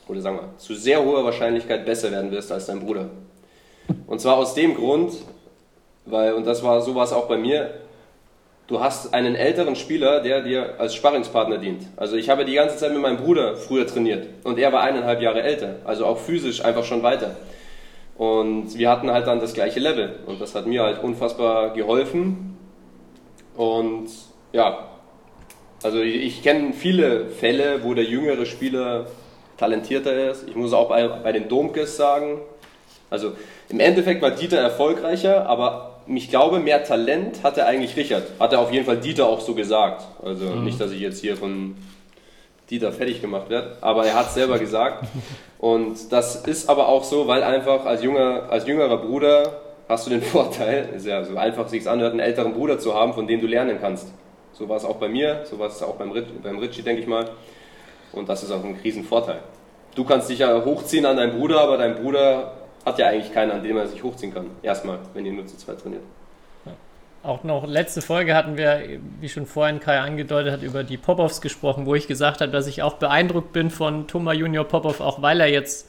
oder 0.06 0.20
sagen 0.20 0.36
wir, 0.36 0.58
zu 0.58 0.74
sehr 0.74 1.04
hoher 1.04 1.24
Wahrscheinlichkeit 1.24 1.84
besser 1.84 2.10
werden 2.10 2.30
wirst 2.30 2.50
als 2.50 2.66
dein 2.66 2.80
Bruder. 2.80 3.10
Und 4.06 4.20
zwar 4.20 4.36
aus 4.36 4.54
dem 4.54 4.74
Grund, 4.74 5.12
weil, 6.06 6.32
und 6.34 6.46
das 6.46 6.62
war 6.62 6.80
sowas 6.80 7.12
auch 7.12 7.26
bei 7.26 7.36
mir, 7.36 7.74
du 8.68 8.80
hast 8.80 9.14
einen 9.14 9.34
älteren 9.34 9.74
Spieler, 9.74 10.20
der 10.20 10.42
dir 10.42 10.74
als 10.78 10.94
Sparringspartner 10.94 11.58
dient. 11.58 11.86
Also 11.96 12.16
ich 12.16 12.30
habe 12.30 12.44
die 12.44 12.54
ganze 12.54 12.76
Zeit 12.76 12.92
mit 12.92 13.00
meinem 13.00 13.16
Bruder 13.16 13.56
früher 13.56 13.86
trainiert 13.86 14.28
und 14.44 14.58
er 14.58 14.72
war 14.72 14.82
eineinhalb 14.82 15.20
Jahre 15.20 15.42
älter, 15.42 15.76
also 15.84 16.06
auch 16.06 16.18
physisch 16.18 16.64
einfach 16.64 16.84
schon 16.84 17.02
weiter. 17.02 17.34
Und 18.16 18.76
wir 18.76 18.90
hatten 18.90 19.10
halt 19.10 19.26
dann 19.26 19.40
das 19.40 19.54
gleiche 19.54 19.80
Level 19.80 20.16
und 20.26 20.40
das 20.40 20.54
hat 20.54 20.66
mir 20.66 20.82
halt 20.82 21.02
unfassbar 21.02 21.72
geholfen. 21.72 22.56
Und 23.56 24.08
ja, 24.52 24.88
also 25.82 26.00
ich, 26.00 26.16
ich 26.16 26.42
kenne 26.42 26.72
viele 26.72 27.26
Fälle, 27.26 27.84
wo 27.84 27.94
der 27.94 28.04
jüngere 28.04 28.44
Spieler 28.44 29.06
talentierter 29.56 30.30
ist. 30.30 30.48
Ich 30.48 30.56
muss 30.56 30.72
auch 30.72 30.88
bei, 30.88 31.06
bei 31.06 31.32
den 31.32 31.48
Domkes 31.48 31.96
sagen, 31.96 32.40
also 33.10 33.32
im 33.68 33.80
Endeffekt 33.80 34.20
war 34.20 34.32
Dieter 34.32 34.58
erfolgreicher, 34.58 35.48
aber 35.48 35.87
ich 36.16 36.30
glaube, 36.30 36.58
mehr 36.60 36.84
Talent 36.84 37.42
hatte 37.42 37.66
eigentlich 37.66 37.96
Richard. 37.96 38.24
Hat 38.40 38.52
er 38.52 38.60
auf 38.60 38.72
jeden 38.72 38.86
Fall 38.86 38.98
Dieter 38.98 39.26
auch 39.26 39.40
so 39.40 39.54
gesagt. 39.54 40.04
Also 40.22 40.46
mhm. 40.46 40.64
nicht, 40.64 40.80
dass 40.80 40.90
ich 40.90 41.00
jetzt 41.00 41.20
hier 41.20 41.36
von 41.36 41.76
Dieter 42.70 42.92
fertig 42.92 43.20
gemacht 43.20 43.48
werde, 43.48 43.76
aber 43.80 44.04
er 44.04 44.14
hat 44.14 44.28
es 44.28 44.34
selber 44.34 44.58
gesagt. 44.58 45.06
Und 45.58 46.12
das 46.12 46.46
ist 46.46 46.68
aber 46.68 46.88
auch 46.88 47.04
so, 47.04 47.26
weil 47.26 47.42
einfach 47.42 47.84
als, 47.86 48.02
junger, 48.02 48.44
als 48.50 48.66
jüngerer 48.66 48.98
Bruder 48.98 49.60
hast 49.88 50.06
du 50.06 50.10
den 50.10 50.22
Vorteil, 50.22 50.90
ist 50.94 51.06
ja 51.06 51.24
so 51.24 51.36
einfach 51.36 51.68
sich 51.68 51.88
anhört, 51.88 52.12
einen 52.12 52.20
älteren 52.20 52.52
Bruder 52.52 52.78
zu 52.78 52.94
haben, 52.94 53.14
von 53.14 53.26
dem 53.26 53.40
du 53.40 53.46
lernen 53.46 53.78
kannst. 53.80 54.12
So 54.52 54.68
war 54.68 54.76
es 54.76 54.84
auch 54.84 54.96
bei 54.96 55.08
mir, 55.08 55.42
so 55.44 55.58
war 55.58 55.68
es 55.68 55.82
auch 55.82 55.96
beim, 55.96 56.12
beim 56.42 56.58
Ritchie, 56.58 56.82
denke 56.82 57.02
ich 57.02 57.08
mal. 57.08 57.30
Und 58.12 58.28
das 58.28 58.42
ist 58.42 58.50
auch 58.50 58.64
ein 58.64 58.78
Riesenvorteil. 58.82 59.40
Du 59.94 60.04
kannst 60.04 60.28
dich 60.28 60.40
ja 60.40 60.64
hochziehen 60.64 61.06
an 61.06 61.16
deinen 61.16 61.38
Bruder, 61.38 61.60
aber 61.60 61.76
dein 61.76 61.96
Bruder 61.96 62.52
hat 62.88 62.98
ja 62.98 63.08
eigentlich 63.08 63.32
keinen, 63.32 63.50
an 63.52 63.62
dem 63.62 63.76
er 63.76 63.86
sich 63.86 64.02
hochziehen 64.02 64.34
kann. 64.34 64.46
Erstmal, 64.62 64.98
wenn 65.14 65.24
ihr 65.24 65.32
nur 65.32 65.46
zu 65.46 65.56
zweit 65.56 65.80
trainiert. 65.80 66.02
Auch 67.24 67.42
noch 67.42 67.66
letzte 67.66 68.00
Folge 68.00 68.34
hatten 68.34 68.56
wir, 68.56 68.80
wie 69.20 69.28
schon 69.28 69.44
vorhin 69.44 69.80
Kai 69.80 69.98
angedeutet 69.98 70.52
hat, 70.52 70.62
über 70.62 70.84
die 70.84 70.96
Popovs 70.96 71.40
gesprochen, 71.40 71.84
wo 71.84 71.94
ich 71.96 72.06
gesagt 72.06 72.40
habe, 72.40 72.52
dass 72.52 72.68
ich 72.68 72.82
auch 72.82 72.94
beeindruckt 72.94 73.52
bin 73.52 73.70
von 73.70 74.06
Thomas 74.06 74.36
Junior 74.36 74.64
Popov, 74.64 75.00
auch 75.00 75.20
weil 75.20 75.40
er 75.40 75.48
jetzt 75.48 75.88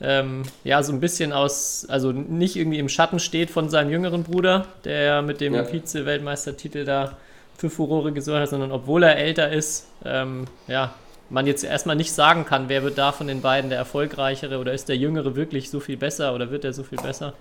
ähm, 0.00 0.42
ja 0.64 0.82
so 0.82 0.92
ein 0.92 0.98
bisschen 0.98 1.32
aus, 1.32 1.86
also 1.88 2.10
nicht 2.10 2.56
irgendwie 2.56 2.80
im 2.80 2.88
Schatten 2.88 3.20
steht 3.20 3.50
von 3.50 3.68
seinem 3.70 3.90
jüngeren 3.90 4.24
Bruder, 4.24 4.66
der 4.84 5.22
mit 5.22 5.40
dem 5.40 5.54
Ja. 5.54 5.64
Vize-Weltmeistertitel 5.64 6.84
da 6.84 7.16
für 7.56 7.70
Furore 7.70 8.10
gesorgt 8.10 8.42
hat, 8.42 8.48
sondern 8.50 8.72
obwohl 8.72 9.04
er 9.04 9.16
älter 9.16 9.52
ist, 9.52 9.86
ähm, 10.04 10.46
ja, 10.66 10.92
man 11.30 11.46
jetzt 11.46 11.64
erstmal 11.64 11.96
nicht 11.96 12.12
sagen 12.12 12.44
kann, 12.44 12.68
wer 12.68 12.82
wird 12.82 12.98
da 12.98 13.12
von 13.12 13.26
den 13.26 13.40
beiden 13.40 13.70
der 13.70 13.78
erfolgreichere 13.78 14.58
oder 14.58 14.72
ist 14.72 14.88
der 14.88 14.96
Jüngere 14.96 15.36
wirklich 15.36 15.70
so 15.70 15.80
viel 15.80 15.96
besser 15.96 16.34
oder 16.34 16.50
wird 16.50 16.64
er 16.64 16.72
so 16.72 16.82
viel 16.82 16.98
besser. 16.98 17.34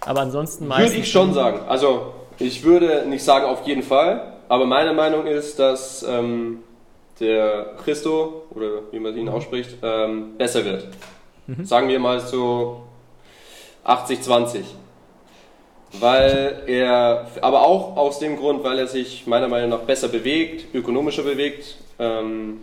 Aber 0.00 0.20
ansonsten 0.20 0.66
meistens. 0.66 0.90
Würde 0.90 1.02
ich 1.02 1.10
schon 1.10 1.34
sagen. 1.34 1.60
Also, 1.68 2.14
ich 2.38 2.62
würde 2.62 3.04
nicht 3.08 3.24
sagen 3.24 3.46
auf 3.46 3.66
jeden 3.66 3.82
Fall, 3.82 4.32
aber 4.48 4.66
meine 4.66 4.92
Meinung 4.92 5.26
ist, 5.26 5.58
dass 5.58 6.02
ähm, 6.02 6.58
der 7.20 7.74
Christo, 7.84 8.44
oder 8.50 8.82
wie 8.92 9.00
man 9.00 9.16
ihn 9.16 9.28
ausspricht, 9.28 9.76
ähm, 9.82 10.36
besser 10.36 10.64
wird. 10.64 10.88
Sagen 11.62 11.88
wir 11.88 11.98
mal 11.98 12.20
so 12.20 12.82
80-20. 13.84 14.64
Weil 15.98 16.64
er, 16.66 17.26
aber 17.40 17.62
auch 17.62 17.96
aus 17.96 18.18
dem 18.18 18.36
Grund, 18.36 18.62
weil 18.62 18.78
er 18.78 18.86
sich 18.86 19.26
meiner 19.26 19.48
Meinung 19.48 19.70
nach 19.70 19.80
besser 19.80 20.08
bewegt, 20.08 20.74
ökonomischer 20.74 21.22
bewegt 21.22 21.76
ähm, 21.98 22.58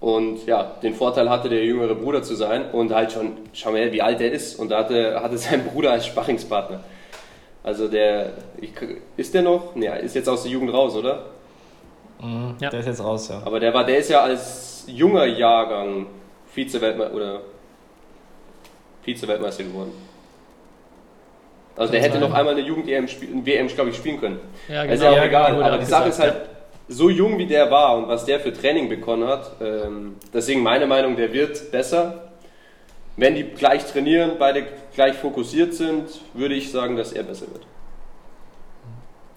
und 0.00 0.46
ja, 0.46 0.76
den 0.82 0.94
Vorteil 0.94 1.28
hatte, 1.28 1.48
der 1.48 1.64
jüngere 1.64 1.94
Bruder 1.94 2.22
zu 2.22 2.34
sein 2.34 2.70
und 2.72 2.92
halt 2.94 3.12
schon, 3.12 3.32
schau 3.52 3.72
mal, 3.72 3.92
wie 3.92 4.00
alt 4.02 4.20
er 4.20 4.32
ist 4.32 4.58
und 4.58 4.70
da 4.70 4.78
hatte, 4.78 5.20
hatte 5.22 5.36
sein 5.38 5.64
Bruder 5.66 5.92
als 5.92 6.06
Sparringspartner. 6.06 6.80
Also 7.62 7.88
der, 7.88 8.32
ich, 8.60 8.70
ist 9.18 9.34
der 9.34 9.42
noch? 9.42 9.76
Ja, 9.76 9.94
ist 9.94 10.14
jetzt 10.14 10.28
aus 10.28 10.42
der 10.44 10.52
Jugend 10.52 10.72
raus, 10.72 10.96
oder? 10.96 11.26
Mhm, 12.20 12.54
Ja. 12.58 12.70
Der 12.70 12.80
ist 12.80 12.86
jetzt 12.86 13.04
raus, 13.04 13.28
ja. 13.28 13.42
Aber 13.44 13.60
der 13.60 13.74
war, 13.74 13.84
der 13.84 13.98
ist 13.98 14.08
ja 14.08 14.22
als 14.22 14.84
junger 14.86 15.26
Jahrgang 15.26 16.06
Vize-Weltmeister 16.54 17.14
oder 17.14 17.40
Vize-Weltmeister 19.04 19.64
geworden. 19.64 19.92
Also 21.76 21.92
der 21.92 22.02
hätte 22.02 22.14
sein. 22.18 22.22
noch 22.22 22.32
einmal 22.34 22.54
eine 22.54 22.62
Jugend-EM, 22.66 23.06
WM, 23.44 23.68
glaube 23.68 23.90
ich, 23.90 23.96
spielen 23.96 24.20
können. 24.20 24.40
ja, 24.68 24.82
ist 24.84 25.02
ja 25.02 25.10
auch 25.10 25.16
Ja, 25.16 25.24
egal, 25.24 25.62
aber 25.62 25.78
die 25.78 25.84
Sache 25.84 26.08
ist 26.08 26.16
gesagt, 26.16 26.34
halt, 26.34 26.49
so 26.90 27.08
jung 27.08 27.38
wie 27.38 27.46
der 27.46 27.70
war 27.70 27.96
und 27.96 28.08
was 28.08 28.24
der 28.24 28.40
für 28.40 28.52
Training 28.52 28.88
bekommen 28.88 29.26
hat, 29.26 29.52
ähm, 29.60 30.16
deswegen 30.34 30.62
meine 30.62 30.86
Meinung, 30.86 31.16
der 31.16 31.32
wird 31.32 31.70
besser. 31.70 32.32
Wenn 33.16 33.36
die 33.36 33.44
gleich 33.44 33.84
trainieren, 33.86 34.32
beide 34.38 34.66
gleich 34.94 35.14
fokussiert 35.14 35.72
sind, 35.72 36.08
würde 36.34 36.54
ich 36.54 36.70
sagen, 36.70 36.96
dass 36.96 37.12
er 37.12 37.22
besser 37.22 37.46
wird. 37.52 37.66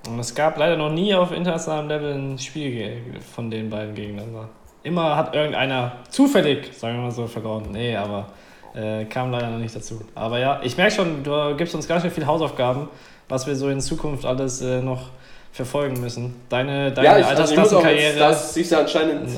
Und 0.07 0.19
es 0.19 0.33
gab 0.33 0.57
leider 0.57 0.75
noch 0.77 0.91
nie 0.91 1.13
auf 1.13 1.31
internationalem 1.31 1.87
Level 1.87 2.13
ein 2.13 2.39
Spiel 2.39 3.03
von 3.33 3.51
den 3.51 3.69
beiden 3.69 3.93
gegeneinander. 3.93 4.49
Immer 4.81 5.15
hat 5.15 5.35
irgendeiner 5.35 5.97
zufällig, 6.09 6.73
sagen 6.73 6.97
wir 6.97 7.03
mal 7.03 7.11
so, 7.11 7.27
verloren. 7.27 7.67
Nee, 7.71 7.95
aber 7.95 8.29
äh, 8.73 9.05
kam 9.05 9.31
leider 9.31 9.49
noch 9.49 9.59
nicht 9.59 9.75
dazu. 9.75 10.01
Aber 10.15 10.39
ja, 10.39 10.59
ich 10.63 10.75
merke 10.75 10.93
schon, 10.93 11.23
du 11.23 11.55
gibst 11.55 11.75
uns 11.75 11.87
ganz 11.87 12.01
schön 12.01 12.11
viele 12.11 12.25
Hausaufgaben, 12.25 12.89
was 13.29 13.45
wir 13.45 13.55
so 13.55 13.69
in 13.69 13.79
Zukunft 13.79 14.25
alles 14.25 14.61
äh, 14.61 14.81
noch 14.81 15.11
verfolgen 15.53 16.01
müssen. 16.01 16.35
Deine, 16.49 16.91
deine 16.91 17.07
Ja, 17.07 17.19
ich, 17.19 17.25
also 17.25 17.41
Altersklassenkarriere. 17.41 18.17
das 18.17 18.53
sich 18.53 18.69
ja 18.71 18.79
anscheinend 18.79 19.29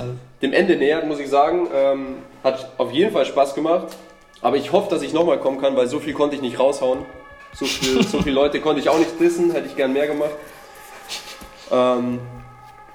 dem 0.42 0.54
Ende 0.54 0.78
nähert, 0.78 1.06
muss 1.06 1.20
ich 1.20 1.30
sagen. 1.30 1.68
Ähm, 1.76 2.16
hat 2.44 2.70
auf 2.78 2.92
jeden 2.92 3.12
Fall 3.12 3.26
Spaß 3.26 3.54
gemacht. 3.54 3.88
Aber 4.42 4.58
ich 4.58 4.72
hoffe, 4.72 4.90
dass 4.90 5.02
ich 5.02 5.14
nochmal 5.14 5.40
kommen 5.40 5.60
kann, 5.60 5.76
weil 5.76 5.88
so 5.88 6.00
viel 6.00 6.14
konnte 6.14 6.36
ich 6.36 6.42
nicht 6.42 6.58
raushauen. 6.60 7.00
So, 7.54 7.66
viel, 7.66 8.02
so 8.08 8.22
viele 8.22 8.36
Leute 8.36 8.62
konnte 8.62 8.82
ich 8.82 8.90
auch 8.90 8.98
nicht 8.98 9.20
dissen, 9.20 9.52
hätte 9.52 9.68
ich 9.68 9.76
gern 9.76 9.92
mehr 9.92 10.08
gemacht. 10.08 10.32
Ähm, 11.72 12.20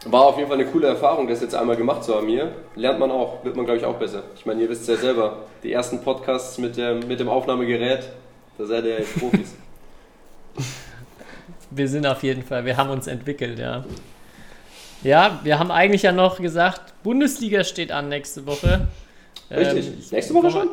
war 0.07 0.23
auf 0.23 0.39
jeden 0.39 0.49
Fall 0.49 0.59
eine 0.59 0.71
coole 0.71 0.87
Erfahrung, 0.87 1.29
das 1.29 1.43
jetzt 1.43 1.55
einmal 1.55 1.77
gemacht 1.77 2.05
zu 2.05 2.15
haben 2.15 2.27
hier. 2.29 2.53
Lernt 2.75 2.99
man 2.99 3.11
auch, 3.11 3.45
wird 3.45 3.55
man 3.55 3.67
glaube 3.67 3.79
ich 3.79 3.85
auch 3.85 3.97
besser. 3.97 4.23
Ich 4.35 4.47
meine, 4.47 4.63
ihr 4.63 4.69
wisst 4.71 4.89
ja 4.89 4.97
selber, 4.97 5.39
die 5.63 5.73
ersten 5.73 6.01
Podcasts 6.03 6.57
mit 6.57 6.79
dem, 6.79 7.01
mit 7.07 7.21
dem 7.21 7.29
Aufnahmegerät, 7.29 8.09
da 8.57 8.65
seid 8.65 8.85
ihr 8.85 8.99
jetzt 8.99 9.19
Profis. 9.19 9.55
Wir 11.71 11.89
sind 11.89 12.07
auf 12.07 12.23
jeden 12.23 12.43
Fall, 12.43 12.65
wir 12.65 12.77
haben 12.77 12.91
uns 12.91 13.07
entwickelt, 13.07 13.59
ja. 13.59 13.85
Ja, 15.03 15.41
wir 15.45 15.59
haben 15.59 15.71
eigentlich 15.71 16.03
ja 16.03 16.13
noch 16.13 16.39
gesagt, 16.39 16.93
Bundesliga 17.03 17.65
steht 17.65 17.91
an 17.93 18.09
nächste 18.09 18.45
Woche. 18.47 18.87
Richtig. 19.51 19.87
Ähm, 19.87 19.95
Nächste 20.11 20.35
Woche 20.35 20.51
schon? 20.51 20.69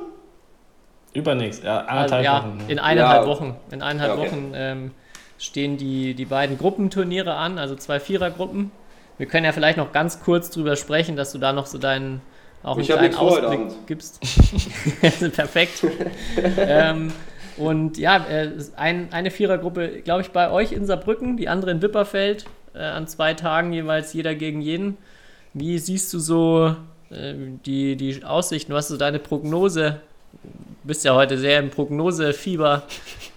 Übernächst, 1.14 1.64
ja, 1.64 1.80
Also, 1.80 1.90
anderthalb 1.90 2.26
ja, 2.26 2.44
Wochen. 2.44 2.62
in 2.68 2.80
eineinhalb 2.80 3.22
Ja. 3.24 3.28
Wochen. 3.28 3.56
In 3.72 3.82
eineinhalb 3.82 4.12
Ja, 4.18 4.20
okay. 4.22 4.32
Wochen 4.32 4.52
ähm, 4.56 4.92
stehen 5.40 5.78
die, 5.78 6.14
die 6.14 6.26
beiden 6.26 6.58
Gruppenturniere 6.58 7.34
an, 7.36 7.58
also 7.58 7.76
zwei 7.76 8.00
Vierergruppen. 8.00 8.72
Wir 9.18 9.26
können 9.28 9.46
ja 9.46 9.52
vielleicht 9.52 9.78
noch 9.78 9.92
ganz 9.94 10.22
kurz 10.22 10.52
drüber 10.52 10.76
sprechen, 10.76 11.16
dass 11.16 11.32
du 11.32 11.38
da 11.40 11.54
noch 11.54 11.66
so 11.66 11.78
deinen 11.78 12.22
auch 12.64 12.74
einen 12.74 12.82
Ich 12.82 12.88
kleinen 12.88 13.16
Ausblick 13.16 13.88
gibst. 13.88 14.20
Perfekt. 15.36 15.86
ähm, 16.58 17.14
und 17.58 17.98
ja, 17.98 18.26
äh, 18.30 18.52
ein, 18.76 19.10
eine 19.12 19.32
Vierergruppe, 19.32 20.02
glaube 20.04 20.22
ich, 20.22 20.32
bei 20.32 20.52
euch 20.52 20.72
in 20.72 20.86
Saarbrücken, 20.86 21.38
die 21.38 21.50
andere 21.50 21.72
in 21.72 21.82
Wipperfeld, 21.82 22.46
äh, 22.74 22.80
an 22.80 23.08
zwei 23.08 23.34
Tagen 23.34 23.74
jeweils 23.74 24.14
jeder 24.14 24.36
gegen 24.36 24.62
jeden. 24.62 24.98
Wie 25.54 25.78
siehst 25.80 26.14
du 26.14 26.20
so 26.20 26.76
äh, 27.10 27.34
die, 27.66 27.96
die 27.96 28.24
Aussichten? 28.24 28.74
Was 28.74 28.86
ist 28.86 28.90
so 28.90 28.98
deine 28.98 29.20
Prognose? 29.20 30.02
Du 30.44 30.88
bist 30.88 31.04
ja 31.04 31.16
heute 31.16 31.38
sehr 31.38 31.60
im 31.60 31.70
Prognosefieber. 31.70 32.84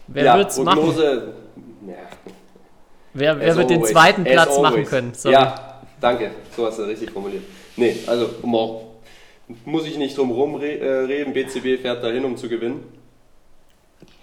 Wer 0.06 0.24
ja, 0.24 0.36
wird's 0.38 0.58
machen? 0.58 0.78
Prognose. 0.80 1.32
Ja, 1.86 1.94
Wer, 3.12 3.40
wer 3.40 3.56
wird 3.56 3.70
den 3.70 3.78
always. 3.78 3.92
zweiten 3.92 4.26
As 4.26 4.32
Platz 4.32 4.56
machen 4.56 4.66
always. 4.66 4.90
können? 4.90 5.14
Sorry. 5.14 5.34
Ja, 5.34 5.80
danke. 6.00 6.30
So 6.56 6.66
hast 6.66 6.78
du 6.78 6.82
richtig 6.82 7.10
formuliert. 7.10 7.42
Nee, 7.76 7.96
also 8.06 8.30
um 8.42 8.54
auch, 8.54 8.84
muss 9.64 9.86
ich 9.86 9.98
nicht 9.98 10.16
drum 10.16 10.28
herum 10.28 10.60
äh, 10.60 10.84
reden. 10.84 11.32
BCB 11.32 11.80
fährt 11.82 12.04
dahin, 12.04 12.24
um 12.24 12.36
zu 12.36 12.48
gewinnen. 12.48 12.84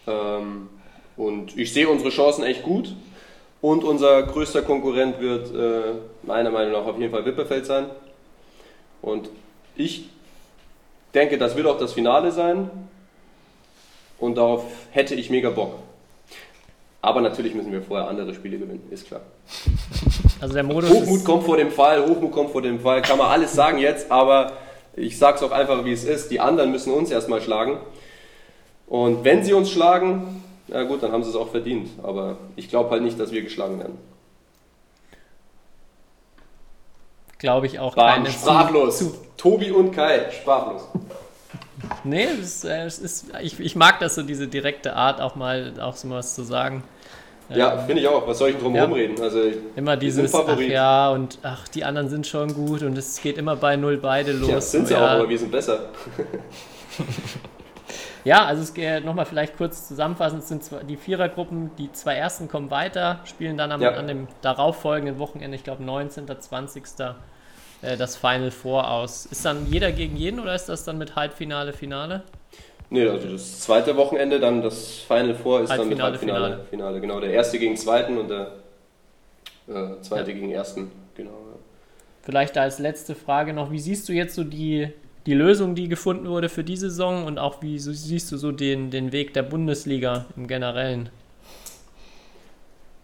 Ähm, 0.07 0.69
und 1.15 1.57
ich 1.57 1.73
sehe 1.73 1.89
unsere 1.89 2.09
Chancen 2.09 2.43
echt 2.43 2.63
gut. 2.63 2.95
Und 3.61 3.84
unser 3.84 4.23
größter 4.23 4.61
Konkurrent 4.61 5.19
wird 5.19 5.53
äh, 5.53 5.93
meiner 6.23 6.51
Meinung 6.51 6.73
nach 6.73 6.85
auf 6.85 6.99
jeden 6.99 7.11
Fall 7.11 7.25
Wipperfeld 7.25 7.65
sein. 7.65 7.85
Und 9.01 9.29
ich 9.75 10.09
denke, 11.13 11.38
das 11.38 11.55
wird 11.55 11.67
auch 11.67 11.77
das 11.77 11.93
Finale 11.93 12.31
sein. 12.31 12.69
Und 14.19 14.35
darauf 14.38 14.63
hätte 14.91 15.15
ich 15.15 15.29
mega 15.29 15.49
Bock. 15.49 15.75
Aber 17.01 17.21
natürlich 17.21 17.53
müssen 17.53 17.71
wir 17.71 17.81
vorher 17.81 18.07
andere 18.07 18.34
Spiele 18.34 18.57
gewinnen, 18.57 18.88
ist 18.91 19.07
klar. 19.07 19.21
Also 20.39 20.53
der 20.53 20.63
Modus 20.63 20.91
Hochmut 20.91 21.25
kommt 21.25 21.45
vor 21.45 21.57
dem 21.57 21.71
Fall, 21.71 22.05
Hochmut 22.05 22.31
kommt 22.31 22.51
vor 22.51 22.61
dem 22.61 22.79
Fall, 22.79 23.01
kann 23.01 23.17
man 23.17 23.25
alles 23.25 23.53
sagen 23.53 23.79
jetzt, 23.79 24.11
aber 24.11 24.51
ich 24.95 25.17
sag's 25.17 25.41
auch 25.41 25.49
einfach, 25.49 25.84
wie 25.84 25.91
es 25.91 26.03
ist. 26.03 26.29
Die 26.29 26.39
anderen 26.39 26.71
müssen 26.71 26.93
uns 26.93 27.09
erstmal 27.09 27.41
schlagen. 27.41 27.77
Und 28.88 29.23
wenn 29.23 29.43
sie 29.43 29.53
uns 29.53 29.69
schlagen, 29.69 30.43
na 30.68 30.84
gut, 30.84 31.03
dann 31.03 31.11
haben 31.11 31.23
sie 31.23 31.30
es 31.30 31.35
auch 31.35 31.49
verdient. 31.49 31.89
Aber 32.03 32.38
ich 32.55 32.69
glaube 32.69 32.89
halt 32.89 33.03
nicht, 33.03 33.19
dass 33.19 33.31
wir 33.31 33.41
geschlagen 33.41 33.80
werden. 33.80 33.97
glaube 37.39 37.68
ich, 37.68 37.80
auch 37.80 37.95
Bam, 37.95 38.23
keine 38.23 38.31
sprachlos. 38.31 38.97
Zu, 38.97 39.09
zu, 39.11 39.18
Tobi 39.38 39.72
und 39.72 39.91
Kai, 39.91 40.31
sprachlos. 40.31 40.81
nee, 42.03 42.26
es 42.41 42.64
äh, 42.64 42.85
es 42.85 42.99
ist, 42.99 43.26
ich, 43.41 43.59
ich 43.59 43.76
mag 43.76 43.99
das 43.99 44.15
so, 44.15 44.23
diese 44.23 44.47
direkte 44.47 44.95
Art, 44.95 45.22
auch 45.22 45.35
mal 45.35 45.73
auch 45.80 45.95
so 45.95 46.09
was 46.09 46.34
zu 46.35 46.43
sagen. 46.43 46.84
Ja, 47.49 47.77
finde 47.77 48.01
ich 48.01 48.07
auch. 48.09 48.27
Was 48.27 48.39
soll 48.39 48.49
ich 48.49 48.57
drum 48.57 48.76
Ja. 48.76 48.84
rumreden? 48.84 49.22
Also, 49.22 49.39
Immer 49.77 49.95
dieses, 49.95 50.35
ach 50.35 50.59
ja, 50.59 51.11
und 51.11 51.39
ach, 51.43 51.68
die 51.69 51.85
anderen 51.85 52.09
sind 52.09 52.27
schon 52.27 52.53
gut 52.53 52.84
und 52.84 52.97
es 52.97 53.22
geht 53.22 53.38
immer 53.38 53.55
bei 53.55 53.77
null 53.77 53.97
beide 53.97 54.34
los. 54.34 54.49
ja, 54.49 54.59
sind 54.59 54.88
sie 54.88 54.95
ja. 54.95 55.05
auch, 55.05 55.09
aber 55.19 55.30
wir 55.30 55.39
sind 55.39 55.51
besser. 55.51 55.89
Ja, 58.27 58.43
also 58.43 58.61
es 58.61 58.73
geht 58.73 59.05
nochmal 59.05 59.25
vielleicht 59.25 59.55
kurz 59.55 59.87
zusammenfassend, 59.87 60.43
es 60.43 60.49
sind 60.49 60.61
zwei, 60.61 60.83
die 60.83 60.97
Vierergruppen, 60.97 61.71
die 61.77 61.89
zwei 61.93 62.15
ersten 62.15 62.49
kommen 62.49 62.69
weiter, 62.69 63.21
spielen 63.23 63.55
dann 63.55 63.71
am, 63.71 63.81
Ja. 63.81 63.91
an 63.91 64.05
dem 64.05 64.27
darauffolgenden 64.41 65.17
Wochenende, 65.17 65.55
ich 65.55 65.63
glaube 65.63 65.81
19., 65.81 66.27
20. 66.27 66.83
äh, 67.81 67.95
das 67.95 68.17
Final 68.17 68.51
Four 68.51 68.91
aus. 68.91 69.27
Ist 69.27 69.45
dann 69.45 69.65
jeder 69.71 69.93
gegen 69.93 70.17
jeden 70.17 70.41
oder 70.41 70.53
ist 70.53 70.67
das 70.67 70.83
dann 70.83 70.97
mit 70.97 71.15
Halbfinale, 71.15 71.71
Finale? 71.71 72.23
Nee, 72.89 73.07
also 73.07 73.29
das 73.29 73.61
zweite 73.61 73.95
Wochenende, 73.95 74.41
dann 74.41 74.61
das 74.61 74.97
Final 74.97 75.33
Four 75.33 75.61
ist 75.61 75.69
dann 75.69 75.87
mit 75.87 76.01
Halbfinale, 76.01 76.41
Halbfinale. 76.41 76.65
Finale. 76.69 76.99
Genau, 76.99 77.21
der 77.21 77.31
erste 77.31 77.57
gegen 77.59 77.77
zweiten 77.77 78.17
und 78.17 78.27
der 78.29 78.51
äh, 79.69 80.01
zweite 80.01 80.33
gegen 80.33 80.51
ersten. 80.51 80.91
Genau. 81.15 81.31
Ja. 81.31 81.57
Vielleicht 82.23 82.57
da 82.57 82.63
als 82.63 82.77
letzte 82.79 83.15
Frage 83.15 83.53
noch, 83.53 83.71
wie 83.71 83.79
siehst 83.79 84.09
du 84.09 84.11
jetzt 84.11 84.35
so 84.35 84.43
die, 84.43 84.91
die 85.27 85.33
Lösung, 85.33 85.75
die 85.75 85.89
gefunden 85.89 86.27
wurde 86.27 86.49
für 86.49 86.63
die 86.63 86.77
Saison 86.77 87.25
und 87.25 87.37
auch 87.37 87.61
wie 87.61 87.77
siehst 87.77 88.31
du 88.31 88.37
so 88.37 88.51
den, 88.51 88.89
den 88.89 89.11
Weg 89.11 89.33
der 89.33 89.43
Bundesliga 89.43 90.25
im 90.35 90.47
Generellen? 90.47 91.09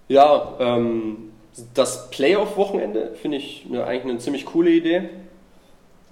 Ja, 0.07 0.53
ähm, 0.59 1.31
das 1.73 2.09
Playoff-Wochenende 2.09 3.11
finde 3.21 3.37
ich 3.37 3.65
eine, 3.69 3.83
eigentlich 3.83 4.11
eine 4.13 4.19
ziemlich 4.19 4.45
coole 4.45 4.71
Idee. 4.71 5.09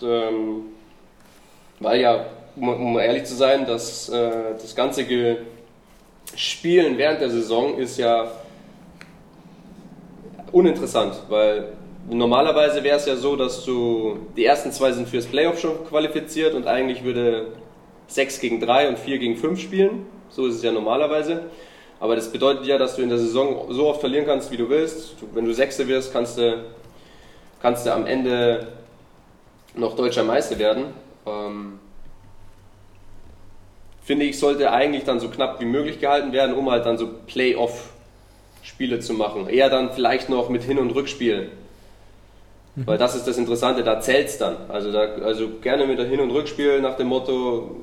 Ähm, 0.04 0.66
weil 1.80 2.02
ja 2.02 2.26
um, 2.56 2.70
um 2.70 3.00
ehrlich 3.00 3.24
zu 3.24 3.36
sein, 3.36 3.66
dass 3.66 4.10
äh, 4.10 4.54
das 4.62 4.76
ganze 4.76 5.06
Ge 5.06 5.38
Spielen 6.36 6.98
während 6.98 7.20
der 7.20 7.30
Saison 7.30 7.78
ist 7.78 7.98
ja 7.98 8.32
uninteressant, 10.54 11.16
weil 11.28 11.74
normalerweise 12.10 12.84
wäre 12.84 12.98
es 12.98 13.06
ja 13.06 13.16
so, 13.16 13.36
dass 13.36 13.66
du 13.66 14.20
die 14.36 14.46
ersten 14.46 14.72
zwei 14.72 14.92
sind 14.92 15.08
fürs 15.08 15.26
Playoff 15.26 15.60
schon 15.60 15.86
qualifiziert 15.86 16.54
und 16.54 16.68
eigentlich 16.68 17.04
würde 17.04 17.48
6 18.08 18.40
gegen 18.40 18.60
3 18.60 18.90
und 18.90 19.00
4 19.00 19.18
gegen 19.20 19.38
5 19.38 19.60
spielen. 19.60 20.06
So 20.30 20.48
ist 20.48 20.56
es 20.56 20.64
ja 20.64 20.72
normalerweise. 20.72 21.44
Aber 22.00 22.16
das 22.16 22.32
bedeutet 22.32 22.66
ja, 22.66 22.78
dass 22.78 22.96
du 22.96 23.04
in 23.04 23.10
der 23.10 23.20
Saison 23.20 23.68
so 23.70 23.88
oft 23.88 24.00
verlieren 24.00 24.26
kannst, 24.26 24.52
wie 24.52 24.58
du 24.58 24.70
willst. 24.70 25.16
Wenn 25.34 25.46
du 25.46 25.54
Sechste 25.54 25.88
wirst, 25.88 26.12
kannst 26.12 26.38
du, 26.38 26.64
kannst 27.62 27.86
du 27.86 27.94
am 27.94 28.06
Ende 28.06 28.68
noch 29.76 29.96
deutscher 29.96 30.24
Meister 30.24 30.58
werden. 30.58 30.86
Ähm, 31.28 31.80
finde 34.04 34.26
ich, 34.26 34.40
sollte 34.40 34.72
eigentlich 34.72 35.04
dann 35.04 35.20
so 35.20 35.30
knapp 35.30 35.60
wie 35.62 35.66
möglich 35.66 36.00
gehalten 36.00 36.34
werden, 36.34 36.56
um 36.56 36.70
halt 36.72 36.86
dann 36.86 36.98
so 36.98 37.08
Playoff-Spiele 37.28 39.00
zu 39.00 39.14
machen. 39.14 39.48
Eher 39.48 39.70
dann 39.70 39.94
vielleicht 39.94 40.28
noch 40.28 40.50
mit 40.50 40.64
Hin- 40.64 40.80
und 40.80 40.92
Rückspiel. 40.92 41.52
Mhm. 42.76 42.88
Weil 42.88 42.98
das 42.98 43.16
ist 43.16 43.28
das 43.28 43.38
Interessante, 43.38 43.84
da 43.84 44.00
zählt 44.00 44.28
es 44.28 44.38
dann. 44.38 44.56
Also, 44.70 44.92
da, 44.92 45.02
also 45.24 45.50
gerne 45.62 45.86
mit 45.86 46.00
der 46.00 46.06
Hin- 46.06 46.22
und 46.22 46.32
Rückspiel 46.32 46.82
nach 46.82 46.96
dem 46.96 47.08
Motto, 47.08 47.76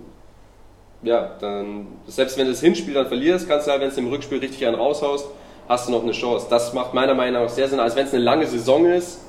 ja, 1.02 1.36
dann, 1.40 1.86
selbst 2.06 2.39
wenn 2.39 2.47
du 2.47 2.52
das 2.52 2.60
Hinspiel 2.60 2.94
dann 2.94 3.06
verlierst, 3.06 3.48
kannst 3.48 3.66
du 3.66 3.70
halt, 3.70 3.82
wenn 3.82 3.90
du 3.90 3.97
im 3.98 4.09
Rückspiel 4.09 4.39
richtig 4.39 4.66
einen 4.66 4.77
raushaust, 4.77 5.28
hast 5.69 5.89
du 5.89 5.93
noch 5.93 6.02
eine 6.02 6.12
Chance. 6.12 6.47
Das 6.48 6.73
macht 6.73 6.94
meiner 6.94 7.15
Meinung 7.15 7.43
nach 7.43 7.51
sehr 7.51 7.69
Sinn, 7.69 7.81
als 7.81 7.94
wenn 7.97 8.06
es 8.06 8.15
eine 8.15 8.23
lange 8.23 8.47
Saison 8.47 8.86
ist 8.86 9.20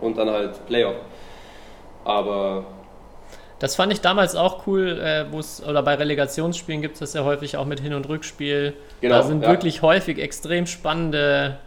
und 0.00 0.18
dann 0.18 0.30
halt 0.30 0.66
Playoff. 0.66 0.96
Aber. 2.04 2.64
Das 3.58 3.74
fand 3.74 3.92
ich 3.92 4.00
damals 4.00 4.36
auch 4.36 4.66
cool, 4.66 5.00
äh, 5.02 5.24
oder 5.68 5.82
bei 5.82 5.94
Relegationsspielen 5.94 6.80
gibt 6.80 6.94
es 6.94 7.00
das 7.00 7.14
ja 7.14 7.24
häufig 7.24 7.56
auch 7.56 7.64
mit 7.64 7.80
Hin- 7.80 7.94
und 7.94 8.08
Rückspiel. 8.08 8.74
Genau, 9.00 9.16
da 9.16 9.22
sind 9.24 9.42
ja. 9.42 9.48
wirklich 9.48 9.82
häufig 9.82 10.18
extrem 10.18 10.66
spannende 10.66 11.58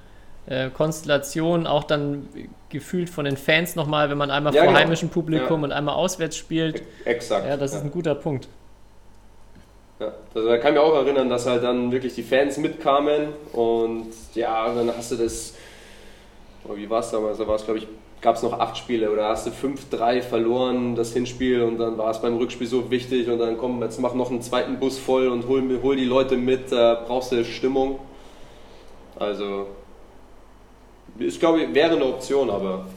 äh, 0.48 0.70
Konstellationen, 0.70 1.68
auch 1.68 1.84
dann 1.84 2.28
gefühlt 2.70 3.10
von 3.10 3.26
den 3.26 3.38
Fans 3.38 3.76
nochmal, 3.76 4.10
wenn 4.10 4.18
man 4.18 4.32
einmal 4.32 4.54
ja, 4.54 4.62
vor 4.62 4.70
genau. 4.70 4.80
heimischem 4.80 5.10
Publikum 5.10 5.62
ja. 5.62 5.66
und 5.66 5.72
einmal 5.72 5.96
auswärts 5.96 6.38
spielt. 6.38 6.84
Exakt. 7.06 7.48
Ja, 7.48 7.58
das 7.58 7.74
ist 7.74 7.84
ein 7.84 7.92
guter 7.92 8.16
Punkt. 8.16 8.48
Ja, 10.00 10.14
also 10.34 10.48
da 10.48 10.58
kann 10.58 10.74
ich 10.74 10.80
mich 10.82 10.90
auch 10.90 10.96
erinnern, 10.96 11.30
dass 11.30 11.46
halt 11.46 11.64
dann 11.64 11.92
wirklich 11.92 12.16
die 12.16 12.24
Fans 12.24 12.58
mitkamen 12.58 13.30
und 13.54 14.08
ja, 14.34 14.74
dann 14.74 14.92
hast 14.98 15.12
du 15.12 15.16
das, 15.16 15.54
oh, 16.68 16.76
wie 16.76 16.90
war 16.90 17.02
es 17.02 17.12
damals, 17.12 17.38
da 17.38 17.48
war 17.48 17.56
es 17.56 17.66
glaube 17.66 17.80
ich, 17.80 17.88
gab 18.20 18.36
es 18.36 18.42
noch 18.42 18.60
acht 18.60 18.78
Spiele 18.78 19.12
oder 19.12 19.30
hast 19.30 19.46
du 19.46 19.52
5-3 19.52 20.22
verloren, 20.22 20.96
das 20.96 21.14
Hinspiel 21.14 21.62
und 21.62 21.78
dann 21.78 22.00
war 22.00 22.10
es 22.10 22.20
beim 22.20 22.38
Rückspiel 22.38 22.66
so 22.66 22.90
wichtig 22.90 23.30
und 23.30 23.38
dann 23.38 23.58
komm, 23.58 23.82
jetzt 23.84 24.00
mach 24.00 24.16
noch 24.16 24.32
einen 24.32 24.42
zweiten 24.42 24.80
Bus 24.80 24.98
voll 24.98 25.28
und 25.28 25.48
hol, 25.48 25.64
hol 25.84 25.96
die 25.96 26.06
Leute 26.06 26.36
mit, 26.36 26.72
da 26.72 27.04
brauchst 27.06 27.32
du 27.32 27.44
Stimmung. 27.46 28.00
Also, 29.20 29.68
ich 31.28 31.40
glaube, 31.40 31.74
wäre 31.74 31.96
eine 31.96 32.06
Option, 32.06 32.50
aber 32.50 32.88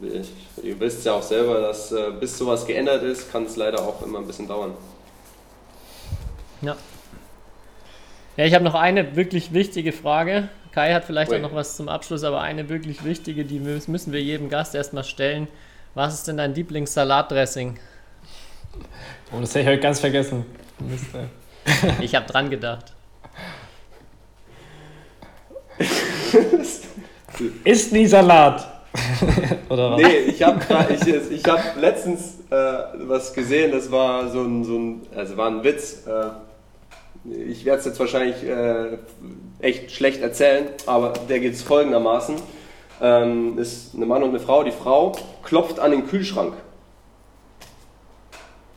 ja, 0.00 0.08
ich, 0.20 0.30
ihr 0.64 0.78
wisst 0.80 1.04
ja 1.04 1.14
auch 1.14 1.22
selber, 1.22 1.60
dass 1.60 1.92
äh, 1.92 2.10
bis 2.18 2.38
sowas 2.38 2.66
geändert 2.66 3.02
ist, 3.02 3.30
kann 3.30 3.44
es 3.44 3.56
leider 3.56 3.80
auch 3.80 4.02
immer 4.02 4.18
ein 4.18 4.26
bisschen 4.26 4.48
dauern. 4.48 4.72
Ja. 6.62 6.76
Ja, 8.36 8.44
ich 8.44 8.54
habe 8.54 8.64
noch 8.64 8.74
eine 8.74 9.16
wirklich 9.16 9.52
wichtige 9.52 9.92
Frage. 9.92 10.48
Kai 10.72 10.94
hat 10.94 11.04
vielleicht 11.04 11.32
auch 11.32 11.40
noch 11.40 11.54
was 11.54 11.76
zum 11.76 11.88
Abschluss, 11.88 12.22
aber 12.22 12.40
eine 12.40 12.68
wirklich 12.68 13.04
wichtige, 13.04 13.44
die 13.44 13.58
müssen 13.58 14.12
wir 14.12 14.22
jedem 14.22 14.48
Gast 14.48 14.74
erstmal 14.74 15.04
stellen. 15.04 15.48
Was 15.94 16.14
ist 16.14 16.28
denn 16.28 16.36
dein 16.36 16.54
Lieblings-Salatdressing? 16.54 17.78
Oh, 19.32 19.40
das 19.40 19.50
hätte 19.50 19.60
ich 19.60 19.66
heute 19.66 19.80
ganz 19.80 19.98
vergessen. 19.98 20.46
ich 22.00 22.14
habe 22.14 22.26
dran 22.26 22.50
gedacht. 22.50 22.92
Ist 27.64 27.92
nie 27.92 28.06
Salat. 28.06 28.66
Oder 29.68 29.92
was? 29.92 30.02
Nee, 30.02 30.16
ich 30.26 30.42
habe 30.42 30.60
ich, 30.92 31.30
ich 31.30 31.44
hab 31.44 31.80
letztens 31.80 32.38
äh, 32.50 32.54
was 33.06 33.32
gesehen, 33.32 33.72
das 33.72 33.90
war 33.90 34.28
so 34.28 34.42
ein, 34.42 34.64
so 34.64 34.78
ein, 34.78 35.06
also 35.14 35.36
war 35.36 35.48
ein 35.48 35.62
Witz. 35.62 36.06
Äh, 36.06 36.30
ich 37.30 37.64
werde 37.64 37.80
es 37.80 37.84
jetzt 37.84 38.00
wahrscheinlich 38.00 38.42
äh, 38.44 38.98
echt 39.60 39.90
schlecht 39.90 40.22
erzählen, 40.22 40.68
aber 40.86 41.12
der 41.28 41.40
geht 41.40 41.54
es 41.54 41.62
folgendermaßen. 41.62 42.36
Ähm, 43.00 43.58
ist 43.58 43.94
eine 43.94 44.06
Mann 44.06 44.22
und 44.22 44.30
eine 44.30 44.40
Frau. 44.40 44.64
Die 44.64 44.72
Frau 44.72 45.12
klopft 45.42 45.78
an 45.78 45.90
den 45.90 46.06
Kühlschrank. 46.06 46.54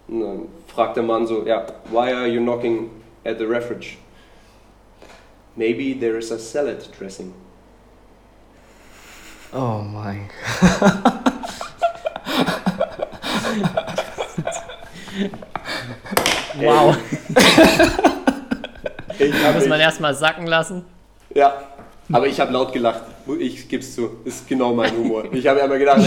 Und 0.08 0.20
dann 0.20 0.46
fragt 0.68 0.98
der 0.98 1.04
Mann 1.04 1.26
so, 1.26 1.46
ja, 1.46 1.66
why 1.90 2.12
are 2.12 2.28
you 2.28 2.42
knocking 2.42 2.90
at 3.26 3.38
the 3.40 3.46
refrigerator? 3.46 3.98
Maybe 5.56 5.98
there 6.00 6.18
is 6.18 6.32
a 6.32 6.40
salad 6.40 6.88
dressing. 6.98 7.34
Oh 9.54 9.82
mein 9.84 10.30
wow. 16.62 16.98
Ich 19.20 19.34
Muss 19.54 19.68
man 19.68 19.80
erstmal 19.80 20.16
sacken 20.16 20.48
lassen. 20.48 20.84
Ja, 21.34 21.62
aber 22.12 22.28
ich 22.28 22.40
habe 22.40 22.52
laut 22.52 22.74
gelacht. 22.74 23.04
Ich 23.40 23.70
gebe 23.70 23.84
es 23.84 23.96
zu, 23.96 24.18
ist 24.26 24.48
genau 24.48 24.74
mein 24.74 24.96
Humor. 24.96 25.26
Ich 25.32 25.46
habe 25.48 25.60
immer 25.60 25.78
gedacht, 25.78 26.02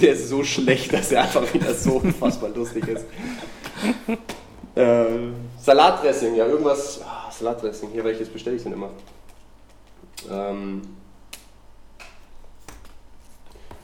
der 0.00 0.12
ist 0.12 0.28
so 0.28 0.44
schlecht, 0.44 0.92
dass 0.92 1.10
er 1.12 1.22
einfach 1.22 1.52
wieder 1.52 1.72
so 1.74 1.94
unfassbar 1.94 2.50
lustig 2.50 2.86
ist. 2.88 3.04
Äh, 4.74 5.30
Salatdressing, 5.58 6.34
ja, 6.36 6.46
irgendwas. 6.46 7.00
Oh, 7.02 7.32
Salatdressing, 7.32 7.90
hier, 7.92 8.04
welches 8.04 8.28
bestelle 8.28 8.56
ich 8.56 8.62
denn 8.62 8.74
immer? 8.74 8.90
Ähm, 10.30 10.82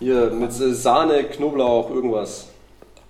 hier 0.03 0.31
mit 0.31 0.53
Sahne, 0.53 1.25
Knoblauch, 1.25 1.91
irgendwas. 1.91 2.49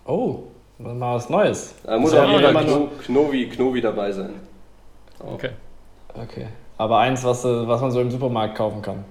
Oh, 0.06 0.40
mal 0.78 1.16
was 1.16 1.31
Neues. 1.31 1.74
Da 1.85 1.98
muss 1.98 2.14
auch 2.14 2.28
jeder 2.28 2.52
Kno 2.52 2.89
Knovi, 3.05 3.48
Knovi 3.48 3.81
dabei 3.81 4.12
sein. 4.12 4.35
Oh. 5.20 5.35
Okay. 5.35 5.51
Okay. 6.14 6.47
Aber 6.77 6.98
eins, 6.98 7.24
was, 7.24 7.44
was 7.44 7.81
man 7.81 7.90
so 7.90 8.01
im 8.01 8.10
Supermarkt 8.10 8.56
kaufen 8.56 8.82
kann. 8.82 9.05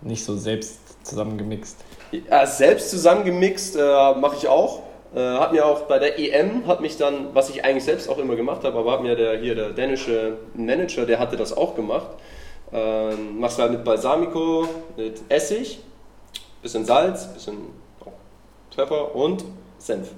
Nicht 0.00 0.24
so 0.24 0.36
selbst 0.36 1.04
zusammengemixt. 1.06 1.84
Ja, 2.12 2.46
selbst 2.46 2.90
zusammengemixt 2.90 3.76
äh, 3.76 4.14
mache 4.14 4.36
ich 4.36 4.48
auch. 4.48 4.82
Äh, 5.14 5.20
hat 5.20 5.52
mir 5.52 5.66
auch 5.66 5.82
bei 5.82 5.98
der 5.98 6.18
EM, 6.18 6.66
hat 6.66 6.80
mich 6.80 6.96
dann, 6.96 7.34
was 7.34 7.50
ich 7.50 7.64
eigentlich 7.64 7.84
selbst 7.84 8.08
auch 8.08 8.18
immer 8.18 8.36
gemacht 8.36 8.64
habe, 8.64 8.78
aber 8.78 8.92
hat 8.92 9.02
mir 9.02 9.16
der, 9.16 9.38
hier 9.38 9.54
der 9.54 9.70
dänische 9.70 10.38
Manager, 10.54 11.04
der 11.04 11.18
hatte 11.18 11.36
das 11.36 11.56
auch 11.56 11.74
gemacht. 11.74 12.06
Äh, 12.72 13.14
machst 13.14 13.58
du 13.58 13.62
halt 13.62 13.72
mit 13.72 13.84
Balsamico, 13.84 14.68
mit 14.96 15.20
Essig 15.28 15.80
bisschen 16.66 16.84
Salz, 16.84 17.32
bisschen 17.32 17.58
Pfeffer 18.74 19.14
und 19.14 19.44
Senf. 19.78 20.10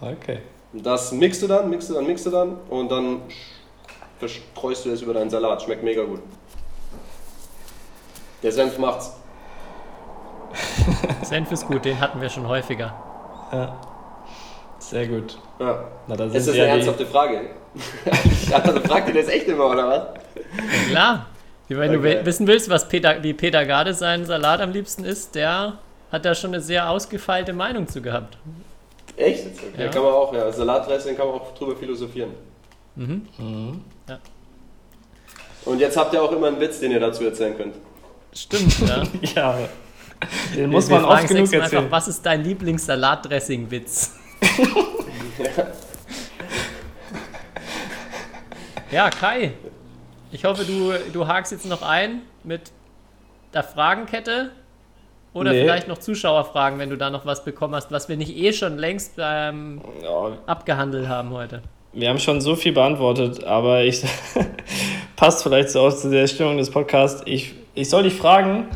Okay. 0.00 0.38
Das 0.72 1.12
mixt 1.12 1.42
du 1.42 1.46
dann, 1.46 1.68
mixt 1.68 1.90
du 1.90 1.94
dann, 1.94 2.06
mixt 2.06 2.24
du 2.24 2.30
dann 2.30 2.56
und 2.70 2.90
dann 2.90 3.20
verstreust 4.18 4.86
du 4.86 4.90
es 4.90 5.02
über 5.02 5.12
deinen 5.12 5.28
Salat. 5.28 5.62
Schmeckt 5.62 5.82
mega 5.82 6.04
gut. 6.04 6.20
Der 8.42 8.52
Senf 8.52 8.78
macht's. 8.78 9.12
Senf 11.22 11.52
ist 11.52 11.66
gut, 11.66 11.84
den 11.84 12.00
hatten 12.00 12.20
wir 12.20 12.30
schon 12.30 12.48
häufiger. 12.48 12.94
Ja. 13.52 13.80
Sehr 14.78 15.06
gut. 15.06 15.38
Ja. 15.58 15.84
Na, 16.06 16.14
ist 16.24 16.48
das 16.48 16.54
eine 16.54 16.66
ernsthafte 16.66 17.04
Frage? 17.04 17.50
also 18.52 18.80
fragt 18.80 19.08
ihr 19.08 19.14
das 19.14 19.28
echt 19.28 19.48
immer, 19.48 19.66
oder 19.66 19.88
was? 19.88 20.88
klar. 20.88 21.26
Wenn 21.68 21.96
okay. 21.96 22.14
du 22.16 22.26
wissen 22.26 22.46
willst, 22.46 22.70
was 22.70 22.88
Peter, 22.88 23.22
wie 23.22 23.34
Peter 23.34 23.64
Garde 23.66 23.92
seinen 23.92 24.24
Salat 24.24 24.60
am 24.60 24.72
liebsten 24.72 25.04
isst, 25.04 25.34
der 25.34 25.78
hat 26.10 26.24
da 26.24 26.34
schon 26.34 26.54
eine 26.54 26.62
sehr 26.62 26.88
ausgefeilte 26.88 27.52
Meinung 27.52 27.86
zu 27.86 28.00
gehabt. 28.00 28.38
Echt? 29.16 29.46
Okay, 29.46 29.84
ja. 29.84 29.88
kann 29.88 30.02
man 30.02 30.12
auch, 30.12 30.32
ja. 30.32 30.50
Salatdressing 30.50 31.16
kann 31.16 31.26
man 31.26 31.36
auch 31.36 31.54
drüber 31.54 31.76
philosophieren. 31.76 32.30
Mhm. 32.94 33.26
mhm. 33.36 33.80
Ja. 34.08 34.18
Und 35.64 35.80
jetzt 35.80 35.96
habt 35.96 36.14
ihr 36.14 36.22
auch 36.22 36.32
immer 36.32 36.46
einen 36.46 36.60
Witz, 36.60 36.80
den 36.80 36.92
ihr 36.92 37.00
dazu 37.00 37.24
erzählen 37.24 37.56
könnt. 37.56 37.74
Stimmt, 38.32 38.78
ja. 38.88 39.02
ja. 39.34 39.58
Den 40.56 40.70
muss 40.70 40.88
man 40.88 41.04
oft 41.04 41.28
genug 41.28 41.52
erzählen. 41.52 41.62
Einfach, 41.62 41.90
was 41.90 42.08
ist 42.08 42.24
dein 42.24 42.42
Lieblings-Salatdressing-Witz? 42.44 44.12
ja. 45.38 45.66
ja, 49.06 49.10
Kai, 49.10 49.52
ich 50.32 50.44
hoffe, 50.44 50.64
du, 50.64 50.92
du 51.12 51.26
hakst 51.26 51.52
jetzt 51.52 51.66
noch 51.66 51.82
ein 51.82 52.22
mit 52.44 52.72
der 53.54 53.62
Fragenkette 53.62 54.50
oder 55.32 55.52
nee. 55.52 55.62
vielleicht 55.62 55.88
noch 55.88 55.98
Zuschauerfragen, 55.98 56.78
wenn 56.78 56.90
du 56.90 56.96
da 56.96 57.10
noch 57.10 57.26
was 57.26 57.44
bekommen 57.44 57.74
hast, 57.74 57.90
was 57.92 58.08
wir 58.08 58.16
nicht 58.16 58.36
eh 58.36 58.52
schon 58.52 58.78
längst 58.78 59.14
ähm, 59.18 59.80
ja. 60.02 60.32
abgehandelt 60.46 61.08
haben 61.08 61.30
heute. 61.30 61.62
Wir 61.92 62.10
haben 62.10 62.18
schon 62.18 62.40
so 62.40 62.54
viel 62.54 62.72
beantwortet, 62.72 63.44
aber 63.44 63.82
ich 63.82 64.02
passt 65.16 65.42
vielleicht 65.42 65.70
so 65.70 65.80
aus 65.80 66.02
zu 66.02 66.10
der 66.10 66.26
Stimmung 66.26 66.58
des 66.58 66.70
Podcasts. 66.70 67.22
Ich, 67.24 67.54
ich 67.74 67.88
soll 67.88 68.02
dich 68.02 68.14
fragen, 68.14 68.68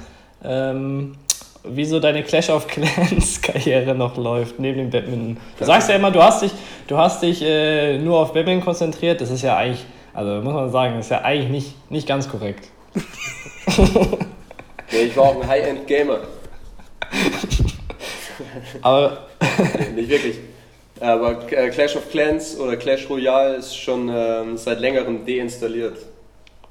ähm, 0.43 1.17
wie 1.65 1.85
so 1.85 2.01
deine 2.01 2.23
Clash 2.23 2.51
of 2.51 2.67
Clans 2.67 3.41
Karriere 3.43 3.95
noch 3.95 4.17
läuft, 4.17 4.59
neben 4.59 4.79
dem 4.79 4.91
Badminton. 4.91 5.37
Du 5.59 5.65
sagst 5.65 5.89
ja 5.89 5.97
immer, 5.97 6.11
du 6.11 6.23
hast 6.23 6.43
dich, 6.43 6.53
du 6.89 6.97
hast 6.97 7.23
dich 7.23 7.43
äh, 7.43 7.99
nur 7.99 8.19
auf 8.19 8.33
Badminton 8.33 8.65
konzentriert. 8.65 9.21
Das 9.21 9.31
ist 9.31 9.43
ja 9.43 9.57
eigentlich, 9.57 9.85
also 10.15 10.43
muss 10.43 10.53
man 10.55 10.71
sagen, 10.71 10.97
das 10.97 11.07
ist 11.07 11.11
ja 11.11 11.23
eigentlich 11.23 11.51
nicht, 11.51 11.91
nicht 11.91 12.07
ganz 12.09 12.29
korrekt. 12.29 12.69
Nee, 14.91 15.03
ich 15.05 15.17
war 15.17 15.25
auch 15.25 15.43
ein 15.43 15.49
High-End-Gamer. 15.49 16.19
Aber 18.83 19.27
Nicht 19.95 20.09
wirklich. 20.11 20.37
Aber 21.01 21.51
äh, 21.51 21.69
Clash 21.71 21.97
of 21.97 22.09
Clans 22.11 22.57
oder 22.59 22.77
Clash 22.77 23.09
Royale 23.09 23.57
ist 23.57 23.77
schon 23.77 24.09
ähm, 24.15 24.57
seit 24.57 24.79
längerem 24.81 25.27
deinstalliert. 25.27 25.97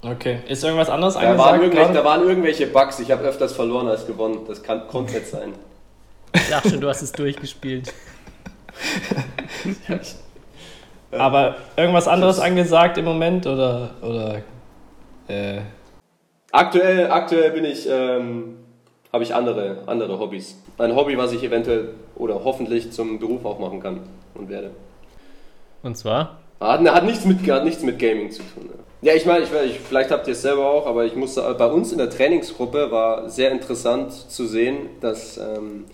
okay, 0.04 0.40
ist 0.48 0.64
irgendwas 0.64 0.90
anderes 0.90 1.16
Da 1.16 1.22
waren, 1.22 1.32
angesagt? 1.32 1.64
irgendwelche, 1.64 1.94
da 1.94 2.06
waren 2.06 2.22
irgendwelche 2.28 2.68
Bugs. 2.68 3.00
Ich 3.00 3.12
habe 3.12 3.24
öfters 3.24 3.54
verloren 3.54 3.88
als 3.88 4.06
gewonnen. 4.08 4.40
Das 4.48 4.62
kann, 4.64 4.88
konnte 4.88 5.14
nicht 5.14 5.28
sein. 5.28 5.54
Ich 6.34 6.48
dachte 6.50 6.70
schon, 6.70 6.80
du 6.82 6.88
hast 6.88 7.02
es 7.02 7.12
durchgespielt. 7.12 7.92
Aber 11.12 11.56
irgendwas 11.76 12.08
anderes 12.08 12.40
angesagt 12.40 12.98
im 12.98 13.06
Moment 13.06 13.46
oder 13.48 13.92
oder 14.02 14.42
äh, 15.28 15.62
Aktuell, 16.52 17.10
aktuell 17.10 17.52
bin 17.52 17.64
ich, 17.64 17.88
ähm, 17.90 18.58
habe 19.14 19.24
ich 19.24 19.34
andere, 19.34 19.78
andere 19.86 20.20
Hobbys. 20.20 20.62
Ein 20.78 20.96
Hobby, 20.96 21.18
was 21.18 21.32
ich 21.32 21.44
eventuell 21.44 21.90
oder 22.16 22.44
hoffentlich 22.44 22.92
zum 22.92 23.20
Beruf 23.20 23.46
auch 23.46 23.58
machen 23.58 23.80
kann 23.80 24.02
und 24.36 24.50
werde. 24.50 24.72
Und 25.82 25.98
zwar? 25.98 26.40
Hat, 26.60 26.82
hat, 26.82 27.06
nichts, 27.06 27.26
mit, 27.26 27.50
hat 27.50 27.64
nichts 27.64 27.84
mit 27.84 27.98
Gaming 27.98 28.32
zu 28.32 28.44
tun. 28.44 28.70
Ja, 29.02 29.14
ich 29.14 29.26
meine, 29.26 29.46
ich, 29.46 29.52
ich, 29.66 29.80
vielleicht 29.80 30.12
habt 30.12 30.28
ihr 30.28 30.34
es 30.34 30.42
selber 30.42 30.70
auch, 30.70 30.86
aber 30.86 31.06
ich 31.06 31.16
musste, 31.16 31.42
bei 31.58 31.66
uns 31.68 31.92
in 31.94 31.98
der 31.98 32.10
Trainingsgruppe 32.10 32.92
war 32.92 33.30
sehr 33.30 33.52
interessant 33.52 34.12
zu 34.12 34.46
sehen, 34.46 34.90
dass 35.00 35.38
ähm, 35.38 35.86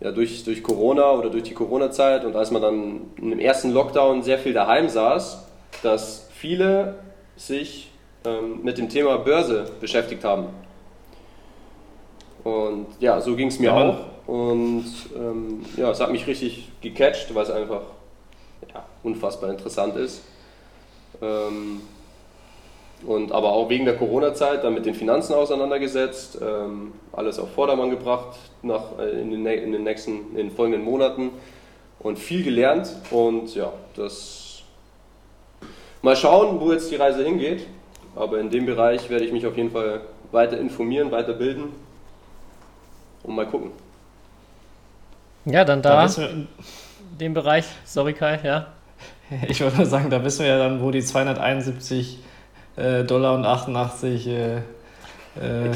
ja, 0.00 0.12
durch, 0.12 0.44
durch 0.44 0.62
Corona 0.62 1.12
oder 1.12 1.30
durch 1.30 1.44
die 1.44 1.54
Corona-Zeit 1.54 2.24
und 2.24 2.36
als 2.36 2.50
man 2.50 2.62
dann 2.62 3.00
im 3.16 3.38
ersten 3.38 3.72
Lockdown 3.72 4.22
sehr 4.22 4.38
viel 4.38 4.52
daheim 4.52 4.88
saß, 4.88 5.46
dass 5.82 6.28
viele 6.34 6.96
sich 7.36 7.90
ähm, 8.24 8.62
mit 8.62 8.78
dem 8.78 8.88
Thema 8.88 9.18
Börse 9.18 9.70
beschäftigt 9.80 10.24
haben. 10.24 10.48
Und 12.44 12.86
ja, 13.00 13.20
so 13.20 13.34
ging 13.36 13.48
es 13.48 13.58
mir 13.58 13.70
Ja, 13.70 13.74
auch. 13.74 13.98
Und 14.26 14.84
ähm, 15.16 15.64
ja, 15.76 15.90
es 15.90 16.00
hat 16.00 16.10
mich 16.10 16.26
richtig 16.26 16.68
gecatcht, 16.80 17.34
weil 17.34 17.44
es 17.44 17.50
einfach 17.50 17.82
ja, 18.72 18.84
unfassbar 19.02 19.50
interessant 19.50 19.96
ist. 19.96 20.22
Ähm, 21.22 21.80
und 23.04 23.32
aber 23.32 23.52
auch 23.52 23.68
wegen 23.68 23.84
der 23.84 23.96
Corona-Zeit 23.96 24.64
dann 24.64 24.74
mit 24.74 24.86
den 24.86 24.94
Finanzen 24.94 25.34
auseinandergesetzt, 25.34 26.38
ähm, 26.40 26.92
alles 27.12 27.38
auf 27.38 27.52
Vordermann 27.52 27.90
gebracht 27.90 28.38
nach, 28.62 28.98
äh, 28.98 29.20
in, 29.20 29.30
den, 29.30 29.46
in 29.46 29.72
den 29.72 29.84
nächsten, 29.84 30.30
in 30.30 30.36
den 30.36 30.50
folgenden 30.50 30.84
Monaten 30.84 31.30
und 31.98 32.18
viel 32.18 32.42
gelernt. 32.42 32.90
Und 33.10 33.54
ja, 33.54 33.72
das 33.96 34.62
mal 36.02 36.16
schauen, 36.16 36.60
wo 36.60 36.72
jetzt 36.72 36.90
die 36.90 36.96
Reise 36.96 37.22
hingeht. 37.24 37.66
Aber 38.14 38.40
in 38.40 38.48
dem 38.48 38.64
Bereich 38.64 39.10
werde 39.10 39.26
ich 39.26 39.32
mich 39.32 39.46
auf 39.46 39.56
jeden 39.56 39.70
Fall 39.70 40.00
weiter 40.32 40.58
informieren, 40.58 41.10
weiter 41.10 41.34
bilden 41.34 41.74
und 43.22 43.34
mal 43.34 43.46
gucken. 43.46 43.70
Ja, 45.44 45.64
dann 45.64 45.82
da 45.82 46.06
da, 46.06 46.28
den 47.20 47.34
Bereich. 47.34 47.66
Sorry, 47.84 48.14
Kai, 48.14 48.40
ja. 48.42 48.68
ich 49.48 49.60
nur 49.60 49.86
sagen, 49.86 50.10
da 50.10 50.24
wissen 50.24 50.44
wir 50.44 50.52
ja 50.52 50.58
dann, 50.58 50.80
wo 50.80 50.90
die 50.90 51.02
271 51.02 52.20
äh, 52.76 53.04
Dollar 53.04 53.34
und 53.34 53.44
88 53.44 54.26
äh, 54.26 54.56
äh, 54.56 54.60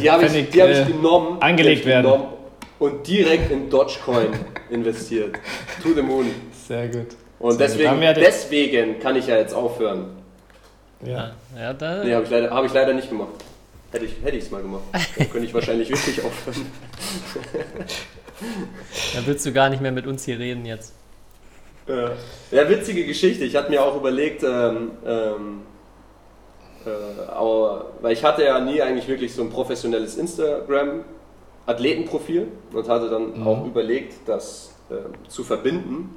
Die 0.00 0.10
habe 0.10 0.26
ich, 0.26 0.50
die 0.50 0.62
hab 0.62 0.68
ich 0.70 0.78
äh, 0.78 0.84
genommen. 0.84 1.36
angelegt 1.40 1.84
die 1.84 1.92
hab 1.92 2.00
ich 2.00 2.04
werden. 2.04 2.04
genommen 2.04 2.24
Und 2.78 3.06
direkt 3.06 3.50
in 3.50 3.68
Dogecoin 3.70 4.28
investiert. 4.70 5.36
To 5.82 5.92
the 5.94 6.02
moon. 6.02 6.26
Sehr 6.66 6.88
gut. 6.88 7.06
Und 7.38 7.52
Sehr 7.58 7.68
gut. 7.68 7.78
deswegen, 7.78 8.02
ja 8.02 8.12
den- 8.12 8.24
deswegen 8.24 8.98
kann 9.00 9.16
ich 9.16 9.26
ja 9.26 9.36
jetzt 9.36 9.54
aufhören. 9.54 10.06
Ja. 11.04 11.32
Ja, 11.58 11.72
da, 11.72 12.04
Nee, 12.04 12.14
habe 12.14 12.24
ich, 12.24 12.30
leider- 12.30 12.50
hab 12.50 12.64
ich 12.64 12.72
leider 12.72 12.92
nicht 12.92 13.08
gemacht. 13.08 13.28
Hätte 13.92 14.04
ich 14.04 14.12
es 14.12 14.24
hätte 14.24 14.52
mal 14.52 14.62
gemacht. 14.62 14.82
Dann 14.92 15.30
könnte 15.30 15.46
ich 15.46 15.54
wahrscheinlich 15.54 15.88
wirklich 15.90 16.22
aufhören. 16.24 16.66
da 19.14 19.26
willst 19.26 19.44
du 19.46 19.52
gar 19.52 19.68
nicht 19.68 19.80
mehr 19.82 19.92
mit 19.92 20.06
uns 20.06 20.24
hier 20.24 20.38
reden 20.38 20.64
jetzt. 20.64 20.94
Ja. 21.88 22.10
ja, 22.52 22.68
witzige 22.68 23.04
Geschichte. 23.04 23.44
Ich 23.44 23.56
hatte 23.56 23.70
mir 23.70 23.82
auch 23.82 23.96
überlegt, 23.96 24.44
ähm, 24.44 24.92
ähm, 25.04 25.62
äh, 26.86 26.90
aber, 27.30 27.86
weil 28.00 28.12
ich 28.12 28.24
hatte 28.24 28.44
ja 28.44 28.60
nie 28.60 28.80
eigentlich 28.80 29.08
wirklich 29.08 29.34
so 29.34 29.42
ein 29.42 29.50
professionelles 29.50 30.16
Instagram-Athletenprofil 30.16 32.46
und 32.72 32.88
hatte 32.88 33.10
dann 33.10 33.46
auch 33.46 33.66
überlegt, 33.66 34.26
das 34.26 34.74
ähm, 34.90 35.12
zu 35.28 35.44
verbinden. 35.44 36.16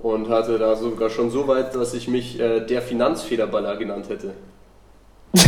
Und 0.00 0.28
hatte 0.28 0.58
da 0.58 0.76
sogar 0.76 1.08
schon 1.08 1.30
so 1.30 1.48
weit, 1.48 1.74
dass 1.74 1.94
ich 1.94 2.06
mich 2.06 2.38
äh, 2.38 2.60
der 2.60 2.82
Finanzfederballer 2.82 3.76
genannt 3.76 4.10
hätte. 4.10 4.34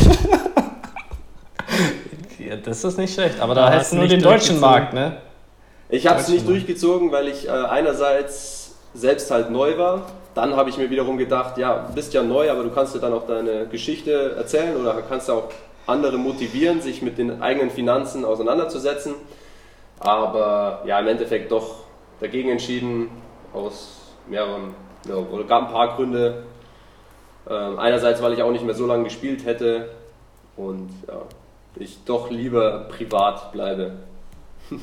ja, 2.38 2.56
das 2.56 2.82
ist 2.82 2.96
nicht 2.96 3.12
schlecht. 3.12 3.40
Aber 3.40 3.54
da 3.54 3.68
hättest 3.68 3.80
hast 3.80 3.92
du 3.92 3.96
nur 3.96 4.08
den 4.08 4.22
deutschen. 4.22 4.58
Markt, 4.58 4.94
ne? 4.94 5.18
Ich 5.90 6.06
habe 6.06 6.20
es 6.20 6.28
nicht 6.28 6.48
durchgezogen, 6.48 7.12
weil 7.12 7.28
ich 7.28 7.46
äh, 7.46 7.50
einerseits 7.50 8.74
selbst 8.94 9.30
halt 9.30 9.50
neu 9.50 9.76
war. 9.78 10.06
Dann 10.38 10.54
habe 10.54 10.70
ich 10.70 10.78
mir 10.78 10.88
wiederum 10.88 11.18
gedacht, 11.18 11.58
ja, 11.58 11.88
bist 11.96 12.14
ja 12.14 12.22
neu, 12.22 12.48
aber 12.48 12.62
du 12.62 12.70
kannst 12.70 12.94
dir 12.94 13.00
dann 13.00 13.12
auch 13.12 13.26
deine 13.26 13.66
Geschichte 13.66 14.36
erzählen 14.36 14.76
oder 14.76 15.02
kannst 15.02 15.28
auch 15.28 15.50
andere 15.84 16.16
motivieren, 16.16 16.80
sich 16.80 17.02
mit 17.02 17.18
den 17.18 17.42
eigenen 17.42 17.70
Finanzen 17.70 18.24
auseinanderzusetzen. 18.24 19.14
Aber 19.98 20.84
ja, 20.86 21.00
im 21.00 21.08
Endeffekt 21.08 21.50
doch 21.50 21.80
dagegen 22.20 22.50
entschieden, 22.50 23.10
aus 23.52 24.12
mehreren, 24.28 24.76
ja, 25.08 25.16
oder 25.16 25.42
gab 25.42 25.66
ein 25.66 25.72
paar 25.72 25.96
Gründe. 25.96 26.44
Ähm, 27.50 27.76
einerseits, 27.80 28.22
weil 28.22 28.32
ich 28.32 28.42
auch 28.44 28.52
nicht 28.52 28.64
mehr 28.64 28.76
so 28.76 28.86
lange 28.86 29.02
gespielt 29.02 29.44
hätte 29.44 29.88
und 30.56 30.90
ja, 31.08 31.22
ich 31.74 31.98
doch 32.04 32.30
lieber 32.30 32.86
privat 32.90 33.50
bleibe. 33.50 33.96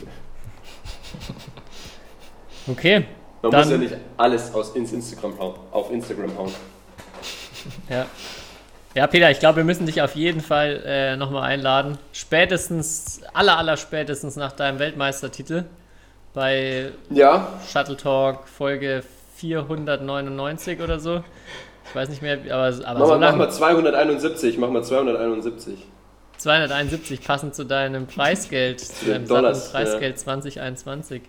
Okay. 2.68 3.06
Man 3.51 3.51
Dann- 3.51 3.61
muss 3.61 3.72
ja 3.72 3.77
nicht 3.77 3.95
alles 4.17 4.53
aus 4.53 4.76
ins 4.76 4.91
Instagram 4.93 5.38
hauen, 5.39 5.55
auf 5.72 5.91
Instagram 5.91 6.38
hauen. 6.38 6.51
Ja. 7.89 8.05
Ja, 8.93 9.07
Peter, 9.07 9.30
ich 9.31 9.39
glaube, 9.39 9.57
wir 9.57 9.63
müssen 9.65 9.85
dich 9.88 10.01
auf 10.01 10.15
jeden 10.15 10.39
Fall 10.39 10.81
äh, 10.85 11.17
nochmal 11.17 11.43
einladen. 11.43 11.97
Spätestens, 12.13 13.22
aller, 13.34 13.57
aller 13.57 13.76
spätestens 13.76 14.35
nach 14.35 14.51
deinem 14.53 14.80
Weltmeistertitel 14.80 15.65
bei 16.34 16.91
Ja, 17.09 17.47
Shuttle 17.72 17.97
Talk 17.97 18.47
Folge 18.47 19.03
499 19.35 20.80
oder 20.81 20.99
so. 20.99 21.23
Ich 21.89 21.95
weiß 21.95 22.09
nicht 22.09 22.22
mehr, 22.22 22.38
aber, 22.51 22.67
aber 22.85 22.99
mach 22.99 23.05
so 23.07 23.17
mal, 23.17 23.19
mach 23.31 23.35
mal 23.35 23.49
271, 23.51 24.57
mach 24.57 24.69
mal 24.69 24.84
271. 24.84 25.85
271 26.38 27.22
passend 27.22 27.55
zu 27.55 27.63
deinem 27.65 28.07
Preisgeld, 28.07 28.80
zu 28.81 29.05
deinem 29.05 29.27
Dollars, 29.27 29.72
Preisgeld 29.72 30.19
2021. 30.19 31.22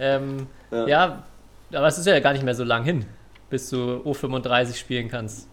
Ähm, 0.00 0.46
Ja. 0.70 0.86
ja. 0.86 1.22
Aber 1.72 1.86
es 1.86 1.98
ist 1.98 2.06
ja 2.06 2.18
gar 2.20 2.32
nicht 2.32 2.44
mehr 2.44 2.54
so 2.54 2.64
lang 2.64 2.84
hin, 2.84 3.04
bis 3.50 3.70
du 3.70 4.02
O35 4.04 4.76
spielen 4.76 5.08
kannst. 5.08 5.48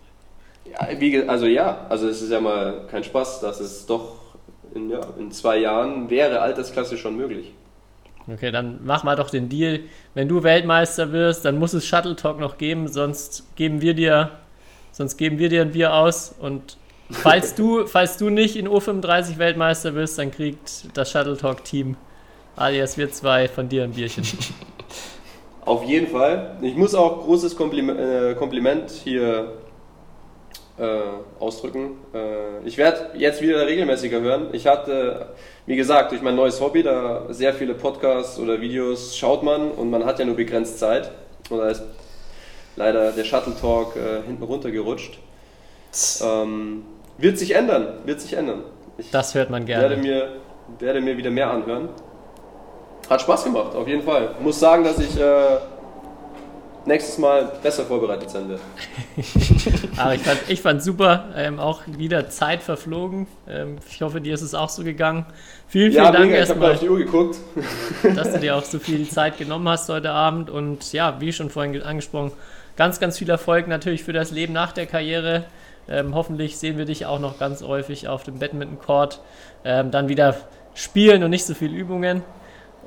Ja, 0.65 0.87
wie, 0.99 1.27
also 1.27 1.45
ja, 1.45 1.85
also 1.89 2.07
es 2.07 2.21
ist 2.21 2.31
ja 2.31 2.39
mal 2.39 2.87
kein 2.89 3.03
Spaß, 3.03 3.41
dass 3.41 3.59
es 3.59 3.85
doch 3.85 4.15
in, 4.73 4.89
ja, 4.89 5.01
in 5.19 5.31
zwei 5.31 5.57
Jahren 5.57 6.09
wäre 6.09 6.39
Altersklasse 6.41 6.97
schon 6.97 7.17
möglich. 7.17 7.53
Okay, 8.31 8.51
dann 8.51 8.79
mach 8.83 9.03
mal 9.03 9.17
doch 9.17 9.29
den 9.29 9.49
Deal. 9.49 9.81
Wenn 10.13 10.29
du 10.29 10.43
Weltmeister 10.43 11.11
wirst, 11.11 11.43
dann 11.43 11.59
muss 11.59 11.73
es 11.73 11.85
Shuttle 11.85 12.15
Talk 12.15 12.39
noch 12.39 12.57
geben, 12.57 12.87
sonst 12.87 13.55
geben 13.55 13.81
wir 13.81 13.93
dir, 13.93 14.31
sonst 14.91 15.17
geben 15.17 15.39
wir 15.39 15.49
dir 15.49 15.61
ein 15.61 15.71
Bier 15.71 15.93
aus. 15.93 16.33
Und 16.39 16.77
falls 17.11 17.53
du, 17.55 17.85
falls 17.85 18.17
du 18.17 18.29
nicht 18.29 18.55
in 18.55 18.67
O35 18.69 19.37
Weltmeister 19.37 19.93
wirst, 19.93 20.17
dann 20.17 20.31
kriegt 20.31 20.85
das 20.97 21.11
Shuttle 21.11 21.35
Talk 21.35 21.65
Team 21.65 21.97
alias 22.55 22.97
wir 22.97 23.11
zwei 23.11 23.47
von 23.47 23.69
dir 23.69 23.83
ein 23.83 23.91
Bierchen. 23.91 24.23
Auf 25.65 25.83
jeden 25.83 26.07
Fall. 26.07 26.57
Ich 26.61 26.75
muss 26.75 26.93
auch 26.93 27.23
großes 27.23 27.55
Kompliment, 27.55 27.99
äh, 27.99 28.35
Kompliment 28.35 28.89
hier 28.89 29.53
äh, 30.77 30.99
ausdrücken. 31.39 31.97
Äh, 32.13 32.65
ich 32.65 32.77
werde 32.77 33.17
jetzt 33.17 33.41
wieder 33.41 33.65
regelmäßiger 33.65 34.19
hören. 34.19 34.47
Ich 34.51 34.67
hatte, 34.67 35.27
wie 35.65 35.75
gesagt, 35.75 36.11
durch 36.11 36.21
mein 36.21 36.35
neues 36.35 36.59
Hobby, 36.59 36.83
da 36.83 37.27
sehr 37.29 37.53
viele 37.53 37.75
Podcasts 37.75 38.39
oder 38.39 38.59
Videos 38.59 39.15
schaut 39.15 39.43
man 39.43 39.71
und 39.71 39.89
man 39.89 40.05
hat 40.05 40.19
ja 40.19 40.25
nur 40.25 40.35
begrenzt 40.35 40.79
Zeit. 40.79 41.11
Und 41.49 41.59
da 41.59 41.69
ist 41.69 41.83
leider 42.75 43.11
der 43.11 43.23
Shuttle 43.23 43.53
Talk 43.59 43.95
äh, 43.95 44.25
hinten 44.25 44.43
runtergerutscht. 44.43 45.19
Ähm, 46.23 46.85
wird 47.17 47.37
sich 47.37 47.55
ändern, 47.55 47.99
wird 48.05 48.19
sich 48.19 48.33
ändern. 48.33 48.63
Ich 48.97 49.11
Das 49.11 49.35
hört 49.35 49.49
man 49.49 49.67
werde 49.67 49.95
gerne. 49.95 50.01
mir, 50.01 50.29
werde 50.79 51.01
mir 51.01 51.15
wieder 51.17 51.29
mehr 51.29 51.51
anhören. 51.51 51.89
Hat 53.13 53.21
Spaß 53.21 53.43
gemacht, 53.43 53.75
auf 53.75 53.87
jeden 53.87 54.01
Fall. 54.01 54.31
Muss 54.41 54.59
sagen, 54.59 54.83
dass 54.83 54.97
ich 54.97 55.19
äh, 55.19 55.57
nächstes 56.87 57.19
Mal 57.19 57.51
besser 57.61 57.83
vorbereitet 57.85 58.27
sein 58.31 58.49
werde. 58.49 58.63
Aber 59.97 60.13
ich 60.15 60.21
fand, 60.21 60.39
ich 60.47 60.61
fand 60.61 60.81
super, 60.81 61.25
ähm, 61.35 61.59
auch 61.59 61.81
wieder 61.85 62.29
Zeit 62.29 62.63
verflogen. 62.63 63.27
Ähm, 63.47 63.77
ich 63.87 64.01
hoffe, 64.01 64.19
dir 64.19 64.33
ist 64.33 64.41
es 64.41 64.55
auch 64.55 64.69
so 64.69 64.83
gegangen. 64.83 65.27
Vielen, 65.67 65.91
vielen 65.91 66.03
Ja, 66.05 66.11
Dank 66.11 66.25
mega, 66.25 66.41
ich 66.41 66.49
habe 66.49 66.59
erstmal, 66.59 66.71
auf 66.73 66.79
die 66.79 66.89
Uhr 66.89 66.97
geguckt. 66.97 67.37
dass 68.15 68.33
du 68.33 68.39
dir 68.39 68.55
auch 68.55 68.63
so 68.63 68.79
viel 68.79 69.07
Zeit 69.07 69.37
genommen 69.37 69.69
hast 69.69 69.89
heute 69.89 70.09
Abend. 70.09 70.49
Und 70.49 70.91
ja, 70.91 71.21
wie 71.21 71.31
schon 71.31 71.51
vorhin 71.51 71.73
ge- 71.73 71.83
angesprochen, 71.83 72.31
ganz, 72.77 72.99
ganz 72.99 73.19
viel 73.19 73.29
Erfolg 73.29 73.67
natürlich 73.67 74.03
für 74.03 74.13
das 74.13 74.31
Leben 74.31 74.53
nach 74.53 74.71
der 74.71 74.87
Karriere. 74.87 75.43
Ähm, 75.87 76.15
hoffentlich 76.15 76.57
sehen 76.57 76.79
wir 76.79 76.85
dich 76.85 77.05
auch 77.05 77.19
noch 77.19 77.37
ganz 77.37 77.61
häufig 77.61 78.07
auf 78.07 78.23
dem 78.23 78.39
Badminton-Court. 78.39 79.21
Ähm, 79.65 79.91
dann 79.91 80.09
wieder 80.09 80.35
spielen 80.73 81.23
und 81.23 81.29
nicht 81.29 81.45
so 81.45 81.53
viel 81.53 81.71
Übungen. 81.75 82.23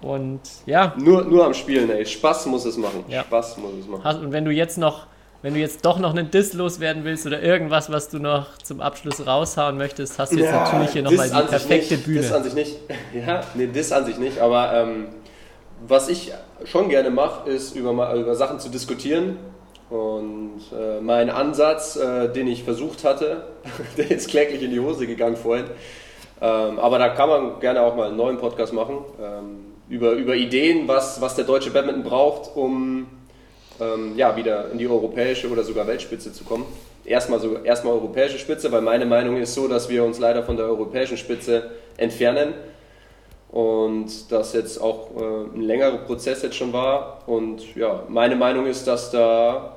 Und 0.02 0.40
ja, 0.66 0.94
Nur, 0.98 1.24
nur 1.24 1.44
am 1.44 1.55
Spielen, 1.55 1.90
ey. 1.90 2.05
Spaß 2.05 2.47
muss 2.47 2.64
es 2.64 2.77
machen. 2.77 3.05
Ja. 3.09 3.23
Spaß 3.23 3.59
muss 3.59 3.73
es 3.81 3.86
machen. 3.86 4.05
Hast, 4.05 4.18
und 4.20 4.32
wenn 4.32 4.44
du 4.44 4.51
jetzt 4.51 4.78
noch, 4.78 5.06
wenn 5.43 5.55
du 5.55 5.60
jetzt 5.60 5.85
doch 5.85 5.98
noch 5.98 6.10
einen 6.10 6.31
Diss 6.31 6.52
loswerden 6.52 7.05
willst 7.05 7.27
oder 7.27 7.43
irgendwas, 7.43 7.90
was 7.90 8.09
du 8.09 8.18
noch 8.18 8.59
zum 8.59 8.81
Abschluss 8.81 9.27
raushauen 9.27 9.77
möchtest, 9.77 10.18
hast 10.18 10.32
du 10.32 10.39
jetzt 10.39 10.52
natürlich 10.52 10.90
hier 10.90 11.02
nochmal 11.02 11.31
die 11.31 11.48
perfekte 11.48 11.94
nicht, 11.94 12.05
Bühne. 12.06 12.20
Diss 12.20 12.32
an 12.32 12.44
sich 12.44 12.55
nicht. 12.55 12.77
Ja, 13.27 13.40
nee, 13.55 13.66
Diss 13.66 13.93
an 13.93 14.05
sich 14.05 14.18
nicht. 14.18 14.39
Aber 14.40 14.73
ähm, 14.74 15.06
was 15.86 16.09
ich 16.09 16.32
schon 16.64 16.89
gerne 16.89 17.10
mache, 17.10 17.48
ist 17.48 17.74
über, 17.74 18.14
über 18.14 18.35
Sachen 18.35 18.60
zu 18.60 18.68
diskutieren. 18.68 19.39
Und 19.89 20.62
äh, 20.73 21.01
mein 21.01 21.31
Ansatz, 21.31 21.97
äh, 21.97 22.28
den 22.28 22.48
ich 22.48 22.64
versucht 22.64 23.05
hatte, 23.05 23.44
der 23.97 24.10
ist 24.10 24.28
kläglich 24.28 24.62
in 24.62 24.70
die 24.70 24.81
Hose 24.81 25.06
gegangen 25.06 25.36
vorhin. 25.36 25.66
Ähm, 26.40 26.78
aber 26.78 26.98
da 26.98 27.10
kann 27.10 27.28
man 27.28 27.60
gerne 27.60 27.82
auch 27.82 27.94
mal 27.94 28.09
einen 28.09 28.16
neuen 28.16 28.36
Podcast 28.36 28.73
machen. 28.73 28.98
Ähm, 29.23 29.65
über, 29.88 30.12
über 30.12 30.34
Ideen, 30.34 30.88
was, 30.88 31.20
was 31.20 31.34
der 31.36 31.44
deutsche 31.44 31.70
Badminton 31.70 32.02
braucht, 32.02 32.56
um 32.56 33.06
ähm, 33.80 34.16
ja, 34.16 34.36
wieder 34.36 34.70
in 34.70 34.78
die 34.78 34.86
europäische 34.86 35.48
oder 35.50 35.62
sogar 35.62 35.86
Weltspitze 35.86 36.32
zu 36.32 36.44
kommen. 36.44 36.66
Erstmal, 37.04 37.38
so, 37.38 37.58
erstmal 37.58 37.94
europäische 37.94 38.38
Spitze, 38.38 38.72
weil 38.72 38.82
meine 38.82 39.06
Meinung 39.06 39.36
ist 39.36 39.54
so, 39.54 39.68
dass 39.68 39.88
wir 39.88 40.02
uns 40.04 40.18
leider 40.18 40.42
von 40.42 40.56
der 40.56 40.66
europäischen 40.66 41.16
Spitze 41.16 41.70
entfernen 41.96 42.54
und 43.50 44.30
das 44.32 44.52
jetzt 44.54 44.80
auch 44.80 45.10
äh, 45.16 45.56
ein 45.56 45.62
längerer 45.62 45.98
Prozess 45.98 46.42
jetzt 46.42 46.56
schon 46.56 46.72
war. 46.72 47.22
Und 47.26 47.76
ja, 47.76 48.02
meine 48.08 48.34
Meinung 48.34 48.66
ist, 48.66 48.86
dass 48.86 49.10
da 49.10 49.76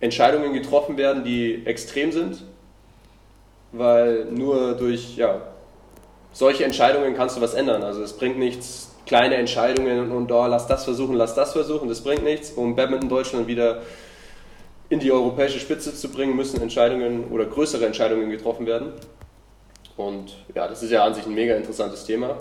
Entscheidungen 0.00 0.52
getroffen 0.52 0.96
werden, 0.96 1.22
die 1.22 1.62
extrem 1.64 2.10
sind, 2.10 2.42
weil 3.70 4.24
nur 4.24 4.74
durch 4.74 5.16
ja, 5.16 5.40
solche 6.32 6.64
Entscheidungen 6.64 7.14
kannst 7.14 7.36
du 7.36 7.40
was 7.40 7.54
ändern. 7.54 7.84
Also 7.84 8.02
es 8.02 8.14
bringt 8.14 8.38
nichts, 8.38 8.91
kleine 9.06 9.36
Entscheidungen 9.36 10.12
und 10.12 10.30
oh, 10.30 10.46
lass 10.46 10.66
das 10.66 10.84
versuchen, 10.84 11.14
lass 11.14 11.34
das 11.34 11.52
versuchen, 11.52 11.88
das 11.88 12.02
bringt 12.02 12.24
nichts. 12.24 12.50
Um 12.50 12.76
Badminton 12.76 13.08
Deutschland 13.08 13.46
wieder 13.46 13.82
in 14.88 15.00
die 15.00 15.10
europäische 15.10 15.58
Spitze 15.58 15.94
zu 15.94 16.10
bringen, 16.10 16.36
müssen 16.36 16.60
Entscheidungen 16.60 17.30
oder 17.30 17.46
größere 17.46 17.86
Entscheidungen 17.86 18.30
getroffen 18.30 18.66
werden. 18.66 18.92
Und 19.96 20.36
ja, 20.54 20.68
das 20.68 20.82
ist 20.82 20.90
ja 20.90 21.04
an 21.04 21.14
sich 21.14 21.26
ein 21.26 21.34
mega 21.34 21.54
interessantes 21.54 22.04
Thema. 22.04 22.36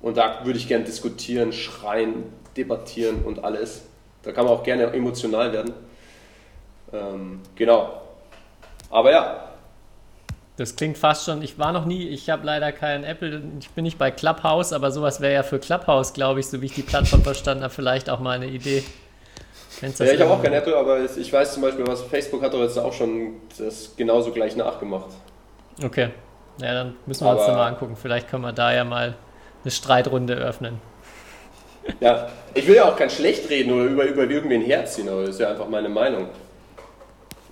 Und 0.00 0.16
da 0.16 0.44
würde 0.44 0.58
ich 0.58 0.68
gerne 0.68 0.84
diskutieren, 0.84 1.52
schreien, 1.52 2.24
debattieren 2.56 3.24
und 3.24 3.44
alles. 3.44 3.82
Da 4.22 4.32
kann 4.32 4.44
man 4.44 4.54
auch 4.54 4.62
gerne 4.62 4.84
emotional 4.92 5.52
werden. 5.52 5.72
Ähm, 6.92 7.40
genau. 7.54 8.02
Aber 8.90 9.10
ja, 9.10 9.45
Das 10.56 10.74
klingt 10.74 10.96
fast 10.96 11.26
schon, 11.26 11.42
ich 11.42 11.58
war 11.58 11.72
noch 11.72 11.84
nie, 11.84 12.08
ich 12.08 12.30
habe 12.30 12.46
leider 12.46 12.72
keinen 12.72 13.04
Apple, 13.04 13.42
ich 13.60 13.68
bin 13.70 13.84
nicht 13.84 13.98
bei 13.98 14.10
Clubhouse, 14.10 14.72
aber 14.72 14.90
sowas 14.90 15.20
wäre 15.20 15.34
ja 15.34 15.42
für 15.42 15.58
Clubhouse, 15.58 16.14
glaube 16.14 16.40
ich, 16.40 16.46
so 16.46 16.62
wie 16.62 16.66
ich 16.66 16.72
die 16.74 16.82
Plattform 16.82 17.22
verstanden 17.24 17.62
habe, 17.62 17.74
vielleicht 17.74 18.08
auch 18.08 18.20
mal 18.20 18.32
eine 18.32 18.46
Idee. 18.46 18.82
Das 19.82 19.98
ja 19.98 20.06
ich 20.06 20.20
habe 20.20 20.30
auch 20.30 20.42
kein 20.42 20.54
Apple, 20.54 20.74
aber 20.74 21.00
ich 21.04 21.30
weiß 21.30 21.52
zum 21.52 21.62
Beispiel, 21.62 21.86
was 21.86 22.00
Facebook 22.02 22.42
hat 22.42 22.54
doch 22.54 22.62
jetzt 22.62 22.78
auch 22.78 22.94
schon 22.94 23.34
das 23.58 23.94
genauso 23.94 24.32
gleich 24.32 24.56
nachgemacht. 24.56 25.10
Okay, 25.84 26.08
ja, 26.62 26.72
dann 26.72 26.96
müssen 27.04 27.26
wir 27.26 27.32
uns 27.32 27.42
Aber- 27.42 27.48
das 27.48 27.56
mal 27.58 27.66
angucken. 27.68 27.96
Vielleicht 28.00 28.30
können 28.30 28.42
wir 28.42 28.52
da 28.54 28.72
ja 28.72 28.84
mal 28.84 29.14
eine 29.62 29.70
Streitrunde 29.70 30.34
öffnen. 30.36 30.80
Ja, 32.00 32.28
ich 32.54 32.66
will 32.66 32.76
ja 32.76 32.86
auch 32.88 32.96
kein 32.96 33.10
schlecht 33.10 33.50
reden 33.50 33.72
oder 33.72 33.84
über, 33.84 34.04
über 34.04 34.22
irgendwen 34.24 34.62
herziehen, 34.62 35.08
aber 35.10 35.20
das 35.20 35.30
ist 35.30 35.40
ja 35.40 35.50
einfach 35.50 35.68
meine 35.68 35.90
Meinung. 35.90 36.28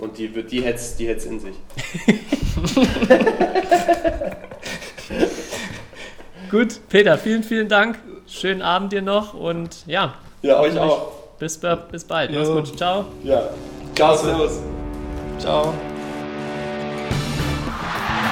Und 0.05 0.19
die, 0.19 0.35
wird- 0.35 0.53
die 0.53 0.63
hätte 0.63 0.77
es 0.77 0.97
die 0.97 1.09
hätt's 1.09 1.25
in 1.25 1.41
sich. 1.41 1.55
Gut, 6.51 6.81
Peter, 6.91 7.17
vielen, 7.19 7.43
vielen 7.43 7.69
Dank. 7.69 7.99
Schönen 8.27 8.63
Abend 8.63 8.93
dir 8.93 9.03
noch 9.03 9.35
und 9.35 9.85
ja, 9.87 10.15
Ja, 10.43 10.59
euch 10.61 10.79
auch. 10.79 11.13
bis, 11.39 11.59
bis 11.91 12.05
bald. 12.05 12.31
Mach's 12.33 12.49
Jo. 12.49 12.55
gut. 12.57 12.77
Ciao. 12.77 13.05
Ja. 13.23 13.43
Ciao, 13.95 14.15
servus. 14.17 14.59
Ciao. 15.39 15.73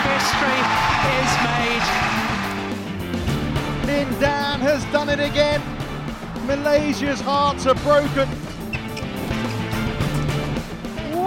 History 0.05 0.61
is 1.23 1.33
made. 1.43 1.87
Lin 3.87 4.09
Dan 4.21 4.61
has 4.61 4.85
done 4.93 5.09
it 5.13 5.21
again. 5.21 5.61
Malaysia's 6.47 7.21
hearts 7.23 7.67
are 7.67 7.75
broken. 7.77 8.29